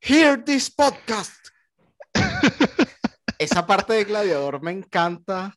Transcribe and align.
Hear 0.00 0.44
this 0.44 0.68
podcast. 0.68 1.46
Esa 3.38 3.64
parte 3.64 3.92
de 3.92 4.02
Gladiador 4.02 4.60
me 4.60 4.72
encanta 4.72 5.54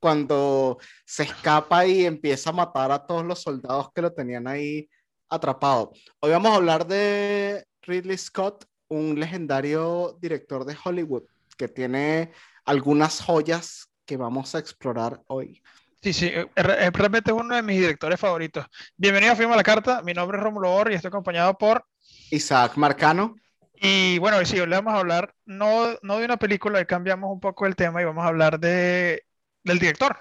cuando 0.00 0.78
se 1.04 1.22
escapa 1.22 1.86
y 1.86 2.04
empieza 2.04 2.50
a 2.50 2.54
matar 2.54 2.90
a 2.90 3.06
todos 3.06 3.24
los 3.24 3.40
soldados 3.40 3.92
que 3.94 4.02
lo 4.02 4.12
tenían 4.12 4.48
ahí 4.48 4.88
atrapado. 5.28 5.92
Hoy 6.18 6.32
vamos 6.32 6.50
a 6.50 6.56
hablar 6.56 6.88
de 6.88 7.64
Ridley 7.82 8.18
Scott, 8.18 8.64
un 8.88 9.20
legendario 9.20 10.18
director 10.20 10.64
de 10.64 10.76
Hollywood 10.84 11.22
que 11.56 11.68
tiene 11.68 12.32
algunas 12.64 13.20
joyas 13.20 13.92
que 14.04 14.16
vamos 14.16 14.56
a 14.56 14.58
explorar 14.58 15.22
hoy. 15.28 15.62
Sí, 16.02 16.12
sí, 16.12 16.26
eh, 16.26 16.46
eh, 16.54 16.90
realmente 16.92 17.30
es 17.30 17.36
uno 17.36 17.54
de 17.54 17.62
mis 17.62 17.80
directores 17.80 18.20
favoritos. 18.20 18.66
Bienvenido 18.96 19.32
a 19.32 19.36
Firma 19.36 19.56
la 19.56 19.62
Carta, 19.62 20.02
mi 20.02 20.12
nombre 20.12 20.38
es 20.38 20.44
Romulo 20.44 20.70
Bor 20.70 20.90
y 20.90 20.94
estoy 20.94 21.08
acompañado 21.08 21.58
por 21.58 21.84
Isaac 22.30 22.76
Marcano. 22.76 23.34
Y 23.74 24.18
bueno, 24.18 24.42
sí, 24.44 24.58
hoy 24.58 24.68
le 24.68 24.76
vamos 24.76 24.94
a 24.94 24.98
hablar 24.98 25.34
no, 25.44 25.96
no 26.02 26.18
de 26.18 26.24
una 26.24 26.36
película, 26.36 26.78
hoy 26.78 26.86
cambiamos 26.86 27.30
un 27.32 27.40
poco 27.40 27.66
el 27.66 27.76
tema 27.76 28.00
y 28.00 28.04
vamos 28.04 28.24
a 28.24 28.28
hablar 28.28 28.60
de, 28.60 29.24
del 29.64 29.78
director, 29.78 30.16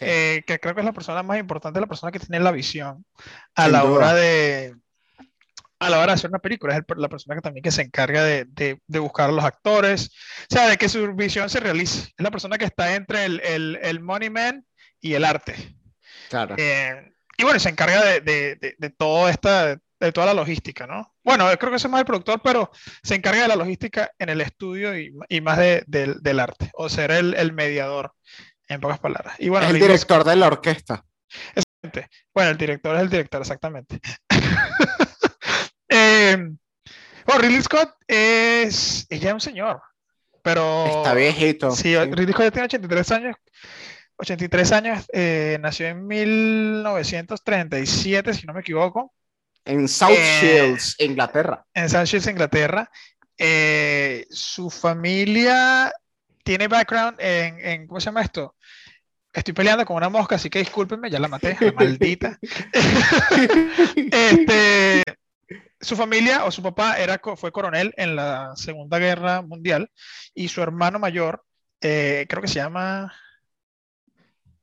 eh, 0.00 0.44
que 0.46 0.60
creo 0.60 0.74
que 0.74 0.80
es 0.80 0.86
la 0.86 0.92
persona 0.92 1.22
más 1.22 1.38
importante, 1.38 1.80
la 1.80 1.86
persona 1.86 2.12
que 2.12 2.20
tiene 2.20 2.40
la 2.40 2.52
visión 2.52 3.04
a 3.54 3.68
la 3.68 3.84
hora 3.84 4.12
de 4.14 4.76
a 5.86 5.90
la 5.90 5.98
hora 5.98 6.08
de 6.08 6.14
hacer 6.14 6.30
una 6.30 6.38
película, 6.38 6.76
es 6.76 6.82
la 6.96 7.08
persona 7.08 7.34
que 7.34 7.40
también 7.40 7.62
que 7.62 7.70
se 7.70 7.82
encarga 7.82 8.22
de, 8.24 8.46
de, 8.46 8.98
buscar 8.98 9.28
a 9.28 9.32
los 9.32 9.44
actores, 9.44 10.10
o 10.50 10.54
sea, 10.54 10.68
de 10.68 10.76
que 10.76 10.88
su 10.88 11.14
visión 11.14 11.48
se 11.50 11.60
realice. 11.60 12.12
Es 12.16 12.24
la 12.24 12.30
persona 12.30 12.58
que 12.58 12.64
está 12.64 12.94
entre 12.94 13.24
el, 13.24 13.40
el, 13.40 13.78
el 13.82 14.00
money 14.00 14.30
man 14.30 14.64
y 15.00 15.14
el 15.14 15.24
arte. 15.24 15.54
Claro. 16.30 16.54
Eh, 16.58 17.12
y 17.36 17.44
bueno, 17.44 17.58
se 17.58 17.68
encarga 17.68 18.02
de, 18.04 18.20
de, 18.20 18.74
de, 18.78 18.90
todo 18.90 19.28
esta, 19.28 19.76
de 20.00 20.12
toda 20.12 20.26
la 20.26 20.34
logística, 20.34 20.86
¿no? 20.86 21.14
Bueno, 21.22 21.46
creo 21.58 21.70
que 21.70 21.76
es 21.76 21.88
más 21.88 22.00
el 22.00 22.06
productor, 22.06 22.40
pero 22.42 22.70
se 23.02 23.14
encarga 23.14 23.42
de 23.42 23.48
la 23.48 23.56
logística 23.56 24.10
en 24.18 24.28
el 24.28 24.40
estudio 24.40 24.96
y, 24.98 25.12
y 25.28 25.40
más 25.40 25.58
del 25.58 26.40
arte, 26.40 26.70
o 26.74 26.88
ser 26.88 27.10
el, 27.10 27.34
el, 27.34 27.52
mediador, 27.52 28.12
en 28.68 28.80
pocas 28.80 28.98
palabras. 28.98 29.34
Y 29.38 29.48
bueno, 29.48 29.66
es 29.66 29.72
el 29.72 29.80
director 29.80 30.24
de 30.24 30.36
la 30.36 30.46
orquesta. 30.46 31.04
Exactamente. 31.54 32.08
Bueno, 32.32 32.50
el 32.50 32.58
director 32.58 32.96
es 32.96 33.02
el 33.02 33.10
director, 33.10 33.40
exactamente. 33.40 34.00
eh, 35.88 36.36
bueno, 37.26 37.40
Ridley 37.40 37.62
Scott 37.62 37.94
es, 38.06 39.06
ella 39.08 39.28
es 39.28 39.34
un 39.34 39.40
señor, 39.40 39.80
pero... 40.42 40.84
Está 40.86 41.14
viejito. 41.14 41.70
Sí, 41.70 41.94
sí. 41.94 41.96
Ridley 41.96 42.32
Scott 42.32 42.44
ya 42.44 42.50
tiene 42.50 42.66
83 42.66 43.12
años, 43.12 43.34
83 44.16 44.72
años, 44.72 45.06
eh, 45.12 45.56
nació 45.60 45.86
en 45.88 46.06
1937, 46.06 48.34
si 48.34 48.46
no 48.46 48.52
me 48.52 48.60
equivoco. 48.60 49.14
En 49.64 49.88
South 49.88 50.12
eh, 50.12 50.38
Shields, 50.40 50.96
Inglaterra. 50.98 51.64
En 51.72 51.88
South 51.88 52.04
Shields, 52.04 52.28
Inglaterra. 52.28 52.90
Eh, 53.38 54.26
su 54.30 54.68
familia 54.70 55.90
tiene 56.44 56.68
background 56.68 57.18
en, 57.18 57.58
en, 57.58 57.86
¿cómo 57.86 57.98
se 57.98 58.04
llama 58.06 58.22
esto? 58.22 58.54
Estoy 59.32 59.54
peleando 59.54 59.84
con 59.84 59.96
una 59.96 60.10
mosca, 60.10 60.36
así 60.36 60.48
que 60.48 60.60
discúlpenme, 60.60 61.10
ya 61.10 61.18
la 61.18 61.26
maté, 61.26 61.56
la 61.58 61.72
maldita. 61.72 62.38
este, 63.96 65.02
su 65.84 65.96
familia 65.96 66.44
o 66.44 66.50
su 66.50 66.62
papá 66.62 66.98
era, 66.98 67.20
fue 67.36 67.52
coronel 67.52 67.92
en 67.96 68.16
la 68.16 68.52
Segunda 68.56 68.98
Guerra 68.98 69.42
Mundial 69.42 69.90
y 70.34 70.48
su 70.48 70.62
hermano 70.62 70.98
mayor, 70.98 71.44
eh, 71.80 72.26
creo 72.28 72.42
que 72.42 72.48
se 72.48 72.56
llama 72.56 73.12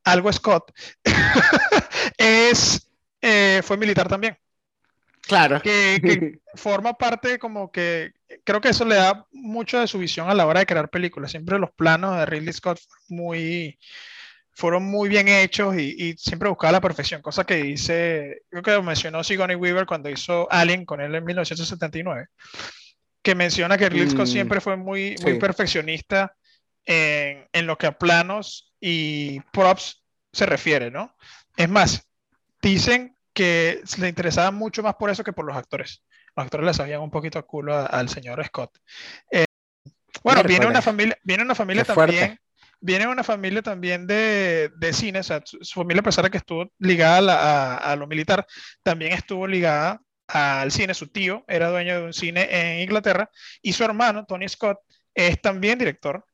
algo 0.03 0.31
Scott, 0.33 0.71
es, 2.17 2.89
eh, 3.21 3.61
fue 3.63 3.77
militar 3.77 4.07
también. 4.07 4.37
Claro. 5.21 5.61
Que, 5.61 5.99
que, 6.01 6.39
forma 6.55 6.93
parte 6.93 7.37
como 7.39 7.71
que, 7.71 8.13
creo 8.43 8.59
que 8.59 8.69
eso 8.69 8.85
le 8.85 8.95
da 8.95 9.25
mucho 9.31 9.79
de 9.79 9.87
su 9.87 9.99
visión 9.99 10.29
a 10.29 10.33
la 10.33 10.47
hora 10.47 10.61
de 10.61 10.65
crear 10.65 10.89
películas. 10.89 11.31
Siempre 11.31 11.59
los 11.59 11.71
planos 11.71 12.17
de 12.17 12.25
Ridley 12.25 12.53
Scott 12.53 12.79
muy, 13.07 13.77
fueron 14.53 14.83
muy 14.83 15.09
bien 15.09 15.27
hechos 15.27 15.75
y, 15.75 15.95
y, 15.97 16.17
siempre 16.17 16.49
buscaba 16.49 16.73
la 16.73 16.81
perfección, 16.81 17.21
cosa 17.21 17.45
que 17.45 17.55
dice, 17.55 18.43
creo 18.49 18.61
que 18.63 18.71
lo 18.71 18.83
mencionó 18.83 19.23
Sigourney 19.23 19.55
Weaver 19.55 19.85
cuando 19.85 20.09
hizo 20.09 20.47
Alien 20.51 20.85
con 20.85 21.01
él 21.01 21.15
en 21.15 21.23
1979, 21.23 22.27
que 23.21 23.35
menciona 23.35 23.77
que 23.77 23.89
Ridley 23.89 24.09
Scott 24.09 24.27
mm, 24.27 24.31
siempre 24.31 24.61
fue 24.61 24.75
muy, 24.75 25.15
muy 25.21 25.33
sí. 25.33 25.39
perfeccionista 25.39 26.35
en, 26.85 27.47
en, 27.53 27.67
lo 27.67 27.77
que 27.77 27.87
a 27.87 27.97
planos 27.97 28.73
y 28.79 29.39
props 29.51 30.03
se 30.33 30.45
refiere, 30.45 30.91
¿no? 30.91 31.15
Es 31.55 31.69
más, 31.69 32.07
dicen 32.61 33.15
que 33.33 33.81
le 33.97 34.09
interesaba 34.09 34.51
mucho 34.51 34.83
más 34.83 34.95
por 34.95 35.09
eso 35.09 35.23
que 35.23 35.33
por 35.33 35.45
los 35.45 35.55
actores. 35.55 36.03
Los 36.35 36.45
actores 36.45 36.65
le 36.65 36.73
sabían 36.73 37.01
un 37.01 37.11
poquito 37.11 37.39
a 37.39 37.43
culo 37.43 37.75
al 37.75 38.09
señor 38.09 38.43
Scott. 38.45 38.77
Eh, 39.29 39.45
bueno, 40.23 40.43
viene 40.43 40.65
una 40.65 40.81
familia, 40.81 41.17
viene 41.23 41.43
una 41.43 41.55
familia 41.55 41.83
Qué 41.83 41.93
también, 41.93 42.19
fuerte. 42.19 42.41
Viene 42.81 43.07
una 43.07 43.23
familia 43.23 43.61
también 43.61 44.07
de, 44.07 44.71
de 44.75 44.93
cine, 44.93 45.19
o 45.19 45.23
sea, 45.23 45.41
su, 45.45 45.57
su, 45.61 45.79
familia, 45.79 46.01
a 46.01 46.03
pesar 46.03 46.25
de 46.25 46.31
que 46.31 46.37
estuvo 46.37 46.69
ligada 46.79 47.17
a, 47.17 47.21
la, 47.21 47.35
a, 47.35 47.77
a, 47.91 47.95
lo 47.95 48.07
militar, 48.07 48.45
también 48.83 49.13
estuvo 49.13 49.47
ligada 49.47 50.01
al 50.27 50.71
cine. 50.71 50.93
Su 50.93 51.07
tío 51.07 51.45
era 51.47 51.69
dueño 51.69 51.99
de 51.99 52.05
un 52.05 52.13
cine 52.13 52.47
en 52.49 52.81
Inglaterra 52.81 53.29
y 53.61 53.73
su 53.73 53.83
hermano, 53.83 54.25
Tony 54.25 54.49
Scott, 54.49 54.79
es 55.13 55.39
también 55.41 55.79
director. 55.79 56.25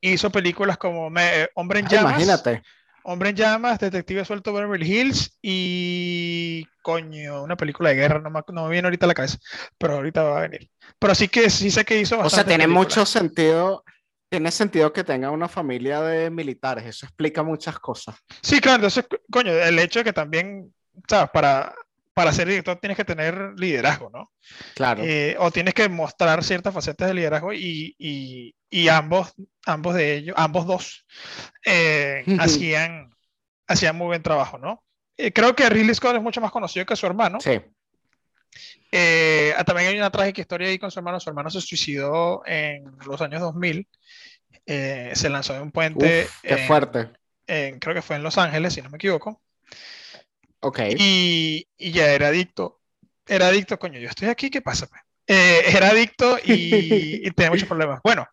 Hizo 0.00 0.30
películas 0.30 0.78
como 0.78 1.10
Me, 1.10 1.48
Hombre 1.54 1.80
en 1.80 1.86
Llamas. 1.86 2.12
Imagínate. 2.12 2.62
Hombre 3.04 3.30
en 3.30 3.36
llamas, 3.36 3.80
Detective 3.80 4.24
Suelto 4.24 4.52
Beverly 4.52 4.86
Hills 4.86 5.36
y 5.42 6.64
coño, 6.82 7.42
una 7.42 7.56
película 7.56 7.88
de 7.88 7.96
guerra, 7.96 8.20
no 8.20 8.30
me, 8.30 8.40
no 8.52 8.64
me, 8.64 8.70
viene 8.70 8.86
ahorita 8.86 9.06
a 9.06 9.08
la 9.08 9.14
cabeza, 9.14 9.38
pero 9.76 9.94
ahorita 9.94 10.22
va 10.22 10.38
a 10.38 10.42
venir. 10.42 10.70
Pero 11.00 11.14
sí 11.14 11.26
que 11.26 11.50
sí 11.50 11.70
sé 11.72 11.84
que 11.84 12.00
hizo 12.00 12.16
bastante. 12.16 12.34
O 12.34 12.36
sea, 12.36 12.44
tiene 12.44 12.68
mucho 12.68 13.04
sentido, 13.04 13.84
tiene 14.32 14.50
sentido 14.50 14.94
que 14.94 15.04
tenga 15.04 15.30
una 15.30 15.46
familia 15.46 16.00
de 16.00 16.30
militares, 16.30 16.86
eso 16.86 17.04
explica 17.04 17.42
muchas 17.42 17.78
cosas. 17.78 18.16
Sí, 18.40 18.60
claro, 18.60 18.76
entonces, 18.76 19.04
coño, 19.30 19.52
el 19.52 19.78
hecho 19.78 19.98
de 19.98 20.04
que 20.06 20.14
también, 20.14 20.72
sabes, 21.06 21.28
para, 21.34 21.74
para 22.14 22.32
ser 22.32 22.48
director 22.48 22.78
tienes 22.80 22.96
que 22.96 23.04
tener 23.04 23.52
liderazgo, 23.58 24.08
¿no? 24.10 24.32
Claro. 24.74 25.02
Eh, 25.04 25.36
o 25.38 25.50
tienes 25.50 25.74
que 25.74 25.86
mostrar 25.90 26.42
ciertas 26.42 26.72
facetas 26.72 27.08
de 27.08 27.14
liderazgo 27.14 27.52
y, 27.52 27.94
y, 27.98 28.54
y 28.70 28.88
ambos, 28.88 29.34
ambos 29.66 29.94
de 29.96 30.14
ellos, 30.14 30.34
ambos 30.38 30.64
dos, 30.64 31.04
eh, 31.66 32.24
hacían, 32.40 33.14
hacían 33.66 33.96
muy 33.96 34.06
buen 34.06 34.22
trabajo, 34.22 34.56
¿no? 34.56 34.82
Eh, 35.18 35.34
creo 35.34 35.54
que 35.54 35.68
Ridley 35.68 35.94
Scott 35.94 36.16
es 36.16 36.22
mucho 36.22 36.40
más 36.40 36.52
conocido 36.52 36.86
que 36.86 36.96
su 36.96 37.04
hermano. 37.04 37.38
Sí. 37.38 37.60
Eh, 38.92 39.54
también 39.66 39.88
hay 39.88 39.96
una 39.96 40.10
trágica 40.10 40.42
historia 40.42 40.68
ahí 40.68 40.78
con 40.78 40.90
su 40.90 41.00
hermano. 41.00 41.18
Su 41.18 41.30
hermano 41.30 41.50
se 41.50 41.60
suicidó 41.60 42.42
en 42.46 42.84
los 43.06 43.20
años 43.20 43.40
2000. 43.40 43.88
se 44.66 45.28
lanzó 45.30 45.54
de 45.54 45.62
un 45.62 45.72
puente. 45.72 46.24
Uf, 46.24 46.40
qué 46.42 46.58
fuerte. 46.58 47.10
En, 47.46 47.78
creo 47.80 47.94
que 47.94 48.02
fue 48.02 48.16
en 48.16 48.22
Los 48.22 48.38
Ángeles, 48.38 48.74
si 48.74 48.82
no 48.82 48.90
me 48.90 48.96
equivoco. 48.96 49.42
Ok. 50.60 50.80
Y, 50.96 51.66
y, 51.76 51.92
ya 51.92 52.12
era 52.12 52.28
adicto. 52.28 52.80
Era 53.26 53.48
adicto, 53.48 53.78
coño, 53.78 53.98
yo 53.98 54.08
estoy 54.08 54.28
aquí, 54.28 54.48
¿qué 54.50 54.60
pasa? 54.60 54.88
Eh, 55.26 55.62
era 55.66 55.88
adicto 55.88 56.38
y, 56.44 57.26
y, 57.26 57.30
tenía 57.32 57.50
muchos 57.50 57.68
problemas. 57.68 58.00
Bueno, 58.02 58.26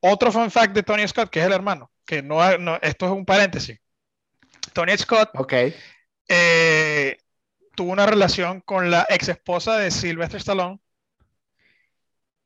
otro 0.00 0.32
fun 0.32 0.50
fact 0.50 0.74
de 0.74 0.82
Tony 0.82 1.06
Scott, 1.06 1.30
que 1.30 1.40
es 1.40 1.46
el 1.46 1.52
hermano, 1.52 1.90
que 2.04 2.22
no, 2.22 2.58
no 2.58 2.78
esto 2.82 3.06
es 3.06 3.12
un 3.12 3.24
paréntesis. 3.24 3.78
Tony 4.72 4.96
Scott 4.96 5.30
okay. 5.34 5.74
eh, 6.28 7.18
tuvo 7.74 7.92
una 7.92 8.06
relación 8.06 8.60
con 8.60 8.90
la 8.90 9.06
ex 9.08 9.28
esposa 9.28 9.78
de 9.78 9.90
Sylvester 9.90 10.38
Stallone, 10.38 10.80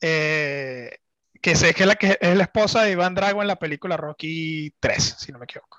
eh, 0.00 0.98
que 1.40 1.56
sé 1.56 1.74
que 1.74 1.82
es 1.82 1.86
la, 1.86 1.96
que 1.96 2.18
es 2.20 2.36
la 2.36 2.44
esposa 2.44 2.82
de 2.82 2.92
Iván 2.92 3.14
Drago 3.14 3.42
en 3.42 3.48
la 3.48 3.56
película 3.56 3.96
Rocky 3.96 4.74
3, 4.80 5.16
si 5.18 5.32
no 5.32 5.38
me 5.38 5.44
equivoco. 5.44 5.78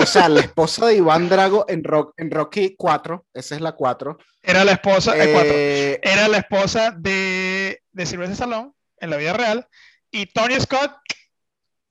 O 0.00 0.06
sea, 0.06 0.28
la 0.28 0.40
esposa 0.40 0.86
de 0.86 0.96
Iván 0.96 1.28
Drago 1.28 1.64
en, 1.68 1.84
Rock, 1.84 2.14
en 2.16 2.30
Rocky 2.30 2.74
4, 2.76 3.26
esa 3.34 3.54
es 3.54 3.60
la 3.60 3.72
4. 3.72 4.18
Era 4.42 4.64
la 4.64 4.72
esposa, 4.72 5.12
eh, 5.16 5.32
4, 6.00 6.12
era 6.12 6.28
la 6.28 6.38
esposa 6.38 6.90
de, 6.90 7.82
de 7.92 8.06
Sylvester 8.06 8.34
Stallone 8.34 8.72
en 8.98 9.10
la 9.10 9.16
vida 9.16 9.32
real 9.32 9.68
y 10.10 10.26
Tony 10.26 10.58
Scott 10.60 10.92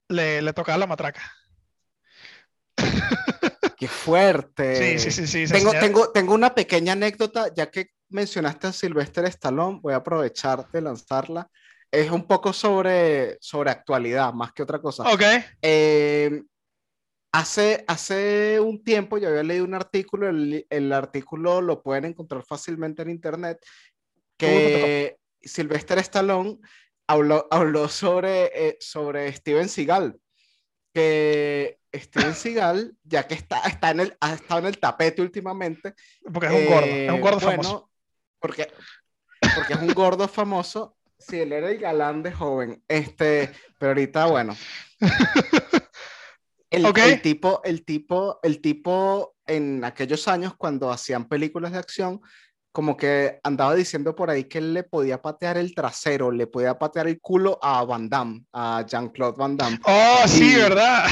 le, 0.10 0.42
le 0.42 0.54
tocaba 0.54 0.78
la 0.78 0.88
matraca. 0.88 1.37
Qué 3.78 3.88
fuerte. 3.88 4.98
Sí, 4.98 5.12
sí, 5.12 5.28
sí. 5.28 5.48
sí 5.48 5.54
tengo, 5.54 5.72
tengo, 5.72 6.10
tengo 6.10 6.34
una 6.34 6.56
pequeña 6.56 6.94
anécdota, 6.94 7.54
ya 7.54 7.70
que 7.70 7.92
mencionaste 8.10 8.68
a 8.68 8.72
Sylvester 8.72 9.26
Stallone, 9.26 9.80
voy 9.82 9.94
a 9.94 9.98
aprovechar 9.98 10.70
de 10.72 10.82
lanzarla. 10.82 11.50
Es 11.92 12.12
un 12.12 12.26
poco 12.26 12.54
sobre, 12.54 13.38
sobre 13.40 13.72
actualidad, 13.72 14.34
más 14.34 14.52
que 14.52 14.64
otra 14.64 14.80
cosa. 14.80 15.04
Ok. 15.04 15.22
Eh, 15.62 16.42
Hace, 17.34 17.84
hace 17.88 18.60
un 18.60 18.84
tiempo 18.84 19.18
yo 19.18 19.28
había 19.28 19.44
leído 19.44 19.66
un 19.66 19.74
artículo, 19.74 20.30
el, 20.30 20.66
el 20.70 20.94
artículo 20.94 21.62
lo 21.62 21.84
pueden 21.84 22.06
encontrar 22.06 22.44
fácilmente 22.44 23.02
en 23.02 23.10
internet, 23.10 23.60
que 24.38 25.18
Sylvester 25.42 26.00
Stallone 26.00 26.58
habló, 27.06 27.48
habló 27.52 27.90
sobre, 27.90 28.46
eh, 28.56 28.78
sobre 28.80 29.32
Steven 29.34 29.68
Seagal, 29.68 30.18
que 30.94 31.80
Steven 32.00 32.34
Seagal, 32.34 32.96
ya 33.04 33.28
que 33.28 33.34
está, 33.36 33.60
está 33.62 33.92
en 33.92 34.00
el, 34.02 34.18
ha 34.20 34.34
estado 34.34 34.60
en 34.62 34.66
el 34.68 34.80
tapete 34.80 35.22
últimamente. 35.22 35.94
Porque 36.32 36.48
es 36.48 36.54
un 36.54 36.66
gordo, 36.74 36.86
es 36.88 37.12
un 37.12 37.22
gordo 37.22 37.38
eh, 37.40 37.44
bueno, 37.46 37.64
famoso. 37.64 37.90
Porque, 38.40 38.68
porque 39.56 39.74
es 39.74 39.80
un 39.80 39.94
gordo 39.94 40.28
famoso. 40.28 40.96
Sí, 41.20 41.40
él 41.40 41.52
era 41.52 41.70
el 41.72 41.78
galán 41.80 42.22
de 42.24 42.32
joven. 42.32 42.84
Este, 42.88 43.52
pero 43.80 43.92
ahorita, 43.92 44.26
bueno. 44.28 44.56
El, 46.70 46.86
Ok. 46.86 46.98
el 47.00 47.22
tipo, 47.22 47.62
el 47.64 47.86
tipo, 47.86 48.40
el 48.44 48.60
tipo 48.62 49.36
en 49.46 49.84
aquellos 49.86 50.28
años 50.28 50.54
cuando 50.58 50.92
hacían 50.92 51.26
películas 51.28 51.72
de 51.72 51.78
acción, 51.80 52.22
como 52.74 52.98
que 52.98 53.40
andaba 53.44 53.74
diciendo 53.74 54.14
por 54.16 54.30
ahí 54.30 54.44
que 54.44 54.58
él 54.60 54.74
le 54.74 54.84
podía 54.84 55.22
patear 55.22 55.58
el 55.58 55.74
trasero, 55.74 56.30
le 56.30 56.46
podía 56.46 56.78
patear 56.78 57.08
el 57.08 57.20
culo 57.22 57.58
a 57.62 57.84
Van 57.86 58.10
Damme, 58.10 58.44
a 58.54 58.86
Jean-Claude 58.86 59.38
Van 59.38 59.56
Damme. 59.58 59.80
Oh, 59.86 60.24
sí, 60.28 60.52
Y- 60.52 60.56
¿verdad? 60.58 61.06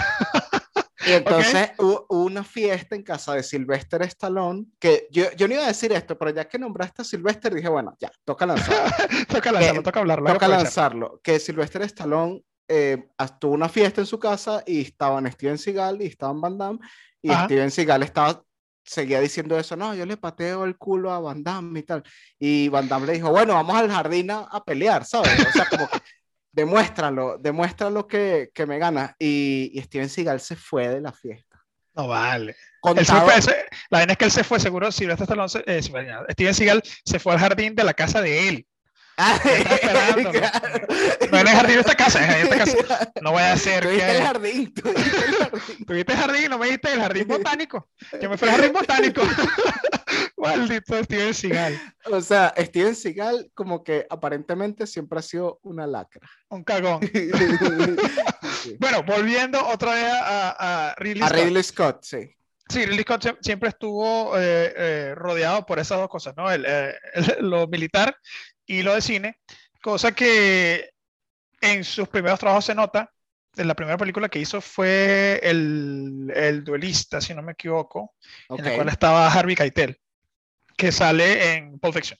Y 1.05 1.11
entonces 1.11 1.71
hubo, 1.77 2.05
hubo 2.09 2.23
una 2.23 2.43
fiesta 2.43 2.95
en 2.95 3.03
casa 3.03 3.33
de 3.33 3.43
Sylvester 3.43 4.01
Stallone, 4.03 4.65
que 4.79 5.07
yo, 5.11 5.31
yo 5.37 5.47
no 5.47 5.55
iba 5.55 5.63
a 5.63 5.67
decir 5.67 5.91
esto, 5.91 6.17
pero 6.17 6.31
ya 6.31 6.47
que 6.47 6.57
nombraste 6.57 7.01
a 7.01 7.05
Sylvester, 7.05 7.53
dije, 7.53 7.69
bueno, 7.69 7.95
ya, 7.99 8.11
toca 8.23 8.45
lanzarlo. 8.45 8.95
toca 9.27 9.51
lanzarlo, 9.51 9.83
toca 9.83 9.99
hablarlo. 9.99 10.33
toca 10.33 10.47
lanzarlo. 10.47 11.19
Que 11.23 11.39
Sylvester 11.39 11.83
Stallone 11.83 12.43
eh, 12.67 13.07
tuvo 13.39 13.53
una 13.53 13.69
fiesta 13.69 14.01
en 14.01 14.07
su 14.07 14.19
casa 14.19 14.63
y 14.65 14.81
estaban 14.81 15.31
Steven 15.31 15.57
Seagal 15.57 16.01
y 16.01 16.07
estaban 16.07 16.41
Van 16.41 16.57
Damme, 16.57 16.79
y 17.21 17.31
Ajá. 17.31 17.45
Steven 17.45 17.71
Seagal 17.71 18.03
estaba, 18.03 18.43
seguía 18.83 19.19
diciendo 19.19 19.57
eso, 19.57 19.75
no, 19.75 19.93
yo 19.93 20.05
le 20.05 20.17
pateo 20.17 20.65
el 20.65 20.77
culo 20.77 21.11
a 21.11 21.19
Van 21.19 21.43
Damme 21.43 21.79
y 21.79 21.83
tal. 21.83 22.03
Y 22.39 22.69
Van 22.69 22.87
Damme 22.87 23.07
le 23.07 23.13
dijo, 23.13 23.29
bueno, 23.29 23.53
vamos 23.53 23.75
al 23.75 23.91
jardín 23.91 24.31
a, 24.31 24.39
a 24.41 24.63
pelear, 24.63 25.05
¿sabes? 25.05 25.31
O 25.47 25.51
sea, 25.51 25.65
como 25.69 25.87
que 25.87 25.99
demuéstralo, 26.55 27.37
demuéstralo 27.37 28.07
que, 28.07 28.49
que 28.53 28.65
me 28.65 28.79
ganas. 28.79 29.11
Y, 29.19 29.71
y 29.73 29.81
Steven 29.81 30.09
Seagal 30.09 30.39
se 30.39 30.55
fue 30.55 30.87
de 30.87 31.01
la 31.01 31.11
fiesta. 31.11 31.61
No 31.93 32.07
vale. 32.07 32.55
Él 33.01 33.05
se 33.05 33.13
fue- 33.25 33.41
se- 33.41 33.65
la 33.89 33.99
vaina 33.99 34.13
es 34.13 34.17
que 34.17 34.25
él 34.25 34.31
se 34.31 34.43
fue, 34.43 34.59
seguro, 34.59 34.91
se- 35.49 35.63
eh, 35.67 35.81
Steven 35.81 36.53
Seagal 36.53 36.81
se 37.05 37.19
fue 37.19 37.33
al 37.33 37.39
jardín 37.39 37.75
de 37.75 37.83
la 37.83 37.93
casa 37.93 38.21
de 38.21 38.49
él. 38.49 38.67
Ah, 39.17 39.39
está 39.43 39.75
esperando, 39.75 40.21
¿no? 40.23 40.31
claro. 40.31 40.87
No 41.31 41.37
en 41.39 41.47
el 41.47 41.53
jardín 41.55 41.75
de 41.75 41.81
esta 41.81 41.95
casa, 41.95 42.23
es 42.23 42.35
en 42.35 42.53
esta 42.53 42.57
casa. 42.57 43.11
No 43.21 43.31
voy 43.31 43.41
a 43.41 43.53
hacer 43.53 43.83
Tú 43.83 43.89
viste 43.89 44.11
el 44.11 44.17
que... 44.17 44.23
jardín, 44.23 44.73
tú 44.73 44.81
viste 44.93 45.17
el 45.25 45.35
jardín. 45.35 45.85
Tuviste 45.85 46.13
el 46.13 46.19
jardín, 46.19 46.49
no 46.49 46.57
me 46.57 46.65
dijiste 46.65 46.93
el 46.93 46.99
jardín 46.99 47.27
botánico. 47.27 47.89
Yo 48.21 48.29
me 48.29 48.37
fui 48.37 48.47
al 48.49 48.55
jardín 48.55 48.73
botánico. 48.73 49.21
Maldito 50.37 51.03
Steven 51.03 51.33
Seagal. 51.33 51.79
O 52.11 52.21
sea, 52.21 52.53
Steven 52.57 52.95
Seagal 52.95 53.49
como 53.53 53.83
que 53.83 54.05
aparentemente 54.09 54.85
siempre 54.85 55.19
ha 55.19 55.21
sido 55.21 55.59
una 55.63 55.87
lacra. 55.87 56.27
Un 56.49 56.63
cagón. 56.63 56.99
Sí. 58.63 58.77
Bueno, 58.79 59.03
volviendo 59.03 59.63
otra 59.67 59.93
vez 59.93 60.05
a, 60.11 60.89
a 60.89 60.95
Ridley 60.95 61.21
A 61.23 61.27
Scott. 61.27 61.37
Ridley 61.39 61.63
Scott, 61.63 62.03
sí. 62.03 62.35
Sí, 62.67 62.83
Ridley 62.85 63.03
Scott 63.03 63.23
sie- 63.25 63.37
siempre 63.41 63.69
estuvo 63.69 64.35
eh, 64.39 64.73
eh, 64.75 65.13
rodeado 65.15 65.65
por 65.67 65.77
esas 65.77 65.99
dos 65.99 66.09
cosas, 66.09 66.33
¿no? 66.35 66.49
El, 66.51 66.65
eh, 66.67 66.95
el- 67.13 67.47
lo 67.47 67.67
militar 67.67 68.17
y 68.65 68.81
lo 68.83 68.93
de 68.95 69.01
cine, 69.01 69.39
cosa 69.81 70.13
que 70.13 70.89
en 71.61 71.83
sus 71.83 72.07
primeros 72.07 72.39
trabajos 72.39 72.65
se 72.65 72.75
nota. 72.75 73.11
En 73.57 73.69
la 73.69 73.73
primera 73.73 73.97
película 73.97 74.27
que 74.27 74.39
hizo 74.39 74.59
fue 74.59 75.39
El, 75.41 76.29
el 76.35 76.63
Duelista, 76.65 77.21
si 77.21 77.33
no 77.33 77.41
me 77.41 77.53
equivoco, 77.53 78.13
Ok. 78.49 78.59
en 78.59 78.65
la 78.65 78.75
cual 78.75 78.89
estaba 78.89 79.31
Harvey 79.31 79.55
Keitel, 79.55 79.97
que 80.75 80.91
sale 80.91 81.53
en 81.53 81.79
Pulp 81.79 81.93
Fiction. 81.95 82.19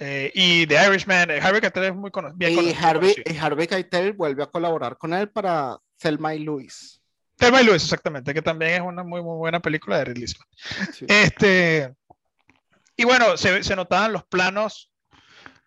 Eh, 0.00 0.30
y 0.34 0.66
The 0.66 0.86
Irishman, 0.86 1.30
eh, 1.32 1.40
Harvey 1.42 1.60
Keitel 1.60 1.84
es 1.84 1.94
muy 1.94 2.10
cono- 2.10 2.32
bien 2.34 2.52
Y 2.52 2.54
conocido. 2.56 2.86
Harvey, 2.86 3.14
y 3.26 3.36
Harvey 3.36 3.66
Keitel 3.66 4.12
vuelve 4.14 4.42
a 4.42 4.46
colaborar 4.46 4.96
con 4.96 5.12
él 5.12 5.28
para 5.28 5.76
Thelma 5.98 6.34
y 6.34 6.38
Luis. 6.38 7.02
Thelma 7.36 7.60
y 7.60 7.64
Luis, 7.66 7.82
exactamente, 7.82 8.32
que 8.32 8.40
también 8.40 8.72
es 8.74 8.80
una 8.80 9.02
muy, 9.02 9.20
muy 9.22 9.36
buena 9.36 9.60
película 9.60 9.98
de 9.98 10.04
Ridley 10.06 10.28
Scott. 10.28 10.46
Sí. 10.94 11.04
Este, 11.08 11.92
y 12.96 13.04
bueno, 13.04 13.36
se, 13.36 13.62
se 13.62 13.76
notaban 13.76 14.12
los 14.14 14.24
planos, 14.24 14.90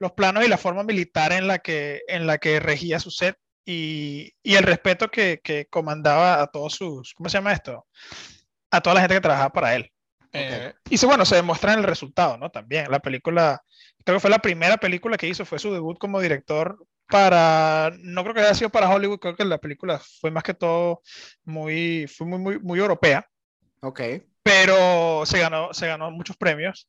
los 0.02 0.14
planos 0.14 0.44
y 0.44 0.48
la 0.48 0.58
forma 0.58 0.84
militar 0.84 1.32
en 1.32 1.46
la 1.46 1.60
que, 1.60 2.02
en 2.08 2.26
la 2.26 2.40
que 2.40 2.60
regía 2.60 3.00
su 3.00 3.12
set 3.12 3.38
y, 3.64 4.34
y 4.42 4.56
el 4.56 4.64
respeto 4.64 5.10
que, 5.10 5.40
que 5.44 5.68
comandaba 5.68 6.42
a 6.42 6.48
todos 6.48 6.74
sus, 6.74 7.14
¿cómo 7.14 7.30
se 7.30 7.38
llama 7.38 7.54
esto? 7.54 7.86
A 8.72 8.82
toda 8.82 8.96
la 8.96 9.02
gente 9.02 9.14
que 9.14 9.22
trabajaba 9.22 9.52
para 9.52 9.76
él. 9.76 9.92
Eh, 10.34 10.74
y 10.90 10.98
se, 10.98 11.06
bueno, 11.06 11.24
se 11.24 11.36
demuestra 11.36 11.74
en 11.74 11.80
el 11.80 11.86
resultado, 11.86 12.36
¿no? 12.38 12.50
También 12.50 12.90
la 12.90 13.00
película, 13.00 13.62
creo 14.04 14.16
que 14.18 14.22
fue 14.22 14.32
la 14.32 14.40
primera 14.40 14.78
película 14.78 15.18
que 15.18 15.28
hizo, 15.28 15.46
fue 15.46 15.60
su 15.60 15.72
debut 15.72 16.00
como 16.00 16.20
director 16.20 16.84
para, 17.08 17.92
no 18.00 18.24
creo 18.24 18.34
que 18.34 18.42
haya 18.42 18.56
sido 18.56 18.72
para 18.72 18.90
Hollywood, 18.90 19.20
creo 19.20 19.36
que 19.36 19.46
la 19.46 19.60
película 19.60 20.02
fue 20.20 20.32
más 20.32 20.44
que 20.44 20.56
todo 20.56 21.04
muy, 21.44 22.08
fue 22.08 22.26
muy, 22.26 22.40
muy, 22.40 22.60
muy 22.60 22.80
europea 22.80 23.30
Ok. 23.82 24.02
pero 24.42 25.28
se 25.28 25.38
ganó, 25.38 25.74
se 25.74 25.86
ganó 25.86 26.10
muchos 26.10 26.38
premios 26.38 26.88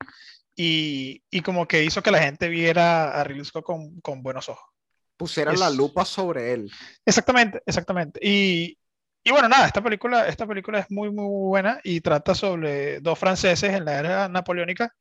y, 0.56 1.22
y 1.30 1.40
como 1.40 1.66
que 1.66 1.84
hizo 1.84 2.02
que 2.02 2.10
la 2.10 2.22
gente 2.22 2.48
viera 2.48 3.18
a 3.18 3.24
Ridley 3.24 3.44
Scott 3.44 3.64
con, 3.64 4.00
con 4.00 4.22
buenos 4.22 4.48
ojos. 4.48 4.68
Pusieron 5.16 5.58
la 5.58 5.68
Es- 5.68 5.76
lupa 5.76 6.04
sobre 6.04 6.52
él. 6.52 6.70
Exactamente, 7.06 7.62
exactamente. 7.66 8.20
Y, 8.22 8.78
y 9.24 9.30
bueno, 9.30 9.48
nada, 9.48 9.66
esta 9.66 9.82
película, 9.82 10.26
esta 10.26 10.46
película 10.46 10.80
es 10.80 10.90
muy, 10.90 11.10
muy 11.10 11.26
buena 11.28 11.80
y 11.84 12.00
trata 12.00 12.34
sobre 12.34 13.00
dos 13.00 13.18
franceses 13.18 13.72
en 13.72 13.84
la 13.84 13.98
era 13.98 14.28
napoleónica 14.28 14.94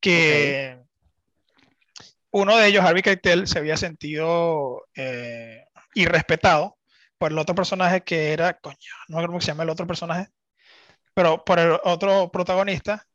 que 0.00 0.78
uno 2.30 2.56
de 2.56 2.66
ellos, 2.68 2.84
Harvey 2.84 3.02
Keitel, 3.02 3.46
se 3.46 3.58
había 3.58 3.76
sentido 3.76 4.84
eh, 4.94 5.64
irrespetado 5.94 6.76
por 7.16 7.32
el 7.32 7.38
otro 7.38 7.54
personaje 7.54 8.02
que 8.02 8.32
era, 8.32 8.58
coño, 8.58 8.76
no 9.08 9.16
acuerdo 9.16 9.32
cómo 9.32 9.40
se 9.40 9.48
llama 9.48 9.62
el 9.62 9.70
otro 9.70 9.86
personaje, 9.86 10.28
pero 11.14 11.44
por 11.44 11.58
el 11.58 11.78
otro 11.84 12.30
protagonista. 12.30 13.07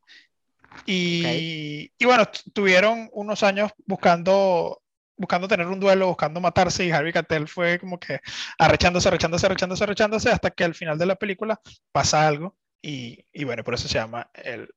Y, 0.86 1.92
y 1.98 2.04
bueno, 2.04 2.24
tuvieron 2.52 3.08
unos 3.12 3.42
años 3.42 3.72
buscando 3.86 4.80
buscando 5.16 5.48
tener 5.48 5.66
un 5.66 5.80
duelo, 5.80 6.08
buscando 6.08 6.40
matarse, 6.40 6.84
y 6.84 6.90
Harvey 6.90 7.12
Keitel 7.12 7.48
fue 7.48 7.78
como 7.78 7.98
que 7.98 8.20
arrechándose, 8.58 9.08
arrechándose, 9.08 9.46
arrechándose, 9.46 9.84
arrechándose, 9.84 10.30
hasta 10.30 10.50
que 10.50 10.64
al 10.64 10.74
final 10.74 10.98
de 10.98 11.06
la 11.06 11.16
película 11.16 11.60
pasa 11.92 12.26
algo, 12.26 12.56
y, 12.82 13.24
y 13.32 13.44
bueno, 13.44 13.64
por 13.64 13.74
eso 13.74 13.88
se 13.88 13.94
llama 13.94 14.28
el, 14.34 14.68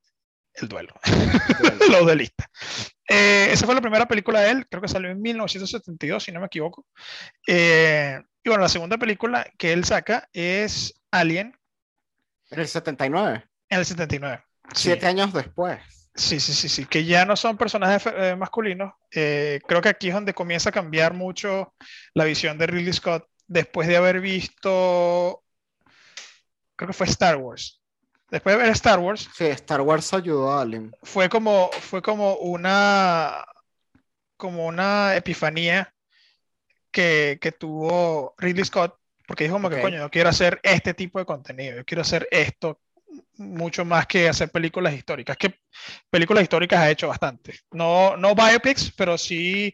el 0.54 0.68
duelo, 0.68 0.94
los 1.92 2.02
duelistas. 2.02 2.48
Eh, 3.10 3.50
esa 3.52 3.66
fue 3.66 3.76
la 3.76 3.82
primera 3.82 4.08
película 4.08 4.42
de 4.42 4.52
él, 4.52 4.68
creo 4.70 4.82
que 4.82 4.88
salió 4.88 5.10
en 5.10 5.22
1972, 5.22 6.24
si 6.24 6.32
no 6.32 6.40
me 6.40 6.48
equivoco. 6.48 6.86
Eh, 7.48 8.22
y 8.44 8.50
bueno, 8.50 8.62
la 8.64 8.70
segunda 8.70 8.98
película 8.98 9.50
que 9.58 9.74
él 9.74 9.86
saca 9.86 10.30
es 10.34 10.94
Alien 11.12 11.58
En 12.50 12.60
el 12.60 12.68
79. 12.68 13.44
en 13.70 13.80
el 13.80 13.86
79. 13.86 14.47
Sí. 14.74 14.84
Siete 14.84 15.08
años 15.08 15.34
después. 15.34 15.80
Sí, 16.14 16.40
sí, 16.40 16.54
sí, 16.54 16.68
sí, 16.68 16.86
que 16.86 17.06
ya 17.06 17.26
no 17.26 17.36
son 17.36 17.58
personajes 17.58 18.12
eh, 18.16 18.36
masculinos. 18.36 18.94
Eh, 19.12 19.60
creo 19.68 19.82
que 19.82 19.90
aquí 19.90 20.08
es 20.08 20.16
donde 20.16 20.34
comienza 20.34 20.70
a 20.70 20.72
cambiar 20.72 21.14
mucho 21.14 21.76
la 22.16 22.26
visión 22.26 22.58
de 22.58 22.66
Ridley 22.66 22.92
Scott 22.94 23.28
después 23.46 23.88
de 23.88 23.98
haber 23.98 24.20
visto, 24.20 25.44
creo 26.76 26.88
que 26.88 26.94
fue 26.94 27.06
Star 27.06 27.38
Wars. 27.38 27.82
Después 28.30 28.58
de 28.58 28.64
ver 28.64 28.72
Star 28.72 29.00
Wars, 29.00 29.30
Sí, 29.36 29.46
Star 29.46 29.82
Wars 29.82 30.12
ayudó 30.14 30.52
a 30.52 30.62
Alien. 30.62 30.92
fue 31.04 31.30
como, 31.30 31.70
fue 31.72 32.02
como 32.02 32.36
una, 32.38 33.46
como 34.36 34.66
una 34.66 35.16
epifanía 35.16 35.94
que, 36.92 37.38
que 37.40 37.52
tuvo 37.52 38.34
Ridley 38.38 38.66
Scott, 38.66 39.00
porque 39.28 39.46
dijo 39.46 39.56
como 39.56 39.70
que, 39.70 39.82
coño, 39.82 40.00
yo 40.00 40.10
quiero 40.10 40.30
hacer 40.30 40.60
este 40.64 40.94
tipo 40.94 41.20
de 41.20 41.26
contenido, 41.26 41.78
yo 41.78 41.86
quiero 41.86 42.02
hacer 42.02 42.28
esto 42.32 42.82
mucho 43.38 43.86
más 43.86 44.06
que 44.08 44.28
hacer 44.30 44.50
películas 44.50 44.94
históricas, 44.94 45.38
que 45.38 45.60
películas 46.10 46.44
históricas 46.44 46.80
ha 46.80 46.90
hecho 46.90 47.08
bastante. 47.08 47.60
No, 47.72 48.18
no 48.18 48.34
biopics, 48.36 48.92
pero 48.96 49.18
sí 49.18 49.74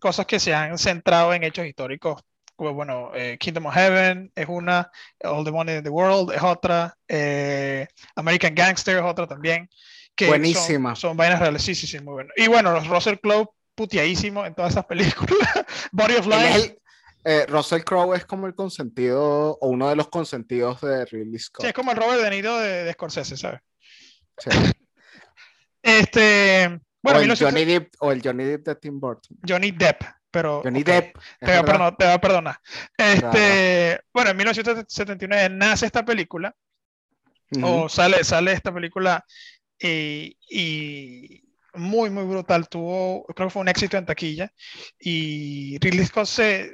cosas 0.00 0.26
que 0.26 0.38
se 0.40 0.52
han 0.54 0.76
centrado 0.78 1.32
en 1.34 1.44
hechos 1.44 1.66
históricos. 1.66 2.22
Como, 2.56 2.72
bueno, 2.74 3.10
eh, 3.14 3.36
Kingdom 3.38 3.66
of 3.66 3.74
Heaven 3.74 4.30
es 4.34 4.46
una, 4.48 4.90
All 5.24 5.44
the 5.44 5.50
Money 5.50 5.76
in 5.78 5.82
the 5.82 5.88
World 5.90 6.32
es 6.32 6.42
otra, 6.42 6.94
eh, 7.08 7.86
American 8.14 8.54
Gangster 8.54 8.96
es 8.98 9.02
otra 9.02 9.26
también. 9.26 9.68
Que 10.14 10.26
son- 10.26 10.30
Buenísima. 10.32 10.94
Son, 10.94 11.16
vainas 11.16 11.40
reales, 11.40 11.62
sí, 11.62 11.74
sí, 11.74 11.86
sí, 11.88 11.98
muy 12.00 12.12
bueno. 12.14 12.30
Y 12.36 12.46
bueno, 12.46 12.72
los 12.72 12.86
Russell 12.86 13.16
Crowe 13.20 13.48
puteadísimo 13.74 14.46
en 14.46 14.54
todas 14.54 14.72
esas 14.72 14.84
películas. 14.86 15.48
Body 15.92 16.14
of 16.14 16.26
el- 16.26 16.78
eh, 17.24 17.46
Russell 17.48 17.82
Crowe 17.82 18.14
es 18.14 18.26
como 18.26 18.46
el 18.46 18.54
consentido 18.54 19.56
o 19.60 19.68
uno 19.68 19.88
de 19.88 19.96
los 19.96 20.08
consentidos 20.08 20.80
de 20.82 21.04
Ridley 21.06 21.38
Scott. 21.38 21.62
Sí, 21.62 21.68
es 21.68 21.74
como 21.74 21.90
el 21.92 21.96
Robert 21.96 22.20
De 22.22 22.30
Niro 22.30 22.58
de, 22.58 22.84
de 22.84 22.92
Scorsese, 22.92 23.36
¿sabes? 23.36 23.60
Sí. 24.38 24.50
Este, 25.86 26.80
bueno, 27.02 27.18
o, 27.18 27.20
el 27.20 27.28
1900 27.28 27.52
Johnny 27.52 27.64
Depp, 27.66 27.94
o 28.00 28.10
el 28.10 28.22
Johnny 28.22 28.44
Depp 28.44 28.66
de 28.66 28.74
Tim 28.76 28.98
Burton. 28.98 29.36
Johnny 29.46 29.70
Depp, 29.70 30.02
pero 30.30 30.62
Johnny 30.64 30.80
ok, 30.80 30.86
Depp. 30.86 31.14
te, 31.14 31.46
voy 31.46 31.54
a 31.54 31.62
verdad. 31.62 31.64
perdonar, 31.66 31.96
te 31.98 32.04
voy 32.06 32.14
a 32.14 32.20
perdonar. 32.22 32.56
Este, 32.96 34.00
bueno, 34.14 34.30
en 34.30 34.36
1979 34.38 35.48
nace 35.50 35.84
esta 35.84 36.02
película, 36.02 36.56
Ujú. 37.50 37.66
o 37.66 37.88
sale, 37.90 38.24
sale 38.24 38.52
esta 38.52 38.72
película 38.72 39.26
y, 39.78 40.38
y 40.48 41.44
muy, 41.74 42.08
muy 42.08 42.24
brutal. 42.24 42.66
Tuvo, 42.68 43.26
creo 43.34 43.48
que 43.48 43.52
fue 43.52 43.60
un 43.62 43.68
éxito 43.68 43.98
en 43.98 44.06
taquilla. 44.06 44.50
Y 44.98 45.76
Ridley 45.80 46.06
Scott 46.06 46.26
se 46.26 46.72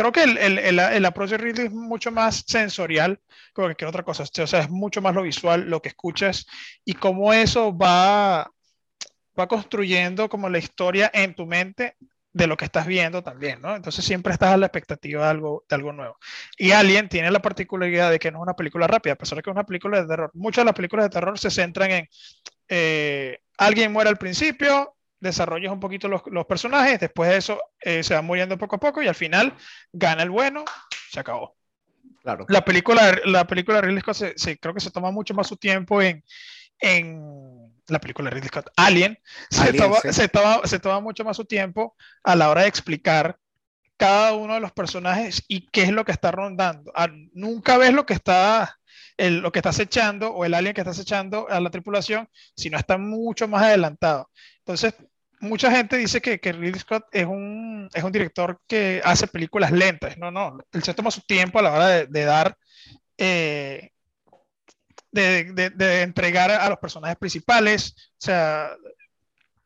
creo 0.00 0.12
que 0.12 0.22
el, 0.22 0.38
el, 0.38 0.58
el, 0.58 0.78
el 0.78 1.04
approach 1.04 1.28
de 1.28 1.36
Ridley 1.36 1.66
es 1.66 1.72
mucho 1.72 2.10
más 2.10 2.42
sensorial 2.46 3.20
que 3.54 3.60
cualquier 3.60 3.88
otra 3.88 4.02
cosa. 4.02 4.22
O 4.22 4.46
sea, 4.46 4.60
es 4.60 4.70
mucho 4.70 5.02
más 5.02 5.14
lo 5.14 5.20
visual, 5.20 5.68
lo 5.68 5.82
que 5.82 5.90
escuchas 5.90 6.46
y 6.86 6.94
cómo 6.94 7.34
eso 7.34 7.76
va, 7.76 8.50
va 9.38 9.46
construyendo 9.46 10.30
como 10.30 10.48
la 10.48 10.56
historia 10.56 11.10
en 11.12 11.34
tu 11.34 11.44
mente 11.44 11.96
de 12.32 12.46
lo 12.46 12.56
que 12.56 12.64
estás 12.64 12.86
viendo 12.86 13.22
también, 13.22 13.60
¿no? 13.60 13.76
Entonces 13.76 14.02
siempre 14.02 14.32
estás 14.32 14.54
a 14.54 14.56
la 14.56 14.66
expectativa 14.66 15.24
de 15.24 15.30
algo, 15.30 15.66
de 15.68 15.76
algo 15.76 15.92
nuevo. 15.92 16.16
Y 16.56 16.70
Alien 16.70 17.10
tiene 17.10 17.30
la 17.30 17.42
particularidad 17.42 18.10
de 18.10 18.18
que 18.18 18.30
no 18.30 18.38
es 18.38 18.42
una 18.44 18.56
película 18.56 18.86
rápida, 18.86 19.12
a 19.12 19.16
pesar 19.16 19.36
de 19.36 19.42
que 19.42 19.50
es 19.50 19.54
una 19.54 19.66
película 19.66 20.00
de 20.00 20.08
terror. 20.08 20.30
Muchas 20.32 20.62
de 20.62 20.66
las 20.66 20.74
películas 20.74 21.04
de 21.04 21.10
terror 21.10 21.38
se 21.38 21.50
centran 21.50 21.90
en 21.90 22.08
eh, 22.68 23.40
alguien 23.58 23.92
muere 23.92 24.08
al 24.08 24.16
principio, 24.16 24.96
desarrollas 25.20 25.72
un 25.72 25.80
poquito 25.80 26.08
los, 26.08 26.22
los 26.26 26.46
personajes, 26.46 26.98
después 26.98 27.30
de 27.30 27.36
eso 27.36 27.60
eh, 27.80 28.02
se 28.02 28.14
va 28.14 28.22
muriendo 28.22 28.58
poco 28.58 28.76
a 28.76 28.80
poco 28.80 29.02
y 29.02 29.08
al 29.08 29.14
final 29.14 29.54
gana 29.92 30.22
el 30.22 30.30
bueno, 30.30 30.64
se 31.10 31.20
acabó. 31.20 31.56
Claro. 32.22 32.46
La 32.48 32.64
película, 32.64 33.18
la 33.24 33.46
película 33.46 33.80
de 33.80 33.88
Ridley 33.88 34.00
Scott 34.00 34.16
se, 34.16 34.32
se, 34.36 34.58
creo 34.58 34.74
que 34.74 34.80
se 34.80 34.90
toma 34.90 35.10
mucho 35.10 35.34
más 35.34 35.46
su 35.46 35.56
tiempo 35.56 36.02
en, 36.02 36.24
en 36.78 37.72
la 37.86 38.00
película 38.00 38.28
de 38.28 38.34
Ridley 38.34 38.48
Scott, 38.48 38.70
Alien, 38.76 39.18
se, 39.50 39.62
Alien, 39.62 39.76
toma, 39.76 39.96
sí. 40.00 40.12
se, 40.12 40.28
toma, 40.28 40.60
se 40.64 40.78
toma 40.78 41.00
mucho 41.00 41.24
más 41.24 41.36
su 41.36 41.44
tiempo 41.44 41.96
a 42.22 42.36
la 42.36 42.50
hora 42.50 42.62
de 42.62 42.68
explicar 42.68 43.38
cada 43.96 44.32
uno 44.32 44.54
de 44.54 44.60
los 44.60 44.72
personajes 44.72 45.44
y 45.46 45.66
qué 45.68 45.82
es 45.82 45.90
lo 45.90 46.04
que 46.04 46.12
está 46.12 46.30
rondando. 46.30 46.90
Ah, 46.94 47.08
nunca 47.32 47.76
ves 47.76 47.92
lo 47.92 48.06
que 48.06 48.14
está 48.14 48.78
el, 49.20 49.40
lo 49.40 49.52
que 49.52 49.58
estás 49.58 49.78
echando 49.78 50.30
o 50.30 50.44
el 50.44 50.54
alien 50.54 50.74
que 50.74 50.80
estás 50.80 50.98
echando 50.98 51.46
a 51.50 51.60
la 51.60 51.70
tripulación, 51.70 52.28
sino 52.56 52.78
está 52.78 52.96
mucho 52.96 53.46
más 53.46 53.62
adelantado. 53.62 54.30
Entonces, 54.58 54.94
mucha 55.40 55.70
gente 55.70 55.96
dice 55.96 56.20
que, 56.20 56.38
que 56.38 56.52
Ridley 56.52 56.80
Scott 56.80 57.06
es 57.12 57.26
un, 57.26 57.88
es 57.92 58.02
un 58.02 58.12
director 58.12 58.60
que 58.66 59.00
hace 59.04 59.26
películas 59.26 59.72
lentas. 59.72 60.16
No, 60.18 60.30
no, 60.30 60.58
él 60.72 60.82
se 60.82 60.94
toma 60.94 61.10
su 61.10 61.22
tiempo 61.22 61.58
a 61.58 61.62
la 61.62 61.72
hora 61.72 61.88
de, 61.88 62.06
de 62.06 62.24
dar, 62.24 62.56
eh, 63.18 63.90
de, 65.10 65.70
de, 65.70 66.02
entregar 66.02 66.50
a 66.50 66.68
los 66.68 66.78
personajes 66.78 67.16
principales. 67.16 67.94
O 68.12 68.14
sea, 68.18 68.70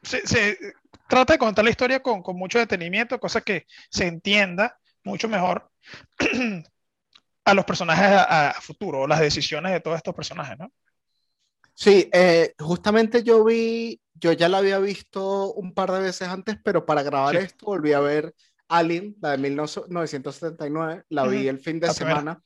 se, 0.02 0.56
trata 1.08 1.34
de 1.34 1.38
contar 1.38 1.64
la 1.64 1.70
historia 1.70 2.00
con, 2.00 2.22
con 2.22 2.36
mucho 2.36 2.58
detenimiento, 2.58 3.20
cosa 3.20 3.40
que 3.40 3.66
se 3.90 4.06
entienda 4.06 4.78
mucho 5.02 5.28
mejor 5.28 5.70
a 7.44 7.54
los 7.54 7.64
personajes 7.64 8.06
a, 8.06 8.50
a, 8.50 8.60
futuro, 8.60 9.06
las 9.06 9.20
decisiones 9.20 9.72
de 9.72 9.80
todos 9.80 9.96
estos 9.96 10.14
personajes, 10.14 10.58
¿no? 10.58 10.72
Sí, 11.74 12.08
eh, 12.12 12.54
justamente 12.58 13.22
yo 13.22 13.44
vi, 13.44 14.00
yo 14.14 14.32
ya 14.32 14.48
la 14.48 14.58
había 14.58 14.78
visto 14.78 15.52
un 15.54 15.74
par 15.74 15.90
de 15.92 16.00
veces 16.00 16.28
antes, 16.28 16.56
pero 16.62 16.86
para 16.86 17.02
grabar 17.02 17.36
sí. 17.36 17.42
esto 17.42 17.66
volví 17.66 17.92
a 17.92 18.00
ver 18.00 18.34
Alien, 18.68 19.16
la 19.20 19.32
de 19.32 19.38
1979, 19.38 21.04
la 21.08 21.26
vi 21.26 21.36
uh 21.36 21.40
-huh. 21.40 21.48
el 21.48 21.58
fin 21.58 21.80
de 21.80 21.88
la 21.88 21.94
semana. 21.94 22.34
Primera. 22.36 22.42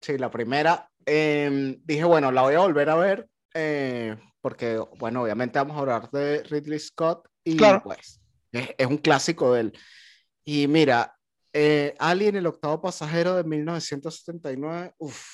Sí, 0.00 0.18
la 0.18 0.30
primera. 0.30 0.90
Eh, 1.04 1.76
dije, 1.84 2.04
bueno, 2.04 2.32
la 2.32 2.42
voy 2.42 2.54
a 2.54 2.60
volver 2.60 2.88
a 2.90 2.96
ver, 2.96 3.28
eh, 3.54 4.16
porque, 4.40 4.80
bueno, 4.98 5.22
obviamente 5.22 5.58
vamos 5.58 5.76
a 5.76 5.80
hablar 5.80 6.10
de 6.10 6.42
Ridley 6.44 6.78
Scott 6.78 7.28
y 7.44 7.56
claro. 7.56 7.82
pues 7.82 8.20
es, 8.52 8.70
es, 8.78 8.86
un 8.86 8.98
clásico 8.98 9.52
de 9.54 9.60
él. 9.60 9.78
Y 10.44 10.68
mira, 10.68 11.16
eh, 11.52 11.94
Alien, 11.98 12.36
el 12.36 12.46
octavo 12.46 12.80
pasajero 12.80 13.34
de 13.34 13.44
1979, 13.44 14.94
uff, 14.98 15.26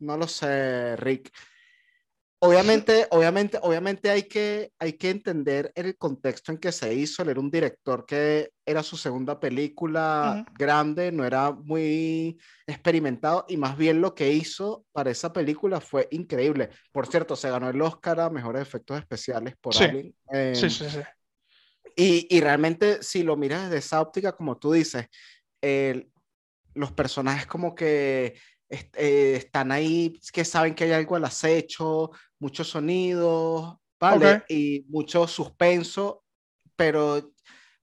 no 0.00 0.16
lo 0.16 0.26
sé, 0.26 0.96
Rick. 0.96 1.30
Obviamente, 2.44 3.06
obviamente, 3.10 3.58
obviamente 3.62 4.10
hay 4.10 4.24
que, 4.24 4.70
hay 4.78 4.92
que 4.94 5.08
entender 5.08 5.72
el 5.74 5.96
contexto 5.96 6.52
en 6.52 6.58
que 6.58 6.72
se 6.72 6.92
hizo. 6.92 7.22
Él 7.22 7.30
era 7.30 7.40
un 7.40 7.50
director 7.50 8.04
que 8.04 8.50
era 8.66 8.82
su 8.82 8.98
segunda 8.98 9.40
película 9.40 10.36
uh 10.36 10.40
-huh. 10.40 10.58
grande, 10.58 11.10
no 11.10 11.24
era 11.24 11.52
muy 11.52 12.38
experimentado 12.66 13.46
y 13.48 13.56
más 13.56 13.78
bien 13.78 14.02
lo 14.02 14.14
que 14.14 14.30
hizo 14.30 14.84
para 14.92 15.10
esa 15.10 15.32
película 15.32 15.80
fue 15.80 16.06
increíble. 16.10 16.68
Por 16.92 17.06
cierto, 17.06 17.34
se 17.34 17.48
ganó 17.48 17.70
el 17.70 17.80
Oscar 17.80 18.20
a 18.20 18.28
mejores 18.28 18.60
efectos 18.60 18.98
especiales 18.98 19.54
por 19.58 19.74
sí. 19.74 19.84
Alien. 19.84 20.14
Eh, 20.30 20.52
sí, 20.54 20.68
sí, 20.68 20.84
sí. 20.90 21.00
Y, 21.96 22.26
y, 22.28 22.40
realmente, 22.40 23.02
si 23.02 23.22
lo 23.22 23.36
miras 23.36 23.64
desde 23.64 23.78
esa 23.78 24.00
óptica, 24.00 24.32
como 24.32 24.58
tú 24.58 24.72
dices, 24.72 25.06
eh, 25.62 26.08
los 26.74 26.92
personajes 26.92 27.46
como 27.46 27.74
que 27.74 28.34
eh, 28.68 29.36
están 29.36 29.72
ahí, 29.72 30.18
que 30.32 30.44
saben 30.44 30.74
que 30.74 30.84
hay 30.84 30.92
algo 30.92 31.16
al 31.16 31.24
acecho, 31.24 32.10
muchos 32.38 32.68
sonidos, 32.68 33.76
¿vale? 34.00 34.42
Okay. 34.42 34.56
Y 34.56 34.84
mucho 34.88 35.26
suspenso, 35.26 36.24
pero 36.76 37.32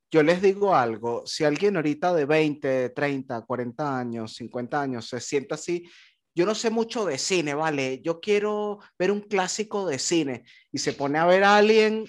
yo 0.10 0.24
les 0.24 0.42
digo 0.42 0.76
algo, 0.76 1.24
si 1.26 1.46
alguien 1.46 1.78
ahorita 1.78 2.14
de 2.14 2.26
20, 2.26 2.90
30, 2.90 3.42
40 3.44 3.98
años, 3.98 4.36
50 4.36 4.82
años 4.82 5.08
se 5.08 5.22
sienta 5.22 5.56
así, 5.56 5.90
yo 6.36 6.46
no 6.46 6.56
sé 6.56 6.70
mucho 6.70 7.06
de 7.06 7.18
cine, 7.18 7.54
¿vale? 7.54 8.02
Yo 8.02 8.20
quiero 8.20 8.80
ver 8.98 9.12
un 9.12 9.22
clásico 9.22 9.88
de 9.88 10.00
cine 10.00 10.46
y 10.72 10.80
se 10.80 10.94
pone 10.94 11.18
a 11.18 11.26
ver 11.26 11.44
a 11.44 11.58
alguien, 11.58 12.06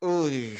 uy. 0.00 0.58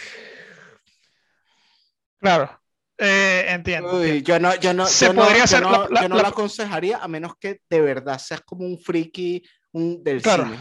Claro, 2.18 2.61
eh, 2.98 3.46
entiendo, 3.48 3.98
Uy. 3.98 4.22
Yo 4.22 4.38
no, 4.38 4.54
yo 4.56 4.72
no, 4.74 4.86
Se 4.86 5.06
yo 5.06 5.14
podría 5.14 5.38
no, 5.38 5.44
hacer 5.44 5.60
yo 5.62 5.70
no, 5.70 5.72
la- 5.72 5.88
la- 5.90 6.00
yo 6.02 6.08
no 6.08 6.16
la- 6.16 6.22
la 6.22 6.28
aconsejaría 6.28 6.98
a 6.98 7.08
menos 7.08 7.32
que 7.38 7.60
de 7.68 7.80
verdad 7.80 8.18
seas 8.18 8.40
como 8.42 8.64
un 8.66 8.78
friki 8.78 9.42
un, 9.72 10.02
del 10.04 10.22
Claro, 10.22 10.44
cine. 10.44 10.58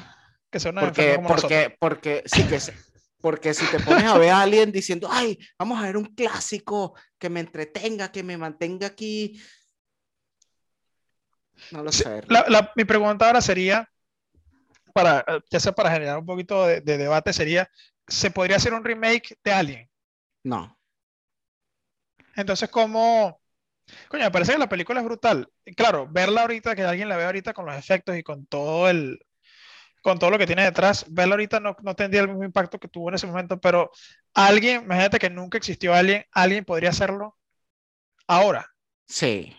que 0.50 0.60
sea 0.60 0.72
una 0.72 0.82
Porque, 0.82 1.18
nosotros. 1.18 1.42
porque, 1.42 1.76
porque, 1.80 2.24
sí 2.26 2.44
que 2.44 2.60
se- 2.60 2.74
porque 3.22 3.54
si 3.54 3.66
te 3.68 3.80
pones 3.80 4.06
a 4.06 4.18
ver 4.18 4.32
a 4.32 4.42
alguien 4.42 4.72
diciendo, 4.72 5.08
ay, 5.12 5.38
vamos 5.60 5.80
a 5.80 5.84
ver 5.86 5.98
un 5.98 6.06
clásico 6.16 6.96
que 7.20 7.30
me 7.30 7.40
entretenga, 7.42 8.12
que 8.12 8.24
me 8.24 8.38
mantenga 8.38 8.88
aquí. 8.88 9.40
No 11.72 11.84
lo 11.84 11.92
Sí, 11.92 12.04
sé. 12.04 12.24
mi 12.76 12.86
pregunta 12.86 13.28
ahora 13.28 13.42
sería, 13.42 13.88
para, 14.94 15.20
eh, 15.28 15.40
ya 15.50 15.60
sea 15.60 15.72
para 15.72 15.92
generar 15.92 16.18
un 16.18 16.26
poquito 16.26 16.66
de, 16.66 16.82
de 16.82 16.98
debate, 16.98 17.32
sería, 17.32 17.70
¿se 18.08 18.32
podría 18.32 18.58
hacer 18.58 18.74
un 18.74 18.84
remake 18.84 19.38
de 19.44 19.52
Alien? 19.52 19.90
No. 20.44 20.78
Entonces, 22.36 22.70
¿cómo? 22.70 23.42
Coño, 24.10 24.24
me 24.26 24.32
parece 24.32 24.54
que 24.54 24.58
la 24.60 24.70
película 24.70 25.00
es 25.00 25.06
brutal. 25.06 25.50
Y 25.66 25.74
claro, 25.76 26.08
verla 26.10 26.42
ahorita, 26.42 26.76
que 26.76 26.84
alguien 26.84 27.10
la 27.10 27.18
vea 27.18 27.28
ahorita 27.28 27.54
con 27.54 27.66
los 27.66 27.76
efectos 27.76 28.18
y 28.18 28.24
con 28.24 28.46
todo 28.46 28.90
el, 28.90 29.20
con 30.02 30.20
todo 30.20 30.32
lo 30.32 30.38
que 30.38 30.48
tiene 30.48 30.64
detrás, 30.64 31.06
verla 31.10 31.36
ahorita 31.36 31.60
no, 31.60 31.76
no 31.84 31.96
tendría 31.96 32.22
el 32.22 32.30
mismo 32.30 32.44
impacto 32.46 32.80
que 32.80 32.88
tuvo 32.88 33.10
en 33.10 33.16
ese 33.16 33.28
momento, 33.28 33.60
pero 33.60 33.92
alguien, 34.34 34.84
imagínate 34.84 35.20
que 35.20 35.30
nunca 35.30 35.58
existió 35.58 35.94
alguien, 35.94 36.26
alguien 36.32 36.66
podría 36.66 36.90
hacerlo 36.90 37.38
ahora. 38.28 38.68
Sí. 39.08 39.56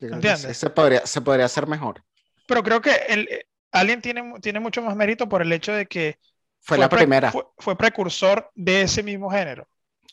¿Entiendes? 0.00 0.58
se, 0.58 0.70
podría, 0.70 1.06
se 1.06 1.20
podría 1.20 1.46
hacer 1.46 1.66
mejor. 1.66 2.04
Pero 2.46 2.62
creo 2.62 2.80
que 2.80 2.92
el, 3.08 3.28
eh, 3.30 3.46
Alien 3.72 4.02
tiene, 4.02 4.34
tiene 4.40 4.60
mucho 4.60 4.82
más 4.82 4.94
mérito 4.96 5.28
por 5.28 5.42
el 5.42 5.52
hecho 5.52 5.72
de 5.72 5.86
que 5.86 6.18
Fue, 6.60 6.78
la 6.78 6.88
pre- 6.88 6.98
primera. 6.98 7.32
Fue, 7.32 7.44
fue 7.58 7.76
precursor 7.76 8.50
de 8.54 8.82
ese 8.82 9.02
mismo 9.02 9.30
género. 9.30 9.66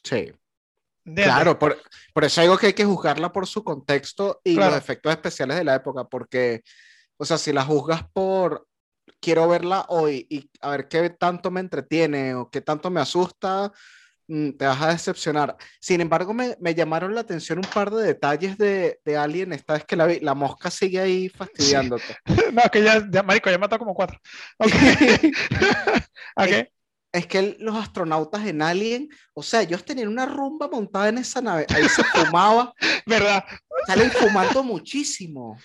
Sí. 0.03 0.31
¿Entiendes? 1.11 1.33
Claro, 1.35 1.59
por, 1.59 1.77
por 2.13 2.23
eso 2.23 2.41
digo 2.41 2.57
que 2.57 2.67
hay 2.67 2.73
que 2.73 2.85
juzgarla 2.85 3.31
por 3.31 3.47
su 3.47 3.63
contexto 3.63 4.41
y 4.43 4.55
Claro. 4.55 4.71
los 4.71 4.79
efectos 4.79 5.11
especiales 5.11 5.57
de 5.57 5.63
la 5.63 5.75
época, 5.75 6.03
porque, 6.05 6.61
o 7.17 7.25
sea, 7.25 7.37
si 7.37 7.53
la 7.53 7.63
juzgas 7.63 8.03
por 8.13 8.67
quiero 9.19 9.47
verla 9.47 9.85
hoy 9.89 10.25
y 10.29 10.49
a 10.61 10.71
ver 10.71 10.87
qué 10.87 11.09
tanto 11.11 11.51
me 11.51 11.59
entretiene 11.59 12.33
o 12.33 12.49
qué 12.49 12.61
tanto 12.61 12.89
me 12.89 13.01
asusta, 13.01 13.71
mm, 14.27 14.51
te 14.51 14.65
vas 14.65 14.81
a 14.81 14.87
decepcionar. 14.87 15.55
Sin 15.79 16.01
embargo, 16.01 16.33
me, 16.33 16.55
me 16.59 16.73
llamaron 16.73 17.13
la 17.13 17.21
atención 17.21 17.59
un 17.59 17.69
par 17.71 17.91
de 17.91 18.03
detalles 18.03 18.57
de, 18.57 18.99
de 19.05 19.17
Alien, 19.17 19.53
esta 19.53 19.73
vez 19.73 19.85
que 19.85 19.95
la 19.95 20.07
vi, 20.07 20.19
la 20.21 20.33
mosca 20.33 20.71
sigue 20.71 20.99
ahí 20.99 21.29
fastidiándote. 21.29 22.17
No, 22.53 22.63
que 22.71 22.83
ya, 22.83 23.07
ya, 23.09 23.23
marico, 23.23 23.49
ya 23.49 23.57
mató 23.57 23.77
como 23.77 23.93
cuatro. 23.93 24.19
Ok. 24.57 24.71
Ok. 26.35 26.67
Es 27.13 27.27
que 27.27 27.39
el- 27.39 27.57
los 27.59 27.75
astronautas 27.75 28.45
en 28.47 28.61
Alien, 28.61 29.09
o 29.33 29.43
sea, 29.43 29.61
ellos 29.61 29.83
tenían 29.83 30.07
una 30.07 30.25
rumba 30.25 30.69
montada 30.69 31.09
en 31.09 31.17
esa 31.17 31.41
nave, 31.41 31.65
ahí 31.75 31.87
se 31.89 32.03
fumaba, 32.03 32.73
¿Verdad? 33.05 33.43
salen 33.85 34.11
fumando 34.11 34.63
muchísimo. 34.63 35.57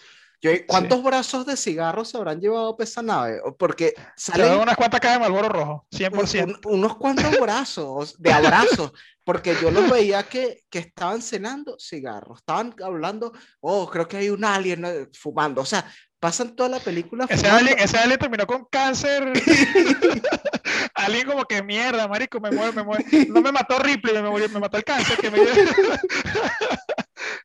Yo, 0.52 0.66
¿Cuántos 0.66 1.02
brazos 1.02 1.46
de 1.46 1.56
cigarros 1.56 2.08
se 2.10 2.16
habrán 2.16 2.40
llevado 2.40 2.76
esa 2.78 3.02
nave? 3.02 3.40
Porque 3.58 3.94
salen 4.16 4.58
unas 4.60 4.76
cuantas 4.76 5.00
cajas 5.00 5.18
de 5.18 5.20
Malboro 5.28 5.48
Rojo, 5.48 5.86
100%. 5.90 6.58
un- 6.64 6.74
unos 6.74 6.96
cuantos 6.96 7.38
brazos 7.40 8.14
de 8.20 8.32
abrazos, 8.32 8.92
porque 9.24 9.56
yo 9.60 9.70
los 9.70 9.90
veía 9.90 10.22
que, 10.22 10.62
que 10.70 10.78
estaban 10.78 11.20
cenando 11.22 11.76
cigarros, 11.78 12.38
estaban 12.38 12.74
hablando, 12.84 13.32
oh, 13.60 13.88
creo 13.90 14.06
que 14.06 14.18
hay 14.18 14.30
un 14.30 14.44
alien 14.44 14.84
eh, 14.84 15.08
fumando, 15.12 15.62
o 15.62 15.66
sea, 15.66 15.84
pasan 16.20 16.54
toda 16.56 16.68
la 16.68 16.80
película 16.80 17.26
Ese 17.28 17.38
fumando. 17.44 17.58
alien, 17.58 17.78
ese 17.78 17.98
alien 17.98 18.18
terminó 18.18 18.46
con 18.46 18.64
cáncer. 18.70 19.32
Alguien 20.94 21.26
como 21.26 21.44
que 21.44 21.62
mierda, 21.62 22.08
marico, 22.08 22.40
me 22.40 22.50
muero, 22.50 22.72
me 22.72 22.82
muero. 22.82 23.04
No 23.28 23.42
me 23.42 23.52
mató 23.52 23.78
Ripley, 23.78 24.14
me, 24.22 24.30
murió, 24.30 24.48
me 24.48 24.58
mató 24.60 24.78
el 24.78 24.84
cáncer. 24.84 25.18
Que 25.18 25.30
me... 25.30 25.38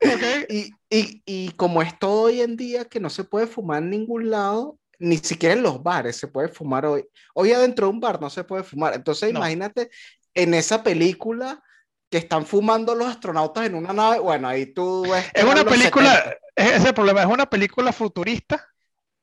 okay. 0.01 0.45
y, 0.49 0.71
y, 0.89 1.21
y 1.25 1.51
como 1.51 1.81
es 1.81 1.97
todo 1.99 2.23
hoy 2.23 2.41
en 2.41 2.57
día 2.57 2.85
que 2.85 2.99
no 2.99 3.09
se 3.09 3.23
puede 3.23 3.47
fumar 3.47 3.83
en 3.83 3.89
ningún 3.89 4.29
lado, 4.29 4.77
ni 4.99 5.17
siquiera 5.17 5.55
en 5.55 5.63
los 5.63 5.81
bares 5.81 6.17
se 6.17 6.27
puede 6.27 6.47
fumar 6.47 6.85
hoy. 6.85 7.05
Hoy 7.33 7.51
adentro 7.51 7.87
de 7.87 7.93
un 7.93 7.99
bar 7.99 8.21
no 8.21 8.29
se 8.29 8.43
puede 8.43 8.63
fumar. 8.63 8.93
Entonces 8.93 9.31
No. 9.33 9.39
imagínate 9.39 9.89
en 10.33 10.53
esa 10.53 10.83
película 10.83 11.61
que 12.09 12.17
están 12.17 12.45
fumando 12.45 12.93
los 12.93 13.07
astronautas 13.07 13.65
en 13.65 13.75
una 13.75 13.93
nave. 13.93 14.19
Bueno, 14.19 14.47
ahí 14.47 14.67
tú 14.73 15.03
ves. 15.09 15.25
Es 15.33 15.43
una 15.43 15.63
película, 15.63 16.37
ese 16.55 16.75
es 16.75 16.85
el 16.85 16.93
problema, 16.93 17.21
es 17.21 17.27
una 17.27 17.49
película 17.49 17.91
futurista. 17.93 18.67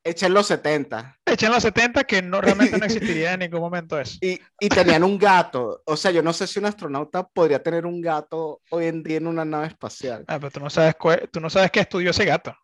Hecha 0.08 0.26
en 0.26 0.34
los 0.34 0.46
70. 0.46 1.18
Hecha 1.26 1.46
en 1.46 1.52
los 1.52 1.62
70 1.62 2.04
que 2.04 2.22
no, 2.22 2.40
realmente 2.40 2.78
no 2.78 2.84
existiría 2.86 3.34
en 3.34 3.40
ningún 3.40 3.60
momento 3.60 4.00
eso. 4.00 4.16
Y, 4.22 4.40
y 4.58 4.68
tenían 4.68 5.04
un 5.04 5.18
gato. 5.18 5.82
O 5.84 5.96
sea, 5.96 6.10
yo 6.10 6.22
no 6.22 6.32
sé 6.32 6.46
si 6.46 6.58
un 6.58 6.64
astronauta 6.64 7.28
podría 7.28 7.62
tener 7.62 7.84
un 7.84 8.00
gato 8.00 8.62
hoy 8.70 8.86
en 8.86 9.02
día 9.02 9.18
en 9.18 9.26
una 9.26 9.44
nave 9.44 9.66
espacial. 9.66 10.24
Ah, 10.26 10.38
pero 10.38 10.50
tú 10.50 10.60
no 10.60 10.70
sabes, 10.70 10.96
tú 11.30 11.40
no 11.40 11.50
sabes 11.50 11.70
qué 11.70 11.80
estudió 11.80 12.10
ese 12.10 12.24
gato. 12.24 12.56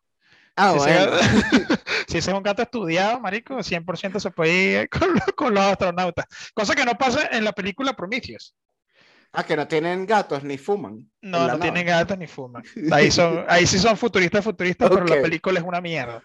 Ah, 0.57 0.73
si, 0.73 0.79
bueno. 0.79 1.17
ese, 1.17 1.67
si 2.09 2.19
ese 2.19 2.31
es 2.31 2.37
un 2.37 2.43
gato 2.43 2.63
estudiado, 2.63 3.21
marico, 3.21 3.59
100% 3.59 4.19
se 4.19 4.31
puede 4.31 4.83
ir 4.83 4.89
con, 4.89 5.11
con, 5.37 5.53
los 5.53 5.65
astronautas. 5.65 6.25
Cosa 6.55 6.75
que 6.75 6.87
no 6.87 6.95
pasa 6.95 7.29
en 7.31 7.45
la 7.45 7.53
película 7.53 7.95
Prometheus. 7.95 8.55
Ah, 9.33 9.45
que 9.45 9.57
no 9.57 9.67
tienen 9.67 10.07
gatos 10.07 10.45
ni 10.45 10.57
fuman. 10.57 11.11
No, 11.21 11.41
no 11.41 11.47
nave. 11.49 11.61
tienen 11.61 11.87
gatos 11.87 12.17
ni 12.17 12.29
fuman. 12.29 12.63
Ahí, 12.93 13.11
son, 13.11 13.45
ahí 13.49 13.67
sí 13.67 13.81
son 13.81 13.97
futuristas, 13.97 14.45
futuristas, 14.45 14.89
okay. 14.89 15.03
pero 15.03 15.17
la 15.17 15.21
película 15.21 15.59
es 15.59 15.67
una 15.67 15.81
mierda. 15.81 16.23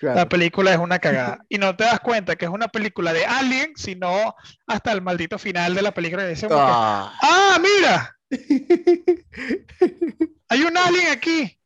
Claro. 0.00 0.16
La 0.16 0.28
película 0.30 0.72
es 0.72 0.78
una 0.78 0.98
cagada. 0.98 1.44
Y 1.50 1.58
no 1.58 1.76
te 1.76 1.84
das 1.84 2.00
cuenta 2.00 2.34
que 2.36 2.46
es 2.46 2.50
una 2.50 2.68
película 2.68 3.12
de 3.12 3.26
Alien, 3.26 3.74
sino 3.76 4.34
hasta 4.66 4.92
el 4.92 5.02
maldito 5.02 5.38
final 5.38 5.74
de 5.74 5.82
la 5.82 5.92
película. 5.92 6.26
Dice, 6.26 6.48
ah. 6.50 7.12
ah, 7.20 7.58
mira. 7.60 8.16
Hay 10.48 10.62
un 10.62 10.74
alien 10.78 11.08
aquí. 11.12 11.58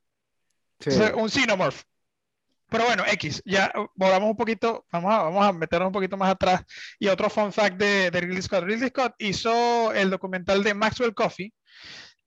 Sí. 0.80 0.90
O 0.90 0.92
sea, 0.92 1.14
un 1.14 1.30
xenomorph. 1.30 1.82
Pero 2.68 2.86
bueno, 2.86 3.04
X, 3.06 3.40
ya 3.44 3.72
volvamos 3.94 4.30
un 4.30 4.36
poquito, 4.36 4.84
vamos 4.90 5.14
a, 5.14 5.22
vamos 5.22 5.46
a 5.46 5.52
meternos 5.52 5.86
un 5.86 5.92
poquito 5.92 6.16
más 6.16 6.30
atrás. 6.32 6.64
Y 6.98 7.06
otro 7.06 7.30
fun 7.30 7.52
fact 7.52 7.76
de, 7.76 8.10
de 8.10 8.20
Ridley 8.20 8.42
Scott. 8.42 8.64
Ridley 8.64 8.88
Scott 8.88 9.14
hizo 9.18 9.92
el 9.92 10.10
documental 10.10 10.64
de 10.64 10.74
Maxwell 10.74 11.14
Coffee 11.14 11.52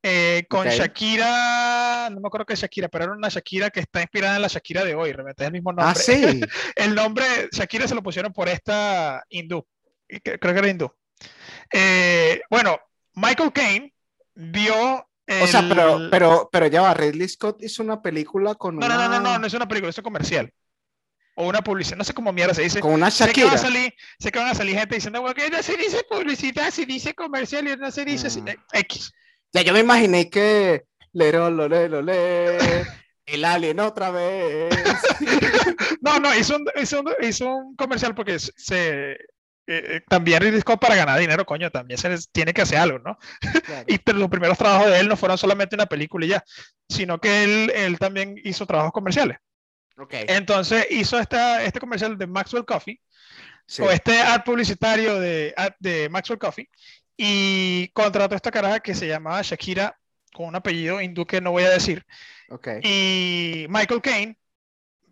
eh, 0.03 0.45
con 0.49 0.67
okay. 0.67 0.77
Shakira, 0.77 2.09
no 2.11 2.21
me 2.21 2.27
acuerdo 2.27 2.45
que 2.45 2.53
es 2.53 2.59
Shakira, 2.59 2.87
pero 2.87 3.05
era 3.05 3.13
una 3.13 3.29
Shakira 3.29 3.69
que 3.69 3.79
está 3.81 4.01
inspirada 4.01 4.35
en 4.35 4.41
la 4.41 4.47
Shakira 4.47 4.83
de 4.83 4.95
hoy, 4.95 5.11
realmente 5.11 5.43
es 5.43 5.47
el 5.47 5.53
mismo 5.53 5.71
nombre. 5.73 5.85
Ah, 5.87 5.95
sí. 5.95 6.41
el 6.75 6.95
nombre 6.95 7.25
Shakira 7.51 7.87
se 7.87 7.95
lo 7.95 8.03
pusieron 8.03 8.31
por 8.31 8.47
esta 8.47 9.23
hindú, 9.29 9.65
creo 10.07 10.39
que 10.39 10.49
era 10.49 10.69
hindú. 10.69 10.91
Eh, 11.73 12.41
bueno, 12.49 12.79
Michael 13.15 13.51
Caine 13.51 13.93
el... 15.27 15.43
O 15.43 15.47
sea, 15.47 15.67
pero, 15.67 16.09
pero, 16.09 16.49
pero 16.51 16.67
ya 16.67 16.81
va, 16.81 16.93
Ridley 16.93 17.27
Scott 17.27 17.61
hizo 17.61 17.83
una 17.83 18.01
película 18.01 18.55
con 18.55 18.77
no, 18.77 18.85
una... 18.85 18.95
No, 18.95 19.09
no, 19.09 19.09
no, 19.09 19.19
no, 19.19 19.39
no 19.39 19.47
es 19.47 19.53
una 19.53 19.67
película, 19.67 19.89
es 19.89 19.97
un 19.97 20.03
comercial. 20.03 20.53
O 21.35 21.47
una 21.47 21.61
publicidad, 21.61 21.97
no 21.97 22.03
sé 22.03 22.13
cómo 22.13 22.31
mierda 22.31 22.53
se 22.53 22.63
dice. 22.63 22.79
Con 22.79 22.93
una 22.93 23.09
Shakira. 23.09 23.27
Sé 23.27 23.33
que, 23.33 23.45
van 23.45 23.53
a 23.53 23.57
salir, 23.57 23.93
sé 24.19 24.31
que 24.31 24.39
van 24.39 24.47
a 24.47 24.55
salir 24.55 24.77
gente 24.77 24.95
diciendo, 24.95 25.21
bueno, 25.21 25.35
que 25.35 25.49
no 25.49 25.61
se 25.61 25.75
dice 25.75 26.03
publicidad, 26.09 26.71
se 26.71 26.85
dice 26.85 27.13
comercial 27.13 27.67
y 27.67 27.75
no 27.75 27.91
se 27.91 28.05
dice 28.05 28.41
mm. 28.41 28.47
X. 28.73 29.11
Ya 29.53 29.61
yo 29.61 29.73
me 29.73 29.79
imaginé 29.79 30.29
que 30.29 30.83
lero, 31.13 31.49
lo, 31.49 31.67
le, 31.67 31.89
lo, 31.89 32.01
le, 32.01 32.57
el 33.25 33.45
alien 33.45 33.79
otra 33.79 34.11
vez. 34.11 34.75
no, 36.01 36.19
no, 36.19 36.35
hizo 36.35 36.55
un, 36.55 36.65
hizo 36.81 37.01
un, 37.01 37.13
hizo 37.21 37.55
un 37.55 37.75
comercial 37.75 38.13
porque 38.13 38.39
se, 38.39 39.17
eh, 39.69 40.01
también 40.07 40.41
Ridley 40.41 40.61
Scott 40.61 40.79
para 40.79 40.95
ganar 40.95 41.19
dinero, 41.19 41.45
coño, 41.45 41.69
también 41.69 41.97
se 41.97 42.07
les 42.07 42.31
tiene 42.31 42.53
que 42.53 42.61
hacer 42.61 42.77
algo, 42.77 42.99
¿no? 42.99 43.17
Claro. 43.65 43.83
y 43.87 43.97
pero 43.97 44.17
los 44.17 44.29
primeros 44.29 44.57
trabajos 44.57 44.87
de 44.89 44.99
él 44.99 45.09
no 45.09 45.17
fueron 45.17 45.37
solamente 45.37 45.75
una 45.75 45.87
película 45.87 46.25
y 46.25 46.29
ya, 46.29 46.43
sino 46.87 47.19
que 47.19 47.43
él, 47.43 47.71
él 47.75 47.99
también 47.99 48.35
hizo 48.43 48.65
trabajos 48.65 48.93
comerciales. 48.93 49.37
Okay. 49.97 50.25
Entonces 50.27 50.87
hizo 50.89 51.19
esta, 51.19 51.63
este 51.63 51.79
comercial 51.79 52.17
de 52.17 52.27
Maxwell 52.27 52.65
Coffee, 52.65 53.01
sí. 53.65 53.81
o 53.81 53.91
este 53.91 54.21
ad 54.21 54.43
publicitario 54.43 55.19
de, 55.19 55.53
ad 55.57 55.73
de 55.79 56.07
Maxwell 56.07 56.39
Coffee, 56.39 56.69
y 57.17 57.89
contrató 57.89 58.35
a 58.35 58.37
esta 58.37 58.51
caraja 58.51 58.79
que 58.79 58.95
se 58.95 59.07
llamaba 59.07 59.41
Shakira, 59.41 59.99
con 60.33 60.45
un 60.45 60.55
apellido 60.55 61.01
hindú 61.01 61.25
que 61.25 61.41
no 61.41 61.51
voy 61.51 61.63
a 61.63 61.69
decir. 61.71 62.05
Okay. 62.49 62.79
Y 62.83 63.67
Michael 63.69 64.01
Caine 64.01 64.37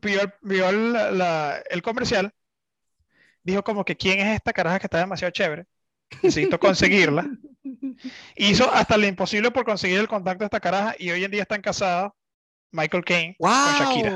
vio, 0.01 0.21
el, 0.21 0.33
vio 0.41 0.69
el, 0.69 0.93
la, 0.93 1.61
el 1.69 1.81
comercial 1.81 2.33
dijo 3.45 3.63
como 3.63 3.85
que 3.85 3.95
quién 3.95 4.19
es 4.19 4.35
esta 4.35 4.51
caraja 4.51 4.79
que 4.79 4.87
está 4.87 4.97
demasiado 4.97 5.31
chévere, 5.31 5.65
necesito 6.21 6.59
conseguirla. 6.59 7.25
Hizo 8.35 8.69
hasta 8.71 8.97
lo 8.97 9.05
imposible 9.05 9.51
por 9.51 9.65
conseguir 9.65 9.99
el 9.99 10.07
contacto 10.07 10.39
de 10.39 10.45
esta 10.45 10.59
caraja 10.59 10.95
y 10.97 11.11
hoy 11.11 11.23
en 11.23 11.31
día 11.31 11.43
están 11.43 11.61
casados 11.61 12.11
Michael 12.71 13.05
Caine 13.05 13.35
wow. 13.39 13.49
con 13.51 13.85
Shakira. 13.85 14.15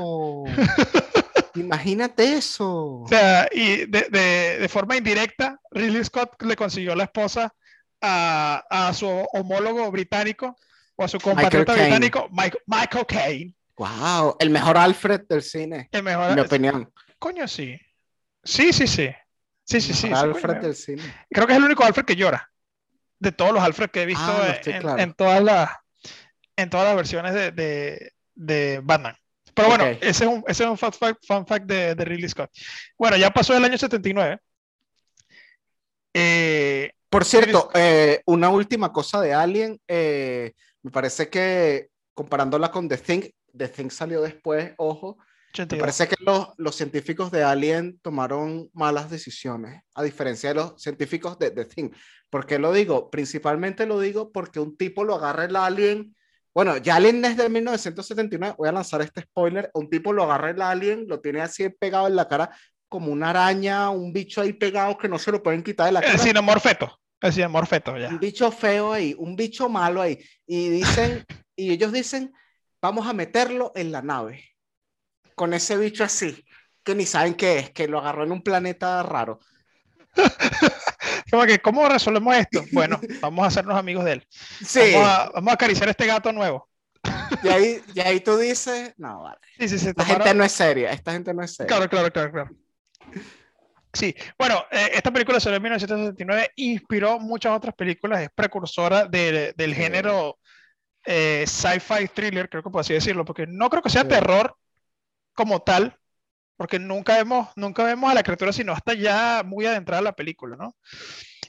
Imagínate 1.54 2.34
eso. 2.34 3.00
O 3.02 3.08
sea, 3.08 3.48
y 3.50 3.86
de, 3.86 4.06
de, 4.10 4.58
de, 4.60 4.68
forma 4.68 4.96
indirecta, 4.96 5.58
Ridley 5.72 6.04
Scott 6.04 6.40
le 6.42 6.54
consiguió 6.54 6.94
la 6.94 7.04
esposa 7.04 7.52
a, 8.00 8.64
a 8.68 8.94
su 8.94 9.08
homólogo 9.08 9.90
británico 9.90 10.56
o 10.96 11.04
a 11.04 11.08
su 11.08 11.18
compatriota 11.18 11.72
Michael 11.72 11.88
británico, 11.88 12.28
Michael, 12.30 12.62
Michael 12.66 13.06
Caine. 13.06 13.54
Wow, 13.76 14.36
el 14.38 14.50
mejor 14.50 14.76
Alfred 14.76 15.22
del 15.28 15.42
cine. 15.42 15.88
El 15.92 16.02
mejor, 16.02 16.30
en 16.30 16.34
mi 16.34 16.40
opinión. 16.42 16.92
Coño, 17.18 17.48
sí. 17.48 17.80
Sí, 18.44 18.72
sí, 18.72 18.86
sí. 18.86 19.10
Sí, 19.64 19.80
sí, 19.80 19.94
sí. 19.94 20.12
Alfred 20.12 20.58
del 20.58 20.74
cine. 20.74 21.02
Creo 21.30 21.46
que 21.46 21.52
es 21.52 21.58
el 21.58 21.64
único 21.64 21.84
Alfred 21.84 22.04
que 22.04 22.16
llora. 22.16 22.50
De 23.18 23.32
todos 23.32 23.52
los 23.52 23.62
Alfred 23.62 23.90
que 23.90 24.02
he 24.02 24.06
visto 24.06 24.22
ah, 24.24 24.58
no 24.64 24.72
en, 24.72 24.80
claro. 24.80 24.98
en, 24.98 25.14
todas 25.14 25.42
las 25.42 25.70
en 26.56 26.70
todas 26.70 26.86
las 26.86 26.96
versiones 26.96 27.34
de, 27.34 27.52
de, 27.52 28.12
de 28.34 28.80
Batman. 28.82 29.16
Pero 29.54 29.68
bueno, 29.68 29.84
okay. 29.84 29.98
ese 30.00 30.24
es 30.24 30.30
un, 30.30 30.44
ese 30.46 30.64
es 30.64 30.70
un 30.70 30.78
fun 30.78 30.92
fact, 30.92 31.24
fun 31.26 31.46
fact 31.46 31.66
de, 31.66 31.94
de, 31.94 32.04
Ridley 32.04 32.28
Scott. 32.28 32.50
Bueno, 32.98 33.16
ya 33.16 33.30
pasó 33.30 33.56
el 33.56 33.64
año 33.64 33.76
79. 33.76 34.38
Eh, 36.14 36.92
Por 37.10 37.24
cierto, 37.24 37.70
eh, 37.74 38.22
una 38.26 38.50
última 38.50 38.92
cosa 38.92 39.20
de 39.20 39.34
Alien. 39.34 39.80
Eh, 39.88 40.52
me 40.82 40.90
parece 40.92 41.28
que 41.28 41.88
comparándola 42.14 42.70
con 42.70 42.88
The 42.88 42.98
Thing, 42.98 43.22
The 43.56 43.68
Thing 43.68 43.90
salió 43.90 44.22
después, 44.22 44.72
ojo. 44.78 45.18
82. 45.52 45.76
Me 45.76 45.80
parece 45.80 46.06
que 46.06 46.16
los, 46.24 46.50
los, 46.58 46.76
científicos 46.76 47.32
de 47.32 47.42
Alien 47.42 47.98
tomaron 48.02 48.70
malas 48.72 49.10
decisiones, 49.10 49.82
a 49.94 50.04
diferencia 50.04 50.50
de 50.50 50.54
los 50.54 50.80
científicos 50.80 51.36
de 51.40 51.50
The 51.50 51.64
Thing. 51.64 51.90
¿Por 52.30 52.46
qué 52.46 52.60
lo 52.60 52.72
digo? 52.72 53.10
Principalmente 53.10 53.86
lo 53.86 53.98
digo 53.98 54.30
porque 54.30 54.60
un 54.60 54.76
tipo 54.76 55.02
lo 55.02 55.16
agarra 55.16 55.46
el 55.46 55.56
Alien. 55.56 56.14
Bueno, 56.54 56.76
ya 56.76 56.96
Alien 56.96 57.24
es 57.24 57.36
de 57.36 57.48
1979. 57.48 58.54
Voy 58.56 58.68
a 58.68 58.72
lanzar 58.72 59.02
este 59.02 59.22
spoiler. 59.22 59.68
Un 59.74 59.90
tipo 59.90 60.12
lo 60.12 60.22
agarra 60.22 60.50
el 60.50 60.62
Alien, 60.62 61.06
lo 61.08 61.20
tiene 61.20 61.40
así 61.40 61.68
pegado 61.68 62.06
en 62.06 62.14
la 62.14 62.28
cara, 62.28 62.56
como 62.88 63.10
una 63.10 63.30
araña, 63.30 63.90
un 63.90 64.12
bicho 64.12 64.40
ahí 64.40 64.52
pegado 64.52 64.96
que 64.96 65.08
no 65.08 65.18
se 65.18 65.32
lo 65.32 65.42
pueden 65.42 65.64
quitar 65.64 65.86
de 65.86 65.92
la 65.92 66.00
cara. 66.00 66.12
El 66.12 66.20
cinomorfeto. 66.20 66.99
El 67.20 67.32
cinomorfeto, 67.32 67.98
ya. 67.98 68.08
Un 68.08 68.18
bicho 68.18 68.50
feo 68.50 68.92
ahí, 68.92 69.14
un 69.18 69.36
bicho 69.36 69.68
malo 69.68 70.00
ahí. 70.00 70.18
Y 70.46 70.68
dicen, 70.70 71.24
y 71.56 71.70
ellos 71.72 71.92
dicen, 71.92 72.32
vamos 72.80 73.06
a 73.06 73.12
meterlo 73.12 73.72
en 73.74 73.92
la 73.92 74.02
nave 74.02 74.44
con 75.34 75.54
ese 75.54 75.76
bicho 75.76 76.04
así, 76.04 76.44
que 76.82 76.94
ni 76.94 77.06
saben 77.06 77.34
qué 77.34 77.58
es, 77.58 77.70
que 77.70 77.88
lo 77.88 77.98
agarró 77.98 78.24
en 78.24 78.32
un 78.32 78.42
planeta 78.42 79.02
raro. 79.02 79.40
Como 81.30 81.44
que, 81.44 81.60
¿cómo 81.60 81.88
resolvemos 81.88 82.36
esto? 82.36 82.64
Bueno, 82.72 83.00
vamos 83.20 83.44
a 83.44 83.48
hacernos 83.48 83.76
amigos 83.76 84.04
de 84.04 84.12
él. 84.12 84.26
Sí. 84.30 84.92
Vamos 84.94 85.08
a, 85.08 85.30
vamos 85.30 85.50
a 85.50 85.54
acariciar 85.54 85.88
a 85.88 85.92
este 85.92 86.06
gato 86.06 86.32
nuevo. 86.32 86.68
Y 87.42 87.48
ahí, 87.48 87.82
y 87.94 88.00
ahí 88.00 88.20
tú 88.20 88.36
dices, 88.36 88.92
no, 88.98 89.22
vale. 89.22 89.38
Sí, 89.58 89.68
sí, 89.68 89.78
sí, 89.78 89.88
esta 89.88 90.02
tomaron... 90.02 90.22
gente 90.22 90.34
no 90.36 90.44
es 90.44 90.52
seria, 90.52 90.90
esta 90.92 91.12
gente 91.12 91.32
no 91.32 91.42
es 91.42 91.54
seria. 91.54 91.68
Claro, 91.68 91.88
claro, 91.88 92.12
claro, 92.12 92.32
claro. 92.32 92.50
Sí, 93.92 94.14
bueno, 94.38 94.64
eh, 94.70 94.90
esta 94.94 95.10
película 95.10 95.40
salió 95.40 95.56
en 95.56 95.62
1979, 95.64 96.52
inspiró 96.56 97.18
muchas 97.18 97.56
otras 97.56 97.74
películas, 97.74 98.22
es 98.22 98.30
precursora 98.34 99.06
de, 99.06 99.52
del 99.56 99.74
sí. 99.74 99.80
género 99.80 100.38
eh, 101.04 101.44
sci-fi 101.46 102.08
thriller, 102.08 102.48
creo 102.48 102.62
que 102.62 102.70
puedo 102.70 102.80
así 102.80 102.92
decirlo, 102.92 103.24
porque 103.24 103.46
no 103.46 103.68
creo 103.68 103.82
que 103.82 103.90
sea 103.90 104.06
terror, 104.06 104.56
como 105.34 105.62
tal, 105.62 105.96
porque 106.56 106.78
nunca 106.78 107.16
vemos, 107.16 107.48
nunca 107.56 107.82
vemos 107.84 108.10
a 108.10 108.14
la 108.14 108.22
criatura, 108.22 108.52
sino 108.52 108.72
hasta 108.72 108.94
ya 108.94 109.42
muy 109.44 109.66
adentrada 109.66 110.02
la 110.02 110.12
película, 110.12 110.56
¿no? 110.56 110.76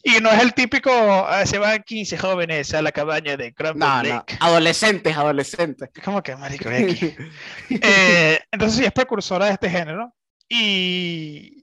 Y 0.04 0.20
no 0.20 0.32
es 0.32 0.42
el 0.42 0.54
típico, 0.54 0.90
uh, 0.90 1.46
se 1.46 1.60
van 1.60 1.84
15 1.84 2.18
jóvenes 2.18 2.74
a 2.74 2.82
la 2.82 2.92
cabaña 2.92 3.38
de 3.38 3.54
Crumble 3.54 3.86
no. 3.86 4.04
No, 4.04 4.26
adolescentes, 4.40 5.16
adolescentes. 5.16 5.90
¿Cómo 6.04 6.24
que, 6.24 6.36
marico? 6.36 6.70
eh, 7.70 8.40
entonces 8.52 8.80
sí, 8.80 8.86
es 8.86 8.92
precursora 8.92 9.46
de 9.46 9.52
este 9.52 9.70
género. 9.70 10.16
Y, 10.50 11.61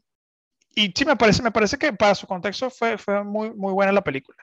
y 0.74 0.92
sí, 0.94 1.04
me 1.04 1.16
parece, 1.16 1.42
me 1.42 1.50
parece 1.50 1.76
que 1.76 1.92
para 1.92 2.14
su 2.14 2.26
contexto 2.26 2.70
fue, 2.70 2.98
fue 2.98 3.24
muy, 3.24 3.50
muy 3.50 3.72
buena 3.72 3.92
la 3.92 4.04
película. 4.04 4.36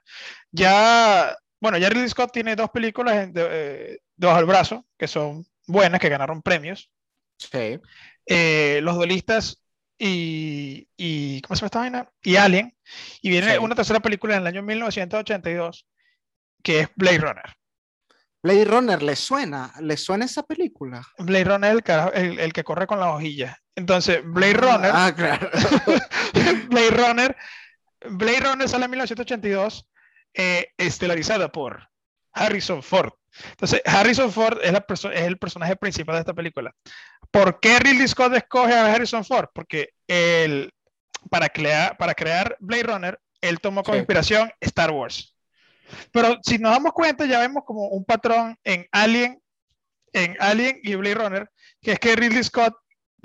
Ya, 0.51 1.35
bueno, 1.59 1.77
ya 1.77 1.89
Ridley 1.89 2.09
Scott 2.09 2.31
tiene 2.31 2.55
dos 2.55 2.69
películas 2.69 3.33
de, 3.33 3.47
eh, 3.49 3.99
de 4.15 4.27
bajo 4.27 4.39
el 4.39 4.45
brazo, 4.45 4.85
que 4.97 5.07
son 5.07 5.45
buenas, 5.67 5.99
que 5.99 6.09
ganaron 6.09 6.41
premios. 6.41 6.91
Sí. 7.37 7.79
Eh, 8.25 8.79
los 8.81 8.95
duelistas 8.95 9.61
y, 9.97 10.87
y, 10.97 11.41
¿cómo 11.41 11.55
se 11.55 11.61
llama 11.61 11.67
esta 11.67 11.79
vaina? 11.79 12.09
Y 12.21 12.35
Alien. 12.35 12.75
Y 13.21 13.29
viene 13.29 13.53
sí. 13.53 13.57
una 13.57 13.75
tercera 13.75 13.99
película 13.99 14.35
en 14.35 14.41
el 14.41 14.47
año 14.47 14.63
1982 14.63 15.87
que 16.65 16.81
es 16.81 16.89
Blade 16.95 17.19
Runner. 17.19 17.55
Blade 18.41 18.65
Runner, 18.65 19.01
¿le 19.01 19.15
suena? 19.15 19.71
¿Le 19.79 19.95
suena 19.97 20.25
esa 20.25 20.43
película? 20.43 21.07
Blade 21.19 21.43
Runner, 21.43 21.83
el, 22.13 22.39
el 22.39 22.53
que 22.53 22.63
corre 22.63 22.87
con 22.87 22.99
la 22.99 23.11
hojilla. 23.11 23.57
Entonces, 23.75 24.21
Blade 24.23 24.53
Runner. 24.53 24.91
Ah, 24.93 25.13
claro. 25.15 25.49
Blade 26.69 26.91
Runner. 26.91 27.35
Blade 28.09 28.39
Runner 28.39 28.69
sale 28.69 28.85
en 28.85 28.91
1982, 28.91 29.87
eh, 30.33 30.67
estelarizada 30.77 31.51
por 31.51 31.89
Harrison 32.31 32.81
Ford. 32.81 33.11
Entonces, 33.51 33.81
Harrison 33.85 34.31
Ford 34.31 34.59
es, 34.63 34.71
la 34.71 34.85
es, 34.87 35.05
el 35.23 35.37
personaje 35.37 35.75
principal 35.75 36.15
de 36.15 36.19
esta 36.21 36.33
película. 36.33 36.73
¿Por 37.31 37.59
qué 37.59 37.79
Ridley 37.79 38.07
Scott 38.07 38.33
escoge 38.33 38.73
a 38.73 38.93
Harrison 38.93 39.25
Ford? 39.25 39.49
Porque 39.53 39.89
él, 40.07 40.71
para, 41.29 41.49
crear, 41.49 41.97
para 41.97 42.13
crear 42.13 42.55
Blade 42.59 42.83
Runner, 42.83 43.19
él 43.41 43.59
tomó 43.59 43.83
como 43.83 43.97
inspiración 43.97 44.51
Star 44.61 44.91
Wars. 44.91 45.35
Pero 46.11 46.39
si 46.43 46.57
nos 46.57 46.71
damos 46.71 46.93
cuenta, 46.93 47.25
ya 47.25 47.39
vemos 47.39 47.63
como 47.65 47.89
un 47.89 48.05
patrón 48.05 48.57
en 48.63 48.87
Alien, 48.91 49.41
en 50.13 50.37
Alien 50.39 50.79
y 50.81 50.95
Blade 50.95 51.15
Runner, 51.15 51.51
que 51.81 51.91
es 51.93 51.99
que 51.99 52.15
Ridley 52.15 52.43
Scott 52.43 52.73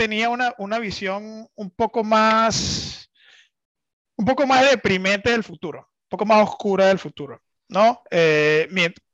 tenía 0.01 0.31
una, 0.31 0.55
una 0.57 0.79
visión 0.79 1.47
un 1.55 1.71
poco 1.73 2.03
más, 2.03 3.11
un 4.17 4.25
poco 4.25 4.47
más 4.47 4.71
deprimente 4.71 5.31
del 5.31 5.45
futuro, 5.45 5.81
un 5.81 6.09
poco 6.09 6.25
más 6.25 6.43
oscura 6.43 6.87
del 6.87 6.99
futuro, 6.99 7.43
¿no? 7.69 8.01
Eh, 8.11 8.67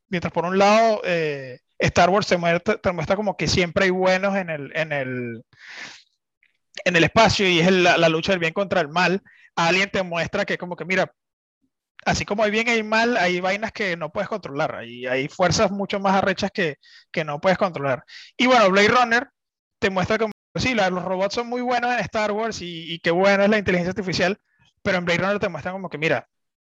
mientras 0.09 0.33
por 0.33 0.45
un 0.45 0.57
lado 0.57 1.03
eh, 1.05 1.59
Star 1.77 2.09
Wars 2.09 2.29
te 2.29 2.37
muestra, 2.37 2.77
te 2.77 2.93
muestra, 2.93 3.17
como 3.17 3.37
que 3.37 3.49
siempre 3.49 3.87
hay 3.87 3.91
buenos 3.91 4.37
en 4.37 4.49
el, 4.49 4.71
en 4.77 4.93
el, 4.93 5.43
en 6.85 6.95
el 6.95 7.03
espacio 7.03 7.49
y 7.49 7.59
es 7.59 7.73
la, 7.73 7.97
la, 7.99 8.09
lucha 8.09 8.31
del 8.31 8.39
bien 8.39 8.53
contra 8.53 8.81
el 8.81 8.89
mal, 8.89 9.25
Alien 9.57 9.91
te 9.91 10.05
muestra 10.05 10.45
que 10.45 10.57
como 10.57 10.77
que 10.77 10.85
mira, 10.85 11.13
así 12.05 12.25
como 12.25 12.45
hay 12.45 12.53
bien 12.53 12.69
y 12.69 12.71
hay 12.71 12.85
mal, 12.85 13.17
hay 13.17 13.41
vainas 13.41 13.73
que 13.73 13.97
no 13.97 14.13
puedes 14.13 14.29
controlar, 14.29 14.85
y 14.85 15.09
hay 15.09 15.27
fuerzas 15.27 15.73
mucho 15.73 15.99
más 15.99 16.15
arrechas 16.15 16.53
que, 16.53 16.77
que 17.11 17.25
no 17.25 17.41
puedes 17.41 17.59
controlar. 17.59 18.05
Y 18.37 18.47
bueno, 18.47 18.71
Blade 18.71 18.87
Runner 18.87 19.29
te 19.81 19.91
muestra 19.91 20.17
sí, 20.59 20.75
los 20.75 21.05
robots 21.05 21.35
son 21.35 21.49
muy 21.49 21.63
buenos 21.63 21.93
en 21.93 22.01
Star 22.01 22.33
Wars 22.33 22.61
y, 22.63 22.93
y 22.93 22.99
qué 23.01 23.11
bueno 23.11 23.45
es 23.45 23.51
la 23.51 23.59
inteligencia 23.59 23.91
artificial, 23.91 24.39
pero 24.83 24.99
en 24.99 25.05
Blade 25.05 25.21
Runner 25.21 25.39
te 25.39 25.49
muestran 25.49 25.75
como 25.75 25.89
que 25.89 25.99
mira, 25.99 26.29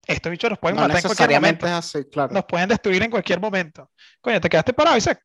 estos 0.06 0.30
bichos 0.30 0.50
nos 0.50 0.58
pueden 0.58 0.76
matar 0.76 0.96
en 0.96 1.02
cualquier 1.02 1.30
momento. 1.30 1.66
Así, 1.66 2.04
claro. 2.04 2.32
Nos 2.32 2.44
pueden 2.44 2.68
destruir 2.68 3.02
en 3.02 3.10
cualquier 3.10 3.40
momento. 3.40 3.90
Coño, 4.20 4.40
¿te 4.40 4.48
quedaste 4.48 4.72
parado, 4.72 4.96
Isaac? 4.96 5.22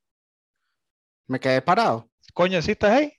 Me 1.28 1.40
quedé 1.40 1.62
parado. 1.62 2.10
Coño, 2.34 2.62
¿sí 2.62 2.72
estás 2.72 2.92
ahí? 2.92 3.14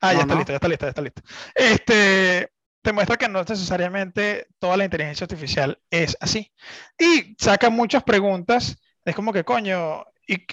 Ah, 0.00 0.12
ya 0.12 0.20
está 0.20 0.34
listo, 0.34 0.52
ya 0.52 0.56
está 0.56 0.68
listo, 0.68 0.86
ya 0.86 0.90
está 0.90 1.02
listo. 1.02 1.22
Este, 1.54 2.52
te 2.82 2.92
muestra 2.92 3.16
que 3.16 3.28
no 3.28 3.42
necesariamente 3.42 4.48
toda 4.58 4.76
la 4.76 4.84
inteligencia 4.84 5.24
artificial 5.24 5.80
es 5.90 6.16
así. 6.20 6.52
Y 6.98 7.34
saca 7.38 7.70
muchas 7.70 8.04
preguntas. 8.04 8.76
Es 9.04 9.14
como 9.16 9.32
que, 9.32 9.44
coño, 9.44 10.04
y, 10.26 10.46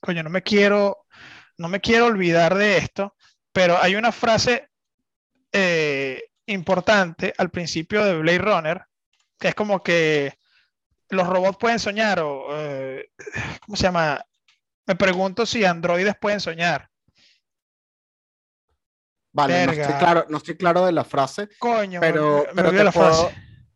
coño, 0.00 0.22
no 0.22 0.30
me 0.30 0.42
quiero, 0.42 1.01
no 1.62 1.68
me 1.68 1.80
quiero 1.80 2.06
olvidar 2.06 2.54
de 2.54 2.76
esto, 2.76 3.16
pero 3.52 3.78
hay 3.80 3.94
una 3.94 4.12
frase 4.12 4.68
eh, 5.52 6.22
importante 6.46 7.32
al 7.38 7.50
principio 7.50 8.04
de 8.04 8.18
Blade 8.18 8.38
Runner 8.38 8.86
que 9.42 9.48
es 9.48 9.54
como 9.56 9.82
que 9.82 10.38
los 11.10 11.26
robots 11.26 11.58
pueden 11.58 11.80
soñar 11.80 12.20
o, 12.20 12.46
eh, 12.56 13.10
¿cómo 13.66 13.76
se 13.76 13.82
llama? 13.82 14.24
Me 14.86 14.94
pregunto 14.94 15.44
si 15.44 15.64
androides 15.64 16.14
pueden 16.18 16.40
soñar. 16.40 16.88
Vale, 19.32 19.66
no 19.66 19.72
estoy, 19.72 19.94
claro, 19.94 20.26
no 20.28 20.36
estoy 20.36 20.56
claro 20.56 20.86
de 20.86 20.92
la 20.92 21.04
frase. 21.04 21.48
Coño, 21.58 22.00
pero, 22.00 22.46
pero 22.54 22.70
te, 22.70 22.92
puedo, 22.92 23.30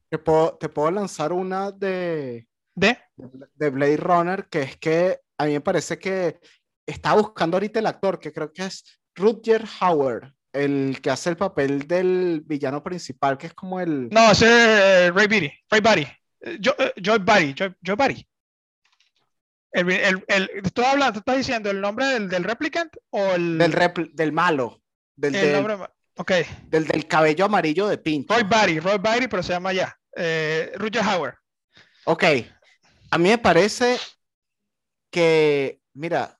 Te, 0.08 0.18
puedo, 0.18 0.56
te, 0.56 0.68
puedo, 0.68 0.90
lanzar 0.90 1.32
una 1.32 1.72
de, 1.72 2.46
de, 2.74 2.98
de 3.54 3.70
Blade 3.70 3.96
Runner, 3.96 4.48
que 4.48 4.62
es 4.62 4.76
que 4.76 5.20
a 5.38 5.46
mí 5.46 5.52
me 5.52 5.60
parece 5.60 5.98
que 5.98 6.38
está 6.86 7.14
buscando 7.14 7.56
ahorita 7.56 7.80
el 7.80 7.86
actor, 7.86 8.18
que 8.18 8.32
creo 8.32 8.52
que 8.52 8.64
es 8.64 8.84
Rutger 9.14 9.64
Hauer 9.80 10.36
el 10.56 11.00
que 11.02 11.10
hace 11.10 11.30
el 11.30 11.36
papel 11.36 11.86
del 11.86 12.42
villano 12.44 12.82
principal, 12.82 13.36
que 13.36 13.48
es 13.48 13.54
como 13.54 13.78
el. 13.78 14.08
No, 14.08 14.32
es 14.32 14.40
Ray 14.40 15.26
Beatty, 15.26 15.52
Ray 15.70 15.80
Barry. 15.80 16.08
Joy, 16.60 16.74
eh, 16.78 16.92
Joy 16.96 17.18
Barry, 17.18 17.54
Joy, 17.54 17.96
Barry. 17.96 18.26
El, 19.72 19.90
el, 19.90 20.24
el, 20.28 20.62
¿Tú 20.72 20.82
hablando, 20.82 21.18
estás 21.18 21.36
diciendo 21.36 21.70
el 21.70 21.80
nombre 21.80 22.06
del, 22.06 22.28
del 22.28 22.44
replicant 22.44 22.94
o 23.10 23.32
el. 23.32 23.58
Del, 23.58 24.10
del 24.14 24.32
malo. 24.32 24.80
Del, 25.14 25.34
el 25.34 25.52
nombre, 25.52 25.76
okay. 26.16 26.44
del, 26.68 26.86
del 26.86 27.06
cabello 27.06 27.44
amarillo 27.44 27.88
de 27.88 27.98
Pinto. 27.98 28.34
Roy 28.34 28.44
Barry, 28.44 28.80
Roy 28.80 28.98
Barry, 28.98 29.28
pero 29.28 29.42
se 29.42 29.52
llama 29.52 29.72
ya. 29.72 29.94
Eh, 30.14 30.72
Roger 30.76 31.02
Hauer. 31.02 31.34
Ok. 32.04 32.24
A 33.10 33.18
mí 33.18 33.28
me 33.28 33.38
parece 33.38 33.98
que, 35.10 35.80
mira, 35.94 36.35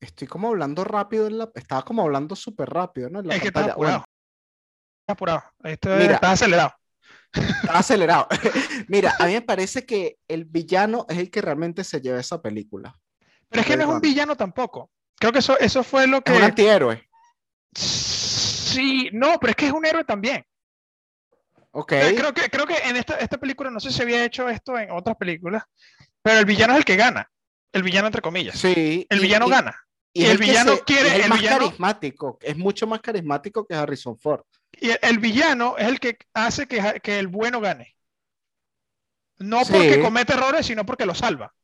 estoy 0.00 0.26
como 0.26 0.48
hablando 0.48 0.84
rápido, 0.84 1.26
en 1.26 1.38
la, 1.38 1.50
estaba 1.54 1.82
como 1.82 2.02
hablando 2.02 2.34
súper 2.34 2.68
rápido, 2.68 3.10
¿no? 3.10 3.20
es 3.20 3.40
que 3.40 3.48
estás 3.48 3.68
apurado. 3.68 4.04
apurado. 5.06 5.42
Esto 5.62 5.90
Mira, 5.96 6.14
está 6.14 6.32
acelerado. 6.32 6.74
Está 7.32 7.78
acelerado. 7.78 8.28
Mira, 8.88 9.14
a 9.18 9.26
mí 9.26 9.32
me 9.32 9.42
parece 9.42 9.84
que 9.84 10.18
el 10.26 10.44
villano 10.44 11.06
es 11.08 11.18
el 11.18 11.30
que 11.30 11.42
realmente 11.42 11.84
se 11.84 12.00
lleva 12.00 12.18
esa 12.18 12.40
película. 12.40 12.98
Pero 13.48 13.62
es 13.62 13.66
que 13.66 13.76
no 13.76 13.82
es 13.82 13.88
un 13.88 14.00
villano 14.00 14.36
tampoco. 14.36 14.90
Creo 15.18 15.32
que 15.32 15.40
eso, 15.40 15.58
eso 15.58 15.82
fue 15.82 16.06
lo 16.06 16.22
que. 16.22 16.32
Es 16.32 16.38
un 16.38 16.44
antihéroe. 16.44 17.08
Sí, 17.74 19.10
no, 19.12 19.38
pero 19.40 19.50
es 19.50 19.56
que 19.56 19.66
es 19.66 19.72
un 19.72 19.84
héroe 19.84 20.04
también. 20.04 20.44
Ok. 21.72 21.88
Creo 21.88 22.32
que, 22.32 22.48
creo 22.48 22.66
que 22.66 22.76
en 22.78 22.96
esta, 22.96 23.16
esta 23.16 23.38
película, 23.38 23.70
no 23.70 23.80
sé 23.80 23.90
si 23.90 24.02
había 24.02 24.24
hecho 24.24 24.48
esto 24.48 24.78
en 24.78 24.90
otras 24.90 25.16
películas, 25.16 25.64
pero 26.22 26.38
el 26.38 26.44
villano 26.44 26.72
es 26.72 26.78
el 26.78 26.84
que 26.84 26.96
gana. 26.96 27.30
El 27.72 27.82
villano, 27.82 28.06
entre 28.06 28.22
comillas. 28.22 28.58
Sí. 28.58 29.06
El 29.08 29.20
villano 29.20 29.48
gana. 29.48 29.76
Y, 30.12 30.24
el, 30.24 30.38
villano 30.38 30.78
quiere. 30.84 31.08
Es 31.08 31.24
el 31.24 31.28
más 31.28 31.40
villano, 31.40 31.64
carismático, 31.66 32.38
es 32.40 32.56
mucho 32.56 32.86
más 32.86 33.00
carismático 33.00 33.66
que 33.66 33.74
Harrison 33.74 34.18
Ford. 34.18 34.42
Y 34.72 34.90
el, 35.02 35.18
villano 35.18 35.76
es 35.78 35.86
el 35.86 36.00
que 36.00 36.18
hace 36.34 36.66
que, 36.66 37.00
que 37.02 37.18
el 37.18 37.28
bueno 37.28 37.60
gane. 37.60 37.96
No 39.38 39.62
porque 39.62 40.00
comete 40.00 40.34
errores, 40.34 40.66
sino 40.66 40.84
porque 40.84 41.06
lo 41.06 41.14
salva. 41.14 41.54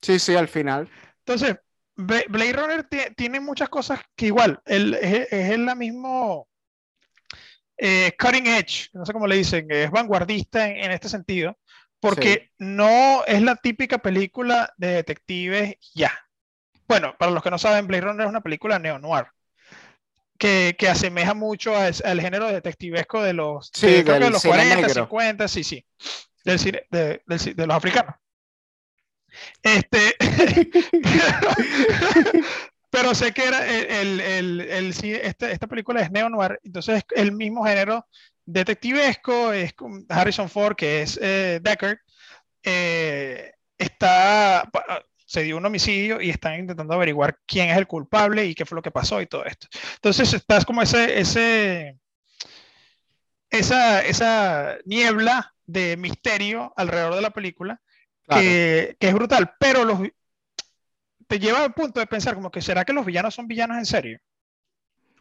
Sí, 0.00 0.18
sí, 0.18 0.34
al 0.34 0.48
final. 0.48 0.88
Entonces, 1.18 1.56
Blade 1.94 2.52
Runner 2.52 2.88
tiene 3.16 3.40
muchas 3.40 3.68
cosas 3.68 4.00
que 4.16 4.26
igual, 4.26 4.60
es, 4.64 5.28
es 5.30 5.58
la 5.58 5.74
mismo 5.74 6.48
eh, 7.76 8.12
cutting 8.18 8.46
edge, 8.46 8.90
no 8.92 9.04
sé 9.04 9.12
cómo 9.12 9.26
le 9.26 9.36
dicen, 9.36 9.66
es 9.70 9.90
vanguardista 9.90 10.68
en, 10.68 10.90
este 10.90 11.08
sentido, 11.08 11.58
porque 12.00 12.50
no 12.58 13.24
es 13.26 13.42
la 13.42 13.56
típica 13.56 13.98
película 13.98 14.72
de 14.76 14.88
detectives 14.88 15.74
ya. 15.94 16.12
Bueno, 16.92 17.16
para 17.16 17.32
los 17.32 17.42
que 17.42 17.50
no 17.50 17.56
saben, 17.56 17.86
Blade 17.86 18.02
Runner 18.02 18.26
es 18.26 18.28
una 18.28 18.42
película 18.42 18.78
neo-noir. 18.78 19.28
Que, 20.36 20.76
que, 20.78 20.90
asemeja 20.90 21.32
mucho 21.32 21.74
al 21.74 22.20
género 22.20 22.48
detectivesco 22.48 23.22
de 23.22 23.32
los, 23.32 23.70
sí, 23.72 24.02
de, 24.02 24.28
los 24.28 24.42
40, 24.42 24.90
50, 24.90 25.48
sí, 25.48 25.64
sí, 25.64 25.86
del 26.44 26.58
cine, 26.58 26.82
de, 26.90 27.22
de, 27.26 27.66
los 27.66 27.74
africanos. 27.74 28.14
Este, 29.62 30.16
pero 32.90 33.14
sé 33.14 33.32
que 33.32 33.46
era 33.46 33.66
el, 33.66 34.20
el, 34.20 34.60
el, 34.60 34.90
este, 34.90 35.50
esta 35.50 35.66
película 35.66 36.02
es 36.02 36.10
neo-noir, 36.10 36.60
entonces 36.62 36.96
es 36.96 37.04
el 37.16 37.32
mismo 37.32 37.64
género 37.64 38.06
detectivesco, 38.44 39.54
es 39.54 39.72
Harrison 40.10 40.50
Ford, 40.50 40.76
que 40.76 41.00
es 41.00 41.18
eh, 41.22 41.58
Deckard, 41.62 41.96
eh, 42.62 43.52
está 43.78 44.68
se 45.32 45.42
dio 45.44 45.56
un 45.56 45.64
homicidio 45.64 46.20
y 46.20 46.28
están 46.28 46.60
intentando 46.60 46.92
averiguar 46.92 47.38
quién 47.46 47.70
es 47.70 47.78
el 47.78 47.86
culpable 47.86 48.44
y 48.44 48.54
qué 48.54 48.66
fue 48.66 48.76
lo 48.76 48.82
que 48.82 48.90
pasó 48.90 49.18
y 49.22 49.26
todo 49.26 49.46
esto. 49.46 49.66
Entonces 49.94 50.30
estás 50.34 50.66
como 50.66 50.82
ese, 50.82 51.18
ese, 51.18 51.98
esa, 53.48 54.02
esa 54.02 54.76
niebla 54.84 55.54
de 55.64 55.96
misterio 55.96 56.74
alrededor 56.76 57.14
de 57.14 57.22
la 57.22 57.30
película 57.30 57.80
que, 58.28 58.94
es 59.00 59.14
brutal, 59.14 59.54
pero 59.58 59.86
los, 59.86 60.00
te 61.26 61.38
lleva 61.38 61.64
al 61.64 61.72
punto 61.72 61.98
de 61.98 62.06
pensar 62.06 62.34
como 62.34 62.50
que 62.50 62.60
será 62.60 62.84
que 62.84 62.92
los 62.92 63.06
villanos 63.06 63.34
son 63.34 63.48
villanos 63.48 63.78
en 63.78 63.86
serio. 63.86 64.20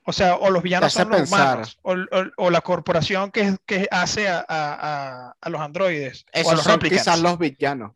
O 0.04 0.12
sea, 0.12 0.36
o 0.36 0.50
los 0.50 0.62
villanos 0.62 0.92
son 0.92 1.10
los 1.10 1.30
humanos, 1.30 1.80
o, 1.84 2.50
la 2.50 2.62
corporación 2.62 3.32
que, 3.32 3.56
que 3.66 3.88
hace 3.90 4.28
a, 4.28 4.44
a, 4.46 5.36
a, 5.40 5.50
los 5.50 5.62
androides. 5.62 6.26
Esos 6.34 6.56
los 6.56 6.64
son 6.64 6.80
quizás 6.82 7.22
los 7.22 7.40
villanos. 7.40 7.94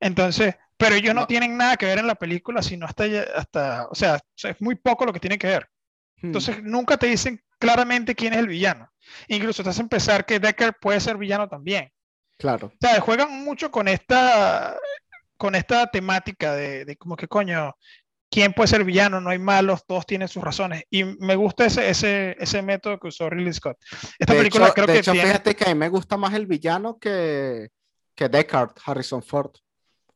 Entonces, 0.00 0.54
pero 0.78 0.94
ellos 0.94 1.14
no. 1.14 1.26
tienen 1.26 1.56
nada 1.56 1.76
que 1.76 1.86
ver 1.86 1.98
en 1.98 2.06
la 2.06 2.14
película, 2.14 2.62
sino 2.62 2.86
hasta, 2.86 3.04
hasta 3.36 3.88
o 3.90 3.94
sea, 3.94 4.20
es 4.36 4.60
muy 4.60 4.76
poco 4.76 5.04
lo 5.04 5.12
que 5.12 5.20
tiene 5.20 5.38
que 5.38 5.48
ver. 5.48 5.68
Hmm. 6.22 6.26
Entonces, 6.26 6.62
nunca 6.62 6.96
te 6.96 7.08
dicen 7.08 7.42
claramente 7.58 8.14
quién 8.14 8.32
es 8.32 8.38
el 8.38 8.48
villano. 8.48 8.90
Incluso 9.26 9.62
te 9.62 9.70
hacen 9.70 9.88
pensar 9.88 10.24
que 10.24 10.38
Decker 10.38 10.74
puede 10.80 11.00
ser 11.00 11.16
villano 11.16 11.48
también. 11.48 11.90
Claro. 12.38 12.68
O 12.68 12.76
sea, 12.80 13.00
juegan 13.00 13.44
mucho 13.44 13.70
con 13.70 13.88
esta, 13.88 14.78
con 15.36 15.54
esta 15.54 15.88
temática 15.88 16.54
de, 16.54 16.84
de 16.84 16.96
como 16.96 17.16
que 17.16 17.26
coño, 17.26 17.74
quién 18.30 18.52
puede 18.52 18.68
ser 18.68 18.84
villano, 18.84 19.20
no 19.20 19.30
hay 19.30 19.38
malos, 19.38 19.84
todos 19.86 20.06
tienen 20.06 20.28
sus 20.28 20.42
razones. 20.42 20.84
Y 20.90 21.04
me 21.04 21.36
gusta 21.36 21.66
ese, 21.66 21.88
ese, 21.88 22.36
ese 22.38 22.62
método 22.62 22.98
que 22.98 23.08
usó 23.08 23.28
Ridley 23.28 23.52
Scott. 23.52 23.78
Esta 24.18 24.34
película 24.34 24.72
creo 24.72 24.86
de 24.86 24.92
que. 24.94 24.98
Hecho, 25.00 25.12
fíjate 25.12 25.56
que 25.56 25.64
a 25.64 25.68
mí 25.68 25.74
me 25.74 25.88
gusta 25.88 26.16
más 26.16 26.34
el 26.34 26.46
villano 26.46 26.98
que, 26.98 27.68
que 28.14 28.28
Deckard, 28.28 28.72
Harrison 28.84 29.22
Ford. 29.22 29.52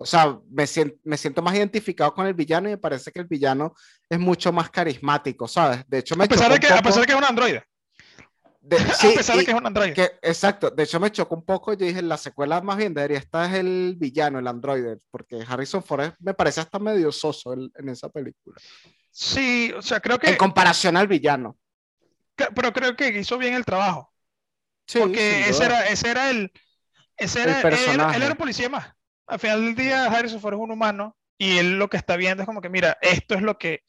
O 0.02 0.06
sea, 0.06 0.38
me 0.50 0.66
siento, 0.66 0.96
me 1.04 1.16
siento 1.16 1.42
más 1.42 1.54
identificado 1.54 2.12
con 2.12 2.26
el 2.26 2.34
villano 2.34 2.68
y 2.68 2.72
me 2.72 2.78
parece 2.78 3.10
que 3.10 3.20
el 3.20 3.26
villano 3.26 3.74
es 4.08 4.18
mucho 4.18 4.52
más 4.52 4.70
carismático, 4.70 5.48
¿sabes? 5.48 5.84
De 5.88 5.98
hecho, 5.98 6.16
me 6.16 6.24
a 6.24 6.28
pesar, 6.28 6.52
de 6.52 6.60
que, 6.60 6.66
a 6.66 6.82
pesar 6.82 7.00
de 7.00 7.06
que 7.06 7.12
es 7.12 7.18
un 7.18 7.24
androide. 7.24 7.64
sí, 9.00 9.12
a 9.12 9.16
pesar 9.16 9.36
de 9.36 9.44
que 9.44 9.50
es 9.50 9.56
un 9.56 9.66
androide. 9.66 9.94
Que, 9.94 10.10
exacto, 10.22 10.70
de 10.70 10.82
hecho 10.82 11.00
me 11.00 11.10
chocó 11.10 11.34
un 11.34 11.44
poco, 11.44 11.72
yo 11.72 11.86
dije, 11.86 12.02
la 12.02 12.16
secuela 12.16 12.60
más 12.60 12.76
bien 12.76 12.94
debería 12.94 13.18
estar 13.18 13.48
es 13.50 13.58
el 13.58 13.94
villano, 13.96 14.38
el 14.38 14.46
androide, 14.46 14.98
porque 15.10 15.44
Harrison 15.46 15.82
Ford 15.82 16.12
me 16.20 16.34
parece 16.34 16.60
hasta 16.60 16.78
medio 16.78 17.10
soso 17.10 17.54
en 17.54 17.88
esa 17.88 18.08
película. 18.08 18.56
Sí, 19.12 19.72
o 19.76 19.82
sea, 19.82 20.00
creo 20.00 20.18
que... 20.18 20.30
En 20.30 20.36
comparación 20.36 20.96
al 20.96 21.06
villano. 21.06 21.58
Pero 22.34 22.72
creo 22.72 22.96
que 22.96 23.08
hizo 23.08 23.36
bien 23.36 23.54
el 23.54 23.64
trabajo. 23.64 24.12
Sí, 24.86 24.98
porque 24.98 25.48
ese 25.48 25.64
era, 25.64 25.86
ese 25.88 26.10
era 26.10 26.30
el... 26.30 26.50
Ese 27.16 27.42
era, 27.42 27.56
el 27.56 27.62
personaje. 27.62 28.16
Él, 28.16 28.22
era 28.22 28.32
un 28.32 28.38
policía 28.38 28.70
más. 28.70 28.90
Al 29.26 29.38
final 29.38 29.64
del 29.64 29.74
día, 29.74 30.06
Harrison 30.06 30.40
Ford 30.40 30.54
es 30.54 30.60
un 30.60 30.70
humano 30.70 31.16
y 31.38 31.58
él 31.58 31.78
lo 31.78 31.88
que 31.88 31.96
está 31.96 32.16
viendo 32.16 32.42
es 32.42 32.46
como 32.46 32.60
que, 32.60 32.68
mira, 32.68 32.98
esto 33.00 33.34
es 33.34 33.42
lo 33.42 33.58
que 33.58 33.82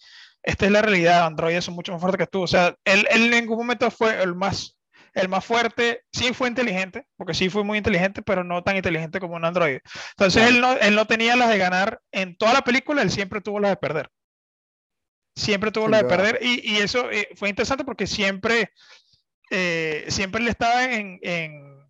esta 0.43 0.65
es 0.65 0.72
la 0.72 0.82
realidad, 0.82 1.26
androides 1.26 1.63
son 1.63 1.74
mucho 1.74 1.93
más 1.93 2.02
fuertes 2.02 2.19
que 2.19 2.32
tú. 2.32 2.41
O 2.41 2.48
sea, 2.48 2.76
él, 2.84 3.08
él, 3.10 3.24
en 3.24 3.32
ningún 3.32 3.58
momento 3.58 3.89
fue 3.89 4.22
el 4.22 4.36
más, 4.36 4.78
el 5.13 5.30
más 5.30 5.46
fuerte, 5.46 6.04
sí 6.12 6.34
fue 6.34 6.50
inteligente, 6.50 7.08
porque 7.15 7.34
sí 7.34 7.50
fue 7.50 7.63
muy 7.63 7.78
inteligente, 7.78 8.22
pero 8.22 8.43
no 8.43 8.62
tan 8.62 8.76
inteligente 8.76 9.22
como 9.22 9.36
un 9.36 9.46
androide. 9.46 9.82
Entonces 10.12 10.50
él, 10.50 10.60
no, 10.60 10.74
él 10.74 10.96
no 10.96 11.08
tenía 11.08 11.38
las 11.38 11.50
de 11.50 11.58
ganar 11.58 12.02
en 12.12 12.36
toda 12.36 12.54
la 12.54 12.62
película, 12.62 13.02
él 13.02 13.10
siempre 13.10 13.39
tuvo 13.39 13.60
las 13.60 13.72
de 13.72 13.78
perder. 13.78 14.10
Siempre 15.36 15.72
tuvo 15.72 15.88
las 15.88 16.04
de 16.04 16.10
perder 16.10 16.39
y, 16.41 16.74
y 16.74 16.78
eso 16.78 17.10
eh, 17.10 17.30
fue 17.36 17.50
interesante 17.50 17.86
porque 17.86 18.06
siempre, 18.06 18.72
eh, 19.50 20.06
siempre 20.10 20.41
le 20.41 20.52
estaba 20.52 20.84
en, 20.84 21.19
en, 21.24 21.83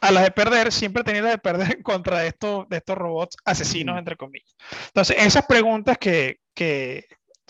a 0.00 0.10
las 0.10 0.24
de 0.24 0.30
perder, 0.30 0.72
siempre 0.72 1.04
tenía 1.04 1.22
las 1.22 1.32
de 1.32 1.38
perder 1.38 1.82
contra 1.82 2.26
estos, 2.26 2.68
de 2.68 2.78
estos 2.78 2.96
robots 2.96 3.36
asesinos, 3.44 3.98
entre 3.98 4.16
comillas. 4.16 4.56
Entonces, 4.86 5.16
esas 5.18 5.46
preguntas 5.46 5.98
que, 5.98 6.40
que 6.54 7.06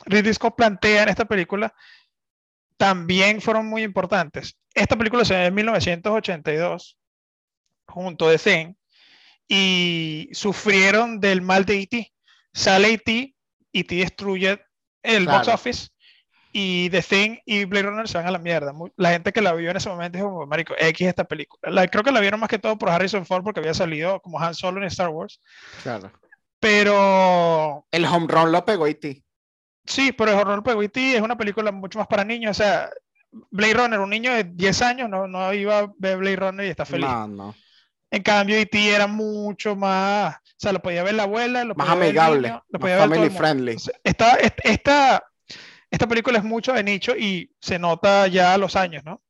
Ridley 0.06 0.34
Scott 0.34 0.56
plantea 0.56 1.04
en 1.04 1.08
esta 1.08 1.24
película 1.24 1.72
también 2.76 3.40
fueron 3.40 3.66
muy 3.66 3.82
importantes. 3.82 4.56
Esta 4.74 4.96
película 4.96 5.24
se 5.24 5.34
ve 5.34 5.46
en 5.46 5.54
1982 5.54 6.96
junto 7.86 8.28
de 8.28 8.38
Zen 8.38 8.78
y 9.46 10.28
sufrieron 10.32 11.20
del 11.20 11.42
mal 11.42 11.64
de 11.64 11.80
E.T. 11.80 12.12
Sale 12.52 12.92
E.T. 12.94 13.34
E.T. 13.72 13.94
destruye 13.94 14.60
el 15.02 15.26
box 15.26 15.48
office 15.48 15.88
y 16.52 16.90
The 16.90 17.02
Thing 17.02 17.38
y 17.46 17.64
Blade 17.64 17.86
Runner 17.86 18.08
se 18.08 18.18
van 18.18 18.26
a 18.26 18.30
la 18.30 18.38
mierda. 18.38 18.72
La 18.96 19.10
gente 19.10 19.32
que 19.32 19.40
la 19.40 19.52
vio 19.52 19.70
en 19.70 19.76
ese 19.76 19.88
momento 19.88 20.18
dijo, 20.18 20.46
marico, 20.46 20.74
X 20.78 21.06
esta 21.06 21.24
película. 21.24 21.86
creo 21.88 22.04
que 22.04 22.12
la 22.12 22.20
vieron 22.20 22.40
más 22.40 22.48
que 22.48 22.58
todo 22.58 22.76
por 22.76 22.90
Harrison 22.90 23.26
Ford 23.26 23.44
porque 23.44 23.60
había 23.60 23.74
salido 23.74 24.20
como 24.20 24.40
Han 24.40 24.54
Solo 24.54 24.80
en 24.80 24.86
Star 24.86 25.08
Wars. 25.08 25.40
Claro. 25.82 26.10
Pero... 26.58 27.86
El 27.90 28.04
home 28.04 28.26
run 28.28 28.52
lo 28.52 28.64
pegó 28.64 28.86
E.T. 28.86 29.22
Sí, 29.90 30.12
pero 30.12 30.32
el 30.32 30.38
horror 30.38 30.62
Pego 30.62 30.82
E.T. 30.82 31.16
es 31.16 31.22
una 31.22 31.36
película 31.36 31.72
mucho 31.72 31.98
más 31.98 32.06
para 32.06 32.24
niños. 32.24 32.52
O 32.52 32.62
sea, 32.62 32.90
Blade 33.50 33.74
Runner, 33.74 34.00
un 34.00 34.10
niño 34.10 34.32
de 34.32 34.44
10 34.44 34.82
años, 34.82 35.10
no, 35.10 35.26
no 35.26 35.52
iba 35.52 35.80
a 35.80 35.92
ver 35.98 36.18
Blade 36.18 36.36
Runner 36.36 36.66
y 36.66 36.70
está 36.70 36.84
feliz. 36.84 37.08
No, 37.08 37.26
no. 37.26 37.54
En 38.10 38.22
cambio, 38.22 38.56
E.T. 38.56 38.94
era 38.94 39.06
mucho 39.06 39.74
más. 39.74 40.36
O 40.36 40.62
sea, 40.62 40.72
lo 40.72 40.82
podía 40.82 41.02
ver 41.02 41.14
la 41.14 41.24
abuela, 41.24 41.64
lo 41.64 41.74
más 41.74 41.88
podía 41.88 42.08
amigable, 42.08 42.50
ver 42.50 42.60
lo 42.68 42.78
podía 42.78 42.98
family 42.98 43.20
ver 43.22 43.30
friendly. 43.30 43.76
Esta, 44.04 44.36
esta, 44.62 45.24
esta 45.90 46.06
película 46.06 46.38
es 46.38 46.44
mucho 46.44 46.72
de 46.72 46.84
nicho 46.84 47.16
y 47.16 47.52
se 47.60 47.78
nota 47.78 48.26
ya 48.28 48.54
a 48.54 48.58
los 48.58 48.76
años, 48.76 49.04
¿no? 49.04 49.22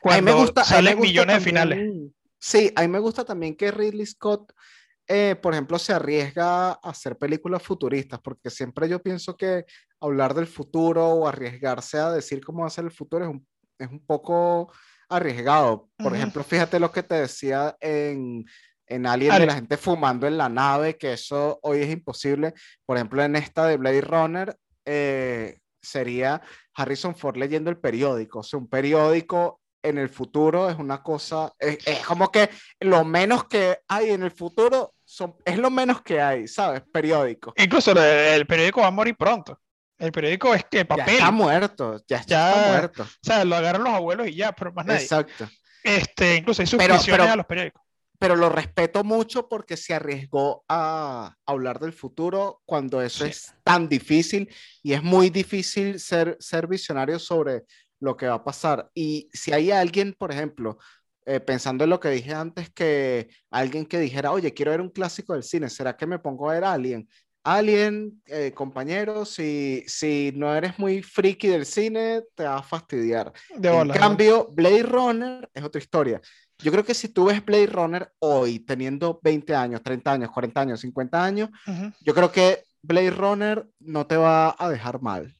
Cuando 0.00 0.18
a 0.18 0.22
mí 0.22 0.38
me 0.38 0.44
gusta, 0.44 0.64
salen 0.64 1.00
millones 1.00 1.36
de 1.36 1.40
finales. 1.40 1.92
Sí, 2.38 2.72
a 2.76 2.82
mí 2.82 2.88
me 2.88 2.98
gusta 2.98 3.24
también 3.24 3.56
que 3.56 3.70
Ridley 3.70 4.06
Scott 4.06 4.52
eh, 5.10 5.36
por 5.36 5.54
ejemplo, 5.54 5.78
se 5.78 5.94
arriesga 5.94 6.72
a 6.72 6.72
hacer 6.82 7.16
películas 7.16 7.62
futuristas, 7.62 8.20
porque 8.20 8.50
siempre 8.50 8.90
yo 8.90 9.02
pienso 9.02 9.38
que 9.38 9.64
hablar 10.00 10.34
del 10.34 10.46
futuro 10.46 11.06
o 11.06 11.26
arriesgarse 11.26 11.98
a 11.98 12.12
decir 12.12 12.44
cómo 12.44 12.60
va 12.60 12.66
a 12.66 12.70
ser 12.70 12.84
el 12.84 12.90
futuro 12.90 13.24
es 13.24 13.30
un, 13.30 13.46
es 13.78 13.88
un 13.88 14.04
poco 14.04 14.70
arriesgado. 15.08 15.88
Por 15.96 16.14
ejemplo, 16.14 16.44
fíjate 16.44 16.78
lo 16.78 16.92
que 16.92 17.02
te 17.02 17.14
decía 17.14 17.74
en, 17.80 18.44
en 18.86 19.06
Alien 19.06 19.38
de 19.38 19.46
la 19.46 19.54
gente 19.54 19.78
fumando 19.78 20.26
en 20.26 20.36
la 20.36 20.50
nave, 20.50 20.98
que 20.98 21.14
eso 21.14 21.58
hoy 21.62 21.78
es 21.78 21.90
imposible. 21.90 22.52
Por 22.84 22.98
ejemplo, 22.98 23.22
en 23.22 23.34
esta 23.34 23.64
de 23.64 23.78
Blade 23.78 24.02
Runner, 24.02 24.58
eh, 24.84 25.58
sería 25.88 26.40
Harrison 26.74 27.14
Ford 27.14 27.36
leyendo 27.36 27.70
el 27.70 27.78
periódico, 27.78 28.40
o 28.40 28.42
sea, 28.42 28.58
un 28.58 28.68
periódico 28.68 29.60
en 29.82 29.98
el 29.98 30.08
futuro 30.08 30.68
es 30.68 30.76
una 30.76 31.02
cosa, 31.02 31.52
es, 31.58 31.78
es, 31.86 32.00
como 32.04 32.30
que 32.30 32.50
lo 32.80 33.04
menos 33.04 33.44
que 33.44 33.78
hay 33.88 34.10
en 34.10 34.22
el 34.22 34.30
futuro 34.30 34.94
es 35.44 35.58
lo 35.58 35.70
menos 35.70 36.02
que 36.02 36.20
hay, 36.20 36.48
¿sabes? 36.48 36.82
Periódico. 36.92 37.54
Incluso 37.56 37.92
el, 37.92 38.46
periódico 38.46 38.82
va 38.82 38.88
a 38.88 38.92
morir 38.92 39.16
pronto. 39.16 39.58
El 39.98 40.12
periódico 40.12 40.54
es 40.54 40.64
que 40.64 40.84
papel. 40.84 41.06
Ya 41.06 41.12
está 41.14 41.30
muerto, 41.30 42.04
ya, 42.06 42.18
está 42.18 42.66
muerto. 42.68 43.02
O 43.02 43.06
sea, 43.22 43.44
lo 43.44 43.56
agarran 43.56 43.82
los 43.82 43.94
abuelos 43.94 44.28
y 44.28 44.34
ya, 44.34 44.52
pero 44.52 44.72
más 44.72 44.86
nadie. 44.86 45.02
Exacto. 45.02 45.48
Este, 45.82 46.36
incluso 46.36 46.62
hay 46.62 46.66
suscripciones 46.66 47.28
a 47.28 47.36
los 47.36 47.46
periódicos. 47.46 47.82
Pero 48.18 48.34
lo 48.34 48.48
respeto 48.48 49.04
mucho 49.04 49.48
porque 49.48 49.76
se 49.76 49.94
arriesgó 49.94 50.64
a 50.68 51.36
hablar 51.46 51.78
del 51.78 51.92
futuro 51.92 52.60
cuando 52.64 53.00
eso 53.00 53.24
es 53.24 53.54
tan 53.62 53.88
difícil 53.88 54.52
y 54.82 54.92
es 54.92 55.02
muy 55.02 55.30
difícil 55.30 56.00
ser, 56.00 56.36
ser 56.40 56.66
visionario 56.66 57.18
sobre 57.18 57.64
lo 58.00 58.16
que 58.16 58.26
va 58.26 58.34
a 58.34 58.44
pasar. 58.44 58.90
Y 58.94 59.28
si 59.32 59.52
hay 59.52 59.70
alguien, 59.70 60.14
por 60.18 60.32
ejemplo, 60.32 60.78
eh, 61.26 61.40
pensando 61.40 61.84
en 61.84 61.90
lo 61.90 62.00
que 62.00 62.08
dije 62.08 62.32
antes, 62.32 62.70
que 62.70 63.28
alguien 63.50 63.86
que 63.86 63.98
dijera, 63.98 64.32
oye, 64.32 64.54
quiero 64.54 64.70
ver 64.70 64.80
un 64.80 64.88
clásico 64.90 65.34
del 65.34 65.42
cine, 65.42 65.68
¿será 65.68 65.96
que 65.96 66.06
me 66.06 66.18
pongo 66.18 66.48
a 66.48 66.54
ver 66.54 66.64
Alien? 66.64 67.08
Alien, 67.44 68.22
eh, 68.26 68.52
compañero, 68.54 69.24
si, 69.24 69.84
si 69.86 70.32
no 70.34 70.54
eres 70.54 70.78
muy 70.78 71.02
friki 71.02 71.48
del 71.48 71.66
cine, 71.66 72.22
te 72.34 72.44
va 72.44 72.56
a 72.56 72.62
fastidiar. 72.62 73.32
en 73.62 73.88
cambio, 73.90 74.48
Blade 74.50 74.82
Runner 74.82 75.50
es 75.54 75.62
otra 75.62 75.80
historia. 75.80 76.20
Yo 76.60 76.72
creo 76.72 76.84
que 76.84 76.94
si 76.94 77.08
tú 77.08 77.26
ves 77.26 77.44
Blade 77.44 77.66
Runner 77.66 78.12
hoy, 78.18 78.58
teniendo 78.60 79.20
20 79.22 79.54
años, 79.54 79.82
30 79.82 80.12
años, 80.12 80.30
40 80.30 80.60
años, 80.60 80.80
50 80.80 81.24
años, 81.24 81.50
yo 82.00 82.14
creo 82.14 82.32
que 82.32 82.64
Blade 82.82 83.10
Runner 83.10 83.66
no 83.78 84.06
te 84.06 84.16
va 84.16 84.56
a 84.58 84.68
dejar 84.68 85.00
mal. 85.00 85.34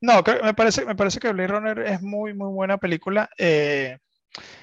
No, 0.00 0.22
me 0.42 0.54
parece, 0.54 0.84
me 0.84 0.96
parece 0.96 1.20
que 1.20 1.32
Blade 1.32 1.48
Runner 1.48 1.78
es 1.80 2.02
muy, 2.02 2.34
muy 2.34 2.48
buena 2.48 2.78
película. 2.78 3.30
Eh, 3.38 3.98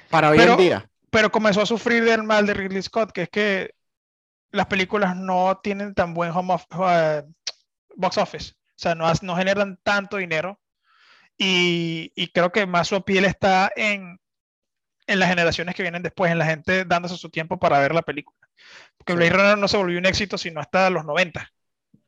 para 0.09 0.29
hoy 0.29 0.39
en 0.39 0.57
día. 0.57 0.89
Pero 1.09 1.31
comenzó 1.31 1.61
a 1.61 1.65
sufrir 1.65 2.03
del 2.03 2.23
mal 2.23 2.45
de 2.45 2.53
Ridley 2.53 2.81
Scott, 2.81 3.11
que 3.11 3.23
es 3.23 3.29
que 3.29 3.71
las 4.51 4.65
películas 4.67 5.15
no 5.15 5.59
tienen 5.63 5.93
tan 5.93 6.13
buen 6.13 6.31
home 6.31 6.55
eh, 6.89 7.23
box 7.95 8.17
office. 8.17 8.51
O 8.51 8.79
sea, 8.79 8.93
no, 8.93 9.11
no 9.21 9.35
generan 9.35 9.79
tanto 9.83 10.17
dinero. 10.17 10.59
Y, 11.37 12.11
y, 12.15 12.27
creo 12.29 12.51
que 12.51 12.65
más 12.65 12.87
su 12.87 13.01
piel 13.03 13.23
está 13.23 13.71
en, 13.75 14.19
en 15.07 15.19
las 15.19 15.29
generaciones 15.29 15.75
que 15.75 15.81
vienen 15.81 16.03
después, 16.03 16.31
en 16.31 16.37
la 16.37 16.45
gente 16.45 16.85
dándose 16.85 17.17
su 17.17 17.29
tiempo 17.29 17.57
para 17.57 17.79
ver 17.79 17.93
la 17.93 18.01
película. 18.01 18.37
Porque 18.97 19.13
Blade 19.13 19.31
Runner 19.31 19.57
no 19.57 19.67
se 19.67 19.77
volvió 19.77 19.97
un 19.97 20.05
éxito 20.05 20.37
sino 20.37 20.59
hasta 20.59 20.89
los 20.89 21.05
90. 21.05 21.51
O 21.93 21.99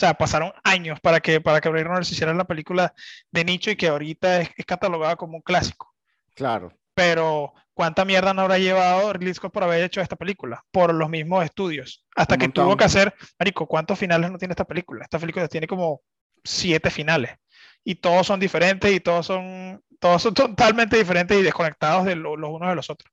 sea, 0.00 0.14
pasaron 0.14 0.52
años 0.62 1.00
para 1.00 1.20
que, 1.20 1.40
para 1.40 1.60
que 1.60 1.68
Blade 1.68 1.84
Runner 1.84 2.04
se 2.04 2.14
hiciera 2.14 2.34
la 2.34 2.44
película 2.44 2.94
de 3.30 3.44
nicho 3.44 3.70
y 3.70 3.76
que 3.76 3.88
ahorita 3.88 4.42
es, 4.42 4.50
es 4.56 4.66
catalogada 4.66 5.16
como 5.16 5.36
un 5.36 5.42
clásico. 5.42 5.94
Claro 6.34 6.72
pero 6.98 7.54
¿cuánta 7.74 8.04
mierda 8.04 8.34
no 8.34 8.42
habrá 8.42 8.58
llevado 8.58 9.12
Ridley 9.12 9.32
Scott 9.32 9.52
por 9.52 9.62
haber 9.62 9.84
hecho 9.84 10.00
esta 10.00 10.16
película? 10.16 10.64
Por 10.72 10.92
los 10.92 11.08
mismos 11.08 11.44
estudios. 11.44 12.04
Hasta 12.16 12.36
que 12.36 12.48
tuvo 12.48 12.76
que 12.76 12.82
hacer, 12.82 13.14
Marico, 13.38 13.68
¿cuántos 13.68 13.96
finales 13.96 14.32
no 14.32 14.36
tiene 14.36 14.50
esta 14.50 14.64
película? 14.64 15.04
Esta 15.04 15.20
película 15.20 15.46
tiene 15.46 15.68
como 15.68 16.00
siete 16.42 16.90
finales. 16.90 17.36
Y 17.84 17.94
todos 17.94 18.26
son 18.26 18.40
diferentes 18.40 18.92
y 18.92 18.98
todos 18.98 19.26
son, 19.26 19.80
todos 19.98 20.22
son 20.22 20.34
totalmente 20.34 20.96
diferentes 20.96 21.38
y 21.38 21.42
desconectados 21.42 22.04
de 22.04 22.16
los 22.16 22.36
unos 22.36 22.68
de 22.68 22.74
los 22.74 22.90
otros. 22.90 23.12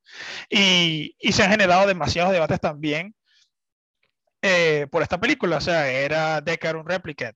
Y, 0.50 1.16
y, 1.20 1.32
se 1.32 1.44
han 1.44 1.52
generado 1.52 1.88
demasiados 1.88 2.32
debates 2.32 2.60
también 2.60 3.16
eh, 4.42 4.88
por 4.92 5.02
esta 5.02 5.20
película. 5.20 5.58
O 5.58 5.62
sea, 5.62 5.90
era 5.90 6.42
Deckard 6.42 6.78
un 6.78 6.88
replicant. 6.88 7.36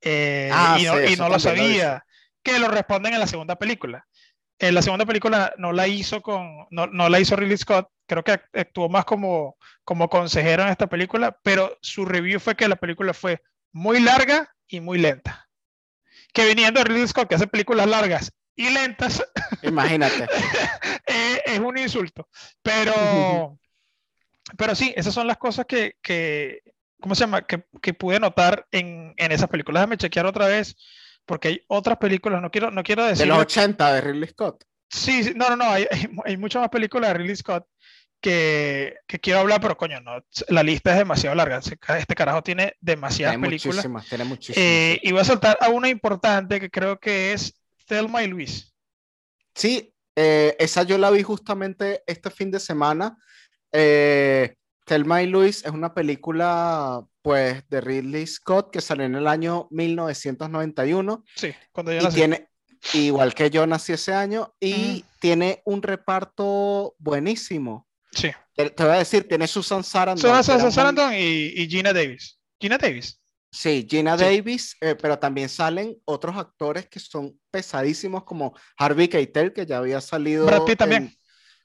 Eh, 0.00 0.50
ah, 0.52 0.78
y 0.80 0.84
no, 0.84 1.04
y 1.04 1.16
no 1.16 1.28
lo 1.28 1.38
sabía. 1.38 2.04
que 2.42 2.58
lo 2.58 2.68
responden 2.68 3.14
en 3.14 3.20
la 3.20 3.26
segunda 3.26 3.56
película. 3.56 4.06
En 4.58 4.74
la 4.74 4.82
segunda 4.82 5.06
película 5.06 5.52
no 5.56 5.72
la 5.72 5.86
hizo 5.86 6.20
con, 6.20 6.66
no, 6.70 6.88
no, 6.88 7.08
la 7.08 7.20
hizo 7.20 7.36
Ridley 7.36 7.56
Scott, 7.56 7.88
creo 8.06 8.24
que 8.24 8.32
actuó 8.32 8.88
más 8.88 9.04
como, 9.04 9.56
como 9.84 10.08
consejero 10.08 10.64
en 10.64 10.70
esta 10.70 10.88
película, 10.88 11.38
pero 11.44 11.78
su 11.80 12.04
review 12.04 12.40
fue 12.40 12.56
que 12.56 12.66
la 12.66 12.74
película 12.74 13.14
fue 13.14 13.40
muy 13.70 14.00
larga 14.00 14.52
y 14.66 14.80
muy 14.80 14.98
lenta. 14.98 15.48
Que 16.32 16.44
viniendo 16.44 16.80
de 16.80 16.84
Ridley 16.86 17.06
Scott, 17.06 17.28
que 17.28 17.36
hace 17.36 17.46
películas 17.46 17.86
largas 17.86 18.32
y 18.58 18.70
lentas, 18.70 19.24
imagínate, 19.62 20.26
eh, 21.06 21.42
es 21.46 21.60
un 21.60 21.78
insulto. 21.78 22.28
Pero, 22.60 23.56
pero 24.56 24.74
sí, 24.74 24.92
esas 24.96 25.14
son 25.14 25.28
las 25.28 25.36
cosas 25.36 25.64
que, 25.64 25.94
que 26.02 26.62
¿cómo 27.00 27.14
se 27.14 27.20
llama? 27.20 27.46
Que, 27.46 27.64
que 27.80 27.94
pude 27.94 28.18
notar 28.18 28.66
en, 28.72 29.14
en 29.16 29.30
esas 29.30 29.48
películas. 29.48 29.82
Déjame 29.82 29.96
chequear 29.96 30.26
otra 30.26 30.48
vez 30.48 30.76
porque 31.24 31.48
hay 31.48 31.62
otras 31.68 31.98
películas, 31.98 32.42
no 32.42 32.50
quiero, 32.50 32.72
no 32.72 32.82
quiero 32.82 33.04
decir... 33.04 33.26
De 33.26 33.32
los 33.32 33.38
80 33.38 33.92
de 33.92 34.00
Ridley 34.00 34.28
Scott. 34.30 34.64
Sí, 34.90 35.32
no, 35.36 35.50
no, 35.50 35.56
no, 35.56 35.70
hay, 35.70 35.86
hay, 36.24 36.36
muchas 36.36 36.60
más 36.60 36.70
películas 36.70 37.12
de 37.12 37.18
Ridley 37.18 37.36
Scott 37.36 37.64
que, 38.20 38.96
que, 39.06 39.20
quiero 39.20 39.40
hablar, 39.40 39.60
pero 39.60 39.76
coño, 39.76 40.00
no, 40.00 40.20
la 40.48 40.64
lista 40.64 40.90
es 40.90 40.98
demasiado 40.98 41.36
larga. 41.36 41.60
Este 41.60 42.14
carajo 42.16 42.42
tiene 42.42 42.74
demasiadas 42.80 43.34
tiene 43.34 43.46
películas. 43.46 43.76
Muchísimas, 43.76 44.08
tiene 44.08 44.24
muchísimas. 44.24 44.58
Eh, 44.58 44.98
y 45.02 45.12
voy 45.12 45.20
a 45.20 45.24
soltar 45.24 45.58
a 45.60 45.68
una 45.68 45.88
importante 45.88 46.58
que 46.58 46.70
creo 46.70 46.98
que 46.98 47.34
es 47.34 47.54
Thelma 47.88 48.22
y 48.22 48.28
Luis. 48.28 48.72
Sí, 49.54 49.92
Eh, 50.20 50.56
esa 50.58 50.82
yo 50.82 50.98
la 50.98 51.10
vi 51.12 51.22
justamente 51.22 52.02
este 52.06 52.28
fin 52.30 52.50
de 52.50 52.58
semana. 52.58 53.16
Eh, 53.70 54.56
Thelma 54.84 55.22
y 55.22 55.26
Luis 55.28 55.64
es 55.64 55.70
una 55.70 55.94
película 55.94 57.04
pues 57.22 57.62
de 57.68 57.80
Ridley 57.80 58.26
Scott 58.26 58.72
que 58.72 58.80
salió 58.80 59.04
en 59.04 59.14
el 59.14 59.28
año 59.28 59.68
1991. 59.70 61.24
Sí, 61.36 61.54
cuando 61.70 61.92
yo 61.92 62.00
y 62.00 62.02
nací. 62.04 62.16
tiene, 62.16 62.48
igual 62.94 63.32
que 63.32 63.50
yo 63.50 63.64
nací 63.66 63.92
ese 63.92 64.12
año, 64.12 64.54
y 64.58 65.04
tiene 65.20 65.62
un 65.64 65.82
reparto 65.82 66.96
buenísimo. 66.98 67.86
Sí. 68.12 68.30
Te, 68.56 68.70
te 68.70 68.82
voy 68.82 68.94
a 68.94 68.98
decir, 68.98 69.28
tiene 69.28 69.46
Susan 69.46 69.84
Sarandon. 69.84 70.42
Susan 70.44 70.72
Sarandon 70.72 71.14
y, 71.14 71.52
y 71.62 71.68
Gina 71.68 71.92
Davis. 71.92 72.40
Gina 72.60 72.76
Davis. 72.76 73.17
Sí, 73.50 73.86
Gina 73.88 74.16
Sí. 74.18 74.24
Davis, 74.24 74.76
eh, 74.80 74.94
pero 74.94 75.18
también 75.18 75.48
salen 75.48 75.96
otros 76.04 76.36
actores 76.36 76.86
que 76.88 77.00
son 77.00 77.38
pesadísimos 77.50 78.24
como 78.24 78.54
Harvey 78.76 79.08
Keitel, 79.08 79.52
que 79.52 79.64
ya 79.66 79.78
había 79.78 80.00
salido. 80.00 80.44
Brad 80.46 80.64
Pitt 80.64 80.78
también. 80.78 81.14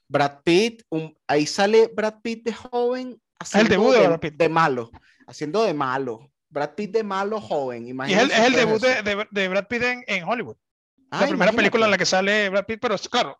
Brad 0.08 0.40
Pitt, 0.44 0.82
un- 0.90 1.16
ahí 1.26 1.46
sale 1.46 1.90
Brad 1.94 2.20
Pitt 2.22 2.44
de 2.44 2.52
joven. 2.54 3.20
haciendo 3.38 3.68
debut 3.70 3.92
de 3.94 4.06
Brad 4.06 4.20
Pitt. 4.20 4.34
de 4.36 4.48
malo, 4.48 4.90
haciendo 5.26 5.62
de 5.64 5.74
malo. 5.74 6.30
Brad 6.48 6.74
Pitt 6.74 6.92
de 6.92 7.02
malo 7.02 7.40
joven. 7.40 7.86
Y 7.88 8.12
es 8.12 8.18
el, 8.22 8.30
es 8.30 8.38
el 8.38 8.52
debut 8.54 8.80
de, 8.80 9.02
de- 9.02 9.28
de 9.30 9.48
Brad 9.48 9.66
Pitt 9.66 9.82
en, 9.82 10.04
en 10.06 10.24
Hollywood. 10.24 10.56
La 11.10 11.26
primera 11.28 11.52
película 11.52 11.84
en 11.84 11.90
la 11.90 11.98
que 11.98 12.06
sale 12.06 12.48
Brad 12.48 12.64
Pitt, 12.64 12.78
pero 12.80 12.96
claro, 13.10 13.38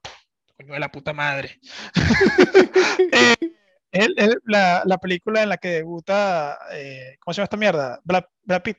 coño 0.57 0.75
de 0.75 0.81
la 0.81 0.91
puta 0.93 1.13
madre. 1.13 1.59
Eh, 3.13 3.37
es 3.95 4.09
es 4.17 4.37
la, 4.45 4.83
la 4.85 4.99
película 4.99 5.43
en 5.43 5.49
la 5.49 5.57
que 5.57 5.69
debuta, 5.69 6.59
eh, 6.73 7.17
¿cómo 7.21 7.33
se 7.33 7.39
llama 7.39 7.45
esta 7.45 7.57
mierda? 7.57 8.01
Brad, 8.05 8.25
Brad 8.43 8.63
Pitt. 8.63 8.79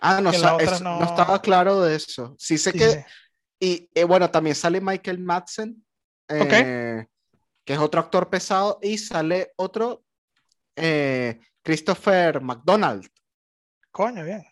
Ah, 0.00 0.20
no, 0.20 0.32
sa- 0.32 0.56
no- 0.82 0.98
no 0.98 1.04
estaba 1.04 1.40
claro 1.40 1.80
de 1.82 1.96
eso. 1.96 2.34
Sí 2.38 2.58
sé 2.58 2.72
Sí, 2.72 2.78
que 2.78 2.90
sí. 2.90 2.98
Y 3.58 3.90
eh, 3.94 4.04
bueno, 4.04 4.30
también 4.30 4.54
sale 4.56 4.80
Michael 4.80 5.18
Madsen, 5.18 5.84
eh, 6.28 7.06
que 7.64 7.72
es 7.72 7.78
otro 7.78 8.00
actor 8.00 8.28
pesado, 8.28 8.78
y 8.82 8.98
sale 8.98 9.52
otro, 9.56 10.04
Christopher 11.62 12.40
McDonald. 12.40 13.08
Coño, 13.90 14.24
bien. 14.24 14.44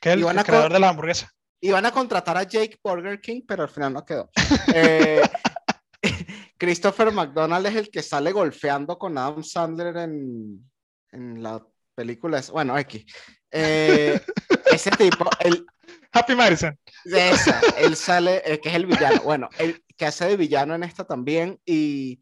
Que 0.00 0.10
es 0.10 0.16
el, 0.16 0.24
el 0.26 0.44
creador 0.44 0.72
de 0.72 0.80
la 0.80 0.88
hamburguesa. 0.88 1.30
Iban 1.60 1.86
a 1.86 1.92
contratar 1.92 2.36
a 2.36 2.42
Jake 2.42 2.78
Burger 2.82 3.20
King, 3.20 3.42
pero 3.46 3.62
al 3.62 3.68
final 3.68 3.92
no 3.92 4.04
quedó. 4.04 4.30
Eh, 4.74 5.22
Christopher 6.62 7.10
McDonald 7.10 7.66
es 7.66 7.74
el 7.74 7.90
que 7.90 8.04
sale 8.04 8.30
golfeando 8.30 8.96
con 8.96 9.18
Adam 9.18 9.42
Sandler 9.42 9.96
en, 9.96 10.64
en 11.10 11.42
la 11.42 11.60
película. 11.92 12.40
Bueno, 12.52 12.78
X. 12.78 13.04
Eh, 13.50 14.20
ese 14.72 14.92
tipo, 14.92 15.28
el, 15.40 15.66
Happy 16.12 16.36
Madison. 16.36 16.78
De 17.04 17.30
esa, 17.30 17.60
él 17.78 17.96
sale, 17.96 18.42
eh, 18.44 18.60
que 18.60 18.68
es 18.68 18.76
el 18.76 18.86
villano. 18.86 19.22
Bueno, 19.24 19.48
el 19.58 19.82
que 19.96 20.06
hace 20.06 20.26
de 20.26 20.36
villano 20.36 20.76
en 20.76 20.84
esta 20.84 21.04
también. 21.04 21.58
Y 21.66 22.20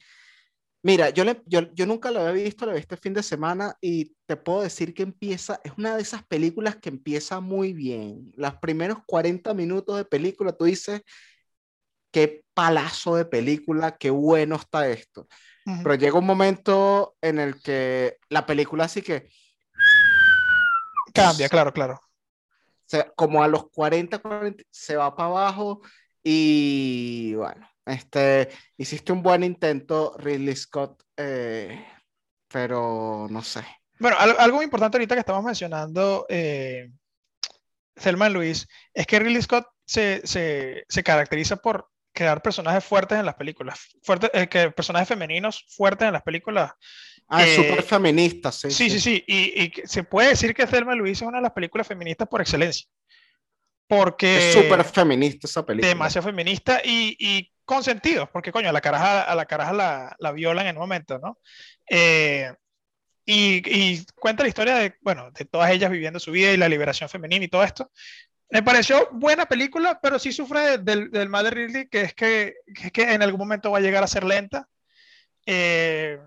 mira, 0.83 1.11
yo, 1.11 1.27
le, 1.27 1.43
yo, 1.45 1.71
yo 1.75 1.85
nunca 1.85 2.11
lo 2.11 2.21
había 2.21 2.45
visto, 2.45 2.65
lo 2.65 2.73
vi 2.73 2.79
este 2.79 2.97
fin 2.97 3.13
de 3.13 3.23
semana 3.23 3.77
y 3.79 4.17
te 4.25 4.39
puedo 4.39 4.63
decir 4.63 4.95
que 4.95 5.03
empieza, 5.03 5.61
es 5.65 5.73
una 5.77 5.97
de 5.97 6.01
esas 6.01 6.25
películas 6.25 6.77
que 6.77 6.89
empieza 6.89 7.41
muy 7.41 7.75
bien. 7.75 8.33
Los 8.37 8.55
primeros 8.55 9.01
40 9.05 9.53
minutos 9.53 9.99
de 9.99 10.07
película, 10.07 10.53
tú 10.53 10.65
dices, 10.65 11.03
qué 12.11 12.43
palazo 12.55 13.17
de 13.17 13.25
película, 13.25 13.97
qué 13.97 14.11
bueno 14.11 14.57
está 14.57 14.89
esto. 14.89 15.29
Ujú. 15.67 15.83
Pero 15.83 15.95
llega 15.95 16.19
un 16.19 16.27
momento 16.27 17.17
en 17.21 17.39
el 17.39 17.61
que 17.63 18.17
la 18.29 18.45
película 18.47 18.85
así 18.85 19.03
que 19.03 19.29
Cambia, 21.13 21.49
claro, 21.49 21.73
claro. 21.73 22.01
se- 22.87 23.11
como 23.17 23.43
a 23.43 23.49
los 23.49 23.69
40, 23.71 24.19
40 24.19 24.63
se 24.71 24.97
va 24.97 25.15
para 25.15 25.29
abajo 25.29 25.81
y 26.23 27.35
bueno, 27.35 27.69
este, 27.87 28.49
hiciste 28.77 29.13
un 29.13 29.23
buen 29.23 29.43
intento, 29.43 30.15
Ridley 30.19 30.55
Scott, 30.55 31.03
eh, 31.17 31.85
pero 32.49 33.27
no 33.31 33.43
sé. 33.43 33.65
Bueno, 33.99 34.17
al- 34.19 34.37
algo 34.39 34.57
muy 34.57 34.65
importante 34.65 34.97
ahorita 34.99 35.15
que 35.15 35.21
estamos 35.21 35.43
mencionando, 35.45 36.27
eh, 36.29 36.91
Thelma 37.95 38.29
y 38.31 38.33
Luis, 38.33 38.67
es 38.95 39.07
que 39.07 39.19
Ridley 39.19 39.43
Scott 39.43 39.67
se, 39.85 40.21
se, 40.25 40.85
se 40.89 41.03
caracteriza 41.03 41.57
por 41.57 41.89
crear 42.21 42.43
personajes 42.43 42.85
fuertes 42.85 43.19
en 43.19 43.25
las 43.25 43.35
películas, 43.35 43.81
fuertes, 44.03 44.31
eh, 44.35 44.47
que 44.47 44.71
personajes 44.71 45.09
femeninos 45.09 45.65
fuertes 45.75 46.07
en 46.07 46.13
las 46.13 46.23
películas. 46.23 46.71
Ah, 47.29 47.45
Eh, 47.47 47.57
súper 47.57 47.83
feminista, 47.83 48.53
sí. 48.53 48.71
Sí, 48.71 48.91
sí, 48.91 49.01
sí, 49.01 49.25
y, 49.27 49.63
y 49.63 49.73
se 49.87 50.05
puede 50.05 50.29
decir 50.31 50.53
que 50.53 50.67
Thelma 50.67 50.95
Luis 50.95 51.19
es 51.23 51.27
una 51.27 51.39
de 51.39 51.43
las 51.45 51.53
películas 51.53 51.87
feministas 51.87 52.29
por 52.29 52.41
excelencia, 52.43 52.87
porque 53.89 54.49
Es 54.49 54.55
súper 54.55 54.85
feminista 54.85 55.47
esa 55.47 55.65
película. 55.65 55.89
demasiado 55.89 56.27
feminista 56.29 56.81
y, 56.85 57.17
y 57.19 57.51
con 57.65 57.83
sentido, 57.83 58.29
porque 58.33 58.53
coño, 58.53 58.69
a 58.69 58.73
la 58.73 58.81
caraja, 58.81 59.23
a 59.23 59.35
la, 59.35 59.47
caraja 59.47 59.73
la, 59.73 60.17
la 60.19 60.33
violan 60.33 60.67
en 60.67 60.77
un 60.77 60.81
momento, 60.83 61.19
¿no? 61.19 61.39
Eh, 61.89 62.53
y, 63.25 63.63
y 63.67 64.05
cuenta 64.17 64.43
la 64.43 64.49
historia 64.49 64.75
de, 64.77 64.95
bueno, 65.03 65.31
de 65.31 65.45
todas 65.45 65.71
ellas 65.71 65.91
viviendo 65.91 66.19
su 66.19 66.33
vida 66.33 66.53
y 66.53 66.57
la 66.57 66.69
liberación 66.69 67.09
femenina 67.09 67.45
y 67.45 67.49
todo 67.49 67.63
esto. 67.63 67.91
Me 68.51 68.63
pareció 68.63 69.09
buena 69.13 69.47
película, 69.47 70.01
pero 70.03 70.19
sí 70.19 70.33
sufre 70.33 70.79
del, 70.79 71.11
del 71.11 71.29
mal 71.29 71.45
de 71.45 71.51
Ridley, 71.51 71.89
que 71.89 72.03
es 72.03 72.15
que, 72.15 72.55
que 72.75 72.87
es 72.87 72.93
que 72.93 73.03
en 73.13 73.23
algún 73.23 73.39
momento 73.39 73.71
va 73.71 73.79
a 73.79 73.81
llegar 73.81 74.03
a 74.03 74.09
ser 74.09 74.25
lenta. 74.25 74.69
Eh, 75.47 76.19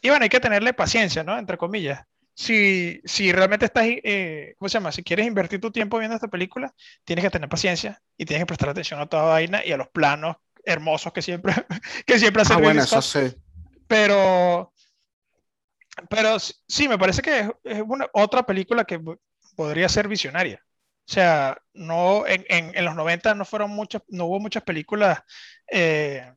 y 0.00 0.08
bueno, 0.08 0.24
hay 0.24 0.28
que 0.28 0.40
tenerle 0.40 0.74
paciencia, 0.74 1.22
¿no? 1.24 1.38
Entre 1.38 1.56
comillas. 1.58 2.04
Si, 2.34 3.00
si 3.04 3.30
realmente 3.30 3.66
estás, 3.66 3.84
eh, 3.86 4.54
¿cómo 4.58 4.68
se 4.68 4.74
llama? 4.74 4.90
Si 4.90 5.02
quieres 5.04 5.26
invertir 5.26 5.60
tu 5.60 5.70
tiempo 5.70 5.98
viendo 5.98 6.14
esta 6.16 6.28
película, 6.28 6.74
tienes 7.04 7.24
que 7.24 7.30
tener 7.30 7.48
paciencia 7.48 8.02
y 8.16 8.24
tienes 8.24 8.42
que 8.42 8.46
prestar 8.46 8.70
atención 8.70 9.00
a 9.00 9.06
toda 9.06 9.24
vaina 9.24 9.64
y 9.64 9.70
a 9.72 9.76
los 9.76 9.88
planos 9.88 10.36
hermosos 10.64 11.12
que 11.12 11.22
siempre, 11.22 11.54
que 12.06 12.18
siempre 12.18 12.42
hace 12.42 12.54
Ah, 12.54 12.58
bueno, 12.58 12.82
eso 12.82 13.02
sí. 13.02 13.36
Pero, 13.86 14.72
pero 16.08 16.38
sí, 16.38 16.88
me 16.88 16.98
parece 16.98 17.22
que 17.22 17.40
es, 17.40 17.48
es 17.64 17.82
una, 17.86 18.06
otra 18.12 18.44
película 18.44 18.84
que 18.84 18.98
po- 18.98 19.20
podría 19.56 19.88
ser 19.88 20.08
visionaria. 20.08 20.64
O 21.08 21.12
sea, 21.12 21.56
no, 21.74 22.26
en, 22.26 22.44
en, 22.48 22.72
en 22.76 22.84
los 22.84 22.94
90 22.94 23.34
no 23.34 23.44
fueron 23.44 23.70
muchas, 23.70 24.02
no 24.08 24.26
hubo 24.26 24.40
muchas 24.40 24.62
películas 24.62 25.20
eh, 25.70 26.32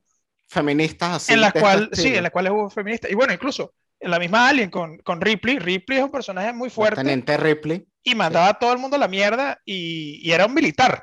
Feministas 0.48 1.16
así. 1.16 1.32
en 1.32 1.40
las 1.40 1.48
este 1.48 1.60
cuales, 1.60 1.88
sí, 1.92 2.14
en 2.14 2.22
las 2.22 2.32
cuales 2.32 2.52
hubo 2.52 2.70
feministas. 2.70 3.10
Y 3.10 3.14
bueno, 3.14 3.32
incluso 3.32 3.74
en 4.00 4.10
la 4.10 4.18
misma 4.18 4.48
Alien 4.48 4.70
con, 4.70 4.98
con 4.98 5.20
Ripley, 5.20 5.58
Ripley 5.58 5.98
es 5.98 6.04
un 6.04 6.10
personaje 6.10 6.52
muy 6.52 6.70
fuerte 6.70 7.02
Teniente 7.02 7.36
Ripley, 7.36 7.86
y 8.02 8.14
mandaba 8.14 8.48
a 8.50 8.54
todo 8.58 8.72
el 8.72 8.78
mundo 8.78 8.96
a 8.96 9.00
la 9.00 9.08
mierda 9.08 9.60
y, 9.64 10.20
y 10.28 10.32
era 10.32 10.46
un 10.46 10.54
militar. 10.54 11.02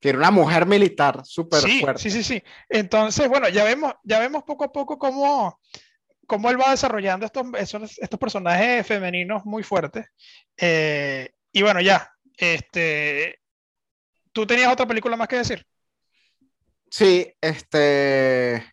que 0.00 0.10
era 0.10 0.18
una 0.18 0.30
mujer 0.30 0.66
militar 0.66 1.22
súper 1.24 1.68
Sí, 1.68 1.80
fuerte. 1.80 2.02
sí, 2.02 2.10
sí, 2.10 2.22
sí. 2.22 2.42
Entonces, 2.68 3.28
bueno, 3.28 3.48
ya 3.48 3.64
vemos, 3.64 3.94
ya 4.02 4.18
vemos 4.18 4.44
poco 4.44 4.64
a 4.64 4.72
poco 4.72 4.98
cómo, 4.98 5.60
cómo 6.26 6.50
él 6.50 6.60
va 6.60 6.70
desarrollando 6.70 7.26
estos, 7.26 7.46
estos, 7.58 7.98
estos 7.98 8.18
personajes 8.20 8.86
femeninos 8.86 9.44
muy 9.44 9.62
fuertes. 9.62 10.06
Eh, 10.56 11.30
y 11.52 11.62
bueno, 11.62 11.80
ya, 11.80 12.10
este, 12.54 13.40
¿tú 14.32 14.46
tenías 14.46 14.72
otra 14.72 14.86
película 14.86 15.16
más 15.16 15.28
que 15.28 15.36
decir? 15.36 15.64
Sí, 16.90 17.32
este. 17.40 18.64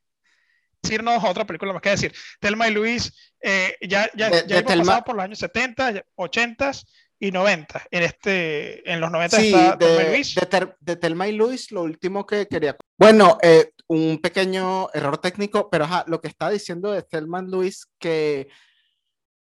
Decirnos 0.82 1.24
otra 1.24 1.46
película 1.46 1.74
más 1.74 1.82
que 1.82 1.90
decir. 1.90 2.14
Telma 2.40 2.68
y 2.68 2.72
Luis, 2.74 3.34
eh, 3.42 3.76
ya, 3.82 4.10
ya, 4.16 4.30
De- 4.30 4.42
ya 4.48 4.62
de 4.62 4.74
hemos 4.74 4.78
pasado 4.88 5.04
por 5.04 5.16
los 5.16 5.24
años 5.26 5.40
70, 5.40 6.04
80 6.16 6.72
y 7.20 7.32
90. 7.32 7.84
En, 7.92 8.04
este, 8.04 8.90
en 8.92 9.00
los 9.02 9.12
90 9.12 9.38
Sí, 9.40 9.48
está 9.54 9.78
Thelma 9.78 10.02
y 10.02 10.06
de, 10.06 10.12
Luis. 10.12 10.36
de, 10.36 10.46
Ter- 10.46 10.78
de 10.80 10.96
Thelma 10.96 11.28
y 11.28 11.32
Luis, 11.34 11.72
lo 11.72 11.82
último 11.84 12.26
que 12.26 12.48
quería. 12.48 12.76
Bueno, 12.98 13.38
eh, 13.42 13.72
un 13.88 14.20
pequeño 14.22 14.90
error 14.94 15.18
técnico, 15.18 15.70
pero 15.70 15.84
ajá, 15.86 16.06
lo 16.08 16.22
que 16.22 16.28
estaba 16.28 16.52
diciendo 16.52 16.92
de 16.92 17.04
Thelma 17.04 17.42
y 17.46 17.52
Luis, 17.52 17.86
que. 18.00 18.48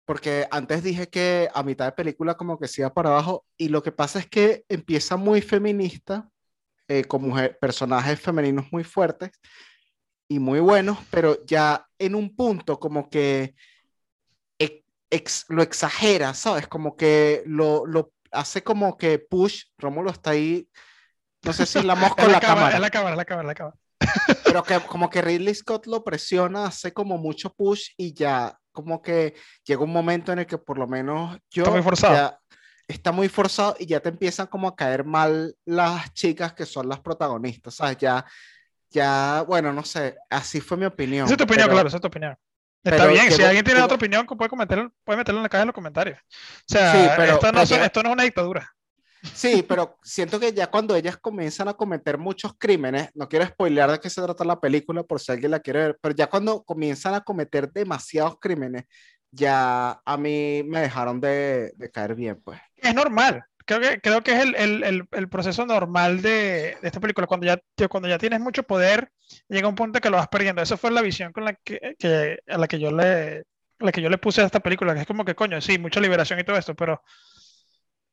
Porque 0.07 0.46
antes 0.50 0.82
dije 0.82 1.09
que 1.09 1.48
a 1.52 1.62
mitad 1.62 1.84
de 1.84 1.92
película 1.92 2.36
como 2.36 2.59
que 2.59 2.68
se 2.68 2.80
iba 2.82 2.94
para 2.94 3.11
abajo, 3.11 3.44
y 3.59 3.68
lo 3.68 3.82
que 3.82 3.92
pasa 3.92 4.18
es 4.20 4.26
que 4.26 4.64
empieza 4.68 5.16
muy 5.16 5.42
feminista, 5.42 6.30
eh, 6.88 7.04
con 7.04 7.22
mujer- 7.22 7.59
personajes 7.61 8.18
femeninos 8.20 8.66
muy 8.70 8.84
fuertes 8.84 9.32
y 10.28 10.38
muy 10.38 10.61
buenos, 10.61 10.98
pero 11.11 11.44
ya 11.44 11.86
en 11.98 12.14
un 12.14 12.34
punto 12.34 12.78
como 12.78 13.11
que 13.11 13.54
ex- 14.59 14.84
ex- 15.11 15.46
lo 15.48 15.62
exagera, 15.62 16.34
¿sabes? 16.34 16.68
Como 16.68 16.96
que 16.96 17.42
lo, 17.46 17.84
lo 17.86 18.12
hace 18.30 18.62
como 18.62 18.96
que 18.96 19.18
push, 19.18 19.64
Rómulo 19.78 20.11
está 20.11 20.30
ahí, 20.30 20.68
no 21.42 21.52
sé 21.52 21.66
si 21.66 21.82
la 21.82 21.94
mosca 22.14 22.24
o 22.24 22.28
la, 22.28 22.40
cámara, 22.40 22.78
la 22.78 22.90
cámara, 22.90 23.16
la 23.16 23.24
cámara, 23.24 23.46
la 23.48 23.54
cámara. 23.54 23.76
pero 24.44 24.62
que 24.62 24.78
como 24.80 25.11
que 25.11 25.22
Ridley 25.22 25.54
Scott 25.54 25.86
lo 25.86 26.04
presiona, 26.04 26.66
hace 26.66 26.92
como 26.92 27.18
mucho 27.18 27.52
push 27.52 27.90
y 27.96 28.12
ya 28.14 28.57
como 28.77 29.03
que 29.03 29.35
llega 29.64 29.83
un 29.83 29.93
momento 29.93 30.33
en 30.33 30.39
el 30.41 30.47
que 30.47 30.59
por 30.59 30.79
lo 30.79 30.87
menos 30.87 31.37
yo 31.51 31.62
Está 31.64 31.72
muy 31.72 31.83
forzado. 31.83 32.14
ya 32.14 32.39
está 32.87 33.11
muy 33.11 33.29
forzado 33.29 33.74
y 33.81 33.87
ya 33.87 33.99
te 33.99 34.11
empiezan 34.11 34.47
como 34.47 34.68
a 34.68 34.77
caer 34.77 35.05
mal 35.05 35.57
las 35.64 36.12
chicas 36.14 36.53
que 36.53 36.64
son 36.64 36.89
las 36.89 37.01
protagonistas, 37.01 37.74
¿sabes? 37.74 37.97
Ya, 37.99 38.24
ya, 38.91 39.43
bueno, 39.49 39.72
no 39.72 39.83
sé, 39.85 40.16
así 40.31 40.61
fue 40.61 40.77
mi 40.77 40.85
opinión. 40.85 41.24
Esa 41.27 41.35
es 41.35 41.39
tu 41.39 41.45
opinión, 41.45 41.64
pero- 41.66 41.74
claro, 41.74 41.89
esa 41.89 41.97
es 41.97 42.01
tu 42.01 42.07
opinión. 42.09 42.37
Está 42.85 43.07
bien, 43.09 43.33
si 43.33 43.43
alguien 43.43 43.64
tiene 43.64 43.83
otra 43.83 43.97
opinión, 43.97 44.24
puede, 44.27 44.49
comentarlo, 44.49 44.93
puede 45.03 45.16
meterlo 45.16 45.41
en 45.41 45.43
la 45.43 45.49
caja 45.49 45.62
de 45.62 45.66
los 45.66 45.74
comentarios. 45.74 46.20
O 46.20 46.22
sea, 46.68 46.93
Sí, 46.93 47.09
pero- 47.16 47.33
esto, 47.35 47.47
no, 47.47 47.53
pero 47.55 47.66
son- 47.66 47.83
esto 47.83 48.03
no 48.05 48.09
es 48.11 48.12
una 48.12 48.22
dictadura. 48.22 48.72
Sí, 49.35 49.64
pero 49.66 49.99
siento 50.03 50.41
que 50.41 50.53
ya 50.53 50.68
cuando 50.68 50.95
ellas 50.97 51.16
comienzan 51.16 51.68
a 51.68 51.74
cometer 51.74 52.18
muchos 52.18 52.53
crímenes, 52.59 53.11
no 53.14 53.29
quiero 53.29 53.47
spoilear 53.47 53.91
de 53.91 54.01
qué 54.01 54.11
se 54.11 54.22
trata 54.22 54.45
la 54.45 54.61
película 54.61 55.03
por 55.03 55.20
si 55.20 55.33
alguien 55.33 55.51
la 55.51 55.61
quiere 55.61 55.81
ver, 55.81 55.99
pero 56.01 56.14
ya 56.14 56.29
cuando 56.29 56.62
comienzan 56.62 57.14
a 57.14 57.20
cometer 57.20 57.72
demasiados 57.72 58.39
crímenes, 58.41 58.85
ya 59.31 60.01
a 60.05 60.16
mí 60.16 60.62
me 60.64 60.81
dejaron 60.81 61.20
de, 61.20 61.72
de 61.77 61.91
caer 61.91 62.14
bien, 62.14 62.41
pues. 62.43 62.61
Es 62.77 62.95
normal. 62.95 63.45
Creo 63.66 63.81
que, 63.81 64.01
creo 64.01 64.22
que 64.22 64.33
es 64.33 64.41
el, 64.43 64.55
el, 64.55 64.85
el, 64.85 65.09
el 65.11 65.29
proceso 65.29 65.66
normal 65.66 66.22
de, 66.22 66.77
de, 66.81 66.87
esta 66.87 67.01
película. 67.01 67.27
Cuando 67.27 67.47
ya, 67.47 67.89
cuando 67.89 68.09
ya 68.09 68.16
tienes 68.16 68.41
mucho 68.41 68.62
poder, 68.62 69.11
llega 69.49 69.68
un 69.68 69.74
punto 69.74 70.01
que 70.01 70.09
lo 70.09 70.18
vas 70.18 70.29
perdiendo. 70.29 70.62
Esa 70.62 70.77
fue 70.77 70.93
la 70.93 71.03
visión 71.03 71.33
con 71.33 71.45
la 71.45 71.55
que, 71.55 71.97
que, 71.99 72.39
a 72.47 72.59
la 72.59 72.68
que 72.68 72.79
yo 72.79 72.93
le, 72.93 73.43
la 73.81 73.91
que 73.91 74.01
yo 74.01 74.09
le 74.09 74.18
puse 74.18 74.41
a 74.41 74.47
esta 74.47 74.61
película, 74.61 74.95
que 74.95 75.01
es 75.01 75.07
como 75.07 75.24
que, 75.24 75.35
coño, 75.35 75.61
sí, 75.61 75.79
mucha 75.79 76.01
liberación 76.01 76.39
y 76.39 76.45
todo 76.45 76.57
esto, 76.57 76.77
pero, 76.77 77.03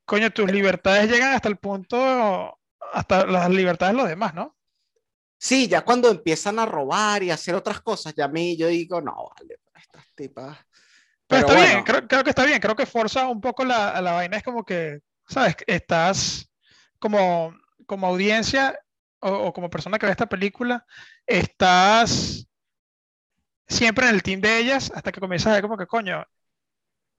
coño, 0.06 0.32
tus 0.32 0.52
libertades 0.52 1.10
llegan 1.10 1.34
hasta 1.34 1.50
el 1.50 1.58
punto, 1.58 2.60
hasta 2.92 3.26
las 3.26 3.50
libertades 3.50 3.96
de 3.96 4.02
los 4.02 4.10
demás, 4.10 4.34
¿no? 4.34 4.56
Sí, 5.38 5.68
ya 5.68 5.82
cuando 5.84 6.10
empiezan 6.10 6.58
a 6.60 6.66
robar 6.66 7.22
y 7.24 7.32
hacer 7.32 7.56
otras 7.56 7.82
cosas, 7.82 8.14
ya 8.16 8.26
a 8.26 8.30
mí 8.30 8.56
yo 8.56 8.68
digo, 8.68 9.02
no, 9.02 9.30
vale, 9.38 9.60
estas 9.76 10.06
tipas. 10.16 10.58
Pero, 11.28 11.48
está 11.48 11.60
bien, 11.60 11.84
creo, 11.84 12.08
creo, 12.08 12.24
que 12.24 12.30
está 12.30 12.46
bien, 12.46 12.60
creo 12.60 12.76
que 12.76 12.86
forza 12.86 13.28
un 13.28 13.42
poco 13.42 13.66
la, 13.66 14.00
la 14.02 14.14
vaina, 14.14 14.38
es 14.38 14.44
como 14.44 14.64
que, 14.64 15.02
¿sabes? 15.28 15.56
Estás 15.68 16.50
como, 17.00 17.54
como 17.86 18.08
audiencia 18.08 18.80
o, 19.20 19.30
o, 19.30 19.54
como 19.54 19.70
persona 19.70 20.00
que 20.00 20.06
ve 20.06 20.12
esta 20.14 20.28
película, 20.28 20.86
estás 21.26 22.48
siempre 23.68 24.08
en 24.08 24.16
el 24.16 24.24
team 24.24 24.40
de 24.42 24.60
ellas 24.60 24.92
hasta 24.94 25.12
que 25.12 25.20
comienzas 25.20 25.52
a 25.52 25.56
ver 25.56 25.62
como 25.64 25.78
que 25.78 25.88
coño, 25.88 26.26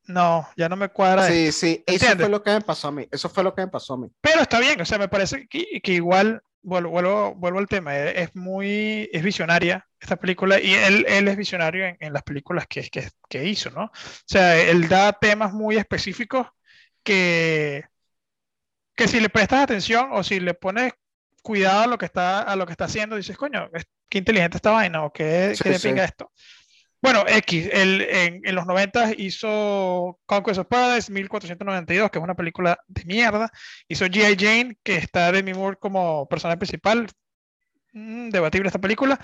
no, 0.07 0.49
ya 0.57 0.69
no 0.69 0.77
me 0.77 0.89
cuadra. 0.89 1.27
Sí, 1.27 1.47
esto. 1.47 1.61
sí, 1.61 1.85
eso 1.87 1.95
¿Entiendes? 1.95 2.27
fue 2.27 2.31
lo 2.31 2.43
que 2.43 2.51
me 2.51 2.61
pasó 2.61 2.89
a 2.89 2.93
mí, 2.93 3.09
eso 3.11 3.29
fue 3.29 3.45
lo 3.45 3.55
que 3.55 3.63
me 3.63 3.69
pasó 3.69 3.95
a 3.95 3.99
mí. 3.99 4.09
Pero 4.21 4.41
está 4.43 4.61
bien, 4.61 4.81
o 4.81 4.85
sea, 4.85 4.99
me 4.99 5.09
parece 5.09 5.47
que, 5.49 5.81
que 5.83 5.93
igual, 5.93 6.43
vuelvo, 6.63 6.91
vuelvo, 6.91 7.35
vuelvo 7.35 7.59
al 7.59 7.69
tema, 7.69 7.97
es 7.97 8.35
muy, 8.35 9.09
es 9.13 9.23
visionaria 9.23 9.87
esta 10.01 10.17
película 10.17 10.61
y 10.61 10.75
él, 10.75 11.07
él 11.09 11.29
es 11.29 11.37
visionario 11.37 11.87
en, 11.87 11.97
en 12.01 12.13
las 12.13 12.23
películas 12.23 12.67
que, 12.69 12.89
que, 12.91 13.09
que, 13.29 13.45
hizo, 13.45 13.71
¿no? 13.71 13.85
O 13.85 13.91
sea, 14.27 14.61
él 14.61 14.89
da 14.89 15.13
temas 15.13 15.53
muy 15.53 15.77
específicos 15.77 16.47
que, 17.03 17.85
que 18.95 19.09
si 19.09 19.21
le 19.21 19.29
prestas 19.29 19.63
atención 19.63 20.09
o 20.13 20.23
si 20.23 20.41
le 20.41 20.55
pones 20.55 20.93
cuidado 21.43 21.83
a 21.83 21.87
lo 21.87 21.99
que 21.99 22.07
está, 22.07 22.43
a 22.43 22.57
lo 22.57 22.67
que 22.67 22.73
está 22.73 22.87
haciendo, 22.87 23.17
dices, 23.17 23.37
coño, 23.37 23.71
qué 24.09 24.19
inteligente 24.19 24.57
esta 24.57 24.71
vaina 24.71 25.05
o 25.05 25.13
qué, 25.13 25.55
sí, 25.55 25.63
qué 25.63 25.79
pinga 25.79 26.05
esto. 26.05 26.31
Bueno, 27.05 27.23
X, 27.29 27.69
él, 27.71 28.01
en, 28.01 28.41
en, 28.45 28.55
los 28.55 28.65
90 28.65 29.13
hizo 29.19 30.19
Conquest 30.25 30.59
of 30.59 30.69
Paradise 30.69 31.13
1492, 31.13 32.11
que 32.11 32.19
es 32.19 32.25
una 32.25 32.35
película 32.35 32.79
de 32.89 33.05
mierda. 33.05 33.53
Hizo 33.87 34.07
G.I. 34.07 34.37
Jane, 34.43 34.79
que 34.83 34.97
está 34.97 35.31
Demi 35.31 35.53
Moore 35.53 35.77
como 35.79 36.27
personaje 36.27 36.57
principal. 36.57 37.07
Mm, 37.93 38.31
debatible 38.31 38.69
esta 38.69 38.79
película. 38.79 39.21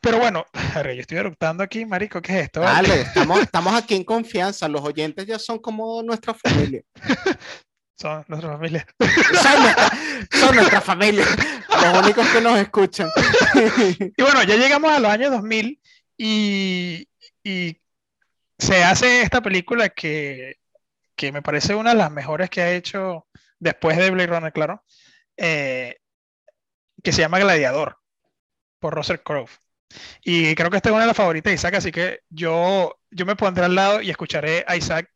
Pero 0.00 0.16
bueno, 0.16 0.46
yo 0.74 1.00
estoy 1.02 1.18
eructando 1.18 1.62
aquí, 1.62 1.84
marico, 1.84 2.22
¿qué 2.22 2.38
es 2.38 2.44
esto? 2.44 2.60
Dale, 2.60 3.00
estamos, 3.02 3.40
estamos 3.40 3.74
aquí 3.74 3.96
en 3.96 4.04
confianza. 4.04 4.66
Los 4.66 4.80
oyentes 4.80 5.26
ya 5.26 5.38
son 5.38 5.58
como 5.58 6.02
nuestra 6.02 6.32
familia. 6.32 6.80
son 8.00 8.24
nuestra 8.26 8.52
familia. 8.52 8.86
Son 8.98 9.62
nuestra, 9.62 9.90
son 10.32 10.56
nuestra 10.56 10.80
familia. 10.80 11.26
Los 11.68 12.02
únicos 12.02 12.26
que 12.28 12.40
nos 12.40 12.58
escuchan. 12.58 13.10
y 14.16 14.22
bueno, 14.22 14.42
ya 14.44 14.56
llegamos 14.56 14.90
a 14.90 14.98
los 14.98 15.10
años 15.10 15.30
2000 15.30 15.78
y, 16.16 17.08
y 17.42 17.80
se 18.58 18.84
hace 18.84 19.22
esta 19.22 19.40
película 19.42 19.88
que, 19.88 20.56
que, 21.16 21.32
me 21.32 21.42
parece 21.42 21.74
una 21.74 21.90
de 21.90 21.96
las 21.96 22.10
mejores 22.10 22.50
que 22.50 22.62
ha 22.62 22.72
hecho 22.72 23.26
después 23.58 23.96
de 23.96 24.10
Blade 24.10 24.28
Runner, 24.28 24.52
claro, 24.52 24.84
eh, 25.36 25.96
que 27.02 27.12
se 27.12 27.20
llama 27.20 27.38
Gladiador, 27.38 27.98
por 28.78 28.94
Russell 28.94 29.18
Crowe. 29.18 29.50
Y 30.24 30.54
creo 30.54 30.70
que 30.70 30.76
esta 30.76 30.88
es 30.88 30.94
una 30.94 31.02
de 31.02 31.08
las 31.08 31.16
favoritas 31.16 31.50
de 31.50 31.54
Isaac, 31.54 31.74
así 31.74 31.92
que 31.92 32.20
yo, 32.28 32.98
yo 33.10 33.26
me 33.26 33.36
pondré 33.36 33.64
al 33.64 33.74
lado 33.74 34.00
y 34.00 34.10
escucharé 34.10 34.64
a 34.66 34.76
Isaac 34.76 35.10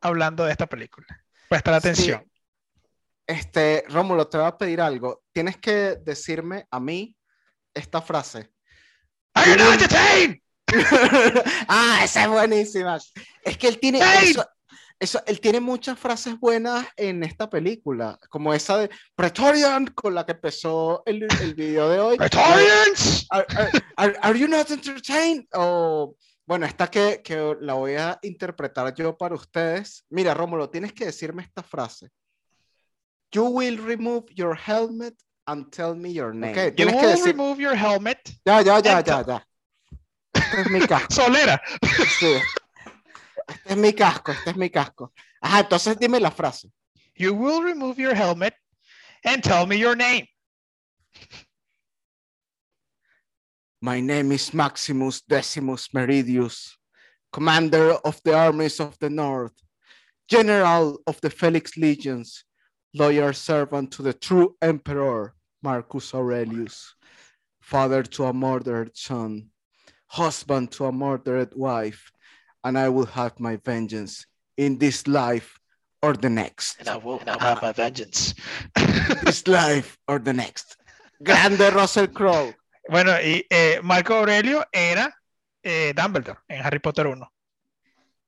hablando 0.00 0.44
de 0.44 0.52
esta 0.52 0.66
película. 0.66 1.06
Prestar 1.48 1.74
atención. 1.74 2.22
Sí. 2.24 2.40
Este, 3.26 3.84
Rómulo, 3.88 4.28
te 4.28 4.38
voy 4.38 4.46
a 4.46 4.56
pedir 4.56 4.80
algo. 4.80 5.22
Tienes 5.32 5.58
que 5.58 5.96
decirme 5.96 6.66
a 6.70 6.80
mí 6.80 7.16
esta 7.74 8.00
frase. 8.00 8.50
Are 9.38 9.50
you 9.50 9.56
not 9.56 9.74
entertained? 9.74 10.40
ah, 11.68 12.00
esa 12.02 12.22
es 12.24 12.28
buenísima. 12.28 12.98
Es 13.42 13.56
que 13.56 13.68
él 13.68 13.78
tiene 13.78 14.00
eso, 14.22 14.44
eso, 14.98 15.22
él 15.26 15.40
tiene 15.40 15.60
muchas 15.60 15.98
frases 15.98 16.38
buenas 16.38 16.86
en 16.96 17.22
esta 17.22 17.48
película, 17.48 18.18
como 18.30 18.52
esa 18.52 18.78
de 18.78 18.90
Praetorian 19.14 19.86
con 19.86 20.14
la 20.14 20.26
que 20.26 20.32
empezó 20.32 21.02
el, 21.06 21.26
el 21.40 21.54
video 21.54 21.88
de 21.88 22.00
hoy. 22.00 22.16
Are, 23.30 23.46
are, 23.96 24.18
are, 24.20 24.38
you 24.38 24.48
not 24.48 24.70
entertained? 24.70 25.46
O 25.54 26.16
bueno, 26.44 26.66
esta 26.66 26.88
que, 26.88 27.22
que 27.22 27.56
la 27.60 27.74
voy 27.74 27.94
a 27.94 28.18
interpretar 28.22 28.92
yo 28.94 29.16
para 29.16 29.36
ustedes. 29.36 30.04
Mira, 30.10 30.34
Rómulo, 30.34 30.68
tienes 30.68 30.92
que 30.92 31.06
decirme 31.06 31.42
esta 31.42 31.62
frase. 31.62 32.10
You 33.30 33.44
will 33.44 33.78
remove 33.78 34.24
your 34.34 34.56
helmet 34.56 35.14
and 35.48 35.72
tell 35.72 35.94
me 35.94 36.10
your 36.10 36.32
name. 36.32 36.52
Okay, 36.52 36.72
you 36.76 36.86
will 36.86 37.00
decir... 37.00 37.32
remove 37.32 37.58
your 37.58 37.74
helmet. 37.74 38.20
Ya, 38.46 38.60
ya, 38.60 38.80
ya, 38.84 39.02
ya, 39.04 39.24
ya. 39.26 39.40
Este 40.34 40.60
es 40.60 40.70
mi 40.70 40.80
casco. 40.86 41.08
Solera. 41.14 41.58
Sí. 42.20 42.38
Este 43.48 43.70
es 43.72 43.76
mi 43.76 43.92
casco, 43.92 44.32
este 44.32 44.50
es 44.50 44.56
mi 44.56 44.68
casco. 44.68 45.12
Ajá, 45.42 45.60
entonces 45.60 45.98
dime 45.98 46.20
la 46.20 46.30
frase. 46.30 46.70
You 47.16 47.34
will 47.34 47.62
remove 47.62 47.98
your 47.98 48.14
helmet 48.14 48.54
and 49.24 49.42
tell 49.42 49.66
me 49.66 49.76
your 49.76 49.96
name. 49.96 50.26
My 53.80 54.00
name 54.00 54.32
is 54.32 54.52
Maximus 54.52 55.22
Decimus 55.22 55.88
Meridius, 55.94 56.76
commander 57.32 57.92
of 58.04 58.20
the 58.24 58.34
armies 58.34 58.80
of 58.80 58.98
the 58.98 59.08
north, 59.08 59.54
general 60.28 60.98
of 61.06 61.20
the 61.22 61.30
Felix 61.30 61.76
legions, 61.76 62.44
loyal 62.92 63.32
servant 63.32 63.92
to 63.92 64.02
the 64.02 64.12
true 64.12 64.56
emperor, 64.60 65.34
Marcus 65.62 66.14
Aurelius, 66.14 66.94
father 67.60 68.02
to 68.02 68.24
a 68.24 68.32
murdered 68.32 68.96
son, 68.96 69.50
husband 70.06 70.70
to 70.72 70.86
a 70.86 70.92
murdered 70.92 71.54
wife, 71.54 72.10
and 72.64 72.78
I 72.78 72.88
will 72.88 73.06
have 73.06 73.38
my 73.40 73.56
vengeance 73.56 74.26
in 74.56 74.78
this 74.78 75.06
life 75.06 75.58
or 76.02 76.14
the 76.14 76.30
next. 76.30 76.80
And 76.80 76.88
I 76.88 76.96
will 76.96 77.18
and 77.20 77.30
I'll 77.30 77.38
have 77.38 77.62
my 77.62 77.72
vengeance. 77.72 78.34
this 79.24 79.46
life 79.46 79.96
or 80.06 80.18
the 80.18 80.32
next. 80.32 80.76
Grande 81.22 81.72
Russell 81.74 82.08
Crowe. 82.08 82.52
Bueno, 82.88 83.12
y 83.12 83.44
eh, 83.50 83.80
Marco 83.82 84.14
Aurelio 84.14 84.64
era 84.72 85.12
eh, 85.62 85.92
Dumbledore 85.94 86.38
en 86.48 86.64
Harry 86.64 86.78
Potter 86.78 87.06
1. 87.06 87.26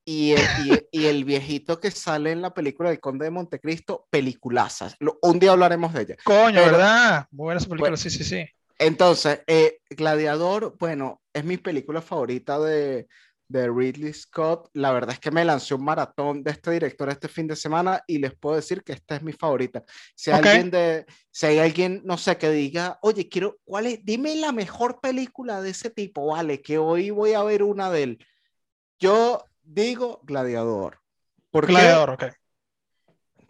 Y 0.04 0.32
el, 0.32 0.40
y, 0.64 1.00
y 1.02 1.06
el, 1.06 1.24
viejito 1.24 1.78
que 1.78 1.90
sale 1.90 2.32
en 2.32 2.42
la 2.42 2.54
película 2.54 2.88
del 2.88 3.00
Conde 3.00 3.26
de 3.26 3.30
Montecristo, 3.30 4.06
peliculazas. 4.10 4.96
Un 5.22 5.38
día 5.38 5.52
hablaremos 5.52 5.92
de 5.92 6.02
ella. 6.02 6.16
Coño, 6.24 6.54
Pero, 6.54 6.72
¿verdad? 6.72 7.26
Muy 7.30 7.44
buena 7.44 7.58
esa 7.58 7.68
película, 7.68 7.90
bueno, 7.90 7.96
sí, 7.96 8.10
sí, 8.10 8.24
sí. 8.24 8.44
Entonces, 8.78 9.42
eh, 9.46 9.80
Gladiador, 9.90 10.76
bueno, 10.78 11.20
es 11.34 11.44
mi 11.44 11.58
película 11.58 12.00
favorita 12.00 12.58
de, 12.58 13.06
de 13.50 13.68
Ridley 13.68 14.12
Scott. 14.14 14.70
La 14.74 14.92
verdad 14.92 15.12
es 15.12 15.18
que 15.18 15.30
me 15.30 15.44
lancé 15.44 15.74
un 15.74 15.84
maratón 15.84 16.42
de 16.42 16.52
este 16.52 16.70
director 16.70 17.10
este 17.10 17.28
fin 17.28 17.46
de 17.46 17.56
semana 17.56 18.02
y 18.06 18.18
les 18.18 18.32
puedo 18.34 18.56
decir 18.56 18.82
que 18.82 18.92
esta 18.92 19.16
es 19.16 19.22
mi 19.22 19.32
favorita. 19.32 19.84
Si 20.14 20.30
hay 20.30 20.38
okay. 20.38 20.50
alguien 20.52 20.70
de, 20.70 21.06
si 21.30 21.46
hay 21.46 21.58
alguien, 21.58 22.00
no 22.04 22.16
sé, 22.16 22.38
que 22.38 22.50
diga, 22.50 22.98
oye, 23.02 23.28
quiero, 23.28 23.58
¿cuál 23.64 23.86
es? 23.86 24.04
Dime 24.04 24.34
la 24.36 24.52
mejor 24.52 25.00
película 25.00 25.60
de 25.60 25.70
ese 25.70 25.90
tipo, 25.90 26.28
vale, 26.28 26.62
que 26.62 26.78
hoy 26.78 27.10
voy 27.10 27.32
a 27.32 27.42
ver 27.42 27.64
una 27.64 27.90
de 27.90 28.02
él. 28.04 28.26
Yo 29.00 29.44
digo 29.72 30.20
Gladiador. 30.24 31.00
¿Por 31.50 31.66
Gladiador, 31.66 32.18
qué? 32.18 32.26
ok. 32.26 32.32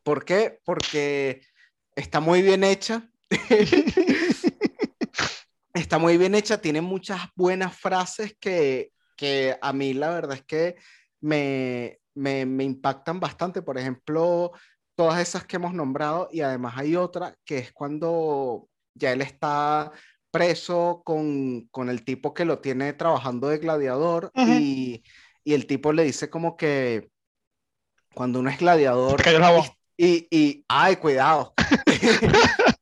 ¿Por 0.03 0.25
qué? 0.25 0.61
Porque 0.65 1.43
está 1.95 2.21
muy 2.21 2.43
bien 2.43 2.65
hecha. 2.65 3.09
está 5.75 5.99
muy 5.99 6.19
bien 6.19 6.35
hecha, 6.35 6.61
tiene 6.61 6.81
muchas 6.81 7.21
buenas 7.35 7.77
frases 7.77 8.37
que, 8.41 8.93
que 9.17 9.57
a 9.61 9.73
mí 9.73 9.95
la 9.95 10.11
verdad 10.11 10.37
es 10.37 10.45
que 10.45 10.77
me, 11.21 12.01
me, 12.15 12.47
me, 12.47 12.65
impactan 12.65 13.21
bastante. 13.21 13.63
Por 13.63 13.79
ejemplo, 13.79 14.53
todas 14.97 15.21
esas 15.21 15.47
que 15.47 15.57
hemos 15.57 15.75
nombrado 15.75 16.29
y 16.33 16.41
además 16.41 16.75
hay 16.77 16.97
otra 16.97 17.37
que 17.45 17.59
es 17.59 17.73
cuando 17.73 18.69
ya 18.95 19.13
él 19.13 19.21
está 19.21 19.93
preso 20.31 21.03
con, 21.05 21.69
con 21.71 21.89
el 21.89 22.05
tipo 22.05 22.35
que 22.35 22.45
lo 22.45 22.61
tiene 22.61 22.93
trabajando 22.93 23.49
de 23.49 23.59
gladiador 23.59 24.31
uh 24.35 24.41
-huh. 24.41 24.61
y, 24.61 25.03
y, 25.45 25.55
el 25.55 25.67
tipo 25.67 25.93
le 25.93 26.05
dice 26.05 26.31
como 26.31 26.57
que 26.57 27.11
cuando 28.15 28.41
uno 28.41 28.51
es 28.51 28.59
gladiador 28.59 29.23
y, 29.97 30.07
y, 30.07 30.29
y, 30.31 30.65
ay, 30.69 30.97
cuidado. 30.97 31.55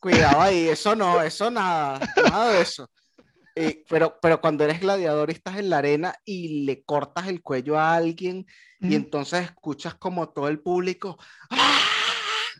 cuidado 0.00 0.40
ahí, 0.40 0.68
eso 0.68 0.94
no, 0.94 1.22
eso 1.22 1.50
nada, 1.50 2.00
nada 2.16 2.52
de 2.52 2.60
eso. 2.62 2.90
Pero, 3.88 4.18
pero 4.20 4.40
cuando 4.40 4.64
eres 4.64 4.80
gladiador 4.80 5.30
y 5.30 5.34
estás 5.34 5.58
en 5.58 5.70
la 5.70 5.78
arena 5.78 6.14
y 6.24 6.64
le 6.64 6.82
cortas 6.84 7.28
el 7.28 7.40
cuello 7.40 7.78
a 7.78 7.94
alguien 7.94 8.46
mm. 8.80 8.90
y 8.90 8.94
entonces 8.96 9.44
escuchas 9.44 9.94
como 9.94 10.28
todo 10.28 10.48
el 10.48 10.60
público, 10.60 11.18
¡Ah! 11.50 11.80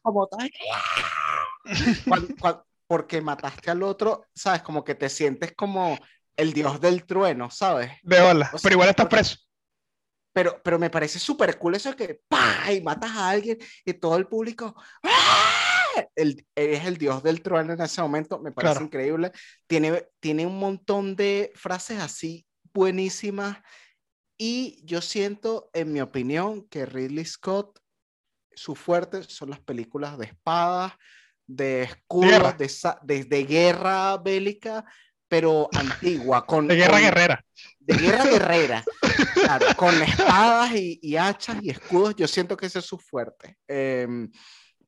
como 0.02 0.28
tal. 0.28 0.50
porque 2.86 3.20
mataste 3.20 3.70
al 3.70 3.82
otro, 3.82 4.26
¿sabes? 4.34 4.62
Como 4.62 4.84
que 4.84 4.94
te 4.94 5.08
sientes 5.08 5.52
como 5.56 5.98
el 6.36 6.52
dios 6.52 6.80
del 6.80 7.04
trueno, 7.04 7.50
¿sabes? 7.50 7.92
De 8.02 8.20
hola, 8.20 8.50
pero 8.62 8.74
igual 8.74 8.88
estás 8.88 9.06
preso. 9.06 9.36
Pero, 10.32 10.60
pero 10.64 10.78
me 10.78 10.90
parece 10.90 11.18
súper 11.18 11.58
cool 11.58 11.76
eso 11.76 11.90
de 11.90 11.96
que 11.96 12.20
¡pah! 12.28 12.72
y 12.72 12.80
matas 12.80 13.12
a 13.12 13.30
alguien 13.30 13.58
y 13.84 13.92
todo 13.92 14.16
el 14.16 14.26
público 14.26 14.74
¡ah! 15.04 15.64
el, 16.16 16.44
es 16.54 16.84
el 16.84 16.96
dios 16.96 17.22
del 17.22 17.40
trueno 17.42 17.72
en 17.72 17.80
ese 17.80 18.02
momento, 18.02 18.40
me 18.40 18.52
parece 18.52 18.82
increíble. 18.82 19.32
Tiene, 19.66 20.08
tiene 20.20 20.46
un 20.46 20.58
montón 20.58 21.14
de 21.16 21.52
frases 21.54 22.00
así 22.00 22.46
buenísimas 22.72 23.58
y 24.36 24.80
yo 24.84 25.00
siento, 25.00 25.70
en 25.72 25.92
mi 25.92 26.00
opinión, 26.00 26.66
que 26.68 26.86
Ridley 26.86 27.24
Scott, 27.24 27.78
su 28.52 28.74
fuerte 28.74 29.22
son 29.22 29.50
las 29.50 29.60
películas 29.60 30.18
de 30.18 30.26
espadas, 30.26 30.92
de 31.46 31.82
escudos, 31.82 32.56
de, 33.02 33.24
de, 33.24 33.44
guerra 33.44 34.16
bélica, 34.16 34.84
pero 35.34 35.68
antigua. 35.74 36.46
Con, 36.46 36.68
de 36.68 36.76
guerra 36.76 37.00
guerrera. 37.00 37.44
De 37.80 37.96
guerra 37.96 38.24
guerrera. 38.24 38.84
con 39.76 40.00
espadas 40.00 40.70
y, 40.76 41.16
hachas 41.16 41.56
y 41.60 41.70
escudos, 41.70 42.14
yo 42.14 42.28
siento 42.28 42.56
que 42.56 42.66
ese 42.66 42.78
es 42.78 42.84
su 42.84 42.98
fuerte. 42.98 43.56
Em, 43.66 44.30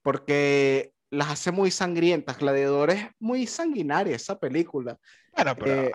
porque 0.02 0.92
las 1.10 1.30
hace 1.30 1.50
muy 1.50 1.72
sangrientas. 1.72 2.38
Gladiador 2.38 2.90
es 2.90 3.08
muy 3.18 3.48
sanguinaria 3.48 4.14
esa 4.14 4.38
película. 4.38 4.96
Bueno, 5.34 5.56
pero 5.56 5.82
eh, 5.82 5.92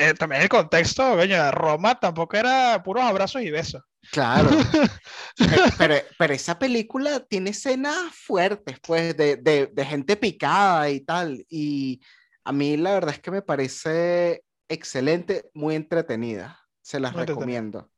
eh, 0.00 0.14
también 0.14 0.42
el 0.42 0.48
contexto, 0.48 1.14
coño, 1.16 1.52
Roma 1.52 1.94
tampoco 2.00 2.36
era 2.36 2.82
puros 2.82 3.04
abrazos 3.04 3.42
y 3.42 3.52
besos. 3.52 3.82
Claro. 4.10 4.50
pero, 5.78 5.94
pero, 6.18 6.34
esa 6.34 6.58
película 6.58 7.20
tiene 7.20 7.50
escenas 7.50 8.12
fuertes, 8.16 8.80
pues, 8.84 9.16
de, 9.16 9.36
de, 9.36 9.70
de, 9.72 9.84
gente 9.84 10.16
picada 10.16 10.90
y 10.90 11.00
tal. 11.02 11.46
Y 11.48 12.00
a 12.44 12.52
mí 12.52 12.76
la 12.76 12.92
verdad 12.92 13.14
es 13.14 13.20
que 13.20 13.30
me 13.30 13.42
parece 13.42 14.44
excelente, 14.68 15.50
muy 15.54 15.74
entretenida. 15.74 16.58
Se 16.80 16.98
las 16.98 17.14
recomiendo. 17.14 17.90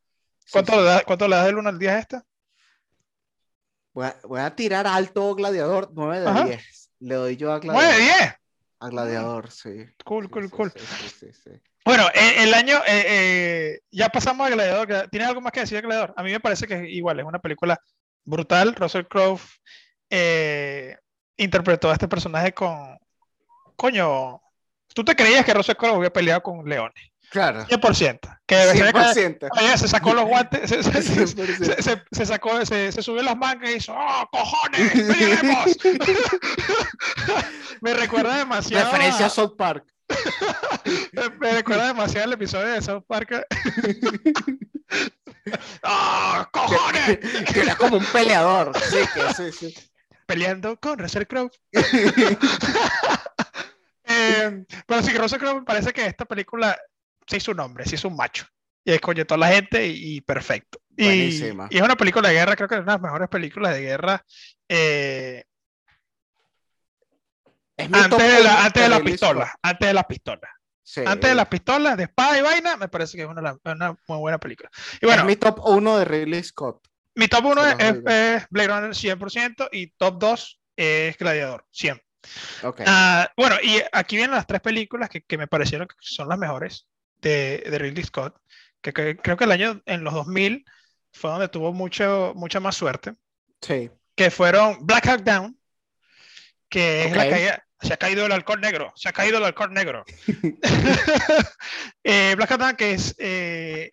¿Cuánto, 0.52 0.76
Le 0.76 0.82
das, 0.82 1.04
¿Cuánto 1.04 1.26
le 1.26 1.36
das 1.36 1.46
del 1.46 1.58
1 1.58 1.68
al 1.68 1.78
10 1.78 1.92
a 1.92 1.98
esta? 1.98 2.24
Voy 3.94 4.06
a, 4.06 4.16
voy 4.24 4.40
a, 4.40 4.54
tirar 4.54 4.86
alto 4.86 5.34
Gladiador, 5.34 5.90
9 5.94 6.20
de 6.20 6.44
10. 6.44 6.90
Le 7.00 7.14
doy 7.14 7.36
yo 7.36 7.52
a 7.52 7.60
Gladiador. 7.60 7.92
¿9 7.92 7.96
de 7.96 8.02
10? 8.02 8.34
A 8.80 8.88
Gladiador, 8.88 9.50
sí. 9.50 9.86
Cool, 10.04 10.28
cool, 10.28 10.50
cool. 10.50 10.72
Bueno, 11.84 12.04
el, 12.14 12.52
año, 12.52 12.78
eh, 12.86 13.04
eh, 13.06 13.80
ya 13.90 14.08
pasamos 14.08 14.46
a 14.46 14.50
Gladiador. 14.50 15.08
¿Tienes 15.10 15.28
algo 15.28 15.40
más 15.40 15.52
que 15.52 15.60
decir 15.60 15.76
de 15.76 15.82
Gladiador? 15.82 16.12
A 16.16 16.22
mí 16.22 16.32
me 16.32 16.40
parece 16.40 16.66
que 16.66 16.90
igual, 16.90 17.20
es 17.20 17.24
una 17.24 17.38
película 17.38 17.80
brutal. 18.24 18.74
Russell 18.74 19.06
Crowe 19.06 19.40
eh, 20.10 20.96
interpretó 21.36 21.88
a 21.88 21.94
este 21.94 22.08
personaje 22.08 22.52
con, 22.52 22.98
coño, 23.76 24.40
tú 24.94 25.04
te 25.04 25.14
creías 25.14 25.44
que 25.44 25.54
Russell 25.54 25.76
Crowe 25.76 25.96
había 25.96 26.12
peleado 26.12 26.42
con 26.42 26.68
leones. 26.68 27.14
Claro. 27.34 27.66
100%. 27.66 28.38
Que 28.46 28.54
100%. 28.74 29.48
Oye, 29.58 29.78
se 29.78 29.88
sacó 29.88 30.14
los 30.14 30.24
guantes, 30.24 30.70
se, 30.70 30.82
se, 30.84 31.02
se, 32.12 32.26
sacó, 32.26 32.64
se, 32.64 32.92
subió 33.02 33.22
las 33.24 33.36
mangas 33.36 33.70
y 33.70 33.74
hizo, 33.74 33.92
¡oh, 33.92 34.28
cojones! 34.30 34.92
¡Peleemos! 34.92 35.76
Me 37.80 37.94
recuerda 37.94 38.38
demasiado. 38.38 38.84
Referencia 38.84 39.26
a 39.26 39.30
South 39.30 39.56
Park. 39.56 39.84
Me 41.40 41.52
recuerda 41.54 41.88
demasiado 41.88 42.26
el 42.26 42.34
episodio 42.34 42.68
de 42.68 42.82
South 42.82 43.02
Park. 43.08 43.44
¡Oh, 45.82 46.46
cojones! 46.52 47.18
Que, 47.52 47.60
era 47.62 47.74
como 47.74 47.96
un 47.96 48.04
peleador. 48.06 48.72
Sí, 48.78 48.98
que, 49.12 49.34
sí, 49.34 49.52
sí. 49.52 49.90
Peleando 50.26 50.78
con 50.78 50.98
Russell 50.98 51.24
Crowe. 51.26 51.50
Eh, 54.14 54.64
pero 54.86 55.02
sí, 55.02 55.16
Russell 55.16 55.42
me 55.42 55.62
parece 55.62 55.92
que 55.92 56.06
esta 56.06 56.24
película 56.24 56.78
sí 57.26 57.40
su 57.40 57.54
nombre, 57.54 57.84
sí 57.84 57.94
es 57.94 58.04
un 58.04 58.16
macho. 58.16 58.46
Y 58.84 58.92
escogió 58.92 59.26
toda 59.26 59.38
la 59.38 59.48
gente 59.48 59.86
y, 59.86 60.20
perfecto. 60.20 60.78
Y, 60.96 61.06
y, 61.06 61.54
es 61.70 61.82
una 61.82 61.96
película 61.96 62.28
de 62.28 62.34
guerra, 62.34 62.54
creo 62.54 62.68
que 62.68 62.74
es 62.74 62.82
una 62.82 62.92
de 62.92 62.98
las 62.98 63.02
mejores 63.02 63.28
películas 63.28 63.74
de 63.74 63.80
guerra. 63.80 64.24
Eh, 64.68 65.44
antes, 67.76 68.18
de 68.18 68.44
la, 68.44 68.64
antes 68.64 68.82
de 68.82 68.88
las 68.88 69.00
pistolas, 69.00 69.50
antes 69.62 69.88
de 69.88 69.94
las 69.94 70.04
pistolas. 70.04 70.50
Antes 71.06 71.30
de 71.30 71.34
las 71.34 71.48
pistolas, 71.48 71.96
de 71.96 72.04
espada 72.04 72.38
y 72.38 72.42
vaina, 72.42 72.76
me 72.76 72.88
parece 72.88 73.16
que 73.16 73.22
es 73.22 73.28
una, 73.28 73.56
una 73.64 73.96
muy 74.06 74.18
buena 74.18 74.38
película. 74.38 74.70
Y 75.00 75.06
bueno, 75.06 75.22
es 75.22 75.26
mi 75.26 75.36
top 75.36 75.60
1 75.64 75.98
de 75.98 76.04
Ridley 76.04 76.44
Scott. 76.44 76.86
Mi 77.14 77.26
top 77.26 77.46
1 77.46 77.66
es, 77.78 78.02
Blade 78.50 78.68
Runner 78.68 78.90
100% 78.90 79.68
y 79.72 79.86
top 79.92 80.18
2 80.18 80.60
es 80.76 81.16
Gladiador 81.16 81.66
100. 81.70 82.00
Okay. 82.62 82.86
Uh, 82.86 83.26
bueno, 83.36 83.56
y 83.62 83.82
aquí 83.92 84.16
vienen 84.16 84.36
las 84.36 84.46
tres 84.46 84.60
películas 84.60 85.08
que, 85.08 85.22
que, 85.22 85.38
me 85.38 85.46
parecieron 85.46 85.88
que 85.88 85.94
son 86.00 86.28
las 86.28 86.38
mejores 86.38 86.86
de, 87.20 87.64
de 87.68 87.78
Ridley 87.78 88.04
Scott, 88.04 88.36
que, 88.80 89.16
creo 89.16 89.36
que 89.36 89.44
el 89.44 89.52
año 89.52 89.82
en 89.86 90.04
los 90.04 90.14
2000 90.14 90.64
fue 91.12 91.30
donde 91.30 91.48
tuvo 91.48 91.72
mucho, 91.72 92.32
mucha 92.36 92.60
más 92.60 92.76
suerte. 92.76 93.14
Sí. 93.60 93.90
Que 94.14 94.30
fueron 94.30 94.86
Black 94.86 95.06
Hawk 95.06 95.22
Down, 95.22 95.58
que 96.68 97.04
es 97.04 97.16
la 97.16 97.28
caída, 97.28 97.64
se 97.80 97.94
ha 97.94 97.96
caído 97.96 98.26
el 98.26 98.32
alcohol 98.32 98.60
negro, 98.60 98.92
se 98.96 99.08
ha 99.08 99.12
caído 99.12 99.38
el 99.38 99.44
alcohol 99.44 99.72
negro. 99.72 100.04
eh, 102.04 102.34
Black 102.36 102.50
Hawk 102.50 102.60
Down, 102.60 102.76
que 102.76 102.92
es, 102.92 103.14
eh, 103.18 103.92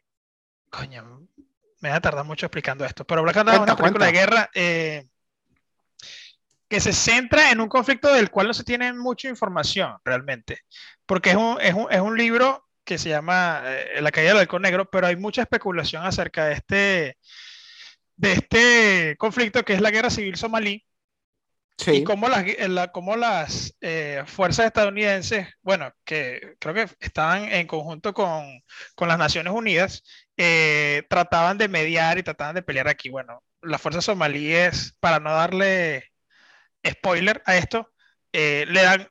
coño, 0.70 1.28
me 1.80 1.90
va 1.90 1.96
a 1.96 2.02
tardar 2.02 2.26
mucho 2.26 2.46
explicando 2.46 2.86
esto, 2.86 3.06
pero 3.06 3.24
Black 3.24 3.38
Hawk 3.38 3.46
Down 3.46 3.56
es 3.56 3.62
una 3.62 3.76
película 3.76 4.06
de 4.08 4.12
guerra 4.12 4.50
eh, 4.54 5.08
que 6.72 6.80
se 6.80 6.94
centra 6.94 7.52
en 7.52 7.60
un 7.60 7.68
conflicto 7.68 8.14
del 8.14 8.32
cual 8.32 8.48
no 8.48 8.54
se 8.54 8.64
tiene 8.64 8.94
mucha 8.94 9.28
información 9.28 9.98
realmente, 10.06 10.62
porque 11.06 11.32
es 11.32 11.36
un, 11.36 11.58
es 11.60 11.74
un, 11.74 11.88
es 11.92 12.00
un 12.00 12.18
libro 12.18 12.66
que 12.86 12.98
se 12.98 13.10
llama 13.10 13.62
eh, 13.66 14.02
La 14.02 14.10
caída 14.10 14.30
del 14.30 14.40
halcón 14.40 14.62
negro, 14.62 14.90
pero 14.90 15.08
hay 15.08 15.18
mucha 15.18 15.42
especulación 15.42 16.06
acerca 16.06 16.46
de 16.46 16.54
este, 16.54 17.18
de 18.16 18.32
este 18.32 19.16
conflicto 19.18 19.66
que 19.66 19.74
es 19.74 19.82
la 19.82 19.92
guerra 19.92 20.10
civil 20.10 20.38
somalí. 20.38 20.86
Y 21.88 22.06
cómo 22.06 22.30
las, 22.30 22.46
la, 22.70 22.90
cómo 22.94 23.18
las 23.18 23.76
eh, 23.82 24.24
fuerzas 24.26 24.68
estadounidenses, 24.68 25.50
bueno, 25.64 25.92
que 26.06 26.56
creo 26.58 26.74
que 26.74 26.88
estaban 27.02 27.52
en 27.52 27.68
conjunto 27.68 28.14
con, 28.14 28.64
con 28.96 29.10
las 29.10 29.18
Naciones 29.18 29.52
Unidas, 29.52 30.04
eh, 30.38 31.04
trataban 31.10 31.58
de 31.58 31.68
mediar 31.68 32.18
y 32.18 32.24
trataban 32.24 32.56
de 32.56 32.62
pelear 32.62 32.88
aquí. 32.88 33.10
Bueno, 33.10 33.44
las 33.62 33.82
fuerzas 33.82 34.06
somalíes, 34.06 34.96
para 35.02 35.20
no 35.20 35.34
darle 35.34 36.11
spoiler 36.86 37.42
a 37.46 37.58
esto, 37.58 37.92
le 38.32 38.82
dan 38.82 39.08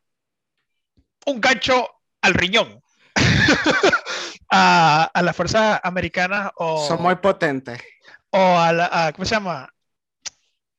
un 1.26 1.40
gancho 1.40 1.88
al 2.22 2.34
riñón 2.34 2.82
a, 4.50 5.10
a 5.12 5.22
las 5.22 5.36
fuerzas 5.36 5.80
americanas 5.82 6.50
o... 6.56 6.86
Son 6.86 7.02
muy 7.02 7.16
potentes. 7.16 7.80
O 8.30 8.58
a 8.58 8.72
la, 8.72 9.12
¿cómo 9.14 9.24
se 9.24 9.34
llama? 9.34 9.72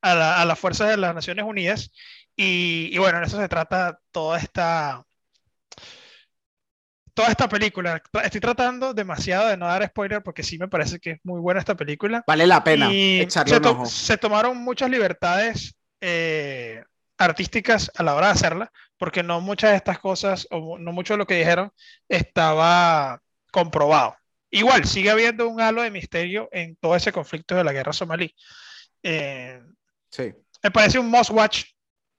A, 0.00 0.14
la, 0.14 0.40
a 0.40 0.44
las 0.44 0.58
fuerzas 0.58 0.88
de 0.88 0.96
las 0.96 1.14
Naciones 1.14 1.44
Unidas. 1.44 1.92
Y, 2.36 2.88
y, 2.92 2.98
bueno, 2.98 3.18
en 3.18 3.24
eso 3.24 3.38
se 3.38 3.48
trata 3.48 3.98
toda 4.10 4.38
esta... 4.38 5.04
Toda 7.14 7.28
esta 7.28 7.46
película. 7.46 8.02
Estoy 8.24 8.40
tratando 8.40 8.94
demasiado 8.94 9.48
de 9.48 9.58
no 9.58 9.66
dar 9.66 9.86
spoiler 9.86 10.22
porque 10.22 10.42
sí 10.42 10.56
me 10.56 10.68
parece 10.68 10.98
que 10.98 11.10
es 11.10 11.20
muy 11.24 11.40
buena 11.40 11.60
esta 11.60 11.74
película. 11.74 12.24
Vale 12.26 12.46
la 12.46 12.64
pena 12.64 12.90
y 12.90 13.26
se, 13.28 13.44
se, 13.84 14.16
tomaron 14.16 14.56
muchas 14.56 14.88
libertades 14.88 15.76
eh, 16.02 16.82
artísticas 17.16 17.90
a 17.94 18.02
la 18.02 18.14
hora 18.16 18.26
de 18.26 18.32
hacerla, 18.32 18.72
porque 18.98 19.22
no 19.22 19.40
muchas 19.40 19.70
de 19.70 19.76
estas 19.76 20.00
cosas, 20.00 20.48
o 20.50 20.76
no 20.78 20.92
mucho 20.92 21.14
de 21.14 21.18
lo 21.18 21.26
que 21.26 21.38
dijeron, 21.38 21.72
estaba 22.08 23.22
comprobado. 23.52 24.16
Igual, 24.50 24.84
sigue 24.84 25.10
habiendo 25.10 25.48
un 25.48 25.60
halo 25.60 25.82
de 25.82 25.90
misterio 25.90 26.48
en 26.52 26.76
todo 26.76 26.96
ese 26.96 27.12
conflicto 27.12 27.54
de 27.54 27.64
la 27.64 27.72
guerra 27.72 27.92
somalí. 27.92 28.34
Eh, 29.02 29.62
sí. 30.10 30.32
Me 30.62 30.70
parece 30.70 30.98
un 30.98 31.08
must 31.08 31.30
watch 31.30 31.64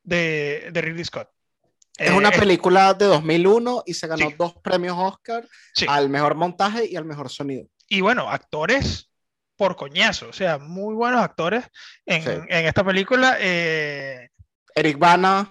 de, 0.02 0.70
de 0.72 0.82
Ridley 0.82 1.06
Scott. 1.06 1.30
Es 1.98 2.12
una 2.12 2.30
eh, 2.30 2.40
película 2.40 2.94
de 2.94 3.06
2001 3.06 3.84
y 3.86 3.94
se 3.94 4.08
ganó 4.08 4.32
dos 4.38 4.56
premios 4.64 4.98
Oscar 4.98 5.48
al 5.88 6.10
mejor 6.10 6.36
montaje 6.36 6.88
y 6.88 6.96
al 6.96 7.06
mejor 7.06 7.30
sonido. 7.30 7.68
Y 7.88 8.02
bueno, 8.02 8.30
actores 8.30 9.12
por 9.56 9.76
coñazo, 9.76 10.30
o 10.30 10.34
sea, 10.34 10.58
muy 10.58 10.96
buenos 10.96 11.22
actores 11.22 11.66
en, 12.06 12.46
en 12.50 12.66
esta 12.66 12.84
película. 12.84 13.38
Eh, 13.40 14.30
Eric 14.76 14.98
Bana. 14.98 15.50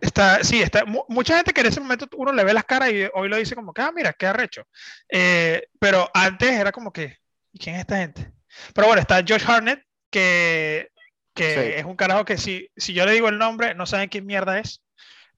Está, 0.00 0.44
sí, 0.44 0.62
está, 0.62 0.84
mucha 1.08 1.36
gente 1.36 1.52
que 1.52 1.60
en 1.60 1.66
ese 1.66 1.80
momento 1.80 2.06
uno 2.16 2.32
le 2.32 2.44
ve 2.44 2.54
las 2.54 2.64
caras 2.64 2.92
y 2.92 3.08
hoy 3.14 3.28
lo 3.28 3.36
dice 3.36 3.56
como 3.56 3.72
que, 3.72 3.82
ah, 3.82 3.90
mira, 3.92 4.12
qué 4.12 4.26
arrecho. 4.26 4.62
Eh, 5.08 5.66
pero 5.80 6.08
antes 6.14 6.52
era 6.52 6.70
como 6.70 6.92
que, 6.92 7.16
¿y 7.52 7.58
quién 7.58 7.74
es 7.74 7.80
esta 7.80 7.96
gente? 7.96 8.30
Pero 8.74 8.86
bueno, 8.86 9.00
está 9.00 9.24
Josh 9.26 9.44
Harnett, 9.44 9.82
que, 10.08 10.90
que 11.34 11.80
es 11.80 11.84
un 11.84 11.96
carajo 11.96 12.24
que 12.24 12.38
si, 12.38 12.70
si 12.76 12.92
yo 12.92 13.04
le 13.06 13.12
digo 13.12 13.28
el 13.28 13.38
nombre, 13.38 13.74
no 13.74 13.86
saben 13.86 14.08
quién 14.08 14.24
mierda 14.24 14.60
es. 14.60 14.84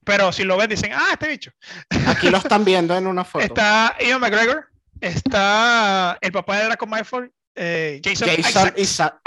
Pero 0.03 0.31
si 0.31 0.43
lo 0.43 0.57
ven, 0.57 0.69
dicen, 0.69 0.91
ah, 0.93 1.09
este 1.13 1.27
bicho. 1.27 1.51
Aquí 2.07 2.29
lo 2.29 2.37
están 2.37 2.63
viendo 2.63 2.95
en 2.95 3.07
una 3.07 3.23
foto. 3.23 3.43
Está 3.43 3.95
Ian 3.99 4.19
McGregor, 4.19 4.67
está 4.99 6.17
el 6.21 6.31
papá 6.31 6.57
de 6.57 6.65
Draco 6.65 6.85
Malfoy, 6.85 7.31
eh, 7.55 8.01
Jason, 8.03 8.29
Jason 8.41 8.73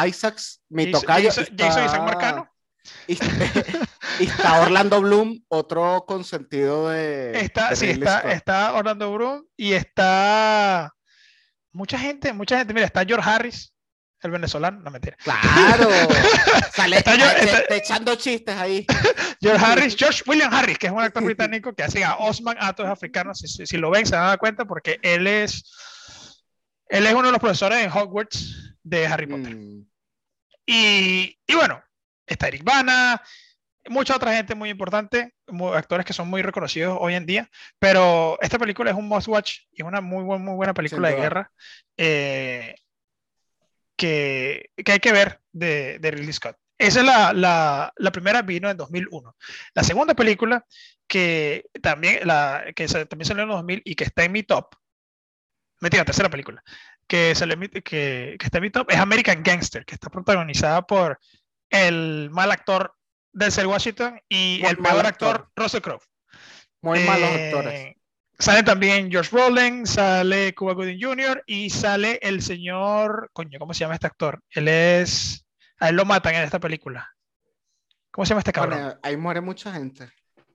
Isaacs. 0.07 0.61
mi 0.69 0.91
tocayo. 0.91 1.29
Jason, 1.31 1.55
Isaac 1.57 2.01
Marcano. 2.03 2.49
Y 4.21 4.25
está 4.27 4.61
Orlando 4.61 5.01
Bloom, 5.01 5.41
otro 5.49 6.05
consentido 6.07 6.89
de. 6.91 7.41
Está, 7.41 7.71
de 7.71 7.77
sí, 7.77 7.87
está, 7.91 8.21
está 8.33 8.75
Orlando 8.75 9.13
Bloom 9.13 9.45
y 9.57 9.73
está 9.73 10.93
mucha 11.73 11.99
gente, 11.99 12.33
mucha 12.33 12.59
gente. 12.59 12.73
Mira, 12.75 12.87
está 12.87 13.05
George 13.05 13.29
Harris, 13.29 13.73
el 14.21 14.31
venezolano, 14.31 14.81
no 14.81 14.91
mentira. 14.91 15.17
Claro. 15.25 15.89
Sale 16.75 16.99
Está 16.99 17.17
yo- 17.17 17.27
te- 17.35 17.45
está- 17.45 17.67
te 17.67 17.77
echando 17.77 18.15
chistes 18.17 18.55
ahí. 18.57 18.87
George 19.41 19.65
Harris, 19.65 19.97
George 19.97 20.23
William 20.27 20.53
Harris, 20.55 20.79
que 20.79 20.87
es 20.87 20.93
un 20.93 21.01
actor 21.01 21.25
británico 21.25 21.75
que 21.75 21.83
hace 21.83 22.05
a 22.05 22.17
Osman 22.17 22.57
Atos 22.61 22.87
africanos. 22.87 23.39
Si, 23.39 23.49
si- 23.49 23.67
si 23.67 23.77
lo 23.79 23.91
ven, 23.91 24.07
se 24.07 24.15
van 24.15 24.25
a 24.27 24.29
dar 24.29 24.39
cuenta 24.39 24.65
porque 24.67 24.99
él 25.03 25.27
es, 25.27 25.65
él 26.99 27.07
es 27.07 27.13
uno 27.15 27.27
de 27.27 27.33
los 27.33 27.41
profesores 27.41 27.79
en 27.79 27.91
Hogwarts 27.91 28.75
de 28.83 29.07
Harry 29.07 29.27
Potter. 29.27 29.55
Mm, 29.55 29.87
Y, 30.67 31.39
y 31.47 31.55
bueno, 31.55 31.83
está 32.27 32.49
Eric 32.49 32.65
Bana, 32.65 33.21
mucha 33.89 34.17
otra 34.17 34.35
gente 34.35 34.55
muy 34.55 34.71
importante, 34.71 35.35
mu- 35.49 35.75
actores 35.75 36.07
que 36.07 36.13
son 36.15 36.29
muy 36.29 36.41
reconocidos 36.43 36.97
hoy 37.01 37.15
en 37.15 37.27
día, 37.27 37.51
pero 37.79 38.39
esta 38.41 38.59
película 38.59 38.91
es 38.91 38.97
un 38.97 39.07
must 39.09 39.29
watch 39.29 39.59
y 39.73 39.83
es 39.83 39.87
una 39.87 40.01
muy, 40.01 40.23
buen- 40.25 40.43
muy 40.43 40.55
buena 40.55 40.73
película 40.73 41.09
de 41.09 41.15
guerra 41.23 41.53
eh, 41.99 42.75
que, 43.97 44.71
que 44.85 44.93
hay 44.93 44.99
que 45.01 45.13
ver 45.13 45.41
de, 45.53 45.99
de 45.99 46.11
Ridley 46.11 46.33
Scott. 46.33 46.57
Esa 46.79 47.01
es 47.01 47.07
la, 47.07 47.33
la, 47.33 47.93
la 47.97 48.11
primera, 48.11 48.43
vino 48.43 48.69
en 48.69 48.77
2001. 48.77 49.37
La 49.75 49.85
segunda 49.85 50.15
película, 50.15 50.67
que 51.07 51.67
también, 51.81 52.27
la, 52.27 52.65
que 52.75 52.87
también 52.89 53.27
salió 53.27 53.45
en 53.45 53.51
2000 53.51 53.83
y 53.85 53.95
que 53.95 54.05
está 54.05 54.25
en 54.25 54.33
mi 54.33 54.43
top, 54.43 54.75
mentira, 55.85 56.05
tercera 56.05 56.29
película, 56.29 56.63
que, 57.07 57.31
en 57.39 57.59
mi- 57.59 57.69
que, 57.69 58.37
que 58.39 58.45
está 58.47 58.59
en 58.59 58.63
mi 58.63 58.71
top, 58.71 58.91
es 58.91 58.99
American 58.99 59.43
Gangster, 59.43 59.85
que 59.85 59.95
está 59.95 60.11
protagonizada 60.11 60.83
por 60.83 61.19
el 61.71 62.31
mal 62.31 62.51
actor 62.51 62.95
Denzel 63.33 63.67
Washington 63.67 64.21
y 64.29 64.59
Muy 64.63 64.71
el 64.71 64.79
mal 64.79 64.93
peor 64.95 65.07
actor. 65.07 65.37
actor 65.37 65.53
Russell 65.57 65.81
Crowe. 65.83 66.03
Muy 66.83 67.01
malos 67.05 67.31
Eh, 67.31 67.45
actores. 67.47 67.95
Sale 68.37 68.63
también 68.65 69.11
George 69.11 69.31
Brolin, 69.31 69.87
sale 69.87 70.55
Cuba 70.55 70.75
Gooding 70.75 71.01
Jr. 71.01 71.45
y 71.47 71.71
sale 71.71 72.19
el 72.21 72.43
señor, 72.43 73.31
coño, 73.33 73.59
¿cómo 73.61 73.73
se 73.75 73.81
llama 73.81 73.95
este 73.95 74.09
actor? 74.09 74.43
Él 74.51 74.67
es, 74.69 75.47
a 75.79 75.89
él 75.91 75.97
lo 75.97 76.05
matan 76.05 76.35
en 76.35 76.43
esta 76.43 76.59
película. 76.59 77.09
¿Cómo 78.11 78.25
se 78.27 78.31
llama 78.31 78.41
este 78.41 78.53
cabrón? 78.53 78.79
Bueno, 78.81 78.99
ahí 79.03 79.17
muere 79.17 79.41
mucha 79.41 79.73
gente. 79.73 80.11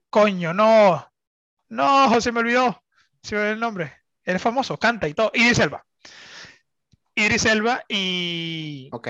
Coño, 0.10 0.54
no, 0.54 1.06
no, 1.70 2.20
se 2.22 2.32
me 2.32 2.40
olvidó, 2.42 2.84
se 3.24 3.36
me 3.36 3.42
olvidó 3.42 3.54
el 3.54 3.60
nombre. 3.60 3.94
Él 4.30 4.36
es 4.36 4.42
famoso, 4.44 4.78
canta 4.78 5.08
y 5.08 5.16
todo. 5.16 5.32
Idris 5.34 5.58
Elba. 5.58 5.84
Idris 7.16 7.46
Elba 7.46 7.84
y 7.90 8.88
Ok. 8.92 9.08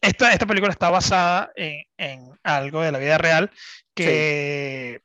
esta, 0.00 0.32
esta 0.32 0.46
película 0.46 0.72
está 0.72 0.88
basada 0.88 1.52
en, 1.54 1.82
en 1.98 2.40
algo 2.42 2.80
de 2.80 2.90
la 2.92 2.98
vida 2.98 3.18
real 3.18 3.50
que, 3.94 5.02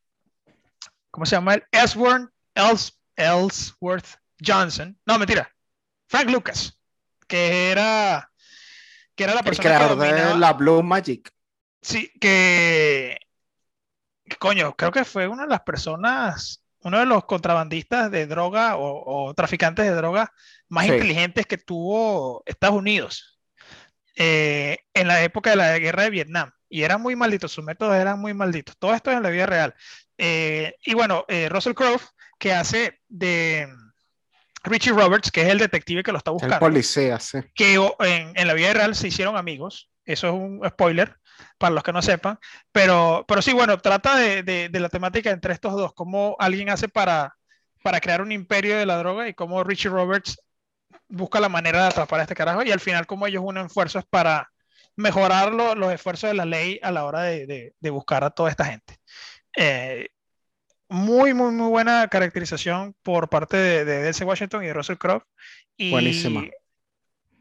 ¿cómo 1.12 1.26
se 1.26 1.36
llama 1.36 1.56
él? 1.56 1.64
Ellsworth, 1.72 2.32
Ellsworth 3.18 4.08
Johnson. 4.44 4.98
No, 5.06 5.20
mentira. 5.20 5.54
Frank 6.08 6.30
Lucas, 6.30 6.80
que 7.28 7.70
era, 7.72 8.32
que 9.16 9.26
era 9.26 9.34
la 9.34 9.40
El 9.42 9.46
persona 9.46 9.64
que 9.70 9.76
creador 9.76 9.98
de 9.98 10.08
dominaba- 10.10 10.40
la 10.40 10.54
Blue 10.54 10.84
Magic. 10.84 11.30
Sí, 11.82 12.10
que, 12.22 13.18
que 14.26 14.36
coño, 14.38 14.74
creo 14.78 14.92
que 14.94 15.04
fue 15.04 15.28
una 15.28 15.44
de 15.44 15.50
las 15.50 15.62
personas, 15.62 16.63
uno 16.84 17.00
de 17.00 17.06
los 17.06 17.26
contrabandistas 17.26 18.12
de 18.12 18.28
droga 18.28 18.76
o, 18.78 19.28
o 19.30 19.34
traficantes 19.34 19.86
de 19.86 19.92
droga 19.96 20.32
más 20.70 20.86
Sí. 20.86 20.94
inteligentes 20.94 21.46
que 21.46 21.58
tuvo 21.58 22.44
Estados 22.46 22.76
Unidos 22.78 23.40
eh, 24.16 24.78
en 24.94 25.08
la 25.08 25.24
época 25.24 25.52
de 25.52 25.56
la 25.56 25.78
guerra 25.80 26.04
de 26.04 26.10
Vietnam. 26.10 26.52
Y 26.70 26.84
eran 26.84 27.02
muy 27.02 27.16
malditos, 27.16 27.52
sus 27.52 27.64
métodos 27.64 27.96
eran 27.96 28.20
muy 28.20 28.34
malditos. 28.34 28.76
Todo 28.78 28.94
esto 28.96 29.12
es 29.12 29.18
en 29.18 29.24
la 29.24 29.30
vida 29.30 29.46
real. 29.46 29.76
Eh, 30.18 30.76
y 30.84 30.94
bueno, 30.96 31.26
eh, 31.28 31.48
Russell 31.50 31.74
Crowe, 31.74 32.02
que 32.40 32.54
hace 32.54 33.00
de 33.08 33.68
Richie 34.64 34.92
Roberts, 34.94 35.32
que 35.32 35.42
es 35.42 35.50
el 35.50 35.60
detective 35.60 36.04
que 36.04 36.12
lo 36.12 36.18
está 36.18 36.32
El 36.32 36.34
buscando 36.34 36.60
policía, 36.60 37.20
sí. 37.20 37.40
que 37.54 37.76
en, 37.76 38.32
en 38.36 38.48
la 38.48 38.54
vida 38.54 38.74
real 38.74 38.96
se 38.96 39.08
hicieron 39.10 39.38
amigos. 39.38 39.92
Eso 40.06 40.28
es 40.28 40.34
un 40.34 40.62
spoiler 40.68 41.16
para 41.58 41.74
los 41.74 41.84
que 41.84 41.94
no 41.94 42.02
sepan. 42.02 42.40
Pero, 42.72 43.26
pero 43.28 43.42
sí, 43.42 43.54
bueno, 43.54 43.78
trata 43.80 44.16
de, 44.18 44.44
de- 44.44 44.70
de 44.70 44.80
la 44.80 44.90
temática 44.90 45.30
entre 45.32 45.54
estos 45.54 45.74
dos, 45.74 45.94
cómo 45.94 46.36
alguien 46.40 46.70
hace 46.70 46.88
para, 46.88 47.36
para 47.84 48.00
crear 48.00 48.22
un 48.22 48.32
imperio 48.32 48.78
de 48.78 48.86
la 48.86 48.98
droga 48.98 49.28
y 49.28 49.34
cómo 49.34 49.64
Richie 49.64 49.90
Roberts 49.90 50.38
busca 51.08 51.40
la 51.40 51.50
manera 51.50 51.82
de 51.82 51.88
atrapar 51.88 52.20
a 52.20 52.24
este 52.24 52.36
carajo 52.36 52.64
y 52.64 52.72
al 52.72 52.80
final 52.80 53.06
cómo 53.08 53.28
ellos 53.28 53.44
unen 53.46 53.66
esfuerzos 53.68 54.04
para 54.10 54.50
mejorar 54.96 55.52
lo- 55.54 55.76
los 55.76 55.92
esfuerzos 55.92 56.30
de 56.30 56.36
la 56.36 56.46
ley 56.46 56.80
a 56.84 56.92
la 56.92 57.06
hora 57.06 57.22
de, 57.24 57.46
de- 57.48 57.74
de 57.80 57.90
buscar 57.90 58.24
a 58.24 58.30
toda 58.30 58.50
esta 58.50 58.66
gente. 58.66 58.98
Eh, 59.58 60.08
muy, 60.90 61.34
muy, 61.34 61.52
muy 61.52 61.70
buena 61.70 62.08
caracterización 62.08 62.96
por 63.02 63.30
parte 63.30 63.58
de, 63.58 63.86
de 63.86 64.04
Denzel 64.04 64.28
Washington 64.28 64.64
y 64.64 64.68
de 64.68 64.74
Russell 64.74 64.98
Crowe. 64.98 65.24
Y, 65.76 65.90
Buenísima. 65.92 66.44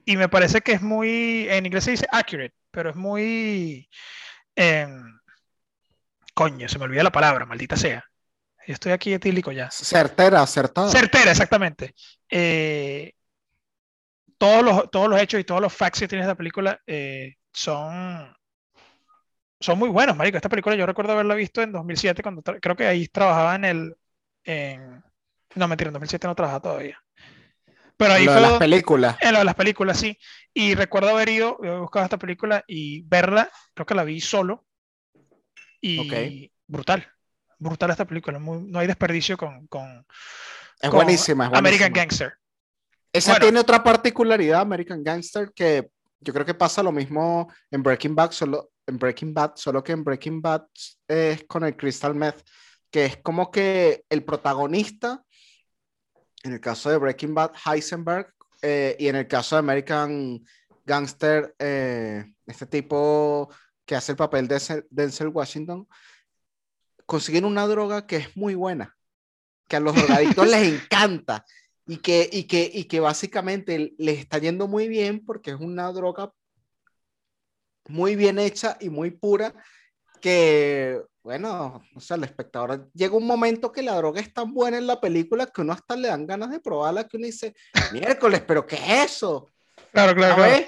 y 0.07 0.17
me 0.17 0.29
parece 0.29 0.63
que 0.63 0.73
es 0.73 0.81
muy, 0.83 1.47
en 1.51 1.67
inglés 1.67 1.85
se 1.85 1.91
dice 1.91 2.07
accurate, 2.11 2.55
pero 2.73 2.91
es 2.91 2.97
muy, 2.97 3.89
em, 4.57 5.21
coño, 6.35 6.69
se 6.69 6.79
me 6.79 6.85
olvidó 6.87 7.03
la 7.05 7.13
palabra, 7.13 7.47
maldita 7.47 7.77
sea. 7.77 8.05
Yo 8.67 8.75
estoy 8.75 8.93
aquí 8.93 9.13
etílico 9.13 9.53
ya. 9.53 9.71
Certera, 9.71 10.43
acertada. 10.43 10.89
Certera, 10.91 11.31
exactamente. 11.31 11.95
Eh, 12.29 13.13
todos, 14.39 14.65
los, 14.65 14.91
todos 14.91 15.09
los 15.09 15.21
hechos 15.21 15.41
y 15.41 15.45
todos 15.45 15.61
los 15.61 15.73
facts 15.73 16.01
que 16.01 16.09
tiene 16.09 16.23
esta 16.25 16.37
película 16.37 16.81
eh, 16.87 17.35
son, 17.53 18.35
son 19.61 19.79
muy 19.79 19.89
buenos, 19.89 20.17
marico. 20.17 20.37
Esta 20.37 20.49
película 20.49 20.77
yo 20.77 20.87
recuerdo 20.87 21.13
haberla 21.13 21.35
visto 21.35 21.61
en 21.61 21.73
2007, 21.73 22.23
cuando 22.23 22.43
creo 22.43 22.77
que 22.77 22.87
ahí 22.87 23.09
trabajaba 23.09 23.57
en 23.57 23.65
el... 23.65 23.97
En, 24.45 25.03
no, 25.55 25.69
mentira, 25.69 25.89
en 25.89 25.95
2007 25.95 26.27
no 26.27 26.35
trabajaba 26.35 26.63
todavía. 26.63 26.99
Pero 28.03 28.15
ahí 28.15 28.25
Lo 28.25 28.33
fue 28.33 28.41
de 28.43 28.49
las 28.49 28.59
películas. 28.59 29.17
en 29.21 29.33
lo 29.33 29.39
de 29.39 29.45
las 29.45 29.55
películas, 29.55 29.99
sí. 29.99 30.19
Y 30.53 30.75
recuerdo 30.75 31.11
haber 31.11 31.29
ido, 31.29 31.59
he 31.63 31.79
buscado 31.79 32.05
esta 32.05 32.19
película 32.19 32.65
y 32.67 33.03
verla, 33.03 33.51
creo 33.75 33.87
que 33.87 33.95
la 33.95 34.05
vi 34.05 34.21
solo. 34.21 34.67
Y 35.81 35.99
Ok. 36.51 36.53
brutal, 36.67 37.07
brutal 37.59 37.91
esta 37.91 38.05
película. 38.07 38.39
muy- 38.39 38.63
no 38.65 38.79
hay 38.79 38.87
desperdicio 38.87 39.37
con, 39.37 39.67
con 39.67 40.05
Es 40.81 40.91
con 40.91 40.99
buenísima, 40.99 41.47
es 41.47 41.59
American 41.59 41.93
buenísima. 41.93 41.97
Gangster. 42.29 42.33
Esa 43.13 43.33
Bueno. 43.33 43.45
tiene 43.47 43.61
otra 43.61 43.83
particularidad, 43.85 44.61
American 44.63 45.03
Gangster, 45.05 45.53
que 45.55 45.89
yo 46.21 46.33
creo 46.33 46.47
que 46.47 46.55
pasa 46.55 46.83
lo 46.83 46.93
mismo 46.93 47.53
en 47.71 47.83
Breaking 47.83 48.15
Bad, 48.15 48.31
solo 48.31 48.71
en 48.87 48.99
Breaking 48.99 49.35
Bad, 49.35 49.53
solo 49.57 49.83
que 49.83 49.93
en 49.93 50.03
Breaking 50.05 50.41
Bad 50.41 50.63
es 51.09 51.45
con 51.45 51.65
el 51.65 51.77
Crystal 51.77 52.15
Meth, 52.15 52.43
que 52.91 53.05
es 53.07 53.17
como 53.19 53.51
que 53.51 54.05
el 54.09 54.25
protagonista, 54.25 55.23
en 56.43 56.53
el 56.53 56.61
caso 56.61 56.91
de 56.91 56.99
Breaking 56.99 57.35
Bad, 57.35 57.53
Heisenberg, 57.65 58.33
eh, 58.63 58.97
y 58.99 59.09
en 59.09 59.17
el 59.17 59.27
caso 59.29 59.57
de 59.57 59.61
American 59.61 60.41
Gangster, 60.85 61.55
eh, 61.59 62.25
este 62.47 62.67
tipo 62.67 63.51
que 63.85 63.97
hace 63.97 64.13
el 64.13 64.17
papel 64.17 64.49
de 64.49 64.57
Denzel- 64.91 65.33
Washington, 65.33 65.89
consiguen 67.07 67.45
una 67.45 67.67
droga 67.67 68.07
que 68.07 68.17
es 68.17 68.37
muy 68.37 68.55
buena, 68.55 68.97
que 69.69 69.77
a 69.77 69.81
los 69.81 69.95
drogadictos 69.95 70.47
les 70.51 70.69
encanta 70.69 71.45
y 71.87 71.99
que, 71.99 72.29
y, 72.33 72.45
que, 72.45 72.71
y 72.73 72.85
que 72.85 73.01
básicamente 73.01 73.95
les 73.99 74.19
está 74.19 74.39
yendo 74.39 74.69
muy 74.69 74.89
bien 74.89 75.25
porque 75.25 75.51
es 75.51 75.61
una 75.61 75.91
droga 75.93 76.33
muy 77.89 78.15
bien 78.15 78.39
hecha 78.39 78.77
y 78.81 78.89
muy 78.89 79.11
pura 79.11 79.55
que, 80.23 81.03
bueno, 81.23 81.83
o 81.95 82.01
sea, 82.01 82.17
el 82.17 82.25
espectador 82.25 82.91
llega 82.95 83.15
un 83.17 83.27
momento 83.27 83.71
que 83.73 83.83
la 83.83 83.95
droga 83.97 84.21
es 84.21 84.33
tan 84.33 84.55
buena 84.55 84.79
en 84.79 84.87
la 84.87 85.01
película 85.01 85.47
que 85.47 85.61
uno 85.61 85.73
hasta 85.75 85.97
le 85.97 86.09
dan 86.09 86.27
ganas 86.27 86.51
de 86.51 86.61
probarla 86.61 87.07
que 87.07 87.19
uno 87.19 87.27
dice, 87.27 87.55
miércoles, 87.93 88.43
pero 88.47 88.67
¿qué 88.67 88.77
es 88.77 89.13
eso? 89.13 89.51
Claro, 89.93 90.15
claro, 90.15 90.33
¿A 90.33 90.37
claro. 90.37 90.67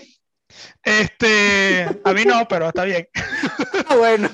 Este, 0.82 1.86
a 2.04 2.12
mí 2.12 2.24
no, 2.24 2.46
pero 2.48 2.68
está 2.68 2.84
bien. 2.84 3.08
Ah, 3.88 3.96
bueno, 3.96 4.28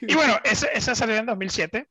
Y 0.00 0.14
bueno, 0.14 0.38
esa, 0.44 0.66
esa 0.68 0.94
salió 0.94 1.16
en 1.16 1.26
2007. 1.26 1.88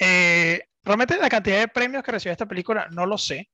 Eh, 0.00 0.62
realmente 0.82 1.16
la 1.18 1.28
cantidad 1.28 1.58
de 1.60 1.68
premios 1.68 2.02
que 2.02 2.12
recibió 2.12 2.32
esta 2.32 2.46
película 2.46 2.88
no 2.90 3.06
lo 3.06 3.18
sé, 3.18 3.50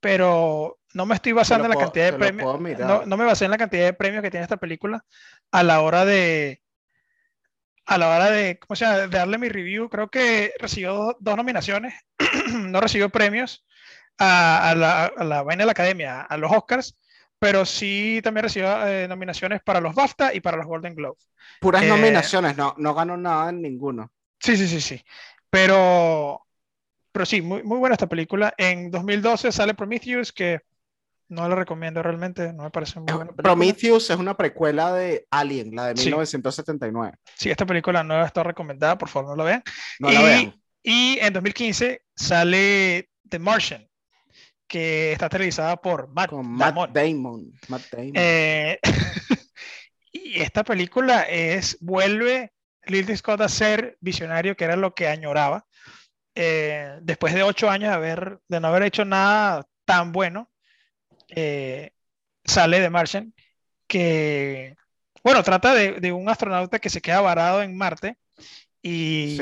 pero 0.00 0.78
no 0.92 1.06
me 1.06 1.14
estoy 1.14 1.32
basando 1.32 1.64
en 1.64 1.70
la 1.70 1.74
puedo- 1.74 1.86
cantidad 1.86 2.12
de 2.12 2.18
premios. 2.18 2.78
No, 2.80 3.06
no 3.06 3.16
me 3.16 3.24
basé 3.24 3.46
en 3.46 3.50
la 3.52 3.58
cantidad 3.58 3.84
de 3.86 3.92
premios 3.94 4.22
que 4.22 4.30
tiene 4.30 4.44
esta 4.44 4.56
película 4.58 5.04
a 5.52 5.62
la 5.62 5.80
hora 5.80 6.04
de 6.04 6.60
a 7.86 7.98
la 7.98 8.08
hora 8.08 8.30
de, 8.30 8.58
¿cómo 8.58 8.76
se 8.76 8.84
llama? 8.84 8.98
de 8.98 9.08
darle 9.08 9.38
mi 9.38 9.48
review. 9.48 9.88
Creo 9.88 10.08
que 10.08 10.52
recibió 10.58 11.16
dos, 11.20 11.36
nominaciones, 11.36 11.94
no 12.54 12.80
recibió 12.80 13.10
premios 13.10 13.64
a, 14.18 14.70
a 14.70 14.74
la, 14.74 15.04
a 15.06 15.24
la 15.24 15.42
vaina 15.42 15.62
de 15.62 15.66
la 15.66 15.72
academia, 15.72 16.22
a 16.22 16.36
los 16.36 16.50
Oscars, 16.52 16.96
pero 17.38 17.66
sí 17.66 18.20
también 18.22 18.44
recibió 18.44 18.86
eh, 18.86 19.06
nominaciones 19.08 19.62
para 19.62 19.80
los 19.80 19.94
BAFTA 19.94 20.34
y 20.34 20.40
para 20.40 20.56
los 20.56 20.66
Golden 20.66 20.94
Globe. 20.94 21.16
puras 21.60 21.82
Eh, 21.82 21.88
nominaciones, 21.88 22.56
no, 22.56 22.74
no 22.78 22.94
ganó 22.94 23.16
nada 23.16 23.50
en 23.50 23.60
ninguno. 23.60 24.10
Sí, 24.40 24.56
sí, 24.56 24.66
sí, 24.66 24.80
sí. 24.80 25.04
Pero, 25.50 26.46
pero 27.12 27.26
sí, 27.26 27.42
muy, 27.42 27.62
muy 27.62 27.78
buena 27.78 27.94
esta 27.94 28.08
película. 28.08 28.54
En 28.56 28.90
2012 28.90 29.52
sale 29.52 29.74
Prometheus, 29.74 30.32
que 30.32 30.60
No 31.28 31.48
la 31.48 31.54
recomiendo 31.54 32.02
realmente, 32.02 32.52
no 32.52 32.64
me 32.64 32.70
parece 32.70 33.00
muy 33.00 33.12
buena. 33.12 33.32
Prometheus 33.32 34.10
es 34.10 34.16
una 34.16 34.36
precuela 34.36 34.92
de 34.92 35.26
Alien, 35.30 35.74
la 35.74 35.86
de 35.88 35.94
1979. 35.94 37.16
Sí, 37.34 37.50
esta 37.50 37.64
película 37.64 38.04
no 38.04 38.24
está 38.24 38.42
recomendada, 38.42 38.98
por 38.98 39.08
favor 39.08 39.30
no 39.30 39.36
la 39.36 39.44
vean. 39.44 39.62
No 40.00 40.10
la 40.10 40.22
vean. 40.22 40.54
Y 40.82 41.18
en 41.20 41.32
2015 41.32 42.02
sale 42.14 43.08
The 43.28 43.38
Martian, 43.38 43.88
que 44.68 45.12
está 45.12 45.30
televisada 45.30 45.76
por 45.76 46.08
Matt, 46.08 46.30
Damon. 46.30 47.52
Matt 47.68 47.84
Damon. 47.90 48.12
Eh, 48.14 48.78
y 50.12 50.40
esta 50.40 50.62
película 50.62 51.22
es, 51.22 51.78
vuelve 51.80 52.52
Ridley 52.82 53.16
Scott 53.16 53.40
a 53.40 53.48
ser 53.48 53.96
visionario, 54.00 54.56
que 54.56 54.64
era 54.64 54.76
lo 54.76 54.94
que 54.94 55.08
añoraba. 55.08 55.66
Eh, 56.34 56.98
después 57.02 57.32
de 57.32 57.42
ocho 57.42 57.70
años 57.70 57.90
de, 57.90 57.94
haber, 57.94 58.40
de 58.48 58.60
no 58.60 58.68
haber 58.68 58.82
hecho 58.82 59.04
nada 59.04 59.66
tan 59.84 60.12
bueno, 60.12 60.50
eh, 61.28 61.92
sale 62.44 62.80
de 62.80 62.90
Martian, 62.90 63.34
que, 63.86 64.76
bueno, 65.22 65.42
trata 65.42 65.74
de, 65.74 66.00
de, 66.00 66.12
un 66.12 66.28
astronauta 66.28 66.78
que 66.78 66.90
se 66.90 67.00
queda 67.00 67.20
varado 67.20 67.62
en 67.62 67.76
Marte 67.76 68.16
y, 68.82 69.38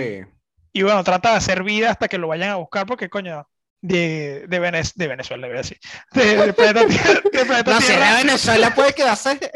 y 0.72 0.82
bueno, 0.82 1.02
trata 1.04 1.30
de 1.30 1.36
hacer 1.36 1.62
vida 1.62 1.90
hasta 1.90 2.08
que 2.08 2.18
lo 2.18 2.28
vayan 2.28 2.50
a 2.50 2.56
buscar, 2.56 2.86
porque 2.86 3.08
coño, 3.08 3.48
de, 3.82 4.46
de, 4.48 4.92
de 4.94 5.06
Venezuela, 5.08 5.48
de, 5.48 5.54
decir. 5.54 5.78
De, 6.12 6.36
de 6.36 6.52
planeta, 6.54 6.86
de 7.32 7.44
planeta 7.44 7.72
no, 7.72 7.80
si 7.80 7.92
de 7.92 7.98
Venezuela 7.98 8.74
puede 8.74 8.94
quedarse. 8.94 9.38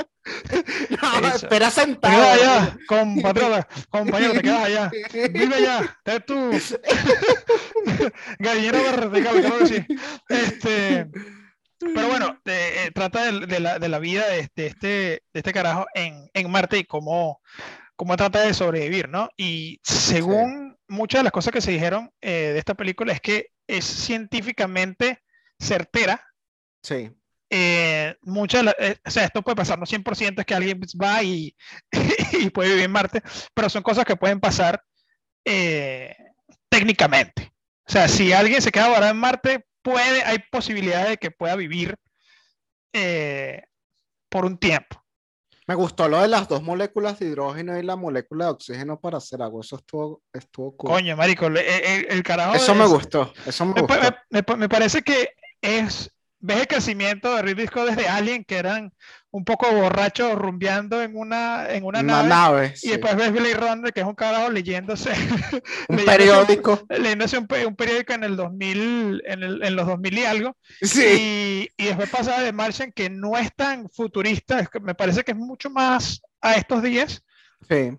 No, 0.91 1.29
espera 1.29 1.71
sentado. 1.71 2.13
Te 2.13 2.43
allá, 2.43 2.77
compatriota, 2.89 3.69
compañero, 3.89 4.33
te 4.33 4.43
quedas 4.43 4.65
allá. 4.65 4.91
Vive 5.31 5.55
allá, 5.55 5.99
te 6.03 6.19
tú. 6.19 6.51
Vertical, 8.41 9.41
claro 9.41 9.59
que 9.61 9.67
sí. 9.67 9.87
Este, 10.29 11.07
pero 11.79 12.09
bueno, 12.09 12.41
eh, 12.45 12.91
trata 12.95 13.31
de, 13.31 13.61
la, 13.61 13.79
de, 13.79 13.89
la, 13.89 13.99
vida 13.99 14.27
de, 14.29 14.41
este, 14.41 14.81
de 14.83 15.23
este 15.33 15.53
carajo 15.53 15.87
en, 15.95 16.31
en 16.33 16.51
Marte 16.51 16.79
y 16.79 16.85
cómo, 16.85 17.41
cómo 17.97 18.17
trata 18.17 18.41
de 18.41 18.55
sobrevivir, 18.55 19.09
¿no? 19.09 19.29
Y 19.37 19.81
según 19.83 20.77
sí. 20.79 20.85
muchas 20.89 21.21
de 21.21 21.25
las 21.25 21.33
cosas 21.33 21.53
que 21.53 21.61
se 21.61 21.73
dijeron 21.73 22.11
eh, 22.21 22.51
de 22.53 22.59
esta 22.59 22.75
película 22.75 23.13
es 23.13 23.21
que 23.21 23.51
es 23.67 23.85
científicamente 23.85 25.23
certera. 25.59 26.23
Sí. 26.83 27.11
Eh, 27.49 28.17
muchas, 28.23 28.65
eh, 28.79 28.97
o 29.05 29.11
sea, 29.11 29.25
esto 29.25 29.43
puede 29.43 29.57
pasar, 29.57 29.79
no 29.79 29.87
100% 29.87 30.41
es 30.41 30.47
que 30.47 30.55
alguien 30.55 30.81
va 31.01 31.23
y, 31.23 31.57
y, 32.33 32.51
puede 32.51 32.71
vivir 32.71 32.85
en 32.85 32.91
Marte, 32.91 33.23
pero 33.55 33.69
son 33.69 33.83
cosas 33.83 34.05
que 34.05 34.17
pueden 34.17 34.41
pasar 34.41 34.83
eh, 35.45 36.15
técnicamente. 36.69 37.53
O 37.89 37.93
sea, 37.93 38.09
si 38.09 38.33
alguien 38.33 38.61
se 38.61 38.73
queda 38.73 38.89
varado 38.89 39.13
en 39.13 39.19
Marte, 39.19 39.65
puede, 39.87 40.25
hay 40.25 40.41
posibilidades 40.51 41.11
de 41.11 41.17
que 41.17 41.31
pueda 41.31 41.55
vivir 41.55 41.95
eh, 42.93 43.63
por 44.29 44.45
un 44.45 44.59
tiempo. 44.59 45.01
Me 45.69 45.77
gustó 45.77 46.09
lo 46.09 46.21
de 46.21 46.29
las 46.29 46.49
dos 46.49 46.63
moléculas 46.63 47.21
de 47.21 47.27
hidrógeno 47.27 47.79
y 47.79 47.83
la 47.83 47.95
molécula 47.95 48.47
de 48.47 48.51
oxígeno 48.53 49.01
para 49.01 49.19
hacer 49.19 49.43
agua. 49.43 49.61
Eso 49.63 49.77
estuvo, 49.77 50.23
estuvo 50.33 50.77
cool. 50.77 50.91
Coño, 50.91 51.17
marico, 51.17 51.47
el, 51.47 51.59
el, 51.59 52.07
el 52.09 52.23
carajo. 52.25 52.55
Eso 52.57 52.73
es, 52.73 52.79
me 52.79 52.87
gustó. 52.87 53.33
Eso 53.47 53.65
me, 53.65 53.75
me, 53.75 53.81
gustó. 53.83 53.97
Me, 54.31 54.45
me, 54.57 54.69
parece 54.69 55.03
que 55.03 55.31
es. 55.61 56.11
Ves 56.47 56.61
el 56.61 56.69
crecimiento 56.69 57.35
de 57.35 57.43
Ridley 57.43 57.67
Scott 57.67 57.89
desde 57.89 58.07
Alien, 58.07 58.45
que 58.45 58.57
eran 58.57 58.93
un 59.33 59.45
poco 59.45 59.69
borrachos 59.73 60.37
rumbeando 60.37 61.03
en 61.03 61.17
una, 61.17 61.69
en 61.69 61.83
una, 61.83 61.99
una 61.99 62.23
nave. 62.23 62.29
nave 62.29 62.73
y 62.77 62.79
sí. 62.79 62.89
después 62.91 63.17
ves 63.17 63.33
Billy 63.33 63.53
Runner, 63.53 63.93
que 63.93 64.01
es 64.01 64.07
un 64.07 64.15
carajo 64.15 64.51
leyéndose. 64.51 65.11
un 65.89 65.97
leyéndose 65.97 66.07
periódico. 66.07 66.87
Leyéndose 66.89 67.39
un, 67.39 67.49
un, 67.67 67.75
periódico 67.75 68.13
en 68.13 68.23
el 68.23 68.37
2000, 68.37 69.23
en, 69.27 69.43
el, 69.43 69.65
en 69.65 69.75
los 69.75 69.89
2000 69.89 70.19
y 70.19 70.25
algo. 70.25 70.57
Sí. 70.81 71.69
Y, 71.77 71.83
y 71.83 71.87
después 71.87 72.09
pasa 72.11 72.41
de 72.41 72.53
Martian, 72.53 72.93
que 72.93 73.11
no 73.11 73.37
es 73.37 73.53
tan 73.57 73.91
futurista, 73.91 74.61
es 74.61 74.69
que 74.69 74.79
me 74.79 74.95
parece 74.95 75.25
que 75.25 75.33
es 75.33 75.37
mucho 75.37 75.69
más 75.69 76.23
a 76.41 76.55
estos 76.55 76.81
días. 76.81 77.25
Sí. 77.69 77.91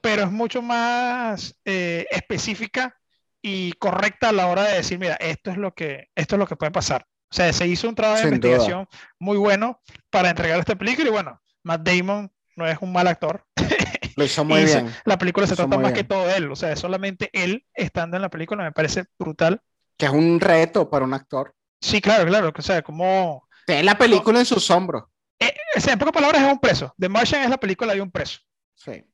Pero 0.00 0.22
es 0.22 0.30
mucho 0.30 0.62
más 0.62 1.56
eh, 1.64 2.06
específica 2.12 2.96
y 3.42 3.72
correcta 3.72 4.28
a 4.28 4.32
la 4.32 4.46
hora 4.46 4.62
de 4.62 4.76
decir, 4.76 4.98
mira, 5.00 5.16
esto 5.16 5.50
es 5.50 5.56
lo 5.56 5.74
que, 5.74 6.06
esto 6.14 6.36
es 6.36 6.38
lo 6.38 6.46
que 6.46 6.54
puede 6.54 6.70
pasar. 6.70 7.04
O 7.30 7.34
sea, 7.34 7.52
se 7.52 7.66
hizo 7.66 7.88
un 7.88 7.94
trabajo 7.94 8.22
Sin 8.22 8.30
de 8.30 8.36
investigación 8.36 8.88
duda. 8.90 9.00
muy 9.20 9.36
bueno 9.36 9.80
para 10.10 10.30
entregar 10.30 10.58
esta 10.58 10.74
película 10.74 11.08
y 11.08 11.12
bueno, 11.12 11.40
Matt 11.62 11.82
Damon 11.82 12.32
no 12.56 12.66
es 12.66 12.78
un 12.80 12.92
mal 12.92 13.06
actor. 13.06 13.44
Lo 14.16 14.24
hizo 14.24 14.44
muy 14.44 14.64
bien. 14.64 14.92
La 15.04 15.16
película 15.16 15.46
se 15.46 15.54
trata 15.54 15.76
más 15.76 15.92
bien. 15.92 15.94
que 15.94 16.04
todo 16.04 16.28
él, 16.28 16.50
o 16.50 16.56
sea, 16.56 16.74
solamente 16.74 17.30
él 17.32 17.64
estando 17.72 18.16
en 18.16 18.22
la 18.22 18.30
película 18.30 18.64
me 18.64 18.72
parece 18.72 19.04
brutal. 19.18 19.62
Que 19.96 20.06
es 20.06 20.12
un 20.12 20.40
reto 20.40 20.90
para 20.90 21.04
un 21.04 21.14
actor. 21.14 21.54
Sí, 21.80 22.00
claro, 22.00 22.26
claro, 22.26 22.52
o 22.54 22.62
sea, 22.62 22.82
como... 22.82 23.48
Tiene 23.64 23.84
la 23.84 23.96
película 23.96 24.34
no, 24.34 24.40
en 24.40 24.46
sus 24.46 24.68
hombros. 24.70 25.04
Eh, 25.38 25.54
o 25.76 25.80
sea, 25.80 25.92
en 25.92 25.98
pocas 25.98 26.12
palabras 26.12 26.42
es 26.42 26.52
un 26.52 26.58
preso. 26.58 26.92
The 26.98 27.08
Martian 27.08 27.42
es 27.42 27.50
la 27.50 27.58
película 27.58 27.94
de 27.94 28.02
un 28.02 28.10
preso. 28.10 28.40
Sí. 28.74 29.04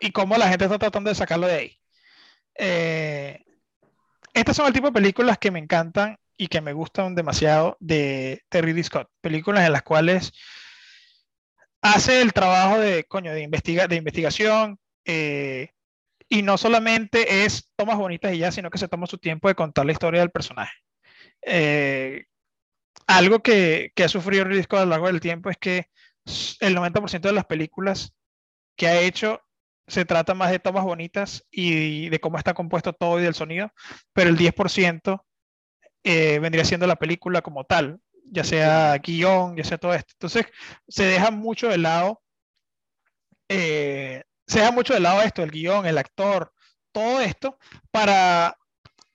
Y 0.00 0.10
cómo 0.10 0.36
la 0.36 0.48
gente 0.48 0.64
está 0.64 0.78
tratando 0.78 1.10
de 1.10 1.14
sacarlo 1.14 1.46
de 1.46 1.54
ahí. 1.54 1.78
Eh, 2.54 3.44
estas 4.32 4.56
son 4.56 4.66
el 4.66 4.72
tipo 4.72 4.86
de 4.86 4.92
películas 4.92 5.38
que 5.38 5.50
me 5.50 5.58
encantan 5.58 6.18
y 6.36 6.48
que 6.48 6.60
me 6.60 6.72
gustan 6.72 7.14
demasiado 7.14 7.76
de, 7.80 8.42
Ridley 8.50 8.84
Scott. 8.84 9.08
Películas 9.20 9.66
en 9.66 9.72
las 9.72 9.82
cuales 9.82 10.32
hace 11.80 12.20
el 12.22 12.32
trabajo 12.32 12.78
de, 12.78 13.04
coño, 13.04 13.32
de, 13.32 13.42
investiga, 13.42 13.86
de 13.86 13.96
investigación 13.96 14.78
eh, 15.04 15.70
y 16.28 16.42
no 16.42 16.58
solamente 16.58 17.44
es 17.44 17.70
tomas 17.76 17.96
bonitas 17.96 18.34
y 18.34 18.38
ya, 18.38 18.52
sino 18.52 18.70
que 18.70 18.78
se 18.78 18.88
toma 18.88 19.06
su 19.06 19.18
tiempo 19.18 19.48
de 19.48 19.54
contar 19.54 19.86
la 19.86 19.92
historia 19.92 20.20
del 20.20 20.30
personaje. 20.30 20.74
Eh, 21.42 22.24
algo 23.06 23.40
que, 23.40 23.92
que, 23.94 24.04
ha 24.04 24.08
sufrido 24.08 24.44
Ridley 24.44 24.66
a 24.68 24.76
lo 24.80 24.86
largo 24.86 25.06
del 25.06 25.20
tiempo 25.20 25.50
es 25.50 25.56
que 25.58 25.86
el 26.60 26.76
90% 26.76 27.20
de 27.20 27.32
las 27.32 27.44
películas 27.44 28.14
que 28.76 28.88
ha 28.88 29.00
hecho 29.00 29.40
se 29.86 30.04
trata 30.04 30.34
más 30.34 30.50
de 30.50 30.58
tomas 30.58 30.84
bonitas 30.84 31.46
y 31.50 32.08
de 32.08 32.18
cómo 32.18 32.38
está 32.38 32.54
compuesto 32.54 32.92
todo 32.92 33.20
y 33.20 33.22
del 33.22 33.34
sonido, 33.34 33.72
pero 34.12 34.28
el 34.30 34.36
10% 34.36 35.25
eh, 36.08 36.38
vendría 36.38 36.64
siendo 36.64 36.86
la 36.86 36.94
película 36.94 37.42
como 37.42 37.64
tal, 37.64 37.98
ya 38.30 38.44
sea 38.44 38.96
guion, 38.98 39.56
ya 39.56 39.64
sea 39.64 39.76
todo 39.76 39.92
esto. 39.92 40.12
Entonces, 40.12 40.46
se 40.86 41.02
deja 41.02 41.32
mucho 41.32 41.68
de 41.68 41.78
lado, 41.78 42.22
eh, 43.48 44.22
se 44.46 44.60
deja 44.60 44.70
mucho 44.70 44.94
de 44.94 45.00
lado 45.00 45.20
esto, 45.22 45.42
el 45.42 45.50
guion, 45.50 45.84
el 45.84 45.98
actor, 45.98 46.52
todo 46.92 47.20
esto, 47.20 47.58
para, 47.90 48.56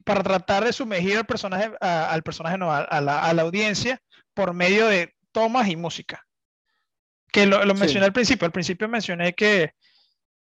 para 0.03 0.21
tratar 0.21 0.65
de 0.65 0.73
sumergir 0.73 1.15
al 1.15 1.25
personaje, 1.25 1.71
a, 1.79 2.11
al 2.11 2.23
personaje 2.23 2.57
no, 2.57 2.69
a, 2.73 2.79
a, 2.79 2.99
la, 2.99 3.23
a, 3.23 3.33
la, 3.33 3.41
audiencia 3.43 4.01
por 4.33 4.53
medio 4.53 4.85
de 4.87 5.15
tomas 5.31 5.69
y 5.69 5.77
música. 5.77 6.27
Que 7.31 7.45
lo, 7.45 7.63
lo 7.63 7.73
mencioné 7.73 8.01
sí. 8.01 8.07
al 8.07 8.13
principio, 8.13 8.45
al 8.45 8.51
principio 8.51 8.89
mencioné 8.89 9.31
que, 9.31 9.75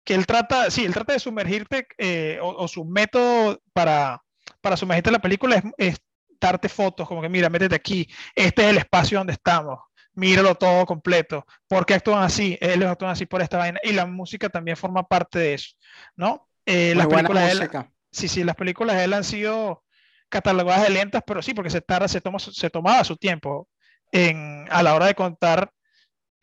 que 0.04 0.16
él 0.16 0.26
trata, 0.26 0.72
sí, 0.72 0.86
él 0.86 0.94
trata 0.96 1.14
de 1.14 1.20
sumergirte, 1.20 1.86
eh, 2.00 2.40
o, 2.42 2.50
o, 2.50 2.68
su 2.68 2.84
método 2.84 3.62
para, 3.74 4.24
para 4.60 4.76
sumergirte 4.76 5.10
en 5.10 5.14
la 5.14 5.22
película 5.22 5.58
es, 5.58 5.64
es 5.78 6.02
darte 6.48 6.70
fotos, 6.70 7.08
como 7.08 7.22
que 7.22 7.30
mira, 7.30 7.50
métete 7.50 7.76
aquí, 7.76 8.08
este 8.36 8.64
es 8.64 8.70
el 8.70 8.78
espacio 8.78 9.20
donde 9.20 9.34
estamos, 9.34 9.80
míralo 10.14 10.56
todo 10.56 10.86
completo, 10.86 11.46
¿por 11.68 11.86
qué 11.86 11.94
actúan 11.94 12.24
así? 12.24 12.58
Ellos 12.60 12.90
actúan 12.90 13.12
así 13.12 13.26
por 13.26 13.42
esta 13.42 13.58
vaina, 13.58 13.80
y 13.84 13.94
la 13.94 14.06
música 14.06 14.50
también 14.50 14.76
forma 14.76 15.08
parte 15.08 15.40
de 15.40 15.54
eso, 15.54 15.76
¿no? 16.16 16.48
Eh, 16.66 16.94
las 16.96 17.08
películas 17.08 17.46
de 17.46 17.52
él, 17.52 17.70
sí, 18.12 18.28
sí, 18.28 18.44
las 18.44 18.56
películas 18.56 18.98
de 18.98 19.06
él 19.06 19.14
han 19.14 19.24
sido 19.24 19.84
catalogadas 20.30 20.84
de 20.84 20.90
lentas, 20.90 21.24
pero 21.26 21.42
sí, 21.42 21.54
porque 21.54 21.70
se 21.70 21.82
tarda, 21.82 22.08
se, 22.08 22.22
toma, 22.22 22.40
se 22.40 22.70
tomaba 22.70 23.04
su 23.04 23.18
tiempo 23.18 23.68
en, 24.12 24.66
a 24.72 24.82
la 24.84 24.96
hora 24.96 25.06
de 25.06 25.16
contar 25.16 25.72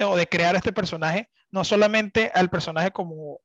o 0.00 0.16
de 0.16 0.28
crear 0.28 0.54
este 0.56 0.72
personaje, 0.72 1.30
no 1.50 1.64
solamente 1.64 2.30
al 2.34 2.50
personaje 2.50 2.90
como, 2.90 3.40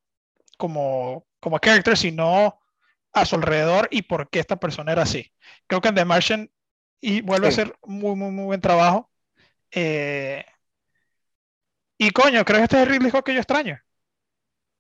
como, 0.58 1.26
como 1.39 1.60
character, 1.60 1.97
sino 1.97 2.60
a 3.14 3.26
su 3.26 3.36
alrededor 3.36 3.88
y 3.91 4.03
por 4.03 4.30
qué 4.30 4.39
esta 4.39 4.57
persona 4.57 4.91
era 4.91 5.03
así. 5.03 5.32
Creo 5.68 5.82
que 5.82 5.89
en 5.89 5.95
The 5.95 6.05
Martian 6.05 6.51
y 6.99 7.22
vuelve 7.22 7.51
sí. 7.51 7.61
a 7.61 7.66
ser 7.66 7.76
muy, 7.84 8.16
muy, 8.16 8.32
muy 8.32 8.45
buen 8.45 8.61
trabajo. 8.61 9.11
Eh, 9.72 10.45
y 11.97 12.09
coño, 12.11 12.43
creo 12.43 12.59
que 12.59 12.64
este 12.64 12.78
es 12.78 12.84
el 12.84 12.89
Ridley 12.89 13.09
Scott 13.09 13.26
que 13.26 13.34
yo 13.34 13.39
extraño. 13.39 13.80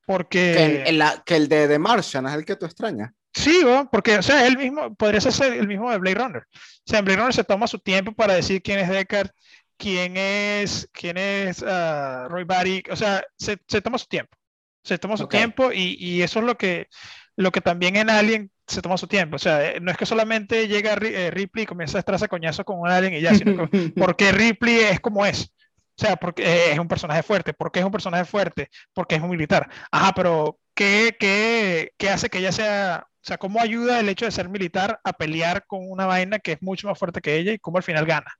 Porque. 0.05 0.53
Que 0.55 0.89
el, 0.89 1.01
el, 1.01 1.23
que 1.25 1.35
el 1.35 1.47
de 1.47 1.67
The 1.67 1.79
Martian 1.79 2.25
es 2.27 2.33
el 2.33 2.45
que 2.45 2.55
tú 2.55 2.65
extrañas. 2.65 3.11
Sí, 3.33 3.61
¿no? 3.63 3.89
porque, 3.89 4.17
o 4.17 4.21
sea, 4.21 4.45
él 4.45 4.57
mismo, 4.57 4.93
podría 4.95 5.19
ser 5.19 5.53
el 5.53 5.67
mismo 5.67 5.89
de 5.89 5.97
Blade 5.97 6.15
Runner. 6.15 6.43
O 6.43 6.83
sea, 6.85 6.99
en 6.99 7.05
Blade 7.05 7.17
Runner 7.17 7.33
se 7.33 7.43
toma 7.43 7.67
su 7.67 7.79
tiempo 7.79 8.13
para 8.13 8.35
decir 8.35 8.61
quién 8.61 8.79
es 8.79 8.89
Deckard, 8.89 9.31
quién 9.77 10.17
es, 10.17 10.87
quién 10.91 11.17
es 11.17 11.61
uh, 11.61 12.27
Roy 12.29 12.43
Batty, 12.43 12.83
o 12.91 12.95
sea, 12.95 13.23
se, 13.37 13.57
se, 13.67 13.81
toma 13.81 13.97
su 13.97 14.05
tiempo. 14.05 14.37
Se 14.83 14.97
toma 14.99 15.17
su 15.17 15.23
okay. 15.23 15.39
tiempo 15.39 15.71
y, 15.71 15.95
y, 15.99 16.21
eso 16.21 16.39
es 16.39 16.45
lo 16.45 16.57
que, 16.57 16.89
lo 17.35 17.51
que 17.51 17.61
también 17.61 17.95
en 17.95 18.09
Alien 18.09 18.51
se 18.67 18.81
toma 18.81 18.97
su 18.97 19.07
tiempo. 19.07 19.35
O 19.35 19.39
sea, 19.39 19.71
eh, 19.71 19.79
no 19.79 19.91
es 19.91 19.97
que 19.97 20.05
solamente 20.05 20.67
llega 20.67 20.93
eh, 20.93 21.31
Ripley 21.31 21.63
y 21.63 21.67
comienza 21.67 21.97
a 21.97 21.99
estarse 21.99 22.27
coñazo 22.27 22.63
con 22.63 22.79
un 22.79 22.89
alien 22.89 23.13
y 23.13 23.21
ya, 23.21 23.33
sino 23.35 23.69
que 23.69 23.89
porque 23.97 24.31
Ripley 24.31 24.79
es 24.79 24.99
como 24.99 25.25
es. 25.25 25.53
O 25.95 26.01
sea, 26.01 26.15
porque 26.15 26.43
eh, 26.43 26.71
es 26.73 26.79
un 26.79 26.87
personaje 26.87 27.23
fuerte. 27.23 27.53
¿Por 27.53 27.71
qué 27.71 27.79
es 27.79 27.85
un 27.85 27.91
personaje 27.91 28.25
fuerte? 28.25 28.69
Porque 28.93 29.15
es 29.15 29.21
un 29.21 29.29
militar. 29.29 29.69
Ajá, 29.91 30.13
pero 30.15 30.59
¿qué, 30.73 31.15
qué, 31.19 31.91
qué 31.97 32.09
hace 32.09 32.29
que 32.29 32.39
ella 32.39 32.51
sea... 32.51 33.07
O 33.07 33.25
sea, 33.25 33.37
¿cómo 33.37 33.61
ayuda 33.61 34.01
el 34.01 34.09
hecho 34.09 34.25
de 34.25 34.31
ser 34.31 34.49
militar 34.49 34.99
a 35.03 35.13
pelear 35.13 35.65
con 35.65 35.79
una 35.89 36.05
vaina 36.05 36.39
que 36.39 36.53
es 36.53 36.61
mucho 36.61 36.87
más 36.87 36.99
fuerte 36.99 37.21
que 37.21 37.37
ella 37.37 37.53
y 37.53 37.59
cómo 37.59 37.77
al 37.77 37.83
final 37.83 38.05
gana? 38.05 38.33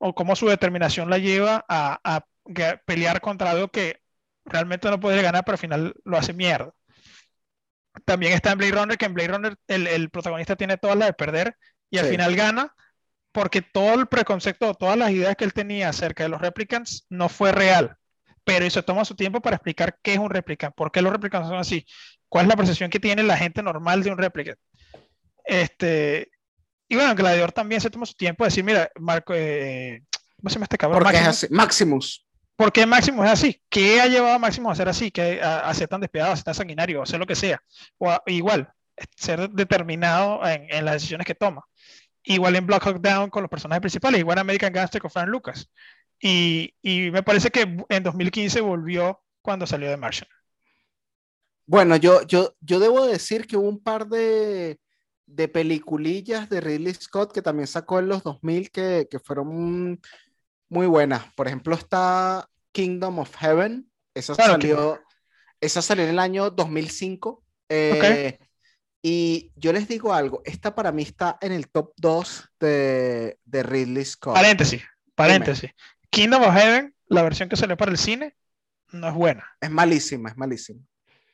o 0.00 0.14
cómo 0.14 0.34
su 0.34 0.48
determinación 0.48 1.10
la 1.10 1.18
lleva 1.18 1.64
a, 1.68 2.00
a 2.02 2.24
pelear 2.86 3.20
contra 3.20 3.50
algo 3.50 3.68
que 3.68 4.00
realmente 4.46 4.90
no 4.90 4.98
puede 4.98 5.22
ganar, 5.22 5.44
pero 5.44 5.54
al 5.54 5.60
final 5.60 5.94
lo 6.04 6.16
hace 6.16 6.32
mierda. 6.32 6.72
También 8.04 8.32
está 8.32 8.52
en 8.52 8.58
Blade 8.58 8.72
Runner, 8.72 8.98
que 8.98 9.06
en 9.06 9.14
Blade 9.14 9.28
Runner 9.28 9.56
el, 9.66 9.86
el 9.86 10.10
protagonista 10.10 10.56
tiene 10.56 10.76
todas 10.76 10.96
las 10.96 11.08
de 11.08 11.14
perder 11.14 11.56
y 11.90 11.98
al 11.98 12.06
final 12.06 12.36
gana 12.36 12.74
porque 13.32 13.62
todo 13.62 13.94
el 13.94 14.06
preconcepto, 14.06 14.74
todas 14.74 14.96
las 14.96 15.10
ideas 15.10 15.36
que 15.36 15.44
él 15.44 15.52
tenía 15.52 15.88
acerca 15.88 16.24
de 16.24 16.28
los 16.28 16.40
replicants 16.40 17.06
no 17.08 17.28
fue 17.28 17.52
real. 17.52 17.96
Pero 18.44 18.64
eso 18.64 18.82
toma 18.82 19.04
su 19.04 19.14
tiempo 19.14 19.40
para 19.40 19.56
explicar 19.56 19.98
qué 20.02 20.14
es 20.14 20.18
un 20.18 20.30
replicant, 20.30 20.74
por 20.74 20.90
qué 20.90 21.02
los 21.02 21.12
replicants 21.12 21.48
son 21.48 21.58
así, 21.58 21.86
cuál 22.28 22.46
es 22.46 22.48
la 22.48 22.56
percepción 22.56 22.90
que 22.90 22.98
tiene 22.98 23.22
la 23.22 23.36
gente 23.36 23.62
normal 23.62 24.02
de 24.02 24.10
un 24.10 24.18
replicant. 24.18 24.58
Este, 25.44 26.30
y 26.88 26.96
bueno, 26.96 27.14
Gladiador 27.14 27.52
también 27.52 27.80
se 27.80 27.90
toma 27.90 28.06
su 28.06 28.14
tiempo 28.14 28.44
de 28.44 28.48
decir, 28.48 28.64
mira, 28.64 28.90
Marco, 28.98 29.34
eh, 29.34 30.02
¿cómo 30.36 30.48
se 30.48 30.54
llama 30.54 30.64
este 30.64 30.78
cabrón? 30.78 31.02
Porque 31.02 31.18
Maximus. 31.18 31.36
es 31.36 31.44
así. 31.44 31.54
Maximus. 31.54 32.26
¿Por 32.60 32.72
qué 32.72 32.84
Máximo 32.84 33.24
es 33.24 33.30
así? 33.30 33.58
¿Qué 33.70 34.02
ha 34.02 34.06
llevado 34.06 34.34
a 34.34 34.38
Máximo 34.38 34.70
a 34.70 34.74
ser 34.74 34.86
así? 34.86 35.10
Que 35.10 35.40
a, 35.40 35.72
ser 35.72 35.88
tan 35.88 36.02
despiadado, 36.02 36.34
a 36.34 36.36
ser 36.36 36.44
tan 36.44 36.54
sanguinario, 36.54 37.00
a 37.00 37.04
hacer 37.04 37.18
lo 37.18 37.24
que 37.24 37.34
sea? 37.34 37.62
O 37.96 38.14
igual, 38.26 38.70
ser 39.16 39.48
determinado 39.48 40.46
en, 40.46 40.84
las 40.84 40.96
decisiones 40.96 41.26
que 41.26 41.34
toma. 41.34 41.64
Igual 42.22 42.56
en 42.56 42.66
Block 42.66 42.84
Hawk 42.86 43.00
Down 43.00 43.30
con 43.30 43.42
los 43.42 43.48
personajes 43.48 43.80
principales, 43.80 44.20
igual 44.20 44.36
en 44.36 44.40
American 44.42 44.74
Gangster 44.74 45.00
con 45.00 45.10
Frank 45.10 45.28
Lucas. 45.28 45.70
Y, 46.20 46.74
y, 46.82 47.10
me 47.10 47.22
parece 47.22 47.48
que 47.48 47.62
en 47.88 48.02
2015 48.02 48.60
volvió 48.60 49.22
cuando 49.40 49.66
salió 49.66 49.88
de 49.88 49.96
Martian. 49.96 50.28
Bueno, 51.64 51.96
yo, 51.96 52.26
yo, 52.26 52.54
yo 52.60 52.78
debo 52.78 53.06
decir 53.06 53.46
que 53.46 53.56
hubo 53.56 53.70
un 53.70 53.82
par 53.82 54.06
de, 54.06 54.78
de 55.24 55.48
peliculillas 55.48 56.50
de 56.50 56.60
Ridley 56.60 56.92
Scott 56.92 57.32
que 57.32 57.40
también 57.40 57.68
sacó 57.68 58.00
en 58.00 58.08
los 58.08 58.22
2000 58.22 58.70
que, 58.70 59.08
que 59.10 59.18
fueron 59.18 59.98
muy 60.70 60.86
buenas. 60.86 61.24
Por 61.34 61.46
ejemplo, 61.46 61.74
está 61.74 62.48
Kingdom 62.72 63.18
of 63.18 63.36
Heaven. 63.36 63.90
Esa, 64.14 64.34
salió, 64.34 65.02
esa 65.60 65.82
salió 65.82 66.04
en 66.04 66.10
el 66.10 66.18
año 66.18 66.50
2005. 66.50 67.44
Eh, 67.68 68.38
y 69.02 69.52
yo 69.56 69.72
les 69.72 69.88
digo 69.88 70.12
algo, 70.12 70.42
esta 70.44 70.74
para 70.74 70.92
mí 70.92 71.02
está 71.02 71.38
en 71.40 71.52
el 71.52 71.68
top 71.68 71.92
2 71.96 72.50
de, 72.60 73.38
de 73.44 73.62
Ridley 73.62 74.04
Scott. 74.04 74.34
Paréntesis, 74.34 74.82
paréntesis. 75.14 75.70
Kingdom 76.10 76.42
of 76.42 76.54
Heaven, 76.54 76.94
la 77.06 77.22
versión 77.22 77.48
que 77.48 77.56
salió 77.56 77.76
para 77.76 77.90
el 77.90 77.98
cine, 77.98 78.36
no 78.92 79.08
es 79.08 79.14
buena. 79.14 79.46
Es 79.60 79.70
malísima, 79.70 80.30
es 80.30 80.36
malísima. 80.36 80.80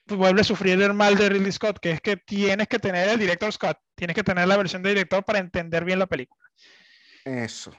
Vuelve 0.07 0.43
a 0.43 0.45
sufrir 0.45 0.81
el 0.81 0.95
mal 0.95 1.17
de 1.17 1.29
Ridley 1.29 1.51
Scott, 1.51 1.79
que 1.81 1.91
es 1.91 2.01
que 2.01 2.17
tienes 2.17 2.69
que 2.69 2.79
tener 2.79 3.09
el 3.09 3.19
director 3.19 3.53
Scott, 3.53 3.79
tienes 3.97 4.15
que 4.15 4.23
tener 4.23 4.47
la 4.47 4.57
versión 4.57 4.83
de 4.83 4.91
director 4.91 5.25
para 5.25 5.41
entender 5.41 5.85
bien 5.85 5.99
la 5.99 6.07
película. 6.07 6.49
Eso. 7.25 7.73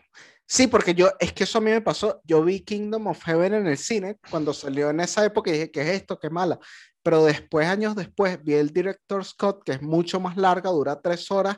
Sí, 0.50 0.68
porque 0.68 0.93
yo, 0.93 1.12
es 1.20 1.34
que 1.34 1.43
eso 1.43 1.58
a 1.58 1.62
mí 1.62 1.72
me 1.72 1.82
pasó. 1.82 2.22
Yo 2.24 2.41
vi 2.41 2.62
Kingdom 2.62 3.08
of 3.08 3.22
Heaven 3.24 3.54
en 3.54 3.68
el 3.68 3.78
cine 3.78 4.18
cuando 4.32 4.54
salió 4.54 4.89
en 4.89 5.02
esa 5.02 5.26
época 5.26 5.50
y 5.50 5.54
dije, 5.54 5.72
¿qué 5.72 5.82
es 5.82 5.88
esto? 5.89 6.18
Qué 6.18 6.30
mala. 6.30 6.58
Pero 7.04 7.26
después, 7.26 7.68
años 7.68 7.95
después, 7.95 8.41
vi 8.43 8.54
el 8.54 8.72
director 8.72 9.26
Scott, 9.26 9.64
que 9.66 9.74
es 9.74 9.82
mucho 9.82 10.22
más 10.22 10.38
larga, 10.38 10.70
dura 10.70 11.02
tres 11.02 11.30
horas. 11.32 11.58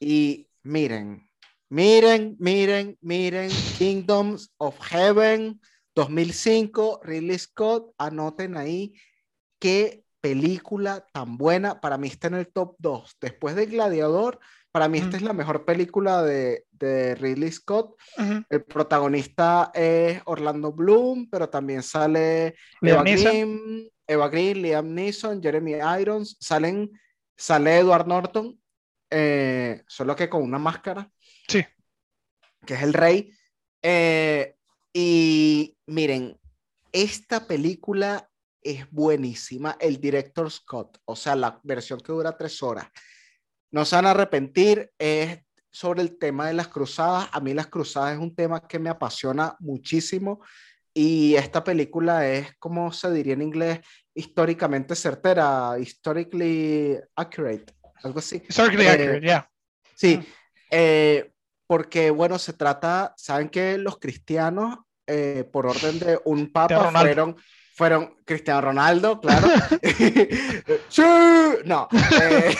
Y 0.00 0.48
miren, 0.64 1.30
miren, 1.68 2.36
miren, 2.40 2.98
miren, 3.00 3.50
Kingdoms 3.78 4.52
of 4.56 4.76
Heaven 4.80 5.60
2005, 5.94 7.00
Ridley 7.04 7.38
Scott, 7.38 7.94
anoten 7.98 8.56
ahí 8.56 8.94
qué 9.60 10.04
película 10.20 11.06
tan 11.12 11.36
buena. 11.36 11.80
Para 11.80 11.98
mí 11.98 12.08
está 12.08 12.28
en 12.28 12.34
el 12.34 12.48
top 12.48 12.74
2. 12.78 13.16
Después 13.20 13.54
de 13.54 13.66
Gladiador, 13.66 14.40
para 14.72 14.88
mí 14.88 14.98
esta 14.98 15.18
es 15.18 15.22
la 15.22 15.34
mejor 15.34 15.66
película 15.66 16.22
de, 16.22 16.64
de 16.70 17.14
Ridley 17.14 17.52
Scott. 17.52 17.94
El 18.48 18.64
protagonista 18.64 19.70
es 19.74 20.22
Orlando 20.24 20.72
Bloom, 20.72 21.28
pero 21.30 21.50
también 21.50 21.82
sale 21.82 22.56
Eva 22.80 23.02
Green, 23.02 23.90
Eva 24.06 24.28
Green, 24.30 24.62
Liam 24.62 24.94
Neeson, 24.94 25.42
Jeremy 25.42 25.74
Irons, 26.00 26.38
salen, 26.40 26.90
sale 27.36 27.78
Edward 27.78 28.08
Norton, 28.08 28.58
eh, 29.10 29.82
solo 29.86 30.16
que 30.16 30.30
con 30.30 30.42
una 30.42 30.58
máscara. 30.58 31.10
Sí. 31.46 31.62
Que 32.64 32.74
es 32.74 32.82
el 32.82 32.94
rey. 32.94 33.30
Eh, 33.82 34.56
y 34.94 35.76
miren, 35.86 36.40
esta 36.92 37.46
película 37.46 38.26
es 38.62 38.90
buenísima. 38.90 39.76
El 39.78 40.00
director 40.00 40.50
Scott, 40.50 40.98
o 41.04 41.14
sea, 41.14 41.36
la 41.36 41.60
versión 41.62 42.00
que 42.00 42.12
dura 42.12 42.38
tres 42.38 42.62
horas 42.62 42.86
no 43.72 43.84
se 43.84 43.96
van 43.96 44.06
a 44.06 44.10
arrepentir, 44.12 44.92
es 44.98 45.40
sobre 45.70 46.02
el 46.02 46.18
tema 46.18 46.46
de 46.46 46.52
las 46.52 46.68
cruzadas. 46.68 47.28
A 47.32 47.40
mí 47.40 47.54
las 47.54 47.66
cruzadas 47.66 48.14
es 48.14 48.18
un 48.20 48.34
tema 48.34 48.66
que 48.66 48.78
me 48.78 48.90
apasiona 48.90 49.56
muchísimo 49.58 50.40
y 50.94 51.34
esta 51.34 51.64
película 51.64 52.28
es, 52.28 52.54
como 52.58 52.92
se 52.92 53.10
diría 53.10 53.32
en 53.32 53.42
inglés, 53.42 53.80
históricamente 54.14 54.94
certera, 54.94 55.76
historically 55.80 56.98
accurate, 57.16 57.72
algo 58.02 58.18
así. 58.18 58.42
Historically 58.46 58.84
eh, 58.84 58.90
accurate, 58.90 59.26
ya. 59.26 59.50
Sí, 59.94 60.18
mm. 60.18 60.24
eh, 60.70 61.32
porque 61.66 62.10
bueno, 62.10 62.38
se 62.38 62.52
trata, 62.52 63.14
saben 63.16 63.48
que 63.48 63.78
los 63.78 63.98
cristianos, 63.98 64.80
eh, 65.06 65.48
por 65.50 65.66
orden 65.66 65.98
de 65.98 66.20
un 66.26 66.52
papa, 66.52 66.90
fueron 66.92 67.36
fueron 67.74 68.16
Cristiano 68.24 68.60
Ronaldo, 68.60 69.20
claro. 69.20 69.48
¡Sí! 70.88 71.02
No. 71.64 71.88
Eh, 72.20 72.54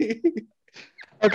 ok. 1.22 1.34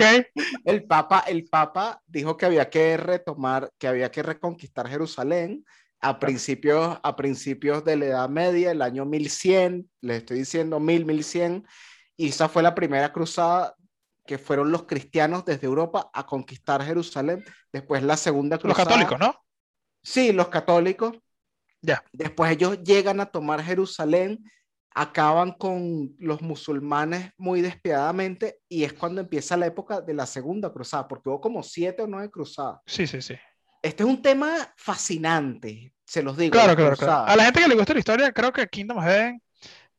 El 0.64 0.84
Papa, 0.84 1.24
el 1.26 1.48
Papa 1.48 2.02
dijo 2.06 2.36
que 2.36 2.46
había 2.46 2.68
que 2.68 2.96
retomar, 2.96 3.72
que 3.78 3.88
había 3.88 4.10
que 4.10 4.22
reconquistar 4.22 4.88
Jerusalén 4.88 5.64
a 6.00 6.18
principios, 6.18 6.98
a 7.02 7.16
principios 7.16 7.84
de 7.84 7.96
la 7.96 8.06
Edad 8.06 8.28
Media, 8.28 8.70
el 8.70 8.82
año 8.82 9.04
1100, 9.04 9.90
les 10.02 10.18
estoy 10.18 10.38
diciendo 10.38 10.78
1000, 10.78 11.06
1100, 11.06 11.66
y 12.16 12.28
esa 12.28 12.48
fue 12.48 12.62
la 12.62 12.74
primera 12.74 13.12
cruzada 13.12 13.74
que 14.26 14.38
fueron 14.38 14.70
los 14.70 14.84
cristianos 14.84 15.44
desde 15.44 15.66
Europa 15.66 16.10
a 16.12 16.26
conquistar 16.26 16.84
Jerusalén. 16.84 17.42
Después 17.72 18.02
la 18.02 18.16
segunda 18.16 18.58
cruzada. 18.58 18.84
Los 18.84 18.88
católicos, 18.88 19.18
¿no? 19.18 19.42
Sí, 20.02 20.32
los 20.32 20.48
católicos. 20.48 21.14
Ya. 21.80 22.02
Después 22.12 22.52
ellos 22.52 22.82
llegan 22.82 23.20
a 23.20 23.26
tomar 23.26 23.62
Jerusalén, 23.62 24.44
acaban 24.94 25.52
con 25.52 26.14
los 26.18 26.42
musulmanes 26.42 27.30
muy 27.36 27.60
despiadadamente 27.60 28.60
y 28.68 28.84
es 28.84 28.92
cuando 28.92 29.20
empieza 29.20 29.56
la 29.56 29.66
época 29.66 30.00
de 30.00 30.14
la 30.14 30.26
segunda 30.26 30.72
cruzada, 30.72 31.06
porque 31.06 31.28
hubo 31.28 31.40
como 31.40 31.62
siete 31.62 32.02
o 32.02 32.06
nueve 32.06 32.30
cruzadas. 32.30 32.80
Sí, 32.86 33.06
sí, 33.06 33.22
sí. 33.22 33.34
Este 33.80 34.02
es 34.02 34.08
un 34.08 34.20
tema 34.20 34.74
fascinante, 34.76 35.94
se 36.04 36.22
los 36.22 36.36
digo. 36.36 36.50
Claro, 36.52 36.74
claro, 36.74 36.96
claro. 36.96 37.30
A 37.30 37.36
la 37.36 37.44
gente 37.44 37.60
que 37.60 37.68
le 37.68 37.76
gusta 37.76 37.92
la 37.92 38.00
historia, 38.00 38.32
creo 38.32 38.52
que 38.52 38.66
Kingdom 38.66 39.00
Heaven 39.00 39.40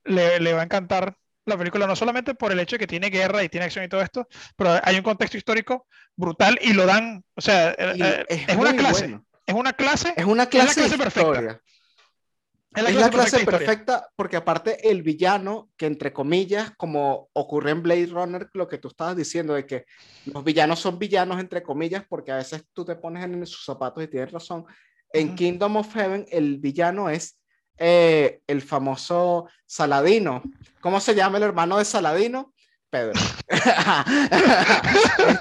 le, 0.04 0.40
le 0.40 0.54
va 0.54 0.62
a 0.62 0.66
encantar 0.66 1.16
la 1.46 1.58
película, 1.58 1.88
no 1.88 1.96
solamente 1.96 2.36
por 2.36 2.52
el 2.52 2.60
hecho 2.60 2.76
de 2.76 2.80
que 2.80 2.88
tiene 2.88 3.10
guerra 3.10 3.44
y 3.44 3.50
tiene 3.50 3.66
acción 3.66 3.86
y 3.86 3.90
todo 3.90 4.02
esto, 4.02 4.28
pero 4.56 4.80
hay 4.84 4.96
un 4.96 5.02
contexto 5.02 5.38
histórico 5.38 5.88
brutal 6.16 6.58
y 6.62 6.74
lo 6.74 6.86
dan, 6.86 7.24
o 7.36 7.42
sea, 7.42 7.76
eh, 7.78 8.26
es, 8.30 8.56
una 8.56 8.76
clase. 8.76 9.20
Es 9.50 9.56
una 9.56 9.74
clase. 9.74 10.14
Es 10.16 10.26
una 10.26 10.46
clase, 10.46 10.96
perfecta. 10.96 11.60
Es 12.76 12.84
la, 12.96 13.10
clase, 13.10 13.44
perfecta, 13.44 14.08
porque 14.16 14.38
aparte 14.38 14.92
el 14.92 15.02
villano, 15.02 15.72
que 15.76 15.88
entre 15.88 16.14
comillas, 16.14 16.72
como 16.78 17.30
ocurre 17.34 17.72
en 17.72 17.82
Blade 17.82 18.06
Runner, 18.06 18.48
lo 18.54 18.68
que 18.68 18.78
tú 18.78 18.90
estabas 18.90 19.18
diciendo 19.18 19.56
de 19.56 19.66
que 19.66 19.86
los 20.26 20.44
villanos 20.44 20.80
son 20.80 21.00
villanos 21.00 21.40
entre 21.40 21.64
comillas, 21.64 22.06
porque 22.08 22.32
a 22.32 22.36
veces 22.36 22.64
tú 22.74 22.86
te 22.86 22.96
pones 22.96 23.24
en 23.24 23.44
sus 23.48 23.66
zapatos 23.66 24.04
y 24.04 24.08
tienes 24.08 24.32
razón. 24.32 24.68
En 25.12 25.36
Kingdom 25.36 25.78
of 25.78 25.92
Heaven 25.96 26.28
el 26.30 26.60
villano 26.60 27.10
es 27.10 27.40
eh, 27.80 28.42
el 28.46 28.62
famoso 28.62 29.50
Saladino. 29.66 30.44
¿Cómo 30.80 31.00
se 31.00 31.16
llama 31.16 31.38
el 31.38 31.46
hermano 31.46 31.80
de 31.80 31.86
Saladino? 31.86 32.54
Pedro. 32.90 33.14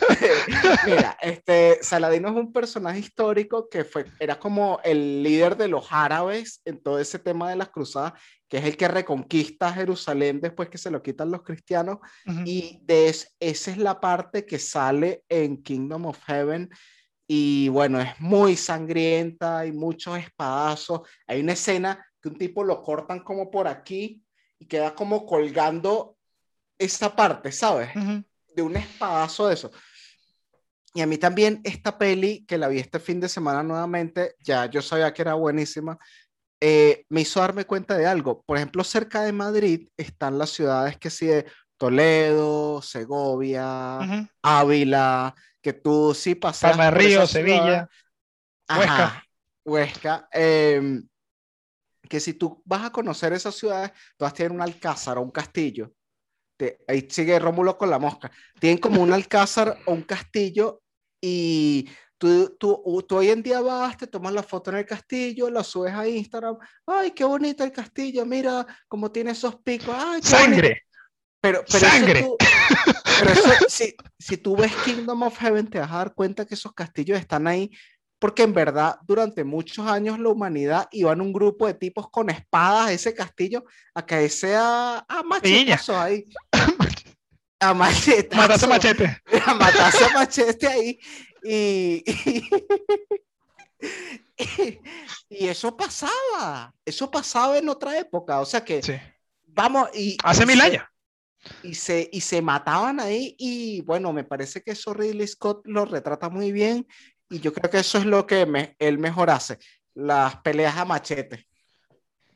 Este, 0.09 0.91
mira, 0.91 1.17
este 1.21 1.79
Saladino 1.83 2.29
es 2.29 2.35
un 2.35 2.53
personaje 2.53 2.99
histórico 2.99 3.69
que 3.69 3.85
fue, 3.85 4.07
era 4.19 4.39
como 4.39 4.81
el 4.83 5.23
líder 5.23 5.57
de 5.57 5.69
los 5.69 5.87
árabes 5.91 6.61
en 6.65 6.83
todo 6.83 6.99
ese 6.99 7.19
tema 7.19 7.51
de 7.51 7.57
las 7.57 7.69
cruzadas, 7.69 8.15
que 8.49 8.59
es 8.59 8.65
el 8.65 8.77
que 8.77 8.89
reconquista 8.89 9.73
Jerusalén 9.73 10.41
después 10.41 10.69
que 10.69 10.79
se 10.79 10.91
lo 10.91 11.03
quitan 11.03 11.31
los 11.31 11.43
cristianos. 11.43 11.99
Y 12.45 12.81
de 12.83 13.09
esa 13.09 13.29
es 13.41 13.77
la 13.79 14.01
parte 14.01 14.47
que 14.47 14.59
sale 14.59 15.23
en 15.29 15.63
Kingdom 15.63 16.07
of 16.07 16.23
Heaven. 16.25 16.69
Y 17.27 17.69
bueno, 17.69 18.01
es 18.01 18.19
muy 18.21 18.57
sangrienta, 18.57 19.59
hay 19.61 19.73
muchos 19.73 20.19
espadazos. 20.19 21.03
Hay 21.27 21.41
una 21.41 21.53
escena 21.53 22.05
que 22.21 22.31
un 22.31 22.39
tipo 22.39 22.65
lo 22.65 22.83
cortan 22.83 23.21
como 23.21 23.51
por 23.51 23.69
aquí 23.69 24.23
y 24.59 24.67
queda 24.67 24.95
como 24.95 25.27
colgando 25.27 26.18
esa 26.79 27.15
parte, 27.15 27.53
¿sabes? 27.53 27.91
De 28.55 28.63
un 28.63 28.77
espadazo 28.77 29.49
de 29.49 29.55
eso. 29.55 29.71
Y 30.95 31.01
a 31.01 31.07
mí 31.07 31.19
también 31.19 31.61
esta 31.65 31.99
peli, 31.99 32.45
que 32.47 32.59
la 32.59 32.69
vi 32.69 32.79
este 32.79 32.99
fin 32.99 33.21
de 33.21 33.29
semana 33.29 33.63
nuevamente, 33.63 34.37
ya 34.41 34.67
yo 34.67 34.83
sabía 34.83 35.13
que 35.13 35.23
era 35.23 35.35
buenísima, 35.35 35.99
eh, 36.61 37.05
me 37.09 37.21
hizo 37.21 37.41
darme 37.41 37.67
cuenta 37.67 37.97
de 37.97 38.07
algo. 38.07 38.43
Por 38.43 38.57
ejemplo, 38.57 38.83
cerca 38.83 39.23
de 39.23 39.33
Madrid 39.33 39.89
están 39.97 40.39
las 40.39 40.51
ciudades 40.51 40.97
que 40.97 41.11
sí 41.11 41.27
de 41.27 41.47
Toledo, 41.77 42.83
Segovia, 42.83 43.99
Ávila, 44.43 45.35
que 45.61 45.73
tú 45.73 46.15
sí 46.15 46.35
de 46.35 46.91
Río, 46.91 47.27
Sevilla, 47.27 47.89
Huesca. 48.69 49.25
Huesca. 49.65 50.29
Em, 50.33 51.07
que 52.09 52.21
si 52.21 52.35
tú 52.35 52.63
vas 52.65 52.85
a 52.85 52.91
conocer 52.91 53.33
esas 53.33 53.55
ciudades, 53.55 53.93
tú 54.17 54.25
vas 54.25 54.33
a 54.33 54.35
tener 54.35 54.51
un 54.51 54.63
alcázar 54.63 55.19
o 55.19 55.23
un 55.23 55.31
castillo. 55.31 55.93
Ahí 56.87 57.07
sigue 57.09 57.39
Rómulo 57.39 57.77
con 57.77 57.91
la 57.91 57.99
mosca. 57.99 58.31
Tienen 58.59 58.79
como 58.79 59.03
un 59.03 59.13
alcázar 59.13 59.79
o 59.87 59.93
un 59.93 60.03
castillo 60.03 60.83
y 61.21 61.89
Tú, 62.19 62.57
tú, 62.59 63.05
tú, 63.07 63.17
hoy 63.17 63.31
en 63.31 63.45
día 63.45 63.61
vas, 63.61 63.97
te 63.97 64.09
tomas 64.09 64.33
la 64.33 64.43
foto 64.43 64.73
en 64.73 64.79
el 64.79 64.87
castillo, 64.87 65.49
la 65.51 65.63
subes 65.63 65.95
a 65.95 66.09
Instagram. 66.09 66.59
Ay, 66.85 67.13
qué 67.13 67.23
bonito 67.23 67.63
el 67.63 67.71
castillo, 67.71 68.27
mira 68.27 68.67
cómo 68.89 69.13
tiene 69.13 69.31
esos 69.31 69.55
picos. 69.63 69.95
Ay, 69.97 70.21
¡Sangre! 70.21 70.83
Pero, 71.41 71.63
pero 71.71 71.87
¡Sangre! 71.87 72.19
Eso 72.19 72.37
pero 73.21 73.31
eso, 73.31 73.51
si, 73.69 73.95
si 74.19 74.37
tú 74.37 74.57
ves 74.57 74.73
Kingdom 74.85 75.23
of 75.23 75.39
Heaven, 75.39 75.69
te 75.71 75.79
vas 75.79 75.93
a 75.93 75.99
dar 75.99 76.15
cuenta 76.15 76.45
que 76.45 76.55
esos 76.55 76.73
castillos 76.73 77.17
están 77.17 77.47
ahí 77.47 77.71
porque 78.19 78.43
en 78.43 78.53
verdad 78.53 78.99
durante 79.07 79.45
muchos 79.45 79.87
años 79.87 80.19
la 80.19 80.29
humanidad 80.29 80.89
iba 80.91 81.13
en 81.13 81.21
un 81.21 81.33
grupo 81.33 81.67
de 81.67 81.75
tipos 81.75 82.11
con 82.11 82.31
espadas 82.31 82.89
a 82.89 82.93
ese 82.93 83.15
castillo 83.15 83.65
a 83.95 84.05
que 84.05 84.29
sea 84.29 85.05
a 85.09 85.23
machetazos 85.23 85.97
ahí. 85.97 86.25
A 87.61 87.75
machetazos. 87.75 88.37
Matazo 88.37 88.69
machete. 88.69 89.23
A 89.47 89.55
matazo 89.55 90.11
machete 90.15 90.67
ahí. 90.67 90.99
Y, 91.43 92.05
y, 95.29 95.47
eso 95.47 95.77
pasaba, 95.77 96.75
eso 96.85 97.11
pasaba 97.11 97.59
en 97.59 97.69
otra 97.69 97.99
época, 97.99 98.41
o 98.41 98.45
sea 98.45 98.65
que 98.65 98.81
vamos 99.47 99.89
y... 99.95 100.17
Hace 100.25 100.45
mil 100.47 100.61
años. 100.61 100.85
Y 101.63 101.75
se, 101.75 102.09
y 102.13 102.21
se 102.21 102.43
mataban 102.43 102.99
ahí 102.99 103.37
y 103.39 103.81
bueno, 103.83 104.13
me 104.13 104.25
parece 104.25 104.63
que 104.63 104.73
eso 104.73 104.93
Ridley 104.93 105.27
Scott 105.29 105.63
lo 105.65 105.85
retrata 105.85 106.29
muy 106.29 106.51
bien 106.51 106.87
y 107.31 107.39
yo 107.39 107.53
creo 107.53 107.71
que 107.71 107.79
eso 107.79 107.99
es 107.99 108.05
lo 108.05 108.27
que 108.27 108.45
me, 108.45 108.75
él 108.79 108.99
mejor 108.99 109.31
hace, 109.31 109.59
las 109.95 110.37
peleas 110.43 110.77
a 110.77 110.85
machete. 110.85 111.47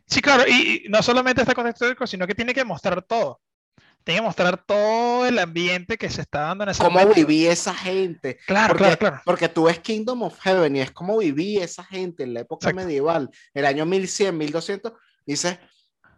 Sí, 0.06 0.22
claro, 0.22 0.44
y, 0.46 0.86
no 0.88 1.02
solamente 1.02 1.42
está 1.42 1.54
contexto 1.54 2.06
sino 2.06 2.26
que 2.26 2.34
tiene 2.34 2.54
que 2.54 2.64
mostrar 2.64 3.02
todo 3.02 3.40
tiene 4.04 4.20
que 4.20 4.26
mostrar 4.26 4.62
todo 4.64 5.26
el 5.26 5.38
ambiente 5.38 5.96
que 5.96 6.10
se 6.10 6.22
está 6.22 6.40
dando 6.40 6.64
en 6.64 6.70
ese 6.70 6.82
Cómo 6.82 7.06
vivía 7.14 7.52
esa 7.52 7.74
gente. 7.74 8.38
Claro, 8.46 8.74
claro, 8.74 8.98
claro. 8.98 9.20
Porque 9.24 9.48
tú 9.48 9.64
ves 9.64 9.78
Kingdom 9.78 10.22
of 10.22 10.38
Heaven 10.40 10.76
y 10.76 10.80
es 10.80 10.90
cómo 10.90 11.18
vivía 11.18 11.64
esa 11.64 11.84
gente 11.84 12.22
en 12.22 12.34
la 12.34 12.40
época 12.40 12.72
medieval, 12.72 13.30
el 13.54 13.66
año 13.66 13.86
1100, 13.86 14.36
1200. 14.36 14.92
Dices, 15.24 15.58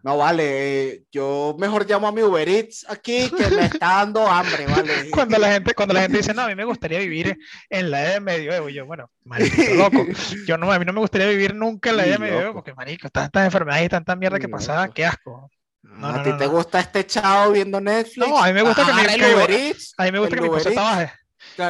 no 0.04 0.18
vale, 0.18 1.04
yo 1.10 1.56
mejor 1.58 1.88
llamo 1.88 2.06
a 2.06 2.12
mi 2.12 2.22
Uber 2.22 2.46
Eats 2.46 2.84
aquí 2.90 3.30
que 3.30 3.48
me 3.48 3.64
está 3.64 3.78
dando 4.04 4.28
hambre, 4.28 4.66
vale. 4.66 5.10
Cuando 5.10 5.38
la 5.38 5.52
gente, 5.52 5.72
cuando 5.72 5.94
la 5.94 6.02
gente 6.02 6.18
dice, 6.18 6.34
no, 6.34 6.42
a 6.42 6.48
mí 6.48 6.54
me 6.54 6.64
gustaría 6.64 6.98
vivir 6.98 7.38
en 7.70 7.90
la 7.90 8.02
edad 8.02 8.12
de 8.12 8.20
medioevo, 8.20 8.68
yo, 8.68 8.84
bueno, 8.84 9.10
maldito 9.24 9.74
loco, 9.74 10.04
yo 10.46 10.58
no, 10.58 10.70
a 10.70 10.78
mí 10.78 10.84
no 10.84 10.92
me 10.92 11.00
gustaría 11.00 11.26
vivir 11.28 11.54
nunca 11.54 11.88
en 11.88 11.96
la 11.96 12.04
edad 12.04 12.18
de 12.18 12.18
medioevo, 12.18 12.52
porque 12.52 12.74
marico, 12.74 13.08
tantas 13.08 13.46
enfermedades 13.46 13.86
y 13.86 13.88
tanta 13.88 14.14
mierda 14.14 14.38
que 14.38 14.48
pasaba, 14.48 14.88
qué 14.92 15.06
asco. 15.06 15.50
No, 15.96 16.08
¿A 16.08 16.22
ti 16.22 16.30
te 16.36 16.46
gusta 16.46 16.80
este 16.80 17.06
chavo 17.06 17.52
viendo 17.52 17.80
Netflix? 17.80 18.28
No, 18.28 18.38
a 18.38 18.46
mí 18.46 18.52
me 18.52 18.62
gusta 18.62 18.84
que 18.84 18.92
mi, 18.92 19.18
que, 19.18 19.68
Eats, 19.68 19.94
a 19.96 20.04
mí 20.04 20.12
me 20.12 20.18
gusta 20.18 20.36
que 20.36 20.42
mi 20.42 20.48
poseta 20.48 20.82
baje. 20.82 21.12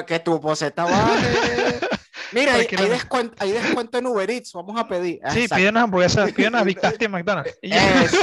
Que 0.07 0.19
tu 0.21 0.41
poseta 0.41 0.85
baje. 0.85 1.81
Mira, 2.33 2.55
hay, 2.55 2.67
hay, 2.77 2.89
descuento, 2.89 3.37
hay, 3.39 3.53
descuento, 3.53 3.99
en 3.99 4.07
Uber 4.07 4.29
Eats, 4.29 4.53
vamos 4.53 4.81
a 4.81 4.89
pedir. 4.89 5.21
Sí, 5.31 5.47
piden 5.47 5.71
unas 5.71 5.85
hamburguesas, 5.85 6.33
piden 6.33 6.55
unas 6.55 6.65
Big 6.65 6.81
Tasty 6.81 7.05
en 7.05 7.11
McDonald's. 7.13 7.57
Eso, 7.63 8.19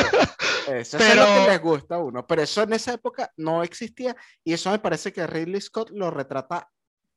eso 0.68 0.98
pero... 0.98 1.24
es 1.24 1.30
lo 1.30 1.46
que 1.46 1.52
les 1.52 1.62
gusta 1.62 1.96
a 1.96 2.00
uno. 2.00 2.28
Pero 2.28 2.42
eso 2.42 2.64
en 2.64 2.74
esa 2.74 2.94
época 2.94 3.32
no 3.38 3.64
existía 3.64 4.16
y 4.44 4.54
eso 4.54 4.70
me 4.70 4.80
parece 4.80 5.14
que 5.14 5.26
Ridley 5.26 5.62
Scott 5.62 5.92
lo 5.92 6.12
retrata 6.12 6.68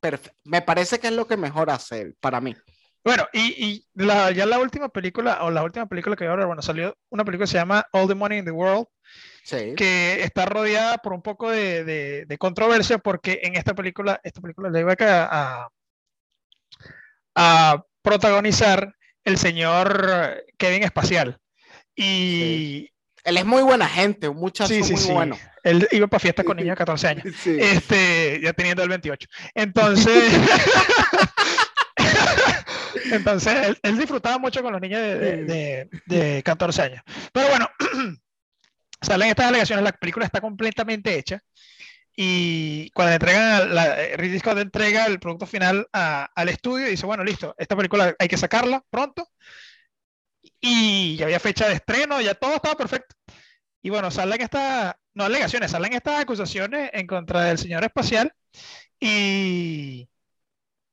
perfecto. 0.00 0.38
Me 0.44 0.62
parece 0.62 1.00
que 1.00 1.08
es 1.08 1.14
lo 1.14 1.26
que 1.26 1.36
mejor 1.36 1.70
hace 1.70 2.14
para 2.20 2.40
mí. 2.40 2.54
Bueno, 3.04 3.28
y, 3.34 3.84
la, 3.94 4.30
ya 4.30 4.46
la 4.46 4.58
última 4.58 4.88
película, 4.88 5.44
o 5.44 5.50
la 5.50 5.62
última 5.62 5.86
película 5.86 6.16
que 6.16 6.24
voy 6.24 6.30
a 6.30 6.32
hablar, 6.32 6.46
bueno, 6.46 6.62
salió 6.62 6.96
una 7.10 7.22
película 7.22 7.44
que 7.44 7.52
se 7.52 7.58
llama 7.58 7.86
All 7.92 8.08
the 8.08 8.14
Money 8.14 8.38
in 8.38 8.46
the 8.46 8.50
World, 8.50 8.86
que 9.76 10.22
está 10.22 10.46
rodeada 10.46 10.96
por 10.98 11.12
un 11.12 11.20
poco 11.20 11.50
de, 11.50 12.36
controversia, 12.38 12.96
porque 12.96 13.40
en 13.42 13.56
esta 13.56 13.74
película, 13.74 14.20
esta 14.24 14.40
película 14.40 14.70
le 14.70 14.80
iba 14.80 14.96
a, 14.98 15.68
a, 17.34 17.84
protagonizar 18.00 18.94
el 19.22 19.36
señor 19.36 20.42
Kevin 20.56 20.82
Espacial. 20.82 21.38
Y. 21.94 22.90
Él 23.22 23.38
es 23.38 23.46
muy 23.46 23.62
buena 23.62 23.88
gente, 23.88 24.28
un 24.28 24.36
muchacho 24.36 24.74
muy 24.74 25.12
bueno. 25.12 25.38
Él 25.62 25.88
iba 25.92 26.06
para 26.06 26.20
fiestas 26.20 26.44
con 26.44 26.58
niños 26.58 26.72
de 26.72 26.76
14 26.76 27.08
años, 27.08 27.24
este, 27.46 28.38
ya 28.42 28.52
teniendo 28.52 28.82
el 28.82 28.90
28. 28.90 29.28
Entonces. 29.54 30.32
Entonces, 33.10 33.76
él, 33.82 33.98
disfrutaba 33.98 34.38
mucho 34.38 34.62
con 34.62 34.72
los 34.72 34.80
niños 34.80 35.00
de, 35.00 35.88
de, 36.06 36.42
14 36.42 36.82
años. 36.82 37.02
Pero 37.32 37.48
bueno, 37.48 37.68
salen 39.02 39.28
estas 39.28 39.46
alegaciones, 39.46 39.84
la 39.84 39.92
película 39.92 40.26
está 40.26 40.40
completamente 40.40 41.16
hecha. 41.16 41.42
Y 42.16 42.90
cuando 42.90 43.14
entregan, 43.14 43.74
la, 43.74 44.00
eh, 44.00 44.16
Ridley 44.16 44.38
Scott 44.38 44.58
entrega 44.58 45.06
el 45.06 45.18
producto 45.18 45.46
final 45.46 45.88
al 45.92 46.48
estudio 46.48 46.86
y 46.86 46.92
dice, 46.92 47.06
bueno, 47.06 47.24
listo, 47.24 47.54
esta 47.58 47.76
película 47.76 48.14
hay 48.18 48.28
que 48.28 48.36
sacarla 48.36 48.84
pronto. 48.88 49.28
Y 50.60 51.16
ya 51.16 51.26
había 51.26 51.40
fecha 51.40 51.68
de 51.68 51.74
estreno, 51.74 52.20
ya 52.20 52.34
todo 52.34 52.54
estaba 52.54 52.76
perfecto. 52.76 53.16
Y 53.82 53.90
bueno, 53.90 54.10
salen 54.10 54.40
estas, 54.40 54.94
no 55.12 55.24
alegaciones, 55.24 55.70
salen 55.70 55.92
estas 55.92 56.20
acusaciones 56.20 56.90
en 56.92 57.06
contra 57.06 57.42
del 57.42 57.58
señor 57.58 57.84
espacial. 57.84 58.32
Y, 59.00 60.08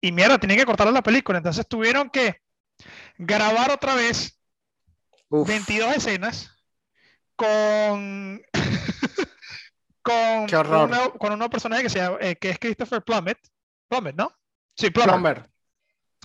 y 0.01 0.11
mierda, 0.11 0.39
tenían 0.39 0.59
que 0.59 0.65
cortar 0.65 0.91
la 0.91 1.03
película. 1.03 1.37
Entonces 1.37 1.67
tuvieron 1.67 2.09
que 2.09 2.41
grabar 3.17 3.71
otra 3.71 3.95
vez 3.95 4.39
22 5.29 5.95
escenas 5.95 6.51
con. 7.35 8.41
con, 10.01 10.47
con 10.47 11.31
un 11.31 11.37
nuevo 11.37 11.49
personaje 11.49 11.83
que, 11.83 11.89
se 11.89 11.99
eh, 12.19 12.35
que 12.35 12.49
es 12.49 12.59
Christopher 12.59 13.03
Plummet. 13.03 13.37
Plummet, 13.87 14.15
¿no? 14.15 14.33
Sí, 14.75 14.89
Plummet. 14.89 15.47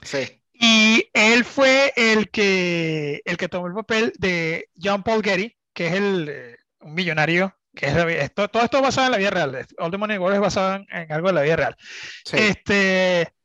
Sí. 0.02 0.42
Y 0.54 1.10
él 1.12 1.44
fue 1.44 1.92
el 1.96 2.30
que, 2.30 3.20
el 3.26 3.36
que 3.36 3.48
tomó 3.48 3.66
el 3.66 3.74
papel 3.74 4.12
de 4.18 4.70
John 4.82 5.02
Paul 5.02 5.22
Getty, 5.22 5.54
que 5.74 5.88
es 5.88 5.92
el, 5.92 6.28
eh, 6.30 6.56
un 6.80 6.94
millonario 6.94 7.54
que 7.74 7.86
es, 7.88 8.32
todo 8.32 8.62
esto 8.62 8.78
es 8.78 8.82
basado 8.82 9.06
en 9.06 9.12
la 9.12 9.18
vida 9.18 9.30
real. 9.30 9.66
All 9.78 9.90
the 9.90 9.98
Money 9.98 10.16
es 10.16 10.40
basado 10.40 10.82
en, 10.88 11.12
algo 11.12 11.28
de 11.28 11.34
la 11.34 11.42
vida 11.42 11.56
real. 11.56 11.76
Sí. 12.24 12.36
Este, 12.38 13.35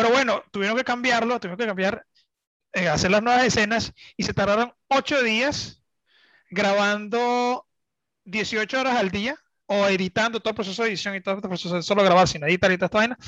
pero 0.00 0.14
bueno, 0.14 0.42
tuvieron 0.50 0.78
que 0.78 0.84
cambiarlo, 0.84 1.38
tuvieron 1.38 1.58
que 1.58 1.66
cambiar, 1.66 2.06
eh, 2.72 2.88
hacer 2.88 3.10
las 3.10 3.22
nuevas 3.22 3.44
escenas 3.44 3.92
y 4.16 4.22
se 4.22 4.32
tardaron 4.32 4.72
ocho 4.88 5.22
días 5.22 5.82
grabando 6.48 7.66
18 8.24 8.80
horas 8.80 8.96
al 8.96 9.10
día 9.10 9.36
o 9.66 9.86
editando 9.88 10.40
todo 10.40 10.52
el 10.52 10.54
proceso 10.54 10.82
de 10.82 10.88
edición 10.88 11.16
y 11.16 11.20
todo 11.20 11.34
el 11.34 11.42
proceso 11.42 11.74
de 11.74 11.82
solo 11.82 12.02
grabar 12.02 12.26
sin 12.26 12.42
editar 12.44 12.72
y 12.72 12.78
toda 12.78 12.86
esta 12.86 12.96
vaina, 12.96 13.18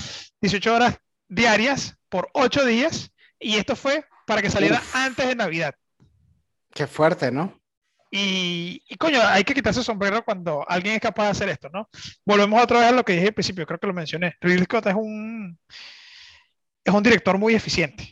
18 0.40 0.74
horas 0.74 0.98
diarias 1.28 1.94
por 2.08 2.30
ocho 2.32 2.64
días 2.64 3.12
y 3.38 3.56
esto 3.56 3.76
fue 3.76 4.06
para 4.26 4.40
que 4.40 4.48
saliera 4.48 4.82
antes 4.94 5.28
de 5.28 5.34
Navidad. 5.34 5.74
Qué 6.72 6.86
fuerte, 6.86 7.30
¿no? 7.30 7.60
Y, 8.10 8.82
y, 8.88 8.96
coño, 8.96 9.20
hay 9.20 9.44
que 9.44 9.52
quitarse 9.52 9.80
el 9.80 9.84
sombrero 9.84 10.24
cuando 10.24 10.64
alguien 10.66 10.94
es 10.94 11.02
capaz 11.02 11.24
de 11.24 11.30
hacer 11.32 11.48
esto, 11.50 11.68
¿no? 11.70 11.90
Volvemos 12.24 12.62
otra 12.62 12.78
vez 12.78 12.88
a 12.88 12.92
lo 12.92 13.04
que 13.04 13.12
dije 13.12 13.26
al 13.26 13.34
principio, 13.34 13.66
creo 13.66 13.78
que 13.78 13.86
lo 13.86 13.92
mencioné. 13.92 14.36
Ridley 14.40 14.64
Scott 14.64 14.86
es 14.86 14.94
un, 14.94 15.58
es 16.84 16.94
un 16.94 17.02
director 17.02 17.38
muy 17.38 17.54
eficiente. 17.54 18.08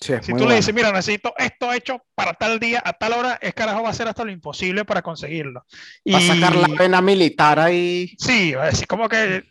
si 0.00 0.32
tú 0.34 0.48
le 0.48 0.56
dices, 0.56 0.74
mira, 0.74 0.92
necesito 0.92 1.34
esto 1.36 1.72
hecho 1.72 2.02
para 2.14 2.34
tal 2.34 2.58
día, 2.58 2.82
a 2.84 2.92
tal 2.92 3.12
hora, 3.12 3.38
es 3.40 3.54
carajo 3.54 3.82
va 3.82 3.88
a 3.88 3.92
hacer 3.92 4.08
hasta 4.08 4.24
lo 4.24 4.30
imposible 4.30 4.84
para 4.84 5.02
conseguirlo. 5.02 5.64
Va 6.12 6.18
a 6.18 6.20
sacar 6.20 6.56
la 6.56 6.68
pena 6.68 7.00
militar 7.00 7.58
ahí. 7.58 8.14
Sí, 8.18 8.52
va 8.54 8.64
a 8.64 8.70
decir 8.70 8.86
como 8.86 9.08
que. 9.08 9.44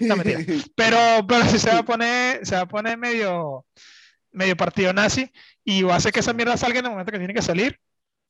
No, 0.00 0.16
pero, 0.76 1.26
pero 1.26 1.44
si 1.46 1.58
se 1.58 1.70
va 1.70 1.78
a 1.78 1.84
poner, 1.84 2.44
se 2.46 2.56
va 2.56 2.62
a 2.62 2.68
poner 2.68 2.98
medio, 2.98 3.66
medio 4.32 4.56
partido 4.56 4.92
nazi 4.92 5.30
y 5.64 5.82
va 5.82 5.94
a 5.94 5.96
hacer 5.98 6.12
que 6.12 6.20
esa 6.20 6.32
mierda 6.32 6.56
salga 6.56 6.80
en 6.80 6.86
el 6.86 6.90
momento 6.90 7.12
que 7.12 7.18
tiene 7.18 7.34
que 7.34 7.42
salir. 7.42 7.78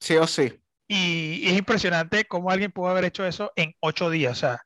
Sí 0.00 0.16
o 0.16 0.26
sí. 0.26 0.52
Y, 0.88 1.40
y 1.42 1.48
es 1.48 1.58
impresionante 1.58 2.24
cómo 2.24 2.50
alguien 2.50 2.72
pudo 2.72 2.88
haber 2.88 3.04
hecho 3.04 3.26
eso 3.26 3.52
en 3.56 3.74
ocho 3.80 4.10
días. 4.10 4.32
O 4.32 4.40
sea, 4.40 4.62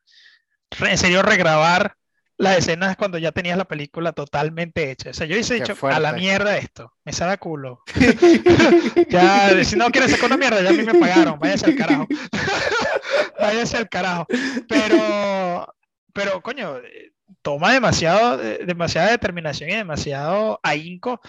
en 0.79 0.97
serio, 0.97 1.21
regrabar 1.21 1.97
las 2.37 2.57
escenas 2.57 2.97
cuando 2.97 3.17
ya 3.17 3.31
tenías 3.31 3.57
la 3.57 3.65
película 3.65 4.11
totalmente 4.11 4.91
hecha. 4.91 5.11
O 5.11 5.13
sea, 5.13 5.27
yo 5.27 5.37
hice 5.37 5.55
dicho, 5.55 5.75
a 5.87 5.99
la 5.99 6.13
mierda 6.13 6.57
esto, 6.57 6.93
me 7.05 7.13
sabe 7.13 7.33
a 7.33 7.37
culo. 7.37 7.83
ya, 9.09 9.63
si 9.63 9.75
no 9.75 9.89
quieres 9.91 10.11
sacar 10.11 10.25
una 10.25 10.37
mierda, 10.37 10.61
ya 10.61 10.69
a 10.69 10.73
mí 10.73 10.83
me 10.83 10.95
pagaron, 10.95 11.39
váyase 11.39 11.67
al 11.67 11.75
carajo. 11.75 12.07
váyase 13.39 13.77
al 13.77 13.89
carajo. 13.89 14.25
Pero, 14.67 15.75
pero, 16.13 16.41
coño, 16.41 16.79
toma 17.41 17.73
demasiado, 17.73 18.37
demasiada 18.37 19.11
determinación 19.11 19.69
y 19.69 19.75
demasiado 19.75 20.59
ahínco 20.63 21.21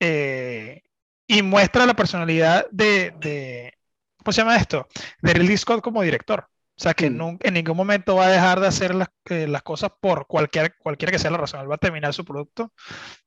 eh, 0.00 0.82
y 1.26 1.42
muestra 1.42 1.86
la 1.86 1.94
personalidad 1.94 2.66
de, 2.70 3.12
de, 3.18 3.78
¿cómo 4.18 4.32
se 4.32 4.40
llama 4.40 4.56
esto? 4.56 4.88
De 5.20 5.32
Ridley 5.32 5.56
Scott 5.56 5.82
como 5.82 6.02
director. 6.02 6.48
O 6.82 6.84
sea, 6.84 6.94
que 6.94 7.06
en 7.06 7.54
ningún 7.54 7.76
momento 7.76 8.16
va 8.16 8.26
a 8.26 8.30
dejar 8.30 8.58
de 8.58 8.66
hacer 8.66 8.92
las, 8.92 9.06
eh, 9.26 9.46
las 9.46 9.62
cosas 9.62 9.90
por 10.00 10.26
cualquier, 10.26 10.74
cualquiera 10.78 11.12
que 11.12 11.18
sea 11.20 11.30
la 11.30 11.36
razón. 11.38 11.60
Él 11.60 11.70
va 11.70 11.76
a 11.76 11.78
terminar 11.78 12.12
su 12.12 12.24
producto 12.24 12.72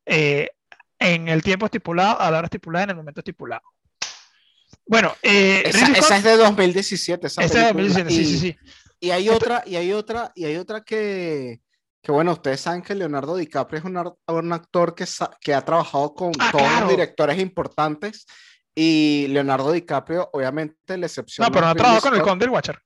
eh, 0.05 0.49
en 0.99 1.29
el 1.29 1.41
tiempo 1.41 1.65
estipulado, 1.67 2.19
a 2.19 2.29
la 2.31 2.39
hora 2.39 2.47
estipulada, 2.47 2.83
en 2.83 2.89
el 2.89 2.95
momento 2.97 3.21
estipulado. 3.21 3.61
Bueno, 4.85 5.13
eh, 5.23 5.63
Esa, 5.67 5.85
esa 5.87 6.01
Scott- 6.01 6.17
es 6.17 6.23
de 6.25 6.35
2017, 6.37 7.27
esa 7.27 7.43
esa 7.43 7.59
es 7.61 7.67
de 7.67 7.73
película. 7.73 8.03
2017, 8.03 8.09
sí, 8.09 8.21
Y- 8.21 8.39
sí, 8.39 8.39
sí. 8.39 8.57
Y 8.99 9.11
hay 9.11 9.23
Esto- 9.29 9.37
otra, 9.37 9.63
y 9.65 9.75
hay 9.77 9.93
otra, 9.93 10.31
y 10.35 10.43
hay 10.43 10.57
otra 10.57 10.81
que, 10.81 11.61
que 12.03 12.11
bueno, 12.11 12.33
ustedes 12.33 12.59
saben 12.59 12.81
que 12.81 12.93
Leonardo 12.93 13.37
DiCaprio 13.37 13.79
es 13.79 13.85
un, 13.85 14.13
un 14.27 14.51
actor 14.53 14.93
que, 14.95 15.05
que 15.39 15.53
ha 15.53 15.61
trabajado 15.61 16.13
con 16.13 16.33
Ah, 16.39 16.49
todos 16.51 16.63
claro. 16.63 16.81
los 16.81 16.89
directores 16.89 17.39
importantes. 17.39 18.25
Y 18.75 19.27
Leonardo 19.29 19.71
DiCaprio, 19.71 20.29
obviamente, 20.33 20.97
la 20.97 21.05
excepción. 21.05 21.45
No, 21.47 21.51
pero 21.53 21.65
no 21.67 21.71
ha 21.71 21.75
trabajado 21.75 22.01
con 22.01 22.15
el. 22.15 22.21
Conde 22.21 22.43
del 22.45 22.49
Watcher. 22.53 22.79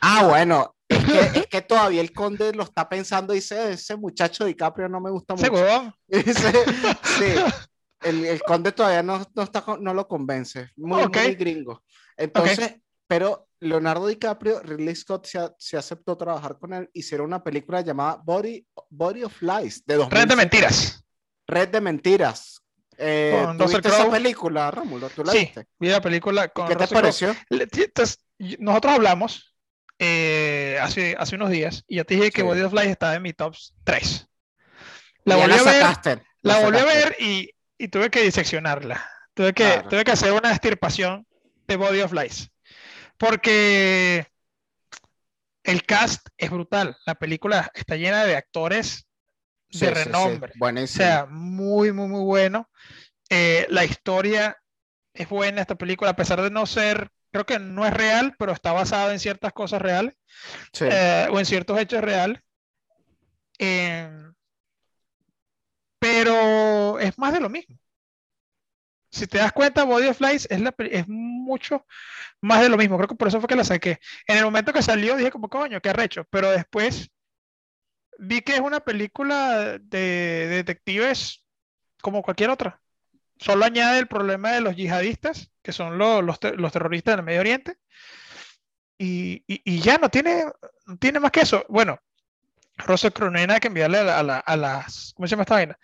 Ah, 0.00 0.26
bueno, 0.26 0.74
es 0.88 1.04
que, 1.04 1.20
es 1.40 1.46
que 1.48 1.62
todavía 1.62 2.00
el 2.00 2.12
conde 2.12 2.52
lo 2.52 2.62
está 2.62 2.88
pensando 2.88 3.32
y 3.32 3.36
dice, 3.36 3.72
ese 3.72 3.96
muchacho 3.96 4.44
DiCaprio 4.44 4.88
no 4.88 5.00
me 5.00 5.10
gusta 5.10 5.34
mucho. 5.34 5.94
Dice, 6.08 6.52
sí, 7.18 7.34
el, 8.02 8.24
el 8.24 8.42
conde 8.42 8.72
todavía 8.72 9.02
no, 9.02 9.24
no, 9.34 9.42
está, 9.42 9.64
no 9.80 9.94
lo 9.94 10.06
convence, 10.06 10.70
muy, 10.76 11.02
Ok. 11.02 11.16
muy 11.16 11.34
gringo. 11.34 11.82
Entonces, 12.16 12.76
pero 13.08 13.48
Leonardo 13.60 14.06
DiCaprio, 14.06 14.60
Ridley 14.60 14.94
Scott 14.94 15.26
se, 15.26 15.38
se 15.58 15.76
aceptó 15.76 16.16
trabajar 16.16 16.58
con 16.58 16.72
él, 16.74 16.90
hicieron 16.92 17.26
una 17.26 17.42
película 17.42 17.80
llamada 17.80 18.20
Body, 18.24 18.66
Body 18.90 19.24
of 19.24 19.40
Lies, 19.42 19.84
de 19.86 19.94
Red 19.96 20.28
2007. 20.28 20.28
de 20.28 20.36
mentiras. 20.36 21.04
Red 21.48 21.68
de 21.68 21.80
Mentiras. 21.80 22.60
Eh, 22.98 23.42
Con 23.46 23.58
¿tú 23.58 23.64
viste 23.68 23.88
esa 23.88 23.98
Crowe. 23.98 24.10
película, 24.10 24.70
Rómulo? 24.70 25.08
¿Tú 25.10 25.22
la 25.22 25.30
Sí, 25.32 25.38
viste? 25.40 25.66
vi 25.78 25.88
la 25.90 26.00
película 26.00 26.48
con 26.48 26.66
¿Qué 26.66 26.74
te 26.74 26.86
Russell 26.86 26.96
Crowe. 26.98 27.02
pareció? 27.02 28.16
Y- 28.38 28.56
nosotros 28.58 28.94
hablamos 28.94 29.54
eh, 29.98 30.78
hace, 30.80 31.16
hace 31.18 31.36
unos 31.36 31.50
días 31.50 31.84
y 31.88 31.96
yo 31.96 32.04
te 32.04 32.14
dije 32.14 32.30
que. 32.30 32.42
Body 32.42 32.62
of 32.62 32.72
Lies 32.72 32.88
estaba 32.88 33.14
en 33.14 33.22
mi 33.22 33.32
top 33.32 33.54
3. 33.84 34.28
La 35.24 35.36
Ya 35.36 35.42
volví 35.42 35.58
a 35.58 35.62
ver, 35.62 36.22
la 36.42 36.58
volví 36.60 36.78
a 36.78 36.84
ver 36.84 37.16
y, 37.18 37.50
y 37.78 37.88
tuve 37.88 38.10
que 38.10 38.22
diseccionarla. 38.22 39.04
Tuve 39.34 39.52
que, 39.52 39.64
Claro. 39.64 39.88
tuve 39.88 40.04
que 40.04 40.12
hacer 40.12 40.32
una 40.32 40.50
extirpación 40.50 41.26
de 41.66 41.76
Body 41.76 42.00
of 42.00 42.12
Lies. 42.12 42.50
Porque 43.18 44.26
el 45.64 45.82
cast 45.84 46.28
es 46.36 46.50
brutal. 46.50 46.96
La 47.06 47.14
película 47.16 47.70
está 47.74 47.96
llena 47.96 48.24
de 48.24 48.36
actores 48.36 49.06
Sí, 49.68 49.80
de 49.84 49.88
sí, 49.88 50.04
renombre. 50.04 50.52
O 50.60 50.86
sea, 50.86 51.26
muy, 51.26 51.92
muy, 51.92 52.06
muy 52.06 52.22
bueno. 52.22 52.70
Eh, 53.28 53.66
la 53.68 53.84
historia 53.84 54.56
es 55.12 55.28
buena, 55.28 55.60
esta 55.62 55.74
película, 55.74 56.10
a 56.10 56.16
pesar 56.16 56.40
de 56.40 56.50
no 56.50 56.66
ser, 56.66 57.10
creo 57.44 57.46
que 57.46 57.58
no 57.64 57.86
es 57.86 57.92
real, 57.92 58.34
pero 58.38 58.52
está 58.52 58.72
basada 58.72 59.12
en 59.12 59.20
ciertas 59.20 59.52
cosas 59.52 59.82
reales 59.82 60.14
Sí. 60.72 60.86
eh, 60.90 61.28
o 61.30 61.38
en 61.38 61.46
ciertos 61.46 61.78
hechos 61.78 62.00
reales. 62.02 62.40
Em, 63.58 64.34
pero 65.98 66.98
es 66.98 67.18
más 67.18 67.32
de 67.32 67.40
lo 67.40 67.48
mismo. 67.48 67.76
Si 69.10 69.26
te 69.26 69.38
das 69.38 69.52
cuenta, 69.52 69.84
Body 69.84 70.08
of 70.08 70.20
Lies 70.20 70.46
es, 70.50 70.60
la, 70.60 70.74
es 70.78 71.08
mucho 71.08 71.86
más 72.42 72.62
de 72.62 72.68
lo 72.68 72.76
mismo. 72.76 72.96
Creo 72.98 73.08
que 73.08 73.14
por 73.14 73.28
eso 73.28 73.40
fue 73.40 73.48
que 73.48 73.56
la 73.56 73.64
saqué. 73.64 73.98
En 74.26 74.38
el 74.38 74.44
momento 74.44 74.72
que 74.72 74.82
salió 74.82 75.16
dije 75.16 75.30
como 75.30 75.48
coño, 75.48 75.80
qué 75.80 75.90
arrecho. 75.90 76.26
Pero 76.30 76.50
después 76.50 77.10
vi 78.18 78.42
que 78.42 78.54
es 78.54 78.60
una 78.60 78.80
película 78.80 79.78
de 79.78 80.46
detectives 80.48 81.44
como 82.02 82.22
cualquier 82.22 82.50
otra. 82.50 82.80
Solo 83.38 83.64
añade 83.64 83.98
el 83.98 84.06
problema 84.06 84.52
de 84.52 84.60
los 84.62 84.76
yihadistas, 84.76 85.50
que 85.62 85.72
son 85.72 85.98
lo- 85.98 86.22
los, 86.22 86.40
te- 86.40 86.56
los 86.56 86.72
terroristas 86.72 87.16
del 87.16 87.24
Medio 87.24 87.40
Oriente. 87.40 87.76
Y, 88.98 89.44
y- 89.46 89.60
y 89.64 89.80
ya 89.80 89.98
no 89.98 90.08
tiene, 90.08 90.44
no 90.86 90.96
tiene 90.96 91.20
más 91.20 91.30
que 91.30 91.40
eso. 91.40 91.64
Bueno, 91.68 91.98
Russell 92.78 93.12
Crowe 93.12 93.30
no 93.30 93.38
hay 93.38 93.46
nada 93.46 93.60
que 93.60 93.68
enviarle 93.68 93.98
a, 93.98 94.04
la- 94.04 94.18
a 94.18 94.22
la- 94.22 94.38
a 94.38 94.56
las, 94.56 95.12
¿cómo 95.14 95.26
se 95.26 95.32
llama 95.32 95.42
esta 95.42 95.54
vaina? 95.54 95.78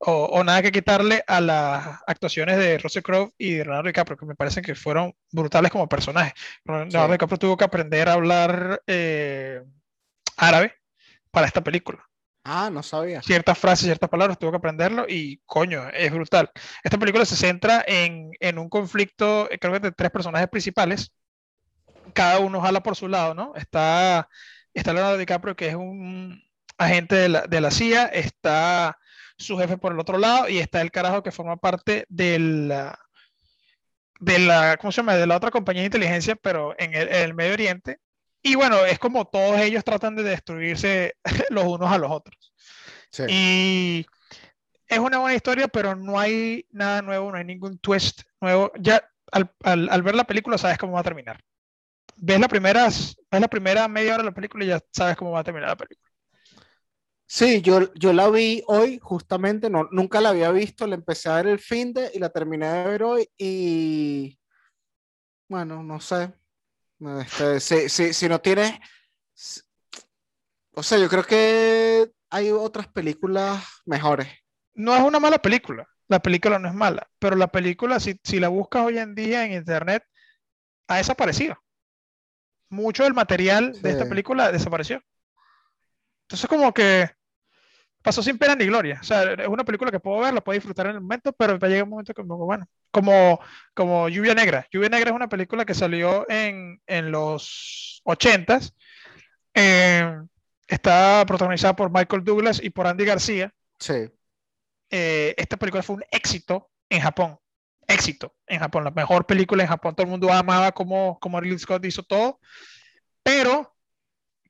O, 0.00 0.24
o 0.26 0.44
nada 0.44 0.62
que 0.62 0.70
quitarle 0.72 1.24
a 1.26 1.40
las 1.40 2.00
actuaciones 2.06 2.56
de 2.56 2.78
Russell 2.78 3.02
Crowe 3.02 3.32
y 3.36 3.54
de 3.54 3.64
Leonardo 3.64 3.88
DiCaprio, 3.88 4.16
que 4.16 4.26
me 4.26 4.36
parecen 4.36 4.62
que 4.62 4.74
fueron 4.76 5.12
brutales 5.32 5.70
como 5.72 5.88
personajes. 5.88 6.34
Leonardo 6.64 7.06
Sí. 7.06 7.12
DiCaprio 7.12 7.38
tuvo 7.38 7.56
que 7.56 7.64
aprender 7.64 8.08
a 8.08 8.12
hablar 8.12 8.82
eh, 8.86 9.62
árabe 10.36 10.74
para 11.32 11.46
esta 11.48 11.62
película. 11.62 12.07
Ah, 12.44 12.70
no 12.72 12.82
sabía. 12.82 13.22
Ciertas 13.22 13.58
frases, 13.58 13.84
ciertas 13.86 14.08
palabras, 14.08 14.38
tuvo 14.38 14.52
que 14.52 14.56
aprenderlo 14.56 15.06
y 15.08 15.38
coño, 15.44 15.88
es 15.90 16.10
brutal. 16.12 16.50
Esta 16.82 16.98
película 16.98 17.24
se 17.24 17.36
centra 17.36 17.84
en, 17.86 18.30
en 18.40 18.58
un 18.58 18.68
conflicto, 18.68 19.50
eh, 19.50 19.58
creo 19.58 19.74
que 19.74 19.80
de 19.80 19.92
tres 19.92 20.10
personajes 20.10 20.48
principales. 20.48 21.12
Cada 22.14 22.38
uno 22.38 22.60
jala 22.60 22.82
por 22.82 22.96
su 22.96 23.06
lado, 23.06 23.34
¿no? 23.34 23.54
Está, 23.54 24.28
está 24.72 24.92
Leonardo 24.92 25.18
DiCaprio, 25.18 25.56
que 25.56 25.68
es 25.68 25.74
un 25.74 26.42
agente 26.78 27.16
de 27.16 27.28
la, 27.28 27.42
de 27.42 27.60
la 27.60 27.70
CIA, 27.70 28.06
está 28.06 28.98
su 29.36 29.58
jefe 29.58 29.76
por 29.76 29.92
el 29.92 30.00
otro 30.00 30.18
lado 30.18 30.48
y 30.48 30.58
está 30.58 30.80
el 30.80 30.90
carajo 30.90 31.22
que 31.22 31.30
forma 31.30 31.56
parte 31.56 32.06
de 32.08 32.38
la, 32.38 32.98
de 34.20 34.38
la, 34.38 34.76
¿cómo 34.78 34.92
se 34.92 34.96
llama? 34.96 35.14
De 35.14 35.26
la 35.26 35.36
otra 35.36 35.50
compañía 35.50 35.82
de 35.82 35.86
inteligencia, 35.86 36.36
pero 36.36 36.74
en 36.78 36.94
el, 36.94 37.08
en 37.08 37.22
el 37.22 37.34
Medio 37.34 37.52
Oriente. 37.52 38.00
Y 38.42 38.54
bueno, 38.54 38.84
es 38.84 38.98
como 38.98 39.26
todos 39.26 39.58
ellos 39.60 39.84
tratan 39.84 40.16
de 40.16 40.22
destruirse 40.22 41.14
los 41.50 41.64
unos 41.64 41.90
a 41.90 41.98
los 41.98 42.10
otros. 42.10 42.52
Sí. 43.10 43.24
Y 43.26 44.06
es 44.88 44.98
una 45.00 45.18
buena 45.18 45.36
historia, 45.36 45.68
pero 45.68 45.96
no 45.96 46.18
hay 46.18 46.66
nada 46.70 47.02
nuevo, 47.02 47.30
no 47.32 47.38
hay 47.38 47.44
ningún 47.44 47.78
twist 47.78 48.22
nuevo. 48.40 48.72
Ya 48.80 49.02
al, 49.32 49.52
al- 49.64 49.90
al 49.90 50.02
ver 50.02 50.14
la 50.16 50.24
película 50.26 50.58
sabes 50.58 50.78
cómo 50.78 50.94
va 50.94 51.00
a 51.00 51.04
terminar. 51.04 51.40
Ves 52.16 52.40
la, 52.40 52.48
primera, 52.48 52.86
ves 52.86 53.16
la 53.32 53.48
primera 53.48 53.88
media 53.88 54.14
hora 54.14 54.24
de 54.24 54.30
la 54.30 54.34
película 54.34 54.64
y 54.64 54.68
ya 54.68 54.80
sabes 54.92 55.16
cómo 55.16 55.32
va 55.32 55.40
a 55.40 55.44
terminar 55.44 55.70
la 55.70 55.76
película. 55.76 56.10
Sí, 57.30 57.60
yo, 57.62 57.92
yo 57.94 58.12
la 58.14 58.30
vi 58.30 58.62
hoy, 58.68 58.98
justamente, 59.02 59.68
no, 59.68 59.86
nunca 59.92 60.20
la 60.20 60.30
había 60.30 60.50
visto, 60.50 60.86
la 60.86 60.94
empecé 60.94 61.28
a 61.28 61.36
ver 61.36 61.48
el 61.48 61.58
fin 61.58 61.92
de 61.92 62.10
y 62.14 62.18
la 62.18 62.30
terminé 62.30 62.66
de 62.68 62.84
ver 62.88 63.02
hoy 63.02 63.28
y 63.36 64.38
bueno, 65.48 65.82
no 65.82 66.00
sé. 66.00 66.32
Este, 67.00 67.60
si, 67.60 67.88
si, 67.88 68.12
si 68.12 68.28
no 68.28 68.40
tienes, 68.40 68.72
o 70.74 70.82
sea, 70.82 70.98
yo 70.98 71.08
creo 71.08 71.24
que 71.24 72.10
hay 72.30 72.50
otras 72.50 72.88
películas 72.88 73.64
mejores. 73.84 74.28
No 74.74 74.94
es 74.94 75.02
una 75.02 75.20
mala 75.20 75.38
película, 75.38 75.88
la 76.08 76.20
película 76.20 76.58
no 76.58 76.68
es 76.68 76.74
mala, 76.74 77.08
pero 77.18 77.36
la 77.36 77.48
película, 77.48 78.00
si, 78.00 78.20
si 78.22 78.40
la 78.40 78.48
buscas 78.48 78.84
hoy 78.84 78.98
en 78.98 79.14
día 79.14 79.44
en 79.44 79.52
internet, 79.52 80.04
ha 80.88 80.96
desaparecido. 80.96 81.56
Mucho 82.70 83.04
del 83.04 83.14
material 83.14 83.80
de 83.80 83.90
esta 83.90 84.08
película 84.08 84.52
desapareció. 84.52 85.02
Entonces, 86.22 86.48
como 86.48 86.72
que 86.74 87.10
pasó 88.08 88.22
sin 88.22 88.38
pena 88.38 88.54
ni 88.54 88.66
gloria. 88.66 88.98
O 89.00 89.04
sea, 89.04 89.22
es 89.34 89.48
una 89.48 89.64
película 89.64 89.90
que 89.90 90.00
puedo 90.00 90.20
ver, 90.20 90.32
la 90.34 90.40
puedo 90.42 90.54
disfrutar 90.56 90.86
en 90.86 90.94
el 90.96 91.00
momento, 91.02 91.32
pero 91.32 91.58
va 91.58 91.66
a 91.66 91.70
llegar 91.70 91.84
un 91.84 91.90
momento 91.90 92.14
que, 92.14 92.22
como, 92.22 92.38
bueno, 92.38 92.66
como, 92.90 93.38
como 93.74 94.08
Lluvia 94.08 94.34
Negra. 94.34 94.66
Lluvia 94.72 94.88
Negra 94.88 95.10
es 95.10 95.16
una 95.16 95.28
película 95.28 95.64
que 95.66 95.74
salió 95.74 96.28
en, 96.30 96.80
en 96.86 97.10
los 97.10 98.00
80s. 98.04 98.74
eh, 99.54 100.10
está 100.68 101.24
protagonizada 101.26 101.76
por 101.76 101.90
Michael 101.92 102.24
Douglas 102.24 102.60
y 102.62 102.70
por 102.70 102.86
Andy 102.86 103.04
García. 103.04 103.52
Sí, 103.78 103.94
Eh, 104.90 105.34
esta 105.36 105.56
película 105.56 105.82
fue 105.82 105.96
un 105.96 106.04
éxito 106.10 106.70
en 106.88 107.00
Japón. 107.00 107.38
Éxito 107.86 108.34
en 108.46 108.60
Japón, 108.60 108.84
la 108.84 108.90
mejor 108.90 109.26
película 109.26 109.62
en 109.62 109.68
Japón. 109.68 109.94
Todo 109.94 110.04
el 110.04 110.10
mundo 110.10 110.32
amaba 110.32 110.72
cómo, 110.72 111.18
cómo 111.20 111.40
Ridley 111.40 111.58
Scott 111.58 111.84
hizo 111.86 112.02
todo, 112.02 112.38
pero 113.22 113.76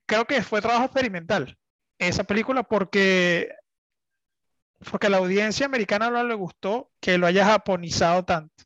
creo 0.07 0.27
que 0.27 0.43
fue 0.43 0.63
trabajo 0.63 0.87
experimental 0.87 1.59
esa 1.99 2.25
película 2.25 2.63
porque, 2.63 3.49
porque 4.91 5.07
a 5.09 5.11
la 5.11 5.17
audiencia 5.19 5.67
americana 5.67 6.11
no 6.11 6.23
le 6.25 6.35
gustó 6.35 6.91
que 7.01 7.19
lo 7.19 7.27
haya 7.27 7.45
japonizado 7.45 8.25
tanto. 8.25 8.65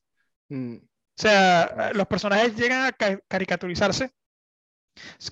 mm, 0.49 0.77
O 0.77 0.81
sea, 1.17 1.91
los 1.95 2.07
personajes 2.07 2.55
llegan 2.57 2.85
a 2.87 2.93
ca- 2.93 3.21
caricaturizarse 3.29 4.11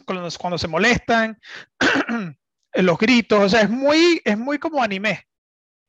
cuando, 0.07 0.29
cuando 0.39 0.59
se 0.59 0.69
molestan, 0.69 1.39
los 2.75 2.99
gritos, 2.99 3.41
o 3.41 3.49
sea, 3.49 3.63
es 3.63 3.71
muy, 3.71 4.21
es 4.25 4.39
muy 4.39 4.59
como 4.59 4.83
anime. 4.83 5.27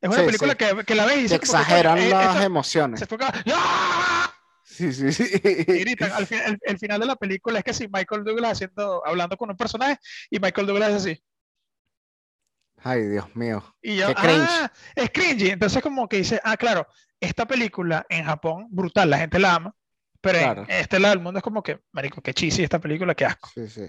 Es 0.01 0.09
una 0.09 0.19
Sí, 0.19 0.25
película 0.25 0.51
sí. 0.53 0.57
que, 0.57 0.83
que 0.83 0.95
la 0.95 1.05
ves 1.05 1.17
y 1.19 1.29
se 1.29 1.35
exageran 1.35 1.97
eh, 1.97 2.09
las 2.09 2.33
esto- 2.35 2.43
emociones. 2.45 2.99
se 2.99 3.05
como, 3.07 3.31
¡Ah! 3.53 4.33
Sí, 4.63 4.91
sí, 4.93 5.11
sí. 5.13 5.23
Y 5.35 5.79
gritan. 5.79 6.11
Al 6.11 6.25
fin- 6.25 6.41
el, 6.45 6.57
el 6.61 6.79
final 6.79 6.99
de 6.99 7.05
la 7.05 7.15
película 7.15 7.59
es 7.59 7.63
que 7.63 7.73
si 7.73 7.88
Michael 7.88 8.23
Douglas 8.23 8.53
haciendo, 8.53 9.05
hablando 9.05 9.38
con 9.38 9.49
un 9.51 9.57
personaje 9.57 9.99
y 10.29 10.39
Michael 10.39 10.65
Douglas 10.65 10.89
es 10.89 10.95
así. 10.95 11.23
Ay, 12.84 13.03
Dios 13.08 13.36
mío. 13.36 13.64
Y 13.82 13.98
yo, 13.98 14.08
Qué 14.08 14.16
cringe. 14.16 14.48
ah, 14.49 14.72
es 14.95 15.10
cringy. 15.12 15.49
Entonces 15.49 15.82
como 15.84 16.08
que 16.10 16.18
dice, 16.18 16.40
ah, 16.44 16.58
claro, 16.58 16.88
esta 17.20 17.45
película 17.45 18.06
en 18.10 18.26
Japón, 18.26 18.68
brutal, 18.72 19.10
la 19.10 19.20
gente 19.20 19.38
la 19.40 19.56
ama, 19.56 19.76
pero 20.20 20.40
Claro. 20.40 20.64
en 20.64 20.72
este 20.72 20.99
lado 20.99 21.14
del 21.16 21.24
mundo 21.24 21.38
es 21.40 21.44
como 21.44 21.62
que, 21.62 21.80
marico, 21.91 22.22
qué 22.22 22.34
cheesy 22.34 22.64
esta 22.64 22.80
película, 22.80 23.14
qué 23.16 23.26
asco. 23.26 23.49
Sí, 23.53 23.68
sí. 23.68 23.84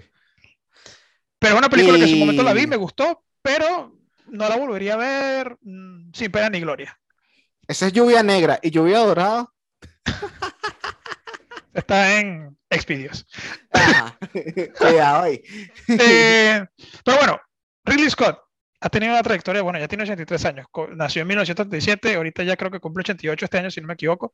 Pero 1.39 1.55
es 1.55 1.59
una 1.59 1.69
película 1.69 1.97
que 1.97 2.03
en 2.03 2.09
su 2.09 2.15
momento 2.17 2.43
la 2.43 2.53
vi, 2.53 2.61
Y- 2.63 2.67
me 2.67 2.75
gustó, 2.75 3.23
pero 3.41 3.97
no 4.27 4.47
la 4.47 4.55
volvería 4.55 4.93
a 4.93 4.97
ver 4.97 5.57
mm, 5.61 6.11
sin 6.13 6.31
pena 6.31 6.49
ni 6.49 6.59
gloria. 6.61 6.97
Esa 7.67 7.87
es 7.87 7.93
lluvia 7.93 8.21
negra 8.23 8.59
y 8.61 8.69
lluvia 8.71 8.99
dorada. 8.99 9.47
Está 11.73 12.19
en 12.19 12.55
Expedios. 12.69 13.25
Cuidado 14.77 15.23
ahí. 15.23 15.41
Eh, 15.87 16.63
pero 17.03 17.17
bueno, 17.17 17.41
Ridley 17.85 18.09
Scott 18.11 18.39
ha 18.83 18.89
tenido 18.89 19.13
una 19.13 19.23
trayectoria, 19.23 19.61
bueno, 19.61 19.79
ya 19.79 19.87
tiene 19.87 20.03
83 20.03 20.45
años. 20.45 20.67
Nació 20.95 21.21
en 21.21 21.27
1937, 21.29 22.15
ahorita 22.15 22.43
ya 22.43 22.57
creo 22.57 22.69
que 22.69 22.79
cumple 22.79 23.01
88 23.01 23.45
este 23.45 23.57
año, 23.57 23.71
si 23.71 23.79
no 23.79 23.87
me 23.87 23.93
equivoco. 23.93 24.33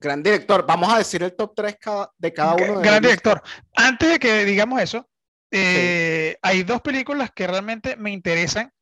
Gran 0.00 0.22
director. 0.22 0.66
Vamos 0.66 0.92
a 0.92 0.98
decir 0.98 1.22
el 1.22 1.34
top 1.34 1.52
3 1.54 1.76
de 2.18 2.32
cada 2.32 2.54
uno. 2.54 2.80
De 2.80 2.88
gran 2.88 3.00
director. 3.00 3.40
Antes 3.76 4.10
de 4.10 4.18
que 4.18 4.44
digamos 4.44 4.82
eso, 4.82 5.08
eh, 5.50 6.36
hay 6.42 6.64
dos 6.64 6.80
películas 6.80 7.30
que 7.32 7.46
realmente 7.46 7.96
me 7.96 8.10
interesan 8.10 8.72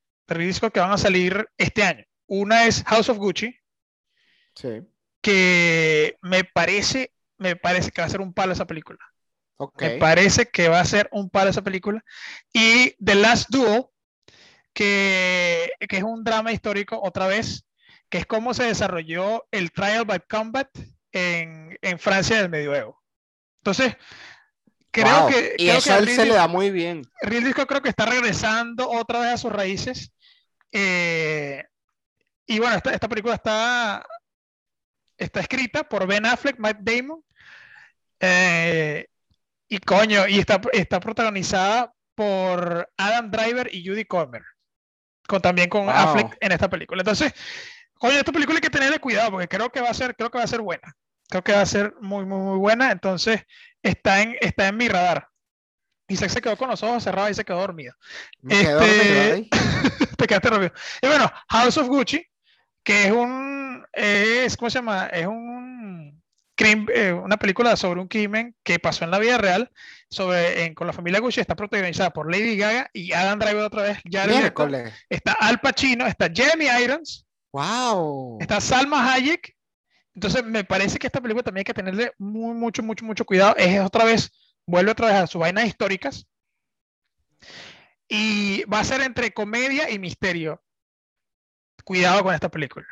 que 0.72 0.80
van 0.80 0.93
a 0.93 0.98
salir 0.98 1.47
este 1.59 1.82
año. 1.82 2.05
Una 2.26 2.66
es 2.66 2.82
House 2.84 3.10
of 3.10 3.18
Gucci. 3.18 3.55
Sí. 4.55 4.80
Que 5.20 6.16
me 6.22 6.44
parece, 6.44 7.12
me 7.36 7.56
parece 7.56 7.90
que 7.90 8.01
va 8.01 8.06
a 8.06 8.10
ser 8.10 8.22
un 8.22 8.32
palo 8.32 8.52
esa 8.52 8.66
película. 8.66 8.98
Me 9.78 9.90
parece 9.98 10.47
que 10.47 10.68
va 10.68 10.80
a 10.80 10.84
ser 10.84 11.09
un 11.12 11.28
palo 11.28 11.51
esa 11.51 11.62
película. 11.62 12.02
Y 12.52 12.94
The 13.05 13.14
Last 13.14 13.51
Duel, 13.51 13.84
que, 14.73 15.70
que 15.89 15.97
es 15.97 16.03
un 16.03 16.24
drama 16.24 16.53
histórico 16.53 17.01
otra 17.03 17.27
vez, 17.27 17.66
que 18.09 18.19
es 18.19 18.27
cómo 18.27 18.55
se 18.55 18.65
desarrolló 18.65 19.47
el 19.51 19.73
Trial 19.73 20.05
by 20.05 20.20
Combat 20.28 20.69
en, 21.12 21.78
en 21.82 21.99
Francia 21.99 22.39
del 22.39 22.49
medioevo. 22.49 23.03
Entonces, 23.61 23.97
creo 24.90 25.28
que... 25.28 25.55
Y 25.59 25.69
eso 25.69 25.94
a 25.94 25.99
él 25.99 26.09
se 26.09 26.27
le 26.27 26.35
da 26.35 26.49
muy 26.49 26.70
bien. 26.70 27.03
Ridley 27.23 27.53
Scott 27.53 27.69
creo 27.69 27.82
que 27.82 27.89
está 27.89 28.07
regresando 28.07 28.89
otra 28.90 29.20
vez 29.20 29.28
a 29.31 29.39
sus 29.39 29.53
raíces. 29.53 30.12
Eh, 30.73 31.65
y 32.47 32.59
bueno, 32.59 32.77
esta, 32.77 32.93
esta, 32.93 33.09
película 33.09 33.35
está, 33.35 34.05
está 35.16 35.40
escrita 35.40 35.85
por 35.85 36.07
Ben 36.07 36.27
Affleck, 36.27 36.59
Matt 36.59 36.78
Damon. 36.81 37.23
Eh, 38.20 39.07
y 39.69 39.78
coño, 39.78 40.27
y 40.28 40.39
está, 40.39 40.61
está 40.73 41.01
protagonizada 41.01 41.93
por 42.15 42.90
Adam 42.97 43.31
Driver 43.31 43.73
y 43.73 43.86
Judy 43.86 44.05
Comer. 44.05 44.43
Con, 45.27 45.40
también 45.40 45.69
con 45.69 45.89
Affleck 45.89 46.36
en 46.40 46.53
esta 46.53 46.69
película. 46.69 47.01
Entonces, 47.01 47.32
coño, 47.94 48.19
esta 48.19 48.32
película 48.32 48.57
hay 48.57 48.62
que 48.62 48.70
tenerle 48.70 48.99
cuidado 48.99 49.31
porque 49.31 49.49
creo 49.49 49.70
que 49.70 49.81
va 49.81 49.90
a 49.90 49.94
ser, 49.94 50.16
creo 50.16 50.31
que 50.31 50.39
va 50.39 50.44
a 50.44 50.49
ser 50.49 50.61
buena. 50.61 50.97
Creo 51.28 51.43
que 51.43 51.53
va 51.53 51.61
a 51.61 51.66
ser 51.66 51.94
muy, 52.01 52.24
muy, 52.24 52.40
muy 52.40 52.59
buena. 52.59 52.90
Entonces, 52.90 53.43
está 53.82 54.20
en, 54.23 54.36
está 54.40 54.69
en 54.69 54.77
mi 54.77 54.89
radar. 54.89 55.28
Y 56.09 56.16
se 56.16 56.43
quedó 56.43 56.57
con 56.57 56.69
los 56.69 56.82
ojos 56.82 57.03
cerrados 57.03 57.31
y 57.31 57.35
se 57.35 57.44
quedó 57.44 57.61
dormido. 57.61 57.94
Este, 58.49 59.49
te 60.19 60.27
quedaste 60.27 60.51
dormido. 60.51 60.73
Y 61.01 61.07
bueno, 61.07 61.31
House 61.49 61.78
of 61.78 61.89
Gucci, 61.89 62.27
que 62.82 63.07
es 63.07 63.12
un, 63.12 63.86
es, 63.93 64.57
¿cómo 64.57 64.69
se 64.69 64.78
llama? 64.78 65.07
Es 65.07 65.27
un 65.27 66.23
eh, 66.65 67.12
una 67.12 67.39
película 67.39 67.77
sobre 67.77 68.01
un 68.01 68.09
crimen 68.09 68.55
que 68.62 68.78
pasó 68.78 69.05
en 69.05 69.11
la 69.11 69.19
vida 69.19 69.39
real 69.39 69.70
sobre, 70.12 70.74
con 70.74 70.86
la 70.86 70.93
familia 70.93 71.20
Gucci, 71.20 71.40
está 71.40 71.56
protagonizada 71.56 72.10
por 72.10 72.30
Lady 72.30 72.56
Gaga 72.56 72.90
y 72.93 73.12
Adam 73.12 73.39
Driver 73.39 73.62
otra 73.64 73.82
vez. 73.82 73.98
está 75.09 75.32
Al 75.32 75.59
Pacino, 75.59 76.06
está 76.06 76.28
Jeremy 76.32 76.66
Irons, 76.82 77.26
wow. 77.52 78.39
está 78.40 78.60
Salma 78.60 79.12
Hayek. 79.12 79.56
Entonces 80.14 80.44
me 80.44 80.64
parece 80.64 80.98
que 80.98 81.06
esta 81.06 81.22
película 81.22 81.43
también 81.43 81.62
hay 81.62 81.64
que 81.64 81.74
tenerle 81.74 82.12
muy, 82.18 82.55
mucho, 82.55 82.82
mucho, 82.82 83.05
mucho 83.06 83.24
cuidado. 83.24 83.56
Es 83.56 83.80
otra 83.80 84.05
vez, 84.05 84.30
vuelve 84.66 84.90
otra 84.90 85.06
vez 85.06 85.16
a 85.16 85.26
sus 85.26 85.40
vainas 85.40 85.64
históricas. 85.64 86.26
Y 88.06 88.64
va 88.64 88.80
a 88.80 88.84
ser 88.84 89.01
entre 89.01 89.32
comedia 89.32 89.89
y 89.89 89.98
misterio. 89.98 90.62
Cuidado 91.84 92.22
con 92.22 92.34
esta 92.34 92.51
película. 92.51 92.86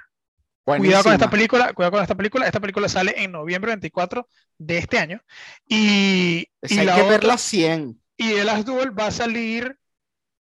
Cuidado 0.78 1.04
con 1.04 1.12
esta 1.12 1.30
película, 1.30 1.72
cuidado 1.72 1.92
con 1.92 2.02
esta 2.02 2.14
película. 2.14 2.46
Esta 2.46 2.60
película 2.60 2.88
sale 2.88 3.14
en 3.16 3.32
noviembre 3.32 3.70
24 3.70 4.28
de 4.58 4.78
este 4.78 4.98
año. 4.98 5.22
Y, 5.66 6.48
y 6.62 6.78
hay 6.78 6.86
que 6.86 7.02
verla 7.02 7.38
100. 7.38 8.00
Y 8.16 8.34
The 8.34 8.44
Last 8.44 8.66
Duel 8.66 8.98
va 8.98 9.06
a 9.06 9.10
salir 9.10 9.78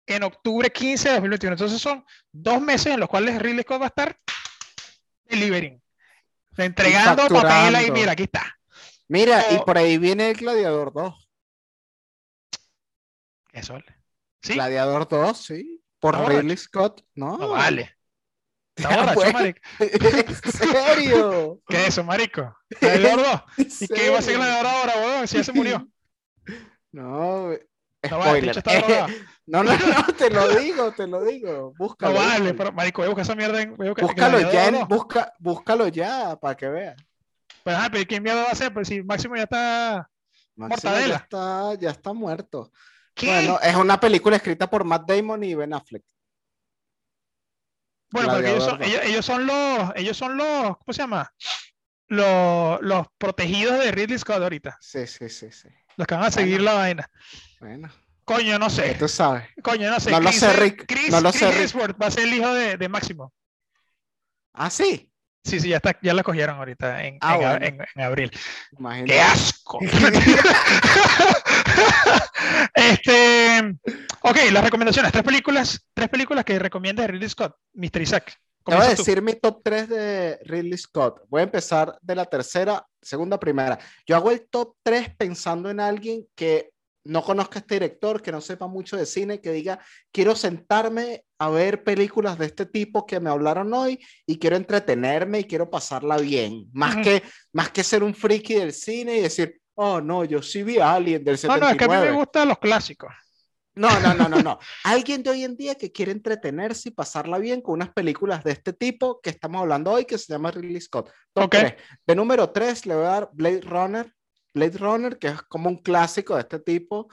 en 0.06 0.22
octubre 0.22 0.70
15 0.70 1.08
de 1.08 1.14
2021. 1.14 1.54
Entonces 1.54 1.80
son 1.80 2.04
dos 2.30 2.60
meses 2.60 2.94
en 2.94 3.00
los 3.00 3.08
cuales 3.08 3.40
Ridley 3.40 3.62
Scott 3.62 3.80
va 3.80 3.86
a 3.86 3.88
estar 3.88 4.18
delivering. 5.24 5.82
Entregando 6.56 7.28
papel 7.28 7.74
ahí, 7.74 7.90
mira, 7.90 8.12
aquí 8.12 8.24
está. 8.24 8.58
Mira, 9.08 9.52
y 9.52 9.58
por 9.58 9.78
ahí 9.78 9.98
viene 9.98 10.30
el 10.30 10.36
Gladiador 10.36 10.92
2. 10.92 11.28
Eso. 13.52 13.78
¿Sí? 14.42 14.54
Gladiador 14.54 15.08
2, 15.08 15.36
sí. 15.36 15.82
Por 15.98 16.18
Ridley 16.28 16.56
Scott, 16.56 17.04
¿no? 17.14 17.38
No 17.38 17.48
vale. 17.50 17.96
Marico. 18.80 19.60
¿En 19.78 20.52
serio? 20.52 21.60
¿Qué 21.68 21.76
es 21.76 21.88
eso, 21.88 22.04
marico? 22.04 22.54
¿Y 22.70 23.88
qué 23.88 24.10
va 24.10 24.18
a 24.18 24.22
ser 24.22 24.38
la 24.38 24.60
ahora, 24.60 24.94
weón? 24.96 25.28
Si 25.28 25.36
ya 25.36 25.44
se 25.44 25.52
murió. 25.52 25.86
No, 26.94 27.48
spoiler. 28.04 28.62
No, 29.46 29.64
no, 29.64 29.72
no, 29.72 30.06
te 30.14 30.28
lo 30.28 30.46
digo, 30.58 30.92
te 30.92 31.06
lo 31.06 31.24
digo. 31.24 31.72
Búscalo. 31.78 32.12
No 32.12 32.18
vale, 32.18 32.52
pero, 32.52 32.70
marico, 32.70 33.02
busca 33.06 33.22
esa 33.22 33.34
mierda 33.34 33.62
en. 33.62 33.74
Búscalo 33.74 34.40
ya, 34.52 34.68
en, 34.68 34.86
busca, 34.86 35.32
búscalo 35.38 35.88
ya 35.88 36.36
para 36.38 36.54
que 36.54 36.68
veas. 36.68 36.96
Pero, 37.64 37.78
ah, 37.78 37.88
pero 37.90 38.06
¿quién 38.06 38.22
mierda 38.22 38.42
va 38.42 38.50
a 38.50 38.54
ser? 38.54 38.74
Pues 38.74 38.88
si 38.88 39.02
Máximo 39.02 39.36
ya 39.36 39.44
está. 39.44 40.10
Máximo 40.54 40.92
ya 40.92 41.16
está, 41.16 41.74
ya 41.80 41.90
está 41.90 42.12
muerto. 42.12 42.70
¿Qué? 43.14 43.26
Bueno, 43.26 43.58
es 43.62 43.74
una 43.74 43.98
película 43.98 44.36
escrita 44.36 44.68
por 44.68 44.84
Matt 44.84 45.08
Damon 45.08 45.44
y 45.44 45.54
Ben 45.54 45.72
Affleck. 45.72 46.04
Bueno, 48.12 48.30
porque 48.30 48.50
ellos 48.50 48.64
son, 48.64 48.82
ellos, 48.82 49.26
son, 49.26 49.46
los, 49.46 49.92
ellos 49.96 50.16
son 50.16 50.36
los, 50.36 50.76
¿cómo 50.78 50.92
se 50.92 51.02
llama? 51.02 51.32
Los, 52.08 52.80
los 52.82 53.06
protegidos 53.18 53.78
de 53.78 53.90
Ridley 53.90 54.18
Scott 54.18 54.42
ahorita. 54.42 54.76
Sí, 54.80 55.06
sí, 55.06 55.28
sí, 55.28 55.50
sí. 55.50 55.68
Los 55.96 56.06
que 56.06 56.14
van 56.14 56.24
a 56.24 56.30
seguir 56.30 56.60
la 56.60 56.74
vaina. 56.74 57.10
Bueno. 57.60 57.90
Coño, 58.24 58.58
no 58.58 58.70
sé. 58.70 58.94
Tú 58.94 59.08
sabes. 59.08 59.44
Coño, 59.62 59.90
no 59.90 59.98
sé. 59.98 60.10
No 60.10 60.20
lo 60.20 60.32
sé, 60.32 60.52
Rick. 60.54 60.86
Chris, 60.86 61.10
no 61.10 61.20
lo 61.20 61.32
sé, 61.32 61.50
Rick. 61.52 62.00
va 62.00 62.06
a 62.06 62.10
ser 62.10 62.24
el 62.24 62.34
hijo 62.34 62.52
de, 62.54 62.76
de 62.76 62.88
Máximo. 62.88 63.32
Ah, 64.52 64.70
sí. 64.70 65.11
Sí, 65.44 65.60
sí, 65.60 65.70
ya, 65.70 65.76
está, 65.76 65.98
ya 66.00 66.14
la 66.14 66.22
cogieron 66.22 66.56
ahorita 66.56 67.04
en, 67.04 67.18
ah, 67.20 67.58
en, 67.60 67.78
en, 67.94 68.02
abril. 68.02 68.30
Imagínate. 68.78 69.12
¡Qué 69.12 69.20
asco! 69.20 69.78
este, 72.74 73.76
ok, 74.22 74.36
las 74.52 74.64
recomendaciones. 74.64 75.12
Tres 75.12 75.24
películas, 75.24 75.84
tres 75.92 76.08
películas 76.08 76.44
que 76.44 76.58
recomiendas 76.58 77.06
de 77.06 77.12
Ridley 77.12 77.28
Scott, 77.28 77.56
Mr. 77.74 78.02
Isaac. 78.02 78.38
Te 78.64 78.76
voy 78.76 78.86
a 78.86 78.90
decir 78.90 79.20
mi 79.22 79.34
top 79.34 79.60
3 79.64 79.88
de 79.88 80.38
Ridley 80.44 80.78
Scott. 80.78 81.22
Voy 81.28 81.40
a 81.40 81.44
empezar 81.44 81.98
de 82.00 82.14
la 82.14 82.26
tercera, 82.26 82.86
segunda, 83.00 83.40
primera. 83.40 83.76
Yo 84.06 84.14
hago 84.14 84.30
el 84.30 84.48
top 84.48 84.76
3 84.84 85.16
pensando 85.16 85.68
en 85.68 85.80
alguien 85.80 86.28
que 86.36 86.71
no 87.04 87.22
conozca 87.22 87.58
a 87.58 87.60
este 87.60 87.74
director, 87.74 88.22
que 88.22 88.32
no 88.32 88.40
sepa 88.40 88.66
mucho 88.66 88.96
de 88.96 89.06
cine, 89.06 89.40
que 89.40 89.52
diga, 89.52 89.80
quiero 90.12 90.36
sentarme 90.36 91.24
a 91.38 91.48
ver 91.50 91.82
películas 91.82 92.38
de 92.38 92.46
este 92.46 92.66
tipo 92.66 93.06
que 93.06 93.20
me 93.20 93.30
hablaron 93.30 93.72
hoy 93.74 93.98
y 94.26 94.38
quiero 94.38 94.56
entretenerme 94.56 95.40
y 95.40 95.44
quiero 95.44 95.68
pasarla 95.70 96.18
bien, 96.18 96.68
más, 96.72 96.96
que, 96.96 97.22
más 97.52 97.70
que 97.70 97.82
ser 97.82 98.04
un 98.04 98.14
friki 98.14 98.54
del 98.54 98.72
cine 98.72 99.16
y 99.16 99.22
decir, 99.22 99.60
oh 99.74 100.00
no, 100.00 100.24
yo 100.24 100.42
sí 100.42 100.62
vi 100.62 100.78
a 100.78 100.92
alguien 100.94 101.24
del 101.24 101.38
79. 101.38 101.60
No, 101.60 101.66
no, 101.66 101.72
es 101.72 101.78
que 101.78 101.84
a 101.84 102.00
mí 102.00 102.10
me 102.10 102.16
gustan 102.18 102.48
los 102.48 102.58
clásicos. 102.58 103.12
No, 103.74 103.88
no, 104.00 104.12
no, 104.12 104.28
no, 104.28 104.42
no. 104.42 104.58
Alguien 104.84 105.22
de 105.22 105.30
hoy 105.30 105.44
en 105.44 105.56
día 105.56 105.74
que 105.76 105.90
quiere 105.90 106.12
entretenerse 106.12 106.90
y 106.90 106.92
pasarla 106.92 107.38
bien 107.38 107.62
con 107.62 107.74
unas 107.74 107.90
películas 107.90 108.44
de 108.44 108.52
este 108.52 108.74
tipo 108.74 109.20
que 109.22 109.30
estamos 109.30 109.62
hablando 109.62 109.92
hoy 109.92 110.04
que 110.04 110.18
se 110.18 110.32
llama 110.32 110.50
Ridley 110.50 110.80
Scott. 110.80 111.10
okay. 111.34 111.74
De 112.06 112.14
número 112.14 112.50
3 112.50 112.86
le 112.86 112.96
voy 112.96 113.04
a 113.04 113.08
dar 113.08 113.30
Blade 113.32 113.62
Runner 113.62 114.12
Blade 114.54 114.78
Runner, 114.78 115.18
que 115.18 115.28
es 115.28 115.42
como 115.42 115.68
un 115.68 115.78
clásico 115.78 116.34
de 116.34 116.42
este 116.42 116.58
tipo, 116.58 117.08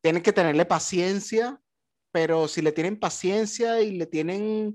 tienen 0.00 0.22
que 0.22 0.32
tenerle 0.32 0.64
paciencia, 0.66 1.60
pero 2.12 2.48
si 2.48 2.62
le 2.62 2.72
tienen 2.72 2.98
paciencia 2.98 3.80
y 3.80 3.92
le 3.92 4.06
tienen 4.06 4.74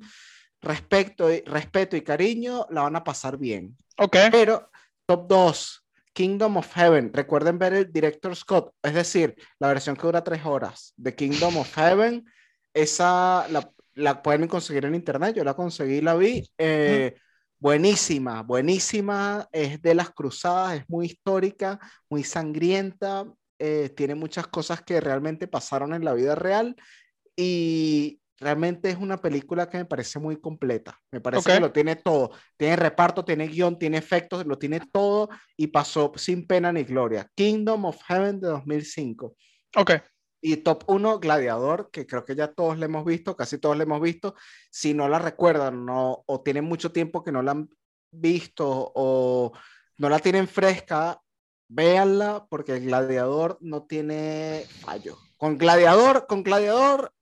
respeto, 0.62 1.30
respeto 1.46 1.96
y 1.96 2.02
cariño, 2.02 2.66
la 2.70 2.84
van 2.84 2.96
a 2.96 3.04
pasar 3.04 3.38
bien. 3.38 3.78
Ok. 3.98 4.18
Pero, 4.32 4.70
top 5.06 5.28
2, 5.28 5.86
Kingdom 6.14 6.58
of 6.58 6.74
Heaven. 6.76 7.14
Recuerden 7.14 7.60
ver 7.60 7.74
el 7.74 7.92
Director 7.92 8.36
Scott, 8.36 8.74
es 8.84 8.94
decir, 8.94 9.36
la 9.60 9.70
versión 9.70 9.96
que 9.96 10.02
dura 10.02 10.24
tres 10.24 10.46
horas 10.46 10.94
de 10.98 11.16
Kingdom 11.16 11.58
of 11.58 11.74
Heaven. 11.76 12.26
Esa 12.74 13.48
la, 13.50 13.72
la 13.94 14.22
pueden 14.22 14.48
conseguir 14.48 14.86
en 14.86 14.96
internet. 14.96 15.36
Yo 15.36 15.44
la 15.44 15.54
conseguí, 15.54 16.02
la 16.02 16.16
vi. 16.16 16.50
Eh, 16.58 17.16
Buenísima, 17.60 18.42
buenísima. 18.42 19.48
Es 19.52 19.82
de 19.82 19.94
las 19.94 20.12
cruzadas, 20.12 20.80
es 20.80 20.90
muy 20.90 21.08
histórica, 21.08 21.80
muy 22.10 22.24
sangrienta. 22.24 23.26
Eh, 23.60 23.90
tiene 23.96 24.16
muchas 24.16 24.48
cosas 24.48 24.82
que 24.82 25.02
realmente 25.02 25.48
pasaron 25.48 25.94
en 25.94 26.06
la 26.06 26.14
vida 26.14 26.36
real 26.36 26.76
y 27.36 28.22
realmente 28.40 28.90
es 28.90 28.96
una 28.96 29.18
película 29.18 29.70
que 29.70 29.78
me 29.78 29.86
parece 29.86 30.20
muy 30.20 30.40
completa. 30.40 30.98
Me 31.12 31.20
parece 31.20 31.52
que 31.52 31.60
lo 31.60 31.74
tiene 31.74 31.98
todo. 31.98 32.32
Tiene 32.56 32.78
reparto, 32.78 33.26
tiene 33.26 33.48
guion, 33.48 33.78
tiene 33.78 33.98
efectos, 33.98 34.46
lo 34.46 34.58
tiene 34.58 34.82
todo 34.92 35.28
y 35.58 35.68
pasó 35.68 36.14
sin 36.16 36.48
pena 36.48 36.72
ni 36.72 36.84
gloria. 36.84 37.30
Kingdom 37.36 37.84
of 37.84 38.02
Heaven 38.08 38.40
de 38.40 38.48
2005. 38.48 39.36
Ok. 39.76 39.92
Y 40.42 40.58
top 40.58 40.84
1, 40.88 41.20
Gladiador, 41.20 41.90
que 41.92 42.08
creo 42.08 42.24
que 42.24 42.36
ya 42.36 42.54
todos 42.54 42.78
le 42.78 42.86
hemos 42.86 43.06
visto, 43.06 43.36
casi 43.36 43.58
todos 43.58 43.76
le 43.78 43.84
hemos 43.84 44.02
visto. 44.02 44.36
Si 44.72 44.94
no 44.94 45.10
la 45.10 45.20
recuerdan 45.20 45.86
o 45.90 46.42
tienen 46.44 46.66
mucho 46.66 46.92
tiempo 46.92 47.24
que 47.24 47.32
no 47.32 47.42
la 47.42 47.52
han 47.52 47.70
visto 48.12 48.92
o 48.96 49.52
no 49.98 50.10
la 50.10 50.20
tienen 50.20 50.48
fresca, 50.48 51.22
véanla 51.68 52.48
porque 52.50 52.74
el 52.78 52.86
gladiador 52.86 53.58
no 53.62 53.84
tiene 53.84 54.66
fallo. 54.82 55.18
Con 55.38 55.58
gladiador, 55.58 56.26
con 56.28 56.44
gladiador 56.44 57.14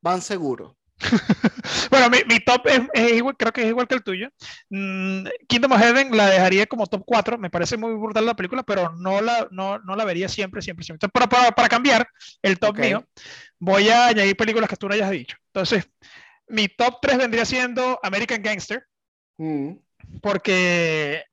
van 0.00 0.22
seguro. 0.22 0.76
bueno, 1.90 2.10
mi, 2.10 2.40
top 2.40 2.66
es, 2.66 3.12
igual, 3.12 3.36
creo 3.36 3.52
que 3.52 3.62
es 3.62 3.68
igual 3.68 3.88
que 3.88 3.94
el 3.94 4.02
tuyo. 4.02 4.28
Mm, 4.68 5.24
Kingdom 5.48 5.72
of 5.72 5.80
Heaven 5.80 6.16
la 6.16 6.28
dejaría 6.28 6.66
como 6.66 6.86
top 6.86 7.02
4. 7.06 7.38
Me 7.38 7.50
parece 7.50 7.76
muy 7.76 7.94
brutal 7.94 8.26
la 8.26 8.34
película, 8.34 8.62
pero 8.62 8.92
no 8.98 9.20
la, 9.20 9.48
no, 9.50 9.78
no 9.78 9.96
la 9.96 10.04
vería 10.04 10.28
siempre, 10.28 10.62
siempre, 10.62 10.84
siempre. 10.84 11.08
para, 11.08 11.28
para, 11.28 11.68
cambiar 11.68 12.06
el 12.42 12.58
top 12.58 12.78
mío, 12.78 13.04
voy 13.58 13.88
a 13.88 14.08
añadir 14.08 14.36
películas 14.36 14.68
que 14.68 14.76
tú 14.76 14.88
no 14.88 14.94
hayas 14.94 15.10
dicho. 15.10 15.36
Entonces, 15.46 15.88
mi 16.48 16.68
top 16.68 16.98
3 17.00 17.18
vendría 17.18 17.44
siendo 17.44 17.98
American 18.02 18.42
Gangster. 18.42 18.84
Mm. 19.38 19.72
Porque 20.22 21.24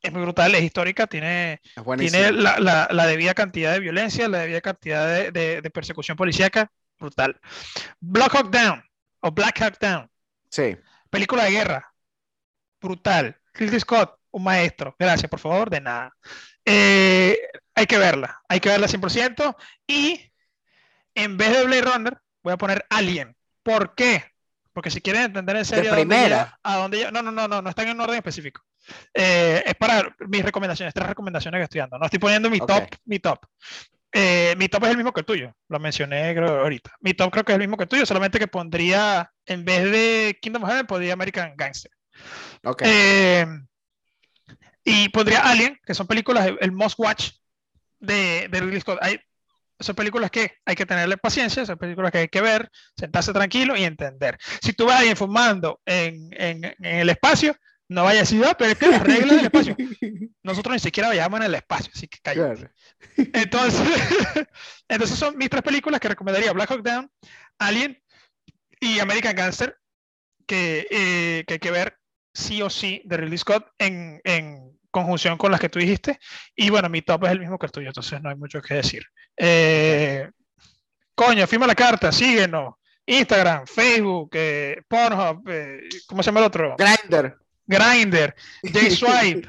es 0.00 0.12
muy 0.12 0.22
brutal, 0.22 0.54
es 0.54 0.62
histórica, 0.62 1.06
tiene, 1.06 1.60
tiene 1.98 2.32
la, 2.32 2.58
la, 2.58 2.88
la, 2.90 3.06
debida 3.06 3.34
cantidad 3.34 3.72
de 3.72 3.80
violencia, 3.80 4.28
la 4.28 4.40
debida 4.40 4.60
cantidad 4.60 5.06
de, 5.06 5.30
de, 5.30 5.60
de 5.60 5.70
persecución 5.70 6.16
policíaca, 6.16 6.72
brutal. 6.98 7.38
Black 8.00 8.34
Hawk 8.34 8.50
Down, 8.50 8.82
o 9.22 9.30
Black 9.30 9.60
Hawk 9.62 9.78
Down. 9.80 10.10
Sí. 10.50 10.76
Película 11.10 11.44
de 11.44 11.52
guerra, 11.52 11.94
brutal. 12.80 13.38
Ridley 13.54 13.80
Scott, 13.80 14.18
un 14.30 14.44
maestro. 14.44 14.94
Gracias, 14.98 15.30
por 15.30 15.40
favor, 15.40 15.70
de 15.70 15.80
nada. 15.80 16.12
Eh, 16.64 17.38
hay 17.74 17.86
que 17.86 17.98
verla, 17.98 18.40
hay 18.48 18.60
que 18.60 18.68
verla 18.68 18.86
100%. 18.86 19.56
Y 19.86 20.32
en 21.14 21.36
vez 21.36 21.50
de 21.50 21.64
Blade 21.64 21.82
Runner, 21.82 22.18
voy 22.42 22.52
a 22.52 22.58
poner 22.58 22.84
Alien. 22.90 23.36
¿Por 23.62 23.94
qué? 23.94 24.24
Porque 24.72 24.90
si 24.90 25.00
quieren 25.00 25.22
entender 25.22 25.56
en 25.56 25.64
serio 25.64 25.90
de 25.90 25.96
primera. 25.96 26.58
a 26.62 26.76
dónde 26.76 27.00
yo, 27.00 27.10
no, 27.10 27.22
no, 27.22 27.30
no, 27.30 27.46
no, 27.46 27.60
no 27.60 27.70
están 27.70 27.88
en 27.88 27.96
un 27.96 28.00
orden 28.00 28.16
específico. 28.16 28.62
Eh, 29.12 29.62
es 29.66 29.74
para 29.74 30.14
mis 30.28 30.44
recomendaciones, 30.44 30.94
tres 30.94 31.06
recomendaciones 31.06 31.58
que 31.58 31.64
estoy 31.64 31.80
dando. 31.80 31.98
No 31.98 32.06
estoy 32.06 32.18
poniendo 32.18 32.50
mi 32.50 32.58
top, 32.58 32.88
mi 33.04 33.18
top. 33.18 33.44
Eh, 34.14 34.54
mi 34.58 34.68
top 34.68 34.84
es 34.84 34.90
el 34.90 34.96
mismo 34.98 35.12
que 35.12 35.20
el 35.20 35.26
tuyo, 35.26 35.56
lo 35.68 35.80
mencioné 35.80 36.34
creo 36.34 36.60
ahorita. 36.60 36.92
Mi 37.00 37.14
top 37.14 37.30
creo 37.32 37.44
que 37.44 37.52
es 37.52 37.56
el 37.56 37.62
mismo 37.62 37.78
que 37.78 37.84
el 37.84 37.88
tuyo, 37.88 38.04
solamente 38.04 38.38
que 38.38 38.46
pondría, 38.46 39.30
en 39.46 39.64
vez 39.64 39.84
de 39.90 40.38
Kingdom 40.40 40.66
Heaven, 40.66 40.86
pondría 40.86 41.14
American 41.14 41.54
Gangster. 41.56 41.90
Okay. 42.62 42.90
Eh, 42.90 43.46
y 44.84 45.08
pondría 45.08 45.40
Alien, 45.40 45.78
que 45.84 45.94
son 45.94 46.06
películas, 46.06 46.50
el 46.60 46.72
Most 46.72 46.98
Watch 46.98 47.30
de, 48.00 48.48
de 48.50 48.60
Ridley 48.60 48.80
Scott. 48.80 48.98
Hay, 49.00 49.18
son 49.80 49.96
películas 49.96 50.30
que 50.30 50.58
hay 50.64 50.74
que 50.74 50.86
tenerle 50.86 51.16
paciencia, 51.16 51.64
son 51.64 51.78
películas 51.78 52.12
que 52.12 52.18
hay 52.18 52.28
que 52.28 52.40
ver, 52.40 52.70
sentarse 52.96 53.32
tranquilo 53.32 53.76
y 53.76 53.84
entender. 53.84 54.36
Si 54.60 54.74
tú 54.74 54.86
vas 54.86 55.00
ahí 55.00 55.14
fumando 55.14 55.80
en, 55.86 56.28
en, 56.32 56.64
en 56.64 56.76
el 57.00 57.08
espacio, 57.08 57.56
no 57.92 58.04
vaya 58.04 58.20
a 58.20 58.22
decir, 58.22 58.42
ah, 58.44 58.54
pero 58.58 58.70
es 58.72 58.78
que 58.78 58.88
las 58.88 59.02
reglas 59.02 59.36
del 59.36 59.44
espacio. 59.44 59.76
Nosotros 60.42 60.74
ni 60.74 60.78
siquiera 60.80 61.08
vayamos 61.08 61.40
en 61.40 61.46
el 61.46 61.54
espacio, 61.54 61.92
así 61.94 62.08
que 62.08 62.18
cállate. 62.22 62.70
Entonces, 63.16 63.80
entonces 64.88 65.18
son 65.18 65.36
mis 65.36 65.50
tres 65.50 65.62
películas 65.62 66.00
que 66.00 66.08
recomendaría: 66.08 66.52
Black 66.52 66.70
Hawk 66.70 66.82
Down, 66.82 67.10
Alien 67.58 68.02
y 68.80 68.98
American 68.98 69.36
Gangster, 69.36 69.78
que, 70.46 70.86
eh, 70.90 71.44
que 71.46 71.54
hay 71.54 71.60
que 71.60 71.70
ver 71.70 71.98
sí 72.34 72.62
o 72.62 72.70
sí 72.70 73.02
de 73.04 73.16
Ridley 73.16 73.38
Scott 73.38 73.68
en, 73.78 74.20
en, 74.24 74.72
conjunción 74.90 75.38
con 75.38 75.50
las 75.50 75.58
que 75.58 75.70
tú 75.70 75.78
dijiste. 75.78 76.18
Y 76.54 76.68
bueno, 76.68 76.88
mi 76.90 77.00
top 77.00 77.24
es 77.24 77.30
el 77.30 77.40
mismo 77.40 77.58
que 77.58 77.66
el 77.66 77.72
tuyo, 77.72 77.88
entonces 77.88 78.20
no 78.20 78.28
hay 78.28 78.36
mucho 78.36 78.60
que 78.60 78.74
decir. 78.74 79.02
Eh, 79.36 80.30
coño, 81.14 81.46
firma 81.46 81.66
la 81.66 81.74
carta, 81.74 82.12
síguenos. 82.12 82.74
Instagram, 83.06 83.66
Facebook, 83.66 84.30
eh, 84.34 84.82
Pornhub, 84.86 85.48
eh, 85.48 85.88
¿cómo 86.06 86.22
se 86.22 86.26
llama 86.28 86.40
el 86.40 86.46
otro? 86.46 86.76
Grindr. 86.76 87.41
Grinder, 87.72 88.34
J-Swipe, 88.62 89.48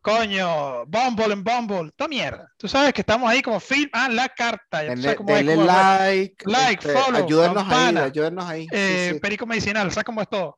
coño, 0.00 0.86
Bumble 0.86 1.32
en 1.32 1.42
Bumble, 1.42 1.90
toda 1.96 2.08
mierda. 2.08 2.52
Tú 2.56 2.68
sabes 2.68 2.92
que 2.92 3.00
estamos 3.00 3.28
ahí 3.28 3.42
como 3.42 3.58
film, 3.58 3.90
ah, 3.92 4.08
la 4.08 4.28
carta. 4.28 4.82
Denle, 4.82 5.16
denle 5.26 5.56
like, 5.56 6.44
like, 6.46 6.88
este, 6.88 7.00
follow, 7.00 7.24
ayúdenos 7.24 7.66
ahí, 7.68 7.96
ayúdenos 7.96 8.44
ahí. 8.44 8.66
Eh, 8.70 9.06
sí, 9.08 9.14
sí. 9.14 9.20
Perico 9.20 9.46
medicinal, 9.46 9.90
¿sabes 9.90 10.04
cómo 10.04 10.22
es 10.22 10.28
todo? 10.28 10.56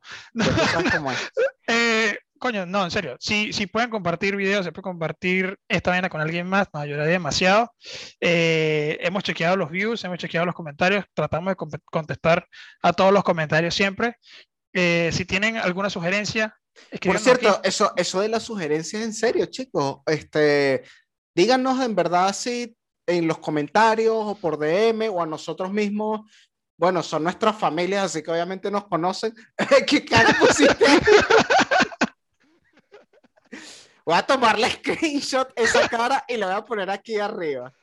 ¿Sabes 0.71 0.93
cómo 0.93 1.11
es? 1.11 1.31
eh, 1.67 2.17
coño, 2.37 2.65
no, 2.65 2.83
en 2.83 2.91
serio, 2.91 3.15
si, 3.19 3.53
si 3.53 3.67
pueden 3.67 3.89
compartir 3.89 4.35
videos, 4.35 4.65
se 4.65 4.71
puede 4.71 4.83
compartir 4.83 5.57
esta 5.67 5.91
vaina 5.91 6.09
con 6.09 6.21
alguien 6.21 6.47
más, 6.47 6.67
nos 6.73 6.83
ayudaría 6.83 7.11
demasiado. 7.13 7.71
Eh, 8.19 8.97
hemos 9.01 9.23
chequeado 9.23 9.55
los 9.55 9.69
views, 9.71 10.03
hemos 10.03 10.17
chequeado 10.17 10.45
los 10.45 10.55
comentarios, 10.55 11.05
tratamos 11.13 11.55
de 11.55 11.79
contestar 11.85 12.47
a 12.81 12.93
todos 12.93 13.11
los 13.11 13.23
comentarios 13.23 13.73
siempre. 13.73 14.17
Eh, 14.73 15.09
si 15.11 15.25
tienen 15.25 15.57
alguna 15.57 15.89
sugerencia, 15.89 16.55
por 17.03 17.19
cierto, 17.19 17.59
eso, 17.63 17.93
eso 17.95 18.21
de 18.21 18.29
las 18.29 18.43
sugerencias, 18.43 19.03
en 19.03 19.13
serio, 19.13 19.45
chicos, 19.47 19.99
este, 20.05 20.83
díganos 21.35 21.83
en 21.83 21.95
verdad 21.95 22.33
si 22.33 22.75
en 23.07 23.27
los 23.27 23.39
comentarios 23.39 24.15
o 24.15 24.35
por 24.35 24.57
DM 24.57 25.09
o 25.09 25.21
a 25.21 25.25
nosotros 25.25 25.71
mismos, 25.71 26.21
bueno, 26.77 27.01
son 27.01 27.23
nuestras 27.23 27.57
familias, 27.57 28.05
así 28.05 28.21
que 28.21 28.31
obviamente 28.31 28.69
nos 28.69 28.87
conocen. 28.87 29.33
¿Qué 29.87 30.05
cara 30.05 30.35
pusiste? 30.39 30.85
voy 34.05 34.15
a 34.15 34.21
tomarle 34.21 34.69
screenshot 34.71 35.51
esa 35.55 35.89
cara 35.89 36.23
y 36.27 36.37
la 36.37 36.47
voy 36.47 36.55
a 36.55 36.65
poner 36.65 36.89
aquí 36.89 37.17
arriba. 37.17 37.73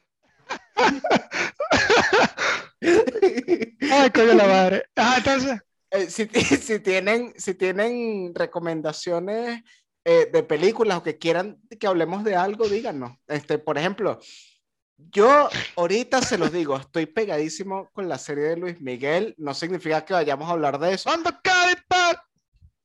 Ay, 2.80 4.10
coño 4.14 4.34
la 4.34 4.46
madre. 4.46 4.84
Ah, 4.96 5.14
entonces. 5.18 5.60
Eh, 5.94 6.10
si, 6.10 6.26
si, 6.60 6.80
tienen, 6.80 7.32
si 7.36 7.54
tienen 7.54 8.34
recomendaciones 8.34 9.62
eh, 10.04 10.28
de 10.32 10.42
películas 10.42 10.98
o 10.98 11.02
que 11.02 11.18
quieran 11.18 11.60
que 11.78 11.86
hablemos 11.86 12.24
de 12.24 12.34
algo, 12.34 12.68
díganos. 12.68 13.16
Este, 13.28 13.58
por 13.58 13.78
ejemplo, 13.78 14.18
yo 14.96 15.48
ahorita 15.76 16.20
se 16.20 16.36
los 16.36 16.52
digo, 16.52 16.76
estoy 16.76 17.06
pegadísimo 17.06 17.90
con 17.92 18.08
la 18.08 18.18
serie 18.18 18.44
de 18.44 18.56
Luis 18.56 18.80
Miguel. 18.80 19.34
No 19.38 19.54
significa 19.54 20.04
que 20.04 20.14
vayamos 20.14 20.48
a 20.48 20.52
hablar 20.52 20.80
de 20.80 20.94
eso. 20.94 21.08
Cuando 21.08 21.30
calienta 21.42 22.26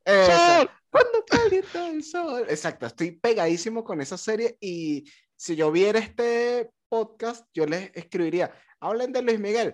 el 0.05 0.25
sol. 0.25 0.71
Cuando 0.91 1.25
calienta 1.25 1.89
el 1.89 2.03
sol. 2.03 2.45
Exacto, 2.47 2.85
estoy 2.85 3.11
pegadísimo 3.11 3.83
con 3.83 4.01
esa 4.01 4.17
serie 4.17 4.55
y 4.61 5.03
si 5.35 5.55
yo 5.55 5.71
viera 5.71 5.97
este 5.97 6.69
podcast, 6.89 7.45
yo 7.55 7.65
les 7.65 7.91
escribiría, 7.95 8.51
hablen 8.79 9.11
de 9.11 9.23
Luis 9.23 9.39
Miguel 9.39 9.73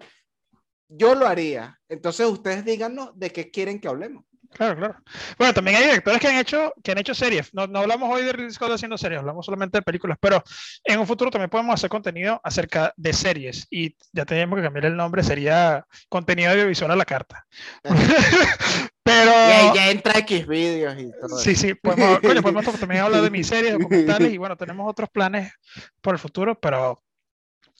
yo 0.87 1.15
lo 1.15 1.27
haría. 1.27 1.79
Entonces 1.89 2.27
ustedes 2.27 2.65
díganos 2.65 3.11
de 3.15 3.31
qué 3.31 3.51
quieren 3.51 3.79
que 3.79 3.87
hablemos. 3.87 4.25
Claro, 4.55 4.77
claro. 4.77 4.95
Bueno, 5.37 5.53
también 5.53 5.75
hay 5.75 5.83
directores 5.83 6.19
que 6.21 6.27
han 6.27 6.37
hecho, 6.37 6.73
que 6.81 6.91
han 6.91 6.97
hecho 6.97 7.13
series. 7.13 7.53
No, 7.53 7.67
no 7.67 7.79
hablamos 7.79 8.09
hoy 8.09 8.23
de 8.23 8.31
Ridley 8.31 8.51
Scott 8.51 8.71
haciendo 8.71 8.97
series, 8.97 9.19
hablamos 9.19 9.45
solamente 9.45 9.79
de 9.79 9.81
películas, 9.81 10.17
pero 10.19 10.41
en 10.85 10.99
un 10.99 11.05
futuro 11.05 11.29
también 11.29 11.49
podemos 11.49 11.73
hacer 11.73 11.89
contenido 11.89 12.39
acerca 12.41 12.93
de 12.95 13.11
series 13.11 13.67
y 13.69 13.97
ya 14.13 14.23
tenemos 14.23 14.55
que 14.55 14.63
cambiar 14.63 14.85
el 14.85 14.95
nombre, 14.95 15.23
sería 15.23 15.85
contenido 16.07 16.51
audiovisual 16.51 16.89
a 16.91 16.95
la 16.95 17.03
carta. 17.03 17.45
pero... 19.03 19.31
Y 19.31 19.75
ya 19.75 19.91
entra 19.91 20.19
X 20.19 20.47
vídeos 20.47 20.95
y 20.99 21.11
todo. 21.19 21.37
Sí, 21.37 21.55
sí, 21.55 21.73
podemos, 21.73 22.19
coño, 22.19 22.41
podemos 22.41 22.79
también 22.79 23.01
hablar 23.01 23.23
de 23.23 23.31
mis 23.31 23.47
series, 23.47 23.73
documentales 23.77 24.31
y 24.31 24.37
bueno, 24.37 24.55
tenemos 24.55 24.89
otros 24.89 25.09
planes 25.09 25.51
por 25.99 26.13
el 26.15 26.19
futuro, 26.19 26.57
pero, 26.57 27.03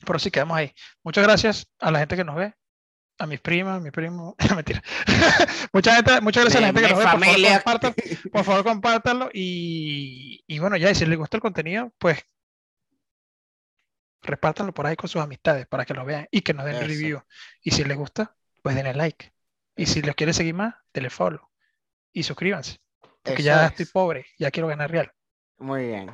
pero 0.05 0.19
sí 0.19 0.29
quedamos 0.29 0.57
ahí. 0.57 0.73
Muchas 1.03 1.23
gracias 1.23 1.71
a 1.79 1.89
la 1.89 1.99
gente 1.99 2.17
que 2.17 2.25
nos 2.25 2.35
ve 2.35 2.53
a 3.17 3.27
mis 3.27 3.39
primas, 3.39 3.77
a 3.77 3.79
mi 3.79 3.91
primo, 3.91 4.35
mentira. 4.55 4.81
mucha 5.73 5.95
gente, 5.95 6.21
muchas 6.21 6.43
gracias 6.43 6.57
a 6.57 6.61
la 6.61 6.67
gente 6.67 6.81
que 6.81 6.89
nos 6.89 6.99
ve, 6.99 7.05
por 7.05 7.81
favor, 7.81 7.95
por 8.31 8.43
favor 8.43 8.63
compártanlo 8.63 9.29
y, 9.33 10.43
y, 10.47 10.59
bueno, 10.59 10.77
ya, 10.77 10.91
y 10.91 10.95
si 10.95 11.05
les 11.05 11.17
gustó 11.17 11.37
el 11.37 11.41
contenido, 11.41 11.91
pues 11.97 12.19
repártanlo 14.21 14.73
por 14.73 14.87
ahí 14.87 14.95
con 14.95 15.07
sus 15.07 15.21
amistades 15.21 15.67
para 15.67 15.85
que 15.85 15.93
lo 15.93 16.03
vean 16.03 16.27
y 16.31 16.41
que 16.41 16.53
nos 16.53 16.65
den 16.65 16.75
el 16.75 16.87
review. 16.87 17.21
Y 17.61 17.71
si 17.71 17.83
les 17.83 17.97
gusta, 17.97 18.35
pues 18.63 18.75
denle 18.75 18.93
like. 18.93 19.31
Y 19.75 19.85
si 19.85 20.01
los 20.01 20.15
quieren 20.15 20.33
seguir 20.33 20.55
más, 20.55 20.73
denle 20.93 21.09
follow. 21.09 21.47
Y 22.11 22.23
suscríbanse. 22.23 22.79
Porque 23.01 23.41
Eso 23.41 23.43
ya 23.43 23.65
es. 23.65 23.71
estoy 23.71 23.85
pobre, 23.85 24.25
ya 24.37 24.51
quiero 24.51 24.67
ganar 24.67 24.89
real. 24.89 25.11
Muy 25.57 25.87
bien. 25.87 26.11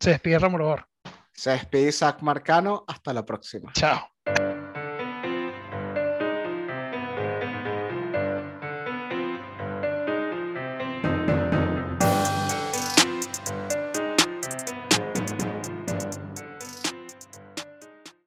Se 0.00 0.10
despide 0.10 0.38
Ramón 0.38 0.84
Se 1.32 1.50
despide 1.50 1.88
Isaac 1.88 2.20
Marcano. 2.22 2.84
Hasta 2.86 3.12
la 3.12 3.24
próxima. 3.24 3.72
Chao. 3.72 4.10